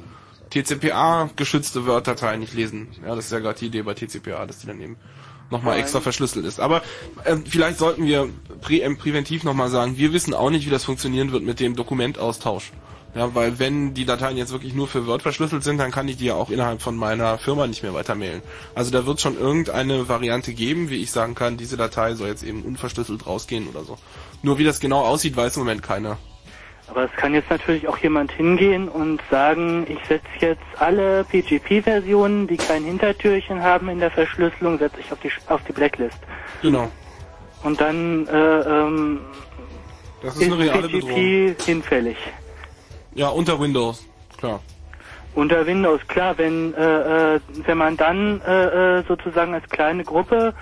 [0.51, 2.89] TCPA geschützte Word-Datei nicht lesen.
[3.05, 4.97] Ja, das ist ja gerade die Idee bei TCPA, dass die dann eben
[5.51, 5.83] nochmal Nein.
[5.83, 6.61] extra verschlüsselt ist.
[6.61, 6.83] Aber
[7.25, 8.29] ähm, vielleicht sollten wir
[8.61, 11.77] prä ähm, präventiv nochmal sagen, wir wissen auch nicht, wie das funktionieren wird mit dem
[11.77, 12.73] Dokumentaustausch.
[13.15, 16.19] Ja, weil wenn die Dateien jetzt wirklich nur für Word verschlüsselt sind, dann kann ich
[16.19, 18.43] die ja auch innerhalb von meiner Firma nicht mehr weitermailen.
[18.75, 22.43] Also da wird schon irgendeine Variante geben, wie ich sagen kann, diese Datei soll jetzt
[22.43, 23.99] eben unverschlüsselt rausgehen oder so.
[24.43, 26.19] Nur wie das genau aussieht, weiß im Moment keiner.
[26.91, 32.47] Aber es kann jetzt natürlich auch jemand hingehen und sagen, ich setze jetzt alle PGP-Versionen,
[32.47, 36.19] die kein Hintertürchen haben in der Verschlüsselung, setze ich auf die, auf die Blacklist.
[36.63, 36.91] Genau.
[37.63, 39.21] Und dann äh, ähm,
[40.23, 41.57] Das ist eine reale PGP Bedrohung.
[41.67, 42.17] hinfällig.
[43.15, 44.07] Ja, unter Windows,
[44.39, 44.61] klar.
[45.35, 50.55] Unter Windows, klar, wenn, äh, äh, wenn man dann äh, äh, sozusagen als kleine Gruppe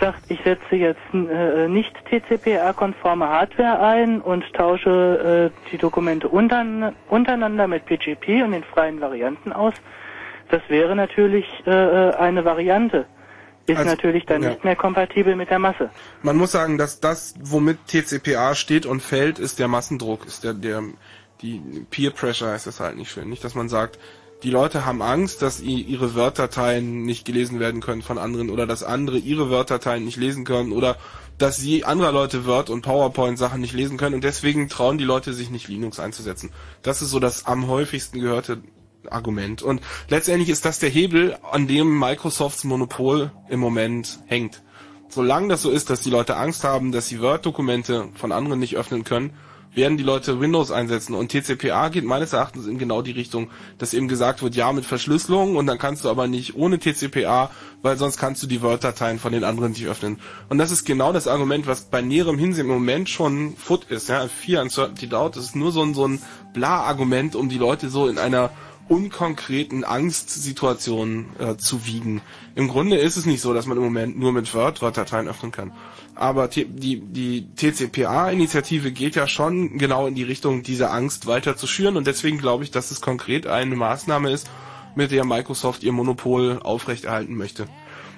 [0.00, 6.94] sagt, ich setze jetzt äh, nicht TCPA-konforme Hardware ein und tausche äh, die Dokumente untern
[7.08, 9.74] untereinander mit PGP und den freien Varianten aus,
[10.50, 13.06] das wäre natürlich äh, äh, eine Variante.
[13.66, 14.50] ist Also, natürlich dann ja.
[14.50, 15.90] nicht mehr kompatibel mit der Masse.
[16.22, 20.54] Man muss sagen, dass das, womit TCPA steht und fällt, ist der Massendruck, ist der,
[20.54, 20.82] der,
[21.42, 21.60] die
[21.90, 23.28] Peer Pressure heißt das halt nicht schön.
[23.28, 23.98] Nicht, dass man sagt,
[24.42, 28.82] die Leute haben Angst, dass ihre Word-Dateien nicht gelesen werden können von anderen oder dass
[28.82, 30.96] andere ihre Word-Dateien nicht lesen können oder
[31.38, 35.04] dass sie anderer Leute Word und PowerPoint Sachen nicht lesen können und deswegen trauen die
[35.04, 36.50] Leute sich nicht Linux einzusetzen.
[36.82, 38.62] Das ist so das am häufigsten gehörte
[39.10, 39.62] Argument.
[39.62, 44.62] Und letztendlich ist das der Hebel, an dem Microsofts Monopol im Moment hängt.
[45.08, 48.76] Solange das so ist, dass die Leute Angst haben, dass sie Word-Dokumente von anderen nicht
[48.76, 49.34] öffnen können,
[49.76, 51.14] werden die Leute Windows einsetzen.
[51.14, 54.86] Und TCPA geht meines Erachtens in genau die Richtung, dass eben gesagt wird, ja, mit
[54.86, 57.50] Verschlüsselung und dann kannst du aber nicht ohne TCPA,
[57.82, 60.18] weil sonst kannst du die Word-Dateien von den anderen nicht öffnen.
[60.48, 64.08] Und das ist genau das Argument, was bei näherem Hinsehen im Moment schon foot ist.
[64.08, 66.20] Ja, Fear Uncertainty Doubt, das ist nur so ein, so ein
[66.54, 68.50] Bla-Argument, um die Leute so in einer
[68.88, 72.20] unkonkreten Angstsituationen äh, zu wiegen.
[72.54, 75.52] Im Grunde ist es nicht so, dass man im Moment nur mit Word Word-Dateien öffnen
[75.52, 75.72] kann.
[76.14, 76.64] Aber die,
[77.00, 82.06] die TCPA-Initiative geht ja schon genau in die Richtung, diese Angst weiter zu schüren und
[82.06, 84.48] deswegen glaube ich, dass es konkret eine Maßnahme ist,
[84.94, 87.66] mit der Microsoft ihr Monopol aufrechterhalten möchte.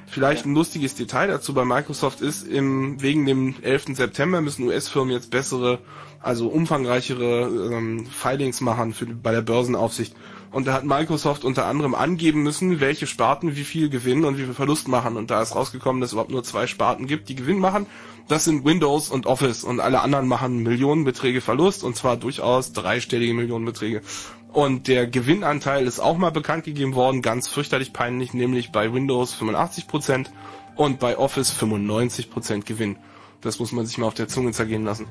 [0.06, 3.96] Vielleicht ein lustiges Detail dazu bei Microsoft ist, im, wegen dem 11.
[3.96, 5.80] September müssen US-Firmen jetzt bessere,
[6.20, 10.14] also umfangreichere ähm, Filings machen für, bei der Börsenaufsicht.
[10.50, 14.44] Und da hat Microsoft unter anderem angeben müssen, welche Sparten wie viel Gewinn und wie
[14.44, 15.16] viel Verlust machen.
[15.16, 17.86] Und da ist rausgekommen, dass es überhaupt nur zwei Sparten gibt, die Gewinn machen.
[18.28, 19.64] Das sind Windows und Office.
[19.64, 21.84] Und alle anderen machen Millionenbeträge Verlust.
[21.84, 24.02] Und zwar durchaus dreistellige Millionenbeträge.
[24.52, 29.36] Und der Gewinnanteil ist auch mal bekannt gegeben worden, ganz fürchterlich peinlich, nämlich bei Windows
[29.38, 30.28] 85%
[30.74, 32.96] und bei Office 95% Gewinn.
[33.42, 35.06] Das muss man sich mal auf der Zunge zergehen lassen.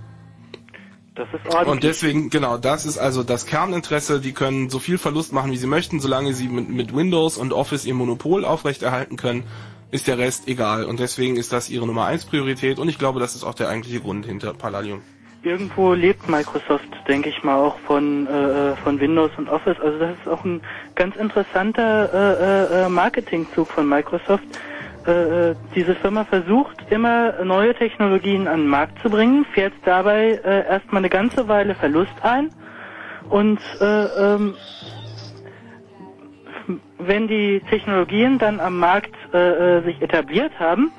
[1.17, 1.67] Das ist ordentlich.
[1.67, 4.21] Und deswegen, genau, das ist also das Kerninteresse.
[4.21, 7.53] Die können so viel Verlust machen, wie sie möchten, solange sie mit, mit Windows und
[7.53, 9.43] Office ihr Monopol aufrechterhalten können,
[9.89, 10.85] ist der Rest egal.
[10.85, 13.69] Und deswegen ist das ihre Nummer 1 Priorität und ich glaube, das ist auch der
[13.69, 15.01] eigentliche Grund hinter Palladium.
[15.43, 19.79] Irgendwo lebt Microsoft, denke ich mal, auch von, äh, von Windows und Office.
[19.79, 20.61] Also das ist auch ein
[20.95, 24.43] ganz interessanter äh, äh, Marketingzug von Microsoft.
[25.07, 30.67] Äh, diese Firma versucht immer neue Technologien an den Markt zu bringen, fährt dabei äh,
[30.67, 32.49] erstmal eine ganze Weile Verlust ein
[33.29, 34.53] und äh, ähm,
[36.97, 40.91] wenn die Technologien dann am Markt äh, äh, sich etabliert haben,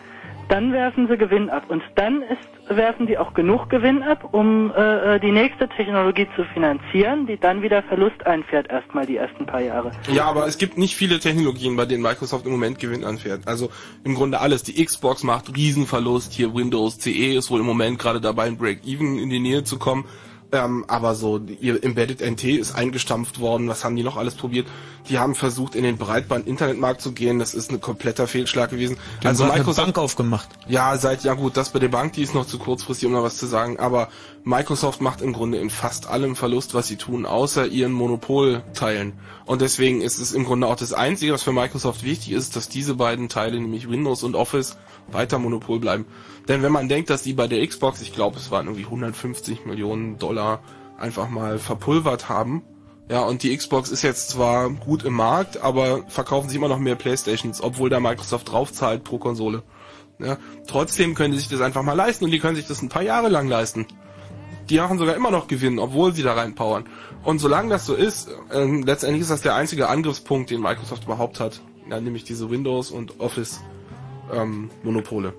[0.49, 1.65] dann werfen sie Gewinn ab.
[1.69, 6.27] Und dann ist, werfen die auch genug Gewinn ab, um äh, äh, die nächste Technologie
[6.37, 9.93] zu finanzieren, die dann wieder Verlust einfährt, erstmal die ersten paar Jahre.
[10.13, 13.47] Ja, aber es gibt nicht viele Technologien, bei denen Microsoft im Moment Gewinn anfährt.
[13.47, 13.71] Also
[14.05, 14.63] im Grunde alles.
[14.63, 16.33] Die Xbox macht Riesenverlust.
[16.33, 19.79] Hier Windows CE ist wohl im Moment gerade dabei, ein Break-Even in die Nähe zu
[19.79, 20.05] kommen.
[20.51, 23.69] Ähm, aber so, ihr Embedded NT ist eingestampft worden.
[23.69, 24.67] Was haben die noch alles probiert?
[25.09, 27.39] Die haben versucht, in den Breitband-Internetmarkt zu gehen.
[27.39, 28.97] Das ist ein kompletter Fehlschlag gewesen.
[29.19, 30.49] Haben also Microsoft Bank aufgemacht.
[30.67, 33.23] ja, seit, ja gut, das bei der Bank, die ist noch zu kurzfristig, um da
[33.23, 34.09] was zu sagen, aber
[34.45, 39.13] Microsoft macht im Grunde in fast allem Verlust, was sie tun, außer ihren Monopolteilen.
[39.45, 42.71] Und deswegen ist es im Grunde auch das Einzige, was für Microsoft wichtig ist, dass
[42.71, 44.79] diese beiden Teile, nämlich Windows und Office,
[45.11, 46.07] weiter Monopol bleiben.
[46.49, 49.67] Denn wenn man denkt, dass die bei der Xbox, ich glaube, es waren irgendwie 150
[49.67, 50.63] Millionen Dollar,
[50.99, 52.63] einfach mal verpulvert haben,
[53.11, 56.79] ja, und die Xbox ist jetzt zwar gut im Markt, aber verkaufen sich immer noch
[56.79, 59.63] mehr Playstations, obwohl da Microsoft draufzahlt pro Konsole.
[60.19, 60.37] Ja,
[60.67, 63.01] trotzdem können die sich das einfach mal leisten und die können sich das ein paar
[63.03, 63.87] Jahre lang leisten.
[64.69, 66.85] Die machen sogar immer noch Gewinn, obwohl sie da reinpowern.
[67.25, 71.41] Und solange das so ist, ähm, letztendlich ist das der einzige Angriffspunkt, den Microsoft überhaupt
[71.41, 71.63] hat.
[71.89, 75.33] Ja, nämlich diese Windows- und Office-Monopole.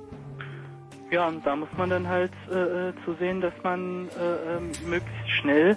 [1.11, 4.71] Ja, und da muss man dann halt äh, äh, zu sehen, dass man äh, ähm,
[4.87, 5.75] möglichst schnell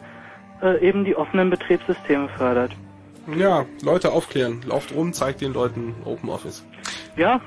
[0.63, 2.73] äh, eben die offenen Betriebssysteme fördert.
[3.37, 4.61] ja, Leute aufklären.
[4.67, 6.65] Lauft rum, zeigt den Leuten Open Office.
[7.17, 7.41] Ja,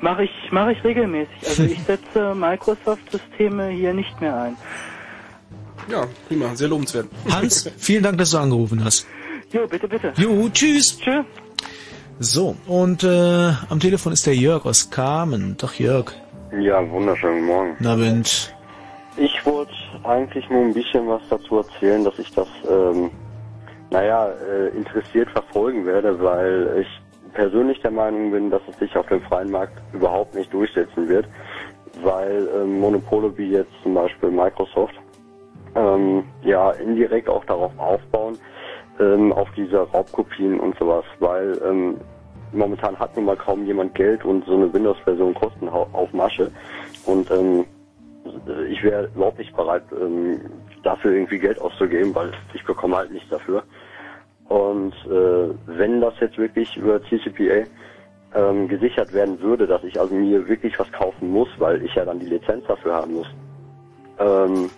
[0.00, 1.36] mache ich, mache ich regelmäßig.
[1.46, 4.56] Also ich setze Microsoft-Systeme hier nicht mehr ein.
[5.90, 7.08] Ja, prima, sehr lobenswert.
[7.30, 9.06] Hans, vielen Dank, dass du angerufen hast.
[9.52, 10.12] Jo, bitte, bitte.
[10.16, 10.98] Jo, tschüss.
[10.98, 11.24] Tschüss.
[12.18, 15.56] So, und äh, am Telefon ist der Jörg aus Kamen.
[15.58, 16.12] Doch, Jörg.
[16.52, 17.76] Ja, wunderschönen Morgen.
[17.80, 18.54] Na, Wind.
[19.16, 19.72] Ich wollte
[20.04, 23.10] eigentlich nur ein bisschen was dazu erzählen, dass ich das, ähm,
[23.90, 29.06] naja, äh, interessiert verfolgen werde, weil ich persönlich der Meinung bin, dass es sich auf
[29.06, 31.26] dem freien Markt überhaupt nicht durchsetzen wird,
[32.02, 34.94] weil ähm, Monopole wie jetzt zum Beispiel Microsoft
[35.74, 38.38] ähm, ja indirekt auch darauf aufbauen,
[39.00, 41.96] ähm, auf diese Raubkopien und sowas, weil ähm,
[42.56, 46.50] momentan hat nun mal kaum jemand Geld und so eine Windows-Version kosten auf Masche
[47.04, 47.64] und ähm,
[48.68, 50.40] ich wäre überhaupt nicht bereit, ähm,
[50.82, 53.62] dafür irgendwie Geld auszugeben, weil ich bekomme halt nichts dafür.
[54.48, 57.66] Und äh, wenn das jetzt wirklich über TCPA
[58.34, 62.04] ähm, gesichert werden würde, dass ich also mir wirklich was kaufen muss, weil ich ja
[62.04, 63.28] dann die Lizenz dafür haben muss,
[64.18, 64.70] ähm,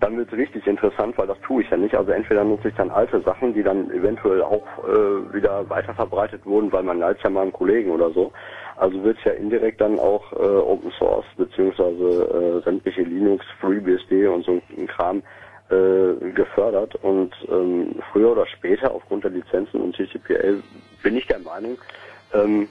[0.00, 1.94] dann wird es richtig interessant, weil das tue ich ja nicht.
[1.94, 6.70] Also entweder nutze ich dann alte Sachen, die dann eventuell auch äh, wieder weiterverbreitet wurden,
[6.72, 8.32] weil man leitet ja mal einen Kollegen oder so.
[8.76, 14.26] Also wird es ja indirekt dann auch äh, Open Source beziehungsweise äh, sämtliche Linux, FreeBSD
[14.26, 15.22] und so ein Kram
[15.70, 16.94] äh, gefördert.
[16.96, 20.62] Und ähm, früher oder später aufgrund der Lizenzen und TCPL
[21.02, 21.78] bin ich der Meinung,
[22.34, 22.68] ähm,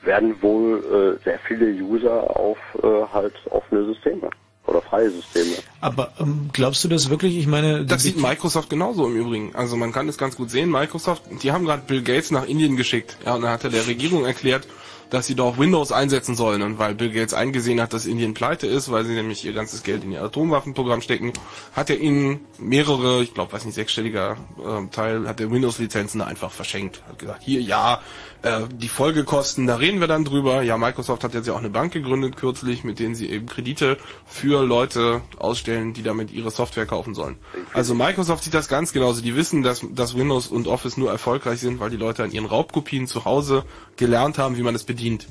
[0.00, 4.30] werden wohl äh, sehr viele User auf äh, halt offene Systeme
[4.66, 5.56] oder freie Systeme.
[5.80, 7.36] Aber ähm, glaubst du das wirklich?
[7.36, 9.54] Ich meine, Das sieht Microsoft genauso im Übrigen.
[9.54, 10.70] Also man kann es ganz gut sehen.
[10.70, 13.16] Microsoft, die haben gerade Bill Gates nach Indien geschickt.
[13.24, 14.66] Ja, und dann hat er der Regierung erklärt,
[15.10, 16.62] dass sie doch Windows einsetzen sollen.
[16.62, 19.82] Und weil Bill Gates eingesehen hat, dass Indien pleite ist, weil sie nämlich ihr ganzes
[19.82, 21.32] Geld in ihr Atomwaffenprogramm stecken,
[21.74, 26.50] hat er ihnen mehrere, ich glaube, weiß nicht, sechsstelliger äh, Teil, hat er Windows-Lizenzen einfach
[26.50, 27.02] verschenkt.
[27.08, 28.00] Hat gesagt, hier, ja,
[28.42, 30.62] äh, die Folgekosten, da reden wir dann drüber.
[30.62, 33.98] Ja, Microsoft hat jetzt ja auch eine Bank gegründet kürzlich, mit denen sie eben Kredite
[34.26, 37.36] für Leute ausstellen, die damit ihre Software kaufen sollen.
[37.72, 39.22] Also Microsoft sieht das ganz genauso.
[39.22, 42.46] Die wissen, dass, dass Windows und Office nur erfolgreich sind, weil die Leute an ihren
[42.46, 43.64] Raubkopien zu Hause
[43.96, 45.26] gelernt haben, wie man es bedient.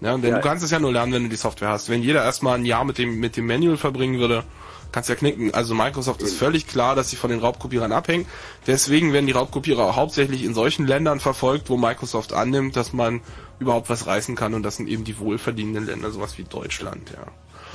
[0.00, 0.36] Ja, denn Ja.
[0.36, 1.88] du kannst es ja nur lernen, wenn du die Software hast.
[1.88, 4.44] Wenn jeder erstmal ein Jahr mit dem, mit dem Manual verbringen würde,
[4.92, 5.54] kannst ja knicken.
[5.54, 8.26] Also Microsoft ist völlig klar, dass sie von den Raubkopierern abhängen.
[8.66, 13.20] Deswegen werden die Raubkopierer hauptsächlich in solchen Ländern verfolgt, wo Microsoft annimmt, dass man
[13.58, 14.54] überhaupt was reißen kann.
[14.54, 17.26] Und das sind eben die wohlverdienenden Länder, sowas wie Deutschland, ja.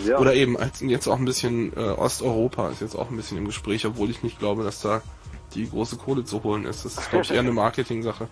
[0.05, 0.17] Ja.
[0.17, 3.45] Oder eben als jetzt auch ein bisschen äh, Osteuropa ist jetzt auch ein bisschen im
[3.45, 5.01] Gespräch, obwohl ich nicht glaube, dass da
[5.53, 6.83] die große Kohle zu holen ist.
[6.83, 8.27] Das ist, glaube ich, eher eine Marketing-Sache.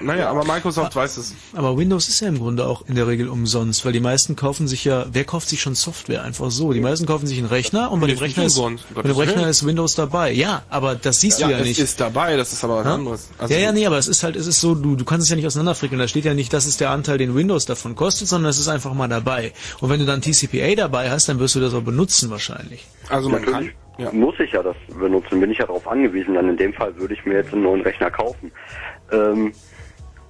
[0.00, 1.34] Naja, aber Microsoft weiß es.
[1.54, 4.68] Aber Windows ist ja im Grunde auch in der Regel umsonst, weil die meisten kaufen
[4.68, 6.72] sich ja, wer kauft sich schon Software einfach so?
[6.72, 8.60] Die meisten kaufen sich einen Rechner und bei dem Rechner ist,
[8.94, 10.32] bei dem Rechner ist Windows dabei.
[10.32, 11.78] Ja, aber das siehst ja, du ja es nicht.
[11.78, 12.94] ist dabei, das ist aber was Ja?
[12.94, 13.28] anderes.
[13.38, 15.30] Also, ja, ja, nee, aber es ist halt, es ist so, du, du kannst es
[15.30, 15.98] ja nicht auseinanderfrickeln.
[15.98, 18.68] Da steht ja nicht, das ist der Anteil, den Windows davon kostet, sondern es ist
[18.68, 19.52] einfach mal dabei.
[19.80, 22.86] Und wenn du dann TCPA dabei hast, dann wirst du das auch benutzen wahrscheinlich.
[23.08, 23.74] Also man Natürlich
[24.12, 26.34] muss ich ja das benutzen, bin ich ja darauf angewiesen.
[26.34, 28.52] Dann in dem Fall würde ich mir jetzt einen neuen Rechner kaufen.
[29.10, 29.52] Ähm,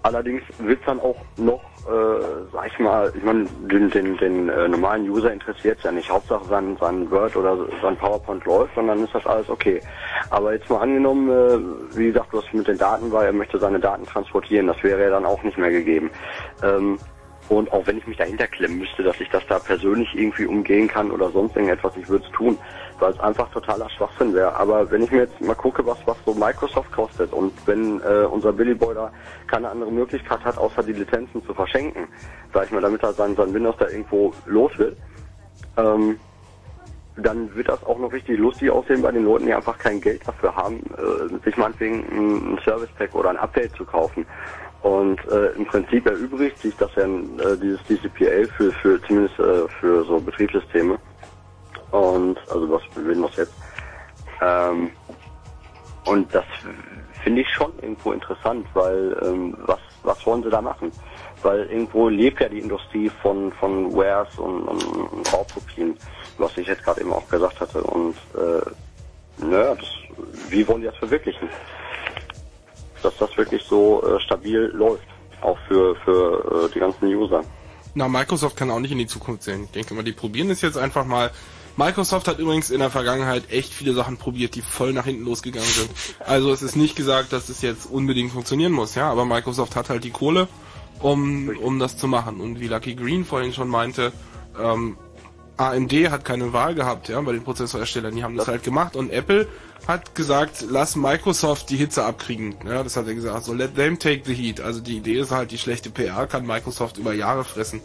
[0.06, 4.68] allerdings wird dann auch noch, äh, sag ich mal, ich meine, den, den, den äh,
[4.68, 6.08] normalen User interessiert ja nicht.
[6.08, 9.82] Hauptsache sein, sein Word oder sein PowerPoint läuft und dann ist das alles okay.
[10.30, 13.80] Aber jetzt mal angenommen, äh, wie gesagt, was mit den Daten war, er möchte seine
[13.80, 16.10] Daten transportieren, das wäre ja dann auch nicht mehr gegeben.
[16.62, 16.98] Ähm,
[17.48, 20.88] und auch wenn ich mich dahinter klemmen müsste, dass ich das da persönlich irgendwie umgehen
[20.88, 22.58] kann oder sonst irgendetwas, ich würde es tun,
[23.00, 24.54] weil es einfach totaler Schwachsinn wäre.
[24.56, 28.26] Aber wenn ich mir jetzt mal gucke, was, was so Microsoft kostet und wenn äh,
[28.30, 29.10] unser Billy Boy da
[29.46, 32.08] keine andere Möglichkeit hat, außer die Lizenzen zu verschenken,
[32.52, 34.96] sag ich mal, damit er sein, sein Windows da irgendwo los will,
[35.76, 36.18] ähm,
[37.16, 40.26] dann wird das auch noch richtig lustig aussehen bei den Leuten, die einfach kein Geld
[40.26, 44.26] dafür haben, äh, sich meinetwegen ein, Service Pack oder ein Update zu kaufen.
[44.82, 49.66] Und äh, im Prinzip erübrigt sich das ja äh, dieses DCPL für, für zumindest äh,
[49.80, 50.98] für so Betriebssysteme.
[51.90, 53.54] Und also was Windows jetzt.
[54.40, 54.90] Ähm,
[56.04, 56.44] und das
[57.22, 60.92] finde ich schon irgendwo interessant, weil ähm, was was wollen sie da machen?
[61.42, 65.96] Weil irgendwo lebt ja die Industrie von von Wares und, und, und Raubkopien,
[66.38, 67.82] was ich jetzt gerade eben auch gesagt hatte.
[67.82, 69.88] Und äh, naja, das,
[70.48, 71.48] wie wollen die das verwirklichen?
[73.02, 75.06] Dass das wirklich so äh, stabil läuft,
[75.42, 77.42] auch für für äh, die ganzen User.
[77.94, 79.64] Na, Microsoft kann auch nicht in die Zukunft sehen.
[79.64, 81.30] Ich denke mal, die probieren es jetzt einfach mal.
[81.76, 85.68] Microsoft hat übrigens in der Vergangenheit echt viele Sachen probiert, die voll nach hinten losgegangen
[85.68, 85.90] sind.
[86.20, 89.90] Also es ist nicht gesagt, dass es jetzt unbedingt funktionieren muss, ja, aber Microsoft hat
[89.90, 90.48] halt die Kohle,
[91.00, 92.40] um, um das zu machen.
[92.40, 94.12] Und wie Lucky Green vorhin schon meinte,
[94.58, 94.96] ähm,
[95.58, 99.10] AMD hat keine Wahl gehabt, ja, bei den Prozessorherstellern, die haben das halt gemacht und
[99.10, 99.48] Apple
[99.86, 102.56] hat gesagt, lass Microsoft die Hitze abkriegen.
[102.66, 104.60] Ja, das hat er gesagt, so let them take the heat.
[104.60, 107.80] Also die Idee ist halt, die schlechte PR kann Microsoft über Jahre fressen.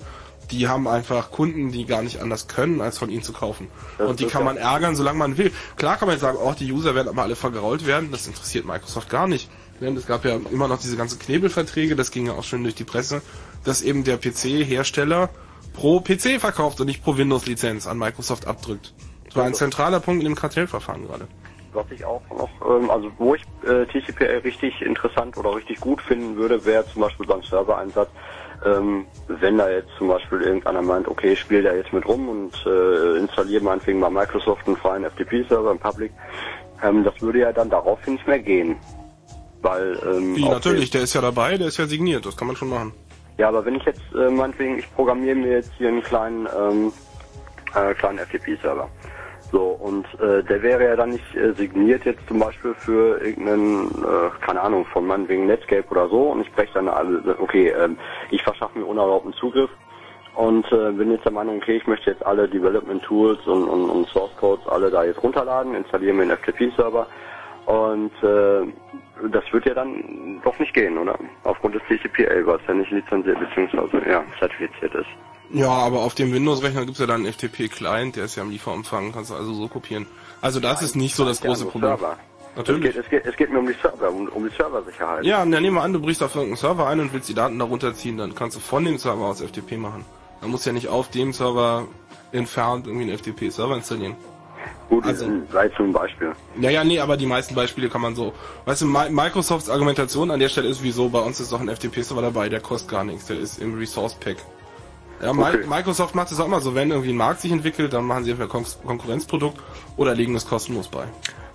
[0.52, 3.68] Die haben einfach Kunden, die gar nicht anders können, als von ihnen zu kaufen.
[3.98, 5.52] Das und die kann ja- man ärgern, solange man will.
[5.78, 8.12] Klar kann man jetzt sagen, oh, die User werden aber alle vergrault werden.
[8.12, 9.50] Das interessiert Microsoft gar nicht.
[9.80, 12.76] Denn es gab ja immer noch diese ganzen Knebelverträge, das ging ja auch schon durch
[12.76, 13.22] die Presse,
[13.64, 15.30] dass eben der PC-Hersteller
[15.74, 18.94] pro PC verkauft und nicht pro Windows-Lizenz an Microsoft abdrückt.
[19.26, 21.28] Das war ein zentraler Punkt in dem Kartellverfahren gerade.
[21.74, 26.02] Was ich auch noch, ähm, also wo ich äh, TCPL richtig interessant oder richtig gut
[26.02, 28.10] finden würde, wäre zum Beispiel beim Server-Einsatz,
[28.66, 32.30] ähm, wenn da jetzt zum Beispiel irgendeiner meint, okay, ich spiele da jetzt mit rum
[32.30, 36.12] und äh, installiere meinetwegen bei Microsoft einen freien FTP-Server im Public,
[36.84, 38.76] ähm, das würde ja dann daraufhin nicht mehr gehen.
[39.62, 42.56] Weil, ähm, Wie, natürlich, der ist ja dabei, der ist ja signiert, das kann man
[42.56, 42.94] schon machen.
[43.38, 46.94] ja, aber wenn ich jetzt äh, meinetwegen, ich programmiere mir jetzt hier einen kleinen, ähm,
[47.76, 48.90] äh, kleinen FTP-Server.
[49.52, 53.90] So, und äh, der wäre ja dann nicht äh, signiert jetzt zum Beispiel für irgendeinen,
[54.04, 57.68] äh, keine Ahnung, von meinen wegen Netscape oder so und ich breche dann alle, okay,
[57.70, 57.98] ähm,
[58.30, 59.70] ich verschaffe mir unerlaubten Zugriff
[60.36, 63.90] und äh, bin jetzt der Meinung, okay, ich möchte jetzt alle Development Tools und, und,
[63.90, 67.08] und Source Codes alle da jetzt runterladen, installiere mir einen FTP-Server
[67.66, 68.74] und äh,
[69.30, 71.20] das wird ja dann doch nicht gehen, oder?
[71.44, 74.10] Aufgrund des TCPA, was ja nicht lizenziert bzw.
[74.10, 75.31] ja, zertifiziert ist.
[75.54, 79.12] Ja, aber auf dem Windows-Rechner gibt's ja dann einen FTP-Client, der ist ja im Lieferumfang,
[79.12, 80.06] kannst du also so kopieren.
[80.42, 81.98] Also das ist nicht so das große Problem.
[82.56, 82.86] Natürlich.
[82.86, 85.24] Es geht, es, geht, es geht mir um die Server, um, um die Serversicherheit.
[85.24, 87.58] Ja, dann nehmen wir an, du brichst auf irgendeinen Server ein und willst die Daten
[87.58, 90.04] darunter ziehen, dann kannst du von dem Server aus FTP machen.
[90.42, 91.88] Dann musst du ja nicht auf dem Server
[92.34, 94.16] entfernt irgendwie einen FTP-Server installieren.
[94.90, 96.34] Gut, Also- sei zum Beispiel.
[96.60, 98.34] Ja, ja, nee, aber die meisten Beispiele kann man so.
[98.66, 101.70] Weißt du, Mi- Microsofts Argumentation an der Stelle ist wieso, bei uns ist doch ein
[101.70, 104.38] FTP-Server dabei, der kostet gar nichts, der ist im Resource Pack.
[105.22, 105.66] Ja, Okay.
[105.68, 108.32] Microsoft macht es auch immer so, wenn irgendwie ein Markt sich entwickelt, dann machen sie
[108.32, 109.60] entweder Kon Konkurrenzprodukt
[109.98, 111.06] oder legen es kostenlos bei.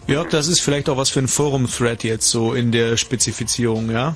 [0.06, 4.14] Jörg, das ist vielleicht auch was für ein Forum-Thread jetzt so in der Spezifizierung, ja?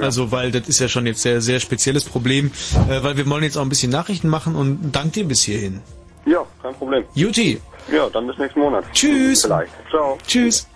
[0.00, 2.50] Also, weil das ist ja schon jetzt sehr, sehr spezielles Problem,
[2.88, 5.80] äh, weil wir wollen jetzt auch ein bisschen Nachrichten machen und dank dir bis hierhin.
[6.24, 7.04] Ja, kein Problem.
[7.14, 7.60] Juti,
[7.92, 8.84] Ja, dann bis nächsten Monat.
[8.92, 9.42] Tschüss.
[9.42, 9.72] Vielleicht.
[9.90, 10.18] Ciao.
[10.26, 10.66] tschüss.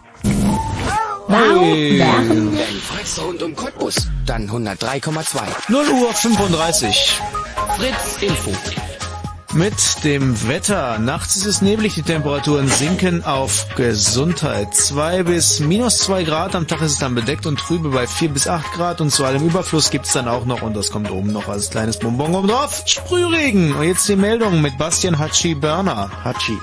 [1.30, 2.00] Hey.
[2.00, 2.28] Hey.
[2.28, 5.40] Wenn Fritz rund um Cottbus, dann 103,2.
[5.68, 7.20] 0 Uhr 35.
[7.76, 8.50] Fritz Info.
[9.52, 10.98] Mit dem Wetter.
[10.98, 14.74] Nachts ist es neblig, die Temperaturen sinken auf Gesundheit.
[14.74, 18.30] 2 bis minus 2 Grad, am Tag ist es dann bedeckt und trübe bei 4
[18.30, 21.32] bis 8 Grad und zu allem Überfluss gibt's dann auch noch, und das kommt oben
[21.32, 23.72] noch als kleines Bonbon oben drauf, Sprühregen.
[23.74, 26.10] Und jetzt die Meldung mit Bastian Hatschi Börner.
[26.24, 26.58] Hatschi.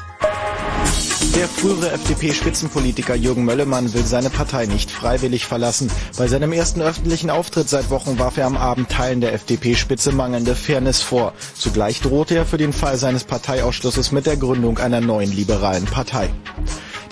[1.38, 5.92] Der frühere FDP-Spitzenpolitiker Jürgen Möllemann will seine Partei nicht freiwillig verlassen.
[6.18, 10.56] Bei seinem ersten öffentlichen Auftritt seit Wochen warf er am Abend Teilen der FDP-Spitze mangelnde
[10.56, 11.34] Fairness vor.
[11.54, 16.32] Zugleich drohte er für den Fall seines Parteiausschlusses mit der Gründung einer neuen liberalen Partei.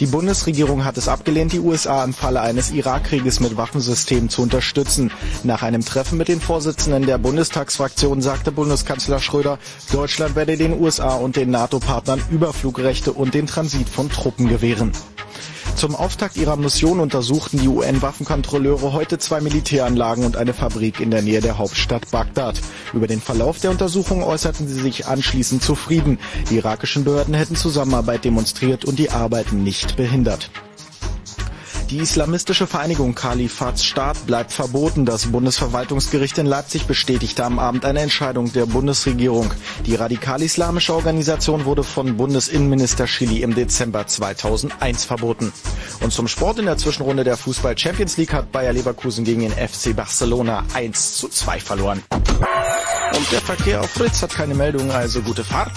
[0.01, 5.09] Die Bundesregierung hat es abgelehnt, die USA im Falle eines Irakkrieges mit Waffensystemen zu unterstützen.
[5.43, 9.57] Nach einem Treffen mit den Vorsitzenden der Bundestagsfraktion sagte Bundeskanzler Schröder,
[9.93, 14.91] Deutschland werde den USA und den NATO-Partnern Überflugrechte und den Transit von Truppen gewähren.
[15.75, 21.21] Zum Auftakt ihrer Mission untersuchten die UN-Waffenkontrolleure heute zwei Militäranlagen und eine Fabrik in der
[21.21, 22.61] Nähe der Hauptstadt Bagdad.
[22.93, 26.17] Über den Verlauf der Untersuchung äußerten sie sich anschließend zufrieden.
[26.49, 30.49] Die irakischen Behörden hätten Zusammenarbeit demonstriert und die Arbeiten nicht behindert.
[31.89, 35.05] Die islamistische Vereinigung Kalifats Staat bleibt verboten.
[35.05, 39.51] Das Bundesverwaltungsgericht in Leipzig bestätigte am Abend eine Entscheidung der Bundesregierung.
[39.85, 45.53] Die radikal-islamische Organisation wurde von Bundesinnenminister Schilly im Dezember 2001 verboten.
[46.01, 49.51] Und zum Sport in der Zwischenrunde der Fußball Champions League hat Bayer Leverkusen gegen den
[49.51, 52.01] FC Barcelona 1 zu 2 verloren.
[52.11, 55.71] Und der Verkehr auf Fritz hat keine Meldung, also gute Fahrt.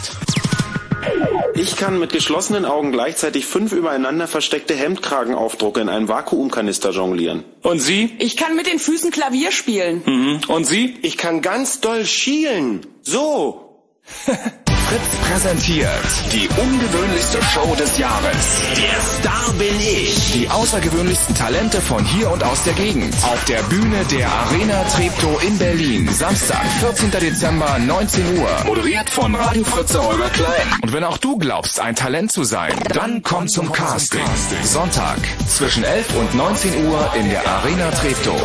[1.61, 7.43] Ich kann mit geschlossenen Augen gleichzeitig fünf übereinander versteckte Hemdkragenaufdrucke in einen Vakuumkanister jonglieren.
[7.63, 8.15] Und Sie?
[8.21, 10.03] Ich kann mit den Füßen Klavier spielen.
[10.07, 10.41] Mhm.
[10.47, 10.97] Und Sie?
[11.03, 12.87] Ich kann ganz doll schielen.
[13.03, 13.83] So.
[14.89, 18.63] Fritz präsentiert die ungewöhnlichste Show des Jahres.
[18.75, 20.33] Der Star bin ich.
[20.33, 23.15] Die außergewöhnlichsten Talente von hier und aus der Gegend.
[23.23, 26.09] Auf der Bühne der Arena Treptow in Berlin.
[26.11, 27.11] Samstag, 14.
[27.11, 28.49] Dezember, 19 Uhr.
[28.65, 30.81] Moderiert von Radio Fritze Holger Klein.
[30.81, 34.25] Und wenn auch du glaubst, ein Talent zu sein, dann komm zum Casting.
[34.63, 35.19] Sonntag
[35.49, 38.41] zwischen 11 und 19 Uhr in der Arena Treptow.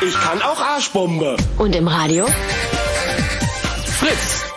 [0.00, 1.36] Ich kann auch Arschbombe.
[1.58, 2.26] Und im Radio?
[3.98, 4.53] Fritz.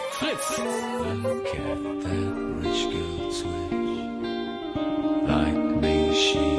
[6.17, 6.56] She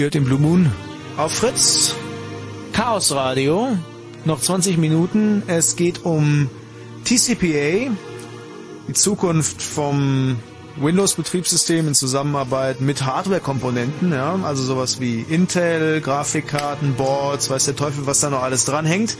[0.00, 0.72] Ihr hört den Blue Moon
[1.18, 1.94] auf Fritz.
[2.72, 3.76] Chaos Radio.
[4.24, 5.42] Noch 20 Minuten.
[5.46, 6.48] Es geht um
[7.04, 7.90] TCPA,
[8.88, 10.38] die Zukunft vom
[10.80, 18.06] Windows-Betriebssystem in Zusammenarbeit mit Hardware-Komponenten, ja, also sowas wie Intel, Grafikkarten, Boards, weiß der Teufel,
[18.06, 19.18] was da noch alles dranhängt,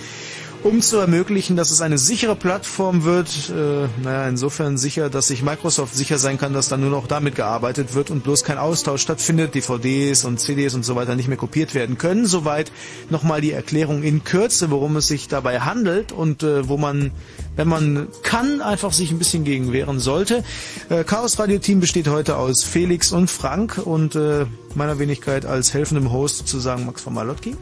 [0.63, 3.51] um zu ermöglichen, dass es eine sichere Plattform wird.
[3.51, 7.35] Äh, naja, insofern sicher, dass sich Microsoft sicher sein kann, dass dann nur noch damit
[7.35, 11.37] gearbeitet wird und bloß kein Austausch stattfindet, DVDs und CDs und so weiter nicht mehr
[11.37, 12.27] kopiert werden können.
[12.27, 12.73] Soweit
[13.09, 17.11] nochmal die Erklärung in Kürze, worum es sich dabei handelt und äh, wo man,
[17.57, 20.45] wenn man kann, einfach sich ein bisschen gegen wehren sollte.
[20.89, 25.73] Äh, Chaos Radio Team besteht heute aus Felix und Frank und äh, meiner Wenigkeit als
[25.73, 27.57] helfendem Host sozusagen Max von Malotki.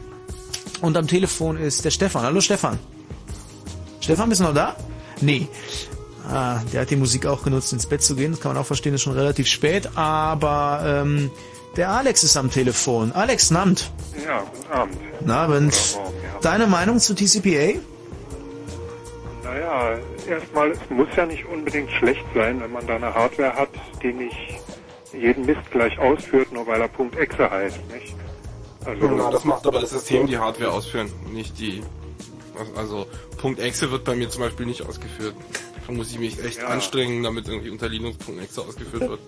[0.81, 2.23] Und am Telefon ist der Stefan.
[2.23, 2.79] Hallo Stefan.
[3.99, 4.75] Stefan, bist du noch da?
[5.21, 5.47] Nee.
[6.27, 8.31] Ah, der hat die Musik auch genutzt, ins Bett zu gehen.
[8.31, 9.89] Das kann man auch verstehen, ist schon relativ spät.
[9.95, 11.31] Aber ähm,
[11.75, 13.11] der Alex ist am Telefon.
[13.11, 13.91] Alex Namt.
[14.25, 14.97] Ja, guten Abend.
[15.19, 15.95] Guten Abend.
[15.95, 16.39] Morgen, ja.
[16.41, 17.79] Deine Meinung zu TCPA?
[19.43, 23.69] Naja, erstmal, es muss ja nicht unbedingt schlecht sein, wenn man da eine Hardware hat,
[24.03, 24.37] die nicht
[25.13, 28.15] jeden Mist gleich ausführt, nur weil er .exe heißt, nicht?
[28.85, 31.81] Also, Na, das macht aber das System die Hardware ausführen, nicht die.
[32.75, 33.07] Also
[33.57, 35.33] .exe wird bei mir zum Beispiel nicht ausgeführt.
[35.87, 36.67] Da muss ich mich echt Ja.
[36.67, 39.19] anstrengen, damit irgendwie unter Linux .exe ausgeführt wird.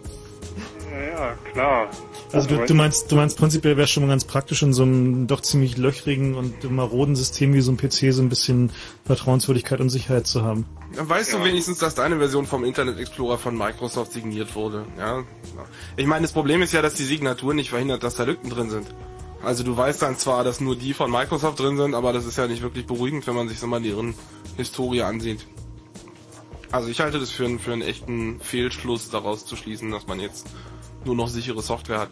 [1.17, 1.89] ja, klar.
[2.33, 5.27] Also du, du meinst, du meinst prinzipiell wäre schon mal ganz praktisch in so einem
[5.27, 8.69] doch ziemlich löchrigen und maroden System wie so ein PC so ein bisschen
[9.05, 10.65] Vertrauenswürdigkeit und Sicherheit zu haben.
[10.95, 14.85] Dann weißt du wenigstens, dass deine Version vom Internet Explorer von Microsoft signiert wurde.
[14.97, 15.23] Ja.
[15.95, 18.69] Ich meine, das Problem ist ja, dass die Signatur nicht verhindert, dass da Lücken drin
[18.69, 18.87] sind.
[19.43, 22.37] Also du weißt dann zwar, dass nur die von Microsoft drin sind, aber das ist
[22.37, 24.13] ja nicht wirklich beruhigend, wenn man sich so mal deren
[24.55, 25.47] Historie ansieht.
[26.71, 30.19] Also ich halte das für einen, für einen echten Fehlschluss daraus zu schließen, dass man
[30.19, 30.47] jetzt
[31.05, 32.11] nur noch sichere Software hat.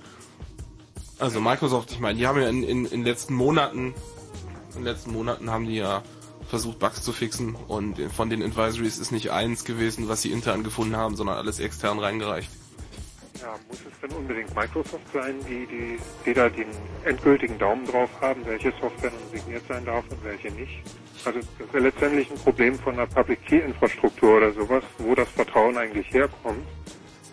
[1.19, 3.93] Also Microsoft, ich meine, die haben ja in, in, in letzten Monaten,
[4.69, 6.03] in den letzten Monaten haben die ja
[6.47, 10.63] versucht Bugs zu fixen und von den Advisories ist nicht eins gewesen, was sie intern
[10.63, 12.49] gefunden haben, sondern alles extern reingereicht.
[13.41, 16.67] Ja, muss es denn unbedingt Microsoft sein, die, die, die da den
[17.05, 20.81] endgültigen Daumen drauf haben, welche Software nun signiert sein darf und welche nicht?
[21.25, 25.15] Also das ist ja letztendlich ein Problem von einer Public Key Infrastruktur oder sowas, wo
[25.15, 26.65] das Vertrauen eigentlich herkommt.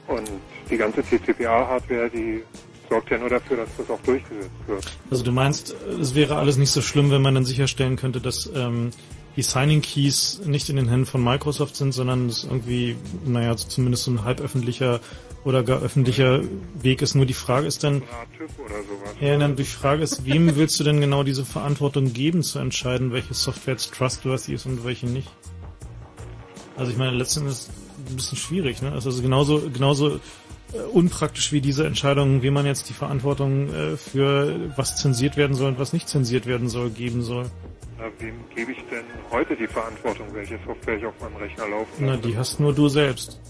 [0.06, 0.30] Und
[0.70, 2.42] die ganze TCPA-Hardware, die
[2.88, 4.86] sorgt ja nur dafür, dass das auch durchgesetzt wird.
[5.10, 8.48] Also du meinst, es wäre alles nicht so schlimm, wenn man dann sicherstellen könnte, dass
[8.54, 8.90] ähm,
[9.36, 14.04] die Signing Keys nicht in den Händen von Microsoft sind, sondern es irgendwie, naja, zumindest
[14.04, 15.00] so ein halböffentlicher
[15.46, 16.40] oder gar öffentlicher
[16.74, 17.14] Weg ist.
[17.14, 18.02] Nur die Frage ist dann,
[19.20, 23.12] ja, dann die Frage ist, wem willst du denn genau diese Verantwortung geben, zu entscheiden,
[23.12, 25.30] welche Software jetzt trustworthy ist und welche nicht?
[26.76, 28.90] Also ich meine, letztendlich ist es ein bisschen schwierig, ne?
[28.90, 30.16] Also genauso, genauso
[30.72, 35.54] äh, unpraktisch wie diese Entscheidung, wie man jetzt die Verantwortung äh, für was zensiert werden
[35.54, 37.46] soll und was nicht zensiert werden soll, geben soll.
[37.98, 41.92] Na, wem gebe ich denn heute die Verantwortung, welche Software ich auf meinem Rechner laufen
[42.00, 43.40] Na, die hast nur du selbst.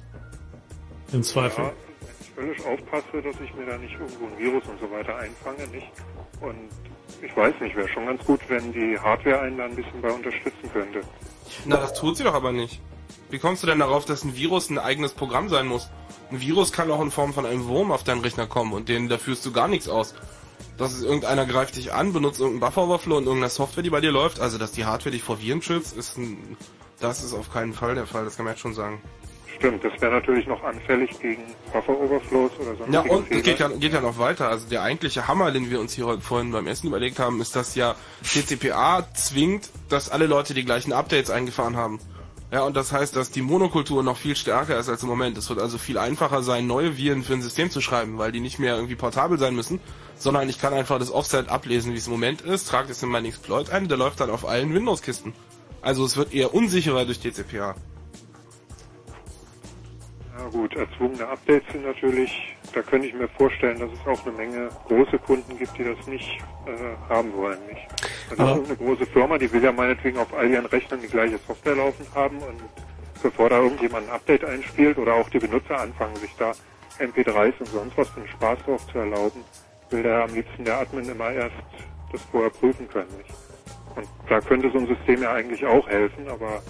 [1.13, 1.65] Im Zweifel.
[1.65, 1.73] Ja,
[2.37, 5.91] völlig aufpasse, dass ich mir da nicht irgendwo ein Virus und so weiter einfange, nicht?
[6.41, 6.69] Und
[7.23, 10.11] ich weiß nicht, wäre schon ganz gut, wenn die Hardware einen da ein bisschen bei
[10.13, 11.01] unterstützen könnte.
[11.65, 12.81] Na, das tut sie doch aber nicht.
[13.31, 15.89] Wie kommst du denn darauf, dass ein Virus ein eigenes Programm sein muss?
[16.31, 19.09] Ein Virus kann auch in Form von einem Wurm auf deinen Rechner kommen und den,
[19.09, 20.15] da führst du gar nichts aus.
[20.77, 24.13] Das ist irgendeiner greift dich an, benutzt irgendeinen Buffer-Overflow und irgendeine Software, die bei dir
[24.13, 24.41] läuft.
[24.41, 26.57] Also, dass die Hardware dich vor Viren schützt, ist ein,
[27.01, 29.01] das ist auf keinen Fall der Fall, das kann man jetzt schon sagen.
[29.57, 33.69] Stimmt, das wäre natürlich noch anfällig gegen Buffer-Overflows oder sonstige Ja, und es geht ja,
[33.69, 34.49] geht ja noch weiter.
[34.49, 37.57] Also der eigentliche Hammer, den wir uns hier heute vorhin beim Essen überlegt haben, ist,
[37.57, 42.01] dass ja TCPA zwingt, dass alle Leute die gleichen Updates eingefahren haben.
[42.53, 45.37] Ja, und das heißt, dass die Monokultur noch viel stärker ist als im Moment.
[45.37, 48.41] Es wird also viel einfacher sein, neue Viren für ein System zu schreiben, weil die
[48.41, 49.81] nicht mehr irgendwie portabel sein müssen,
[50.17, 53.09] sondern ich kann einfach das Offset ablesen, wie es im Moment ist, trage es in
[53.09, 55.33] meinen Exploit ein, der läuft dann auf allen Windows-Kisten.
[55.83, 57.75] Also es wird eher unsicherer durch TCPA.
[60.53, 64.69] Gut, erzwungene Updates sind natürlich, da könnte ich mir vorstellen, dass es auch eine Menge
[64.87, 67.59] große Kunden gibt, die das nicht äh, haben wollen.
[67.67, 67.87] Nicht?
[68.31, 71.39] Also Aber- eine große Firma, die will ja meinetwegen auf all ihren Rechnern die gleiche
[71.39, 72.61] Software laufen haben und
[73.23, 76.53] bevor da irgendjemand ein Update einspielt oder auch die Benutzer anfangen, sich da
[76.99, 79.41] MP3s und sonst was für einen Spaß drauf zu erlauben,
[79.91, 81.55] will da am liebsten der Admin immer erst
[82.13, 83.09] das vorher prüfen können.
[83.19, 83.31] Nicht?
[83.97, 86.63] Und da könnte so ein System ja eigentlich auch helfen, aber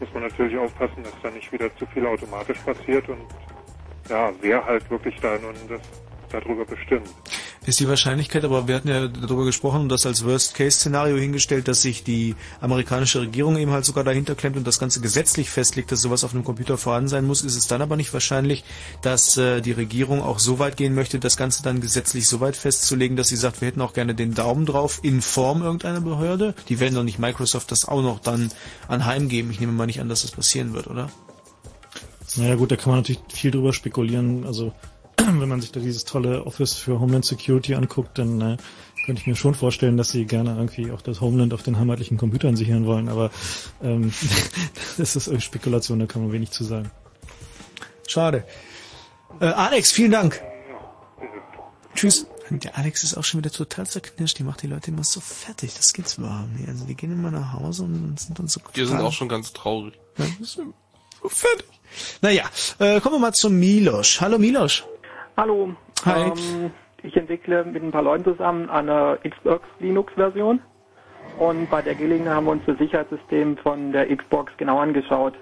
[0.00, 3.22] muss man natürlich aufpassen, dass da nicht wieder zu viel automatisch passiert und
[4.08, 5.80] ja, wer halt wirklich da nun das
[6.30, 7.08] darüber bestimmt.
[7.66, 11.80] Ist die Wahrscheinlichkeit, aber wir hatten ja darüber gesprochen und das als Worst-Case-Szenario hingestellt, dass
[11.80, 16.02] sich die amerikanische Regierung eben halt sogar dahinter klemmt und das Ganze gesetzlich festlegt, dass
[16.02, 17.42] sowas auf einem Computer vorhanden sein muss.
[17.42, 18.64] Ist es dann aber nicht wahrscheinlich,
[19.00, 22.56] dass äh, die Regierung auch so weit gehen möchte, das Ganze dann gesetzlich so weit
[22.56, 26.54] festzulegen, dass sie sagt, wir hätten auch gerne den Daumen drauf in Form irgendeiner Behörde?
[26.68, 28.50] Die werden doch nicht Microsoft das auch noch dann
[28.88, 29.50] anheimgeben.
[29.50, 31.08] Ich nehme mal nicht an, dass das passieren wird, oder?
[32.36, 34.44] Naja gut, da kann man natürlich viel drüber spekulieren.
[34.44, 34.72] Also
[35.16, 38.56] wenn man sich da dieses tolle Office für Homeland Security anguckt, dann äh,
[39.04, 42.16] könnte ich mir schon vorstellen, dass sie gerne irgendwie auch das Homeland auf den heimatlichen
[42.16, 43.08] Computern sichern wollen.
[43.08, 43.30] Aber
[43.82, 44.12] ähm,
[44.96, 46.90] das ist irgendwie Spekulation, da kann man wenig zu sagen.
[48.06, 48.44] Schade.
[49.40, 50.42] Äh, Alex, vielen Dank.
[51.94, 52.26] Tschüss.
[52.50, 54.38] Der Alex ist auch schon wieder total zerknirscht.
[54.38, 55.72] Die macht die Leute immer so fertig.
[55.74, 56.68] Das geht's überhaupt nicht.
[56.68, 59.52] Also die gehen immer nach Hause und sind dann so Wir sind auch schon ganz
[59.52, 59.94] traurig.
[60.18, 60.74] Ja, so
[61.26, 61.66] fertig.
[62.20, 62.44] Naja,
[62.78, 64.20] äh, kommen wir mal zum Milos.
[64.20, 64.84] Hallo Milos.
[65.36, 65.74] Hallo.
[66.04, 66.30] Hi.
[66.30, 66.70] Ähm,
[67.02, 70.60] ich entwickle mit ein paar Leuten zusammen eine Xbox Linux-Version.
[71.40, 75.34] Und bei der Gelegenheit haben wir uns das Sicherheitssystem von der Xbox genau angeschaut.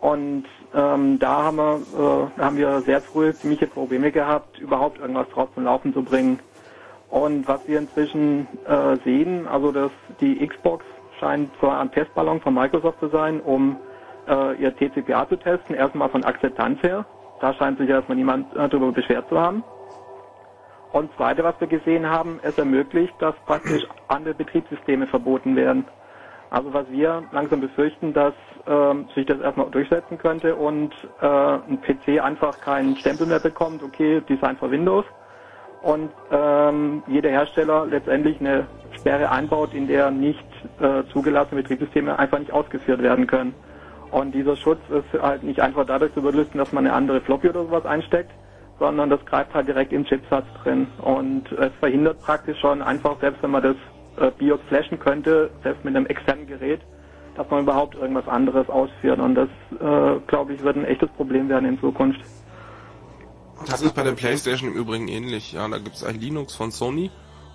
[0.00, 5.28] Und ähm, da haben wir, äh, haben wir sehr früh ziemliche Probleme gehabt, überhaupt irgendwas
[5.28, 6.38] drauf zum Laufen zu bringen.
[7.10, 9.90] Und was wir inzwischen äh, sehen, also dass
[10.22, 10.86] die Xbox
[11.20, 13.76] scheint zwar ein Testballon von Microsoft zu sein, um
[14.26, 17.04] äh, ihr TCPA zu testen, erstmal von Akzeptanz her.
[17.40, 19.62] Da scheint sich erstmal niemand äh, darüber beschwert zu haben.
[20.92, 25.84] Und zweite, was wir gesehen haben, es ermöglicht, dass praktisch andere Betriebssysteme verboten werden.
[26.50, 28.32] Also was wir langsam befürchten, dass
[28.66, 33.82] ähm, sich das erstmal durchsetzen könnte und äh, ein PC einfach keinen Stempel mehr bekommt,
[33.82, 35.04] okay, Design für Windows,
[35.82, 40.44] und ähm, jeder Hersteller letztendlich eine Sperre einbaut, in der nicht
[40.80, 43.54] äh, zugelassene Betriebssysteme einfach nicht ausgeführt werden können.
[44.10, 47.50] Und dieser Schutz ist halt nicht einfach dadurch zu überlisten, dass man eine andere Floppy
[47.50, 48.30] oder sowas einsteckt,
[48.78, 50.86] sondern das greift halt direkt im Chipsatz drin.
[51.02, 53.76] Und es verhindert praktisch schon einfach, selbst wenn man das
[54.18, 56.80] äh, BIOS flashen könnte, selbst mit einem externen Gerät,
[57.36, 59.18] dass man überhaupt irgendwas anderes ausführt.
[59.18, 59.48] Und das,
[59.80, 62.20] äh, glaube ich, wird ein echtes Problem werden in Zukunft.
[63.66, 65.52] Das ist bei der Playstation im Übrigen ähnlich.
[65.52, 67.10] Ja, da gibt es ein Linux von Sony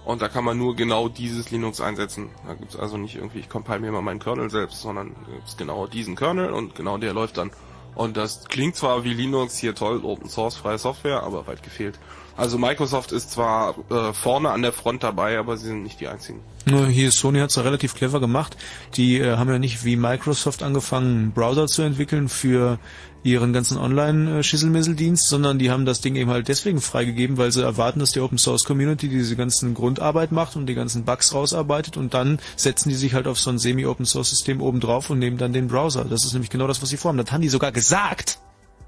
[0.05, 2.29] und da kann man nur genau dieses Linux einsetzen.
[2.45, 5.55] Da gibt es also nicht irgendwie, ich compile mir mal meinen Kernel selbst, sondern gibt's
[5.55, 7.51] genau diesen Kernel und genau der läuft dann.
[7.95, 11.99] Und das klingt zwar wie Linux, hier toll, Open Source, freie Software, aber weit gefehlt.
[12.35, 16.07] Also Microsoft ist zwar äh, vorne an der Front dabei, aber sie sind nicht die
[16.07, 16.39] einzigen.
[16.65, 18.57] Nur Hier Sony hat es ja relativ clever gemacht.
[18.95, 22.79] Die äh, haben ja nicht wie Microsoft angefangen, einen Browser zu entwickeln für
[23.23, 27.99] ihren ganzen Online-Schisselmissel-Dienst, sondern die haben das Ding eben halt deswegen freigegeben, weil sie erwarten,
[27.99, 32.13] dass die Open Source Community diese ganzen Grundarbeit macht und die ganzen Bugs rausarbeitet und
[32.13, 35.37] dann setzen die sich halt auf so ein Semi-Open Source System oben drauf und nehmen
[35.37, 36.03] dann den Browser.
[36.03, 37.17] Das ist nämlich genau das, was sie vorhaben.
[37.17, 38.39] Das haben die sogar gesagt.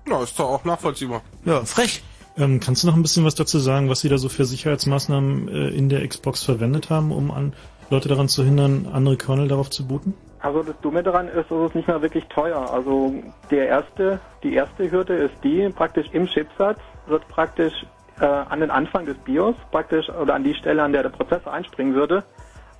[0.07, 1.21] Ja, ist doch auch nachvollziehbar.
[1.45, 2.03] Ja, frech.
[2.37, 5.47] Ähm, kannst du noch ein bisschen was dazu sagen, was sie da so für Sicherheitsmaßnahmen
[5.47, 7.53] äh, in der Xbox verwendet haben, um an
[7.89, 10.13] Leute daran zu hindern, andere Kernel darauf zu booten?
[10.39, 12.71] Also das Dumme daran ist, es ist nicht mehr wirklich teuer.
[12.71, 13.13] Also
[13.49, 17.73] der erste, die erste Hürde ist die, praktisch im Chipsatz wird praktisch
[18.19, 21.53] äh, an den Anfang des BIOS, praktisch oder an die Stelle, an der der Prozessor
[21.53, 22.23] einspringen würde,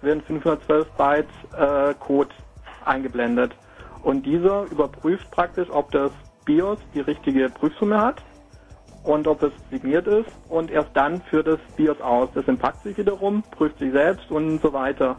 [0.01, 1.27] werden 512 Byte
[1.57, 2.29] äh, Code
[2.83, 3.55] eingeblendet.
[4.03, 6.11] Und dieser überprüft praktisch, ob das
[6.43, 8.21] BIOS die richtige Prüfsumme hat
[9.05, 12.29] und ob es signiert ist und erst dann führt das BIOS aus.
[12.33, 15.17] Das entpackt sich wiederum, prüft sich selbst und so weiter.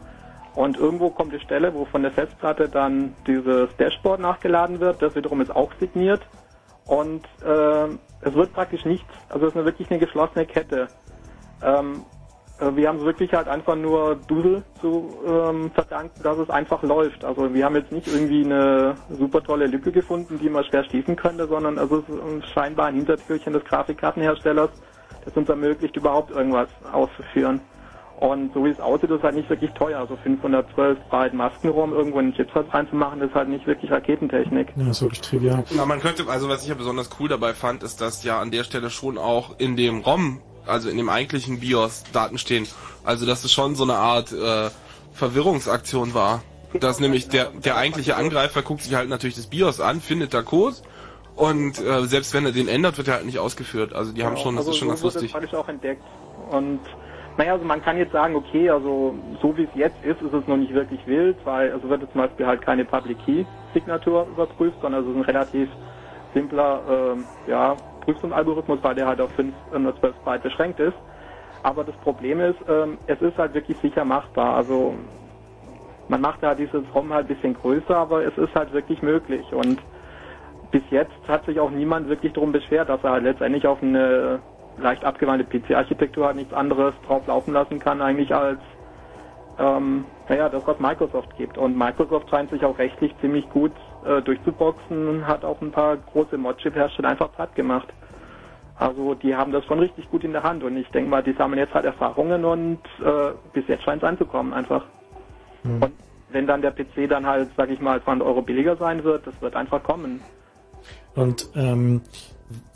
[0.55, 5.01] Und irgendwo kommt die Stelle, wo von der Festplatte dann dieses Dashboard nachgeladen wird.
[5.01, 6.21] Das wiederum ist auch signiert.
[6.85, 7.87] Und äh,
[8.21, 10.87] es wird praktisch nichts, also es ist wirklich eine geschlossene Kette.
[11.63, 12.16] Ähm, äh,
[12.59, 17.23] wir haben es wirklich halt einfach nur Dusel zu ähm, verdanken, dass es einfach läuft.
[17.23, 21.15] Also wir haben jetzt nicht irgendwie eine super tolle Lücke gefunden, die man schwer schließen
[21.15, 22.05] könnte, sondern es ist
[22.53, 24.71] scheinbar ein Hintertürchen des Grafikkartenherstellers,
[25.25, 27.61] das uns ermöglicht, überhaupt irgendwas auszuführen.
[28.19, 29.99] Und so wie es aussieht, ist es halt nicht wirklich teuer.
[29.99, 34.69] Also 512 Byte Maskenraum irgendwo in den Chipsatz reinzumachen, ist halt nicht wirklich Raketentechnik.
[34.75, 35.63] Ja, ist wirklich trivial.
[35.69, 38.49] Ja, man könnte, also was ich ja besonders cool dabei fand, ist, dass ja an
[38.49, 42.67] der Stelle schon auch in dem ROM, also in dem eigentlichen BIOS, Daten stehen.
[43.03, 44.69] Also dass es schon so eine Art äh,
[45.13, 46.43] Verwirrungsaktion war.
[46.79, 50.41] Dass nämlich der, der eigentliche Angreifer guckt sich halt natürlich das BIOS an, findet da
[50.41, 50.75] Code
[51.37, 53.93] und äh, selbst wenn er den ändert, wird er halt nicht ausgeführt.
[53.93, 55.31] Also die haben Genau, schon, das also ist schon so ganz lustig.
[55.31, 56.01] Das auch entdeckt.
[56.49, 56.79] Und
[57.37, 60.47] naja, also man kann jetzt sagen, okay, also so wie es jetzt ist, ist es
[60.47, 64.27] noch nicht wirklich wild, weil also wird jetzt zum Beispiel halt keine Public Key Signatur
[64.31, 65.69] überprüft, sondern es ist ein relativ
[66.33, 70.95] simpler ähm, ja, Prüfungsalgorithmus, weil der halt auf 512 Byte beschränkt ist.
[71.63, 74.55] Aber das Problem ist, ähm, es ist halt wirklich sicher machbar.
[74.55, 74.95] Also
[76.07, 79.45] man macht da dieses ROM halt ein bisschen größer, aber es ist halt wirklich möglich.
[79.51, 79.81] Und
[80.71, 84.39] bis jetzt hat sich auch niemand wirklich darum beschwert, dass er halt letztendlich auf eine
[84.77, 88.59] leicht abgewandte PC-Architektur halt nichts anderes drauf laufen lassen kann, eigentlich als
[89.59, 91.57] ähm, naja, das, was Microsoft gibt.
[91.57, 93.71] Und Microsoft scheint sich auch rechtlich ziemlich gut
[94.05, 97.87] äh, durchzuboxen hat auch ein paar große Modchip-Hersteller einfach platt gemacht.
[98.75, 101.33] Also die haben das schon richtig gut in der Hand und ich denke mal, die
[101.33, 104.85] sammeln jetzt halt Erfahrungen und äh, bis jetzt scheint es anzukommen einfach.
[105.63, 105.81] Hm.
[105.81, 105.93] Und
[106.29, 109.41] wenn dann der PC dann halt, sag ich mal, 200 Euro billiger sein wird, das
[109.41, 110.21] wird einfach kommen.
[111.15, 112.01] Und ähm,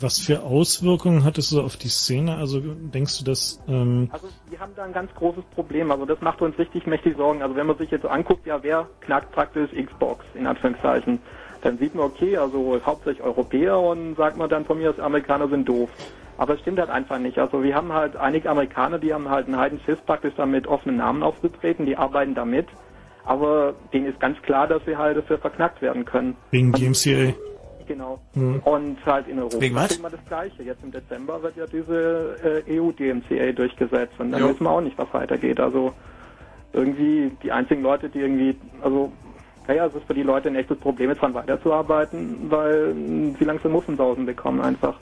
[0.00, 2.36] was für Auswirkungen hat es so auf die Szene?
[2.36, 5.90] Also denkst du, dass ähm, Also wir haben da ein ganz großes Problem.
[5.90, 7.42] Also das macht uns richtig mächtig Sorgen.
[7.42, 11.20] Also wenn man sich jetzt so anguckt, ja, wer knackt praktisch Xbox in Anführungszeichen,
[11.62, 15.48] dann sieht man, okay, also hauptsächlich Europäer und sagt man dann von mir, dass Amerikaner
[15.48, 15.88] sind doof.
[16.36, 17.38] Aber es stimmt halt einfach nicht.
[17.38, 21.22] Also wir haben halt einige Amerikaner, die haben halt einen Heidenschiss praktisch damit offenen Namen
[21.22, 22.66] aufzutreten, die arbeiten damit.
[23.24, 26.36] Aber denen ist ganz klar, dass sie halt dafür verknackt werden können.
[26.50, 27.34] wegen DMCA?
[27.86, 28.20] Genau.
[28.34, 28.60] Hm.
[28.60, 29.90] Und halt in Europa Wegen was?
[29.90, 30.62] ist immer das Gleiche.
[30.62, 34.48] Jetzt im Dezember wird ja diese äh, EU-DMCA durchgesetzt und dann Jo.
[34.50, 35.60] wissen wir auch nicht, was weitergeht.
[35.60, 35.92] Also
[36.72, 39.12] irgendwie die einzigen Leute, die irgendwie, also
[39.68, 42.94] naja, es ist für die Leute ein echtes Problem, jetzt dran weiterzuarbeiten, weil
[43.38, 44.98] sie langsam Muffensausen bekommen einfach.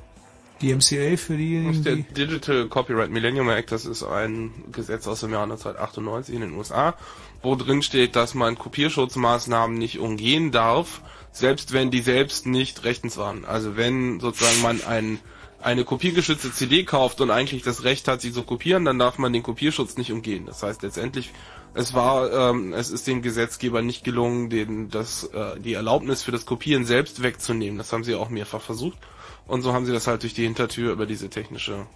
[0.60, 2.02] Die MCA für diejenigen, Der die...
[2.02, 6.94] Digital Copyright Millennium Act, das ist ein Gesetz aus dem Jahr 1998 in den USA,
[7.42, 11.00] wo drin steht, dass man Kopierschutzmaßnahmen nicht umgehen darf,
[11.32, 13.44] selbst wenn die selbst nicht rechtens waren.
[13.44, 15.18] Also wenn sozusagen man ein,
[15.60, 19.32] eine kopiergeschützte CD kauft und eigentlich das Recht hat, sie zu kopieren, dann darf man
[19.32, 20.46] den Kopierschutz nicht umgehen.
[20.46, 21.30] Das heißt letztendlich,
[21.74, 26.32] es war, ähm, es ist dem Gesetzgeber nicht gelungen, den, das, äh, die Erlaubnis für
[26.32, 27.78] das Kopieren selbst wegzunehmen.
[27.78, 28.98] Das haben sie auch mehrfach versucht.
[29.46, 31.86] Und so haben sie das halt durch die Hintertür über diese technische,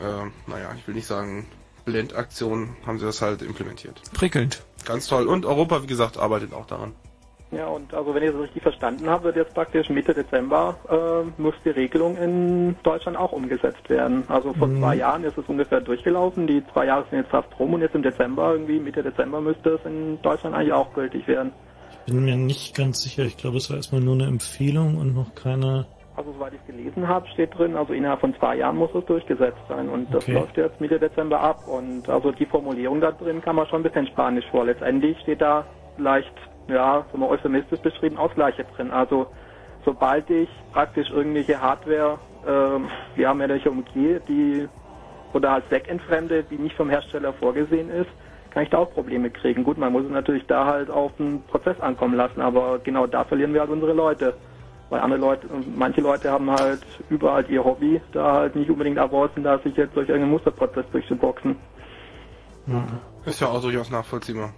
[0.00, 1.46] äh, naja, ich will nicht sagen
[1.84, 4.00] Blendaktion, haben sie das halt implementiert.
[4.12, 4.62] Prickelnd.
[4.84, 5.26] Ganz toll.
[5.26, 6.94] Und Europa, wie gesagt, arbeitet auch daran.
[7.50, 11.40] Ja, und also wenn ich das richtig verstanden habe, wird jetzt praktisch Mitte Dezember äh,
[11.40, 14.24] muss die Regelung in Deutschland auch umgesetzt werden.
[14.28, 14.80] Also vor Mhm.
[14.80, 17.94] zwei Jahren ist es ungefähr durchgelaufen, die zwei Jahre sind jetzt fast rum und jetzt
[17.94, 21.52] im Dezember, irgendwie Mitte Dezember müsste es in Deutschland eigentlich auch gültig werden.
[22.06, 23.24] Bin mir nicht ganz sicher.
[23.24, 25.86] Ich glaube, es war erstmal nur eine Empfehlung und noch keine.
[26.16, 29.04] Also soweit ich es gelesen habe, steht drin, also innerhalb von zwei Jahren muss es
[29.06, 30.34] durchgesetzt sein und das Okay.
[30.34, 33.84] läuft jetzt Mitte Dezember ab und also die Formulierung da drin kann man schon ein
[33.84, 34.64] bisschen spanisch vor.
[34.64, 35.64] Letztendlich steht da
[35.96, 36.32] leicht,
[36.68, 38.90] ja, so mal euphemistisch beschrieben, Ausgleiche drin.
[38.90, 39.26] Also
[39.84, 44.68] sobald ich praktisch irgendwelche Hardware, ähm, wir haben ja welche umgehe, die
[45.32, 48.08] oder halt zweckentfremde, die nicht vom Hersteller vorgesehen ist,
[48.50, 49.62] kann ich da auch Probleme kriegen.
[49.64, 53.24] Gut, man muss es natürlich da halt auf den Prozess ankommen lassen, aber genau da
[53.24, 54.34] verlieren wir halt unsere Leute.
[54.90, 56.80] Weil andere Leute, manche Leute haben halt
[57.10, 61.56] überall ihr Hobby, da halt nicht unbedingt erwarten, da sich jetzt durch irgendeinen Musterprozess durchzuboxen.
[63.26, 64.54] Ist ja auch durchaus nachvollziehbar.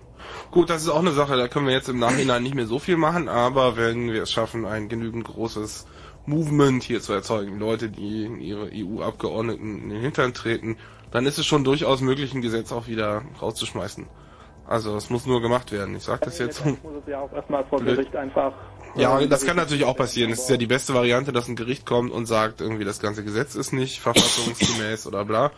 [0.51, 2.79] Gut, das ist auch eine Sache, da können wir jetzt im Nachhinein nicht mehr so
[2.79, 5.87] viel machen, aber wenn wir es schaffen, ein genügend großes
[6.27, 10.77] Movement hier zu erzeugen, Leute, die ihre EU-Abgeordneten in den Hintern treten,
[11.11, 14.07] dann ist es schon durchaus möglich, ein Gesetz auch wieder rauszuschmeißen.
[14.67, 15.97] Also es muss nur gemacht werden.
[15.97, 16.65] Ich sage das jetzt.
[16.65, 17.97] Muss es ja auch erstmal vor Blöd.
[17.97, 18.53] Gericht einfach.
[18.95, 20.31] Ja, äh, das kann natürlich auch passieren.
[20.31, 23.25] Es ist ja die beste Variante, dass ein Gericht kommt und sagt, irgendwie das ganze
[23.25, 25.51] Gesetz ist nicht verfassungsgemäß oder bla.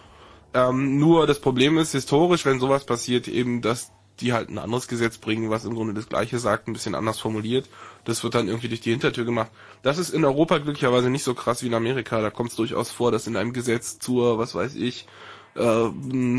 [0.55, 4.89] Ähm, nur das Problem ist historisch, wenn sowas passiert, eben, dass die halt ein anderes
[4.89, 7.69] Gesetz bringen, was im Grunde das Gleiche sagt, ein bisschen anders formuliert.
[8.05, 9.51] Das wird dann irgendwie durch die Hintertür gemacht.
[9.83, 12.21] Das ist in Europa glücklicherweise nicht so krass wie in Amerika.
[12.21, 15.07] Da kommt es durchaus vor, dass in einem Gesetz zur, was weiß ich,
[15.55, 15.91] äh,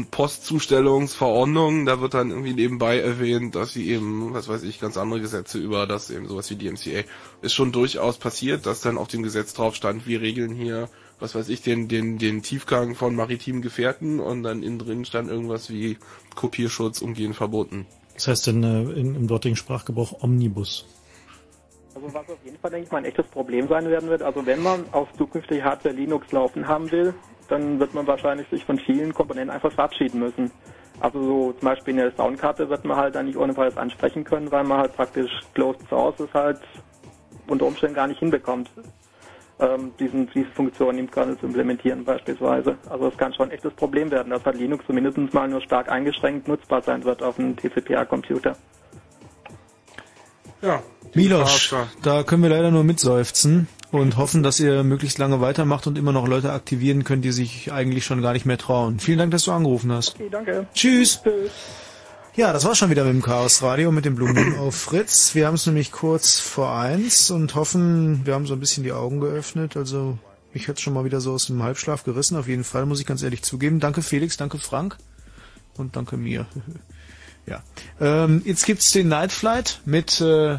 [0.09, 5.21] Postzustellungsverordnung, da wird dann irgendwie nebenbei erwähnt, dass sie eben, was weiß ich, ganz andere
[5.21, 7.03] Gesetze über das eben sowas wie DMCA
[7.41, 10.89] ist schon durchaus passiert, dass dann auf dem Gesetz drauf stand, wir regeln hier,
[11.23, 15.29] was weiß ich, den, den, den Tiefgang von maritimen Gefährten und dann innen drin stand
[15.29, 15.97] irgendwas wie
[16.35, 17.85] Kopierschutz umgehend verboten.
[18.15, 20.85] Das heißt dann äh, in, im dortigen Sprachgebrauch Omnibus.
[21.95, 24.45] Also was auf jeden Fall, denke ich mal, ein echtes Problem sein werden wird, also
[24.45, 27.13] wenn man auf zukünftige Hardware Linux laufen haben will,
[27.47, 30.51] dann wird man wahrscheinlich sich von vielen Komponenten einfach verabschieden müssen.
[30.99, 34.51] Also so zum Beispiel eine Soundkarte wird man halt dann nicht ohne weiteres ansprechen können,
[34.51, 36.59] weil man halt praktisch Closed Source es halt
[37.47, 38.69] unter Umständen gar nicht hinbekommt,
[39.59, 42.77] ähm, diesen, diese Funktion im Kernel zu implementieren beispielsweise.
[42.89, 45.89] Also es kann schon ein echtes Problem werden, dass halt Linux zumindest mal nur stark
[45.89, 48.55] eingeschränkt nutzbar sein wird auf einem TCP/A-Computer.
[50.61, 50.81] Ja.
[51.13, 55.97] Milosch, da können wir leider nur mitseufzen und hoffen, dass ihr möglichst lange weitermacht und
[55.97, 58.99] immer noch Leute aktivieren könnt, die sich eigentlich schon gar nicht mehr trauen.
[58.99, 60.15] Vielen Dank, dass du angerufen hast.
[60.15, 60.65] Okay, danke.
[60.73, 61.21] Tschüss.
[62.35, 65.35] Ja, das war schon wieder mit dem Chaos Radio, mit dem Blumen auf Fritz.
[65.35, 68.91] Wir haben es nämlich kurz vor eins und hoffen, wir haben so ein bisschen die
[68.91, 69.77] Augen geöffnet.
[69.77, 70.17] Also
[70.51, 72.35] mich hat's schon mal wieder so aus dem Halbschlaf gerissen.
[72.35, 73.79] Auf jeden Fall muss ich ganz ehrlich zugeben.
[73.79, 74.97] Danke Felix, danke Frank
[75.77, 76.47] und danke mir.
[77.45, 77.61] ja,
[78.01, 80.57] ähm, jetzt gibt's den Night Flight mit äh,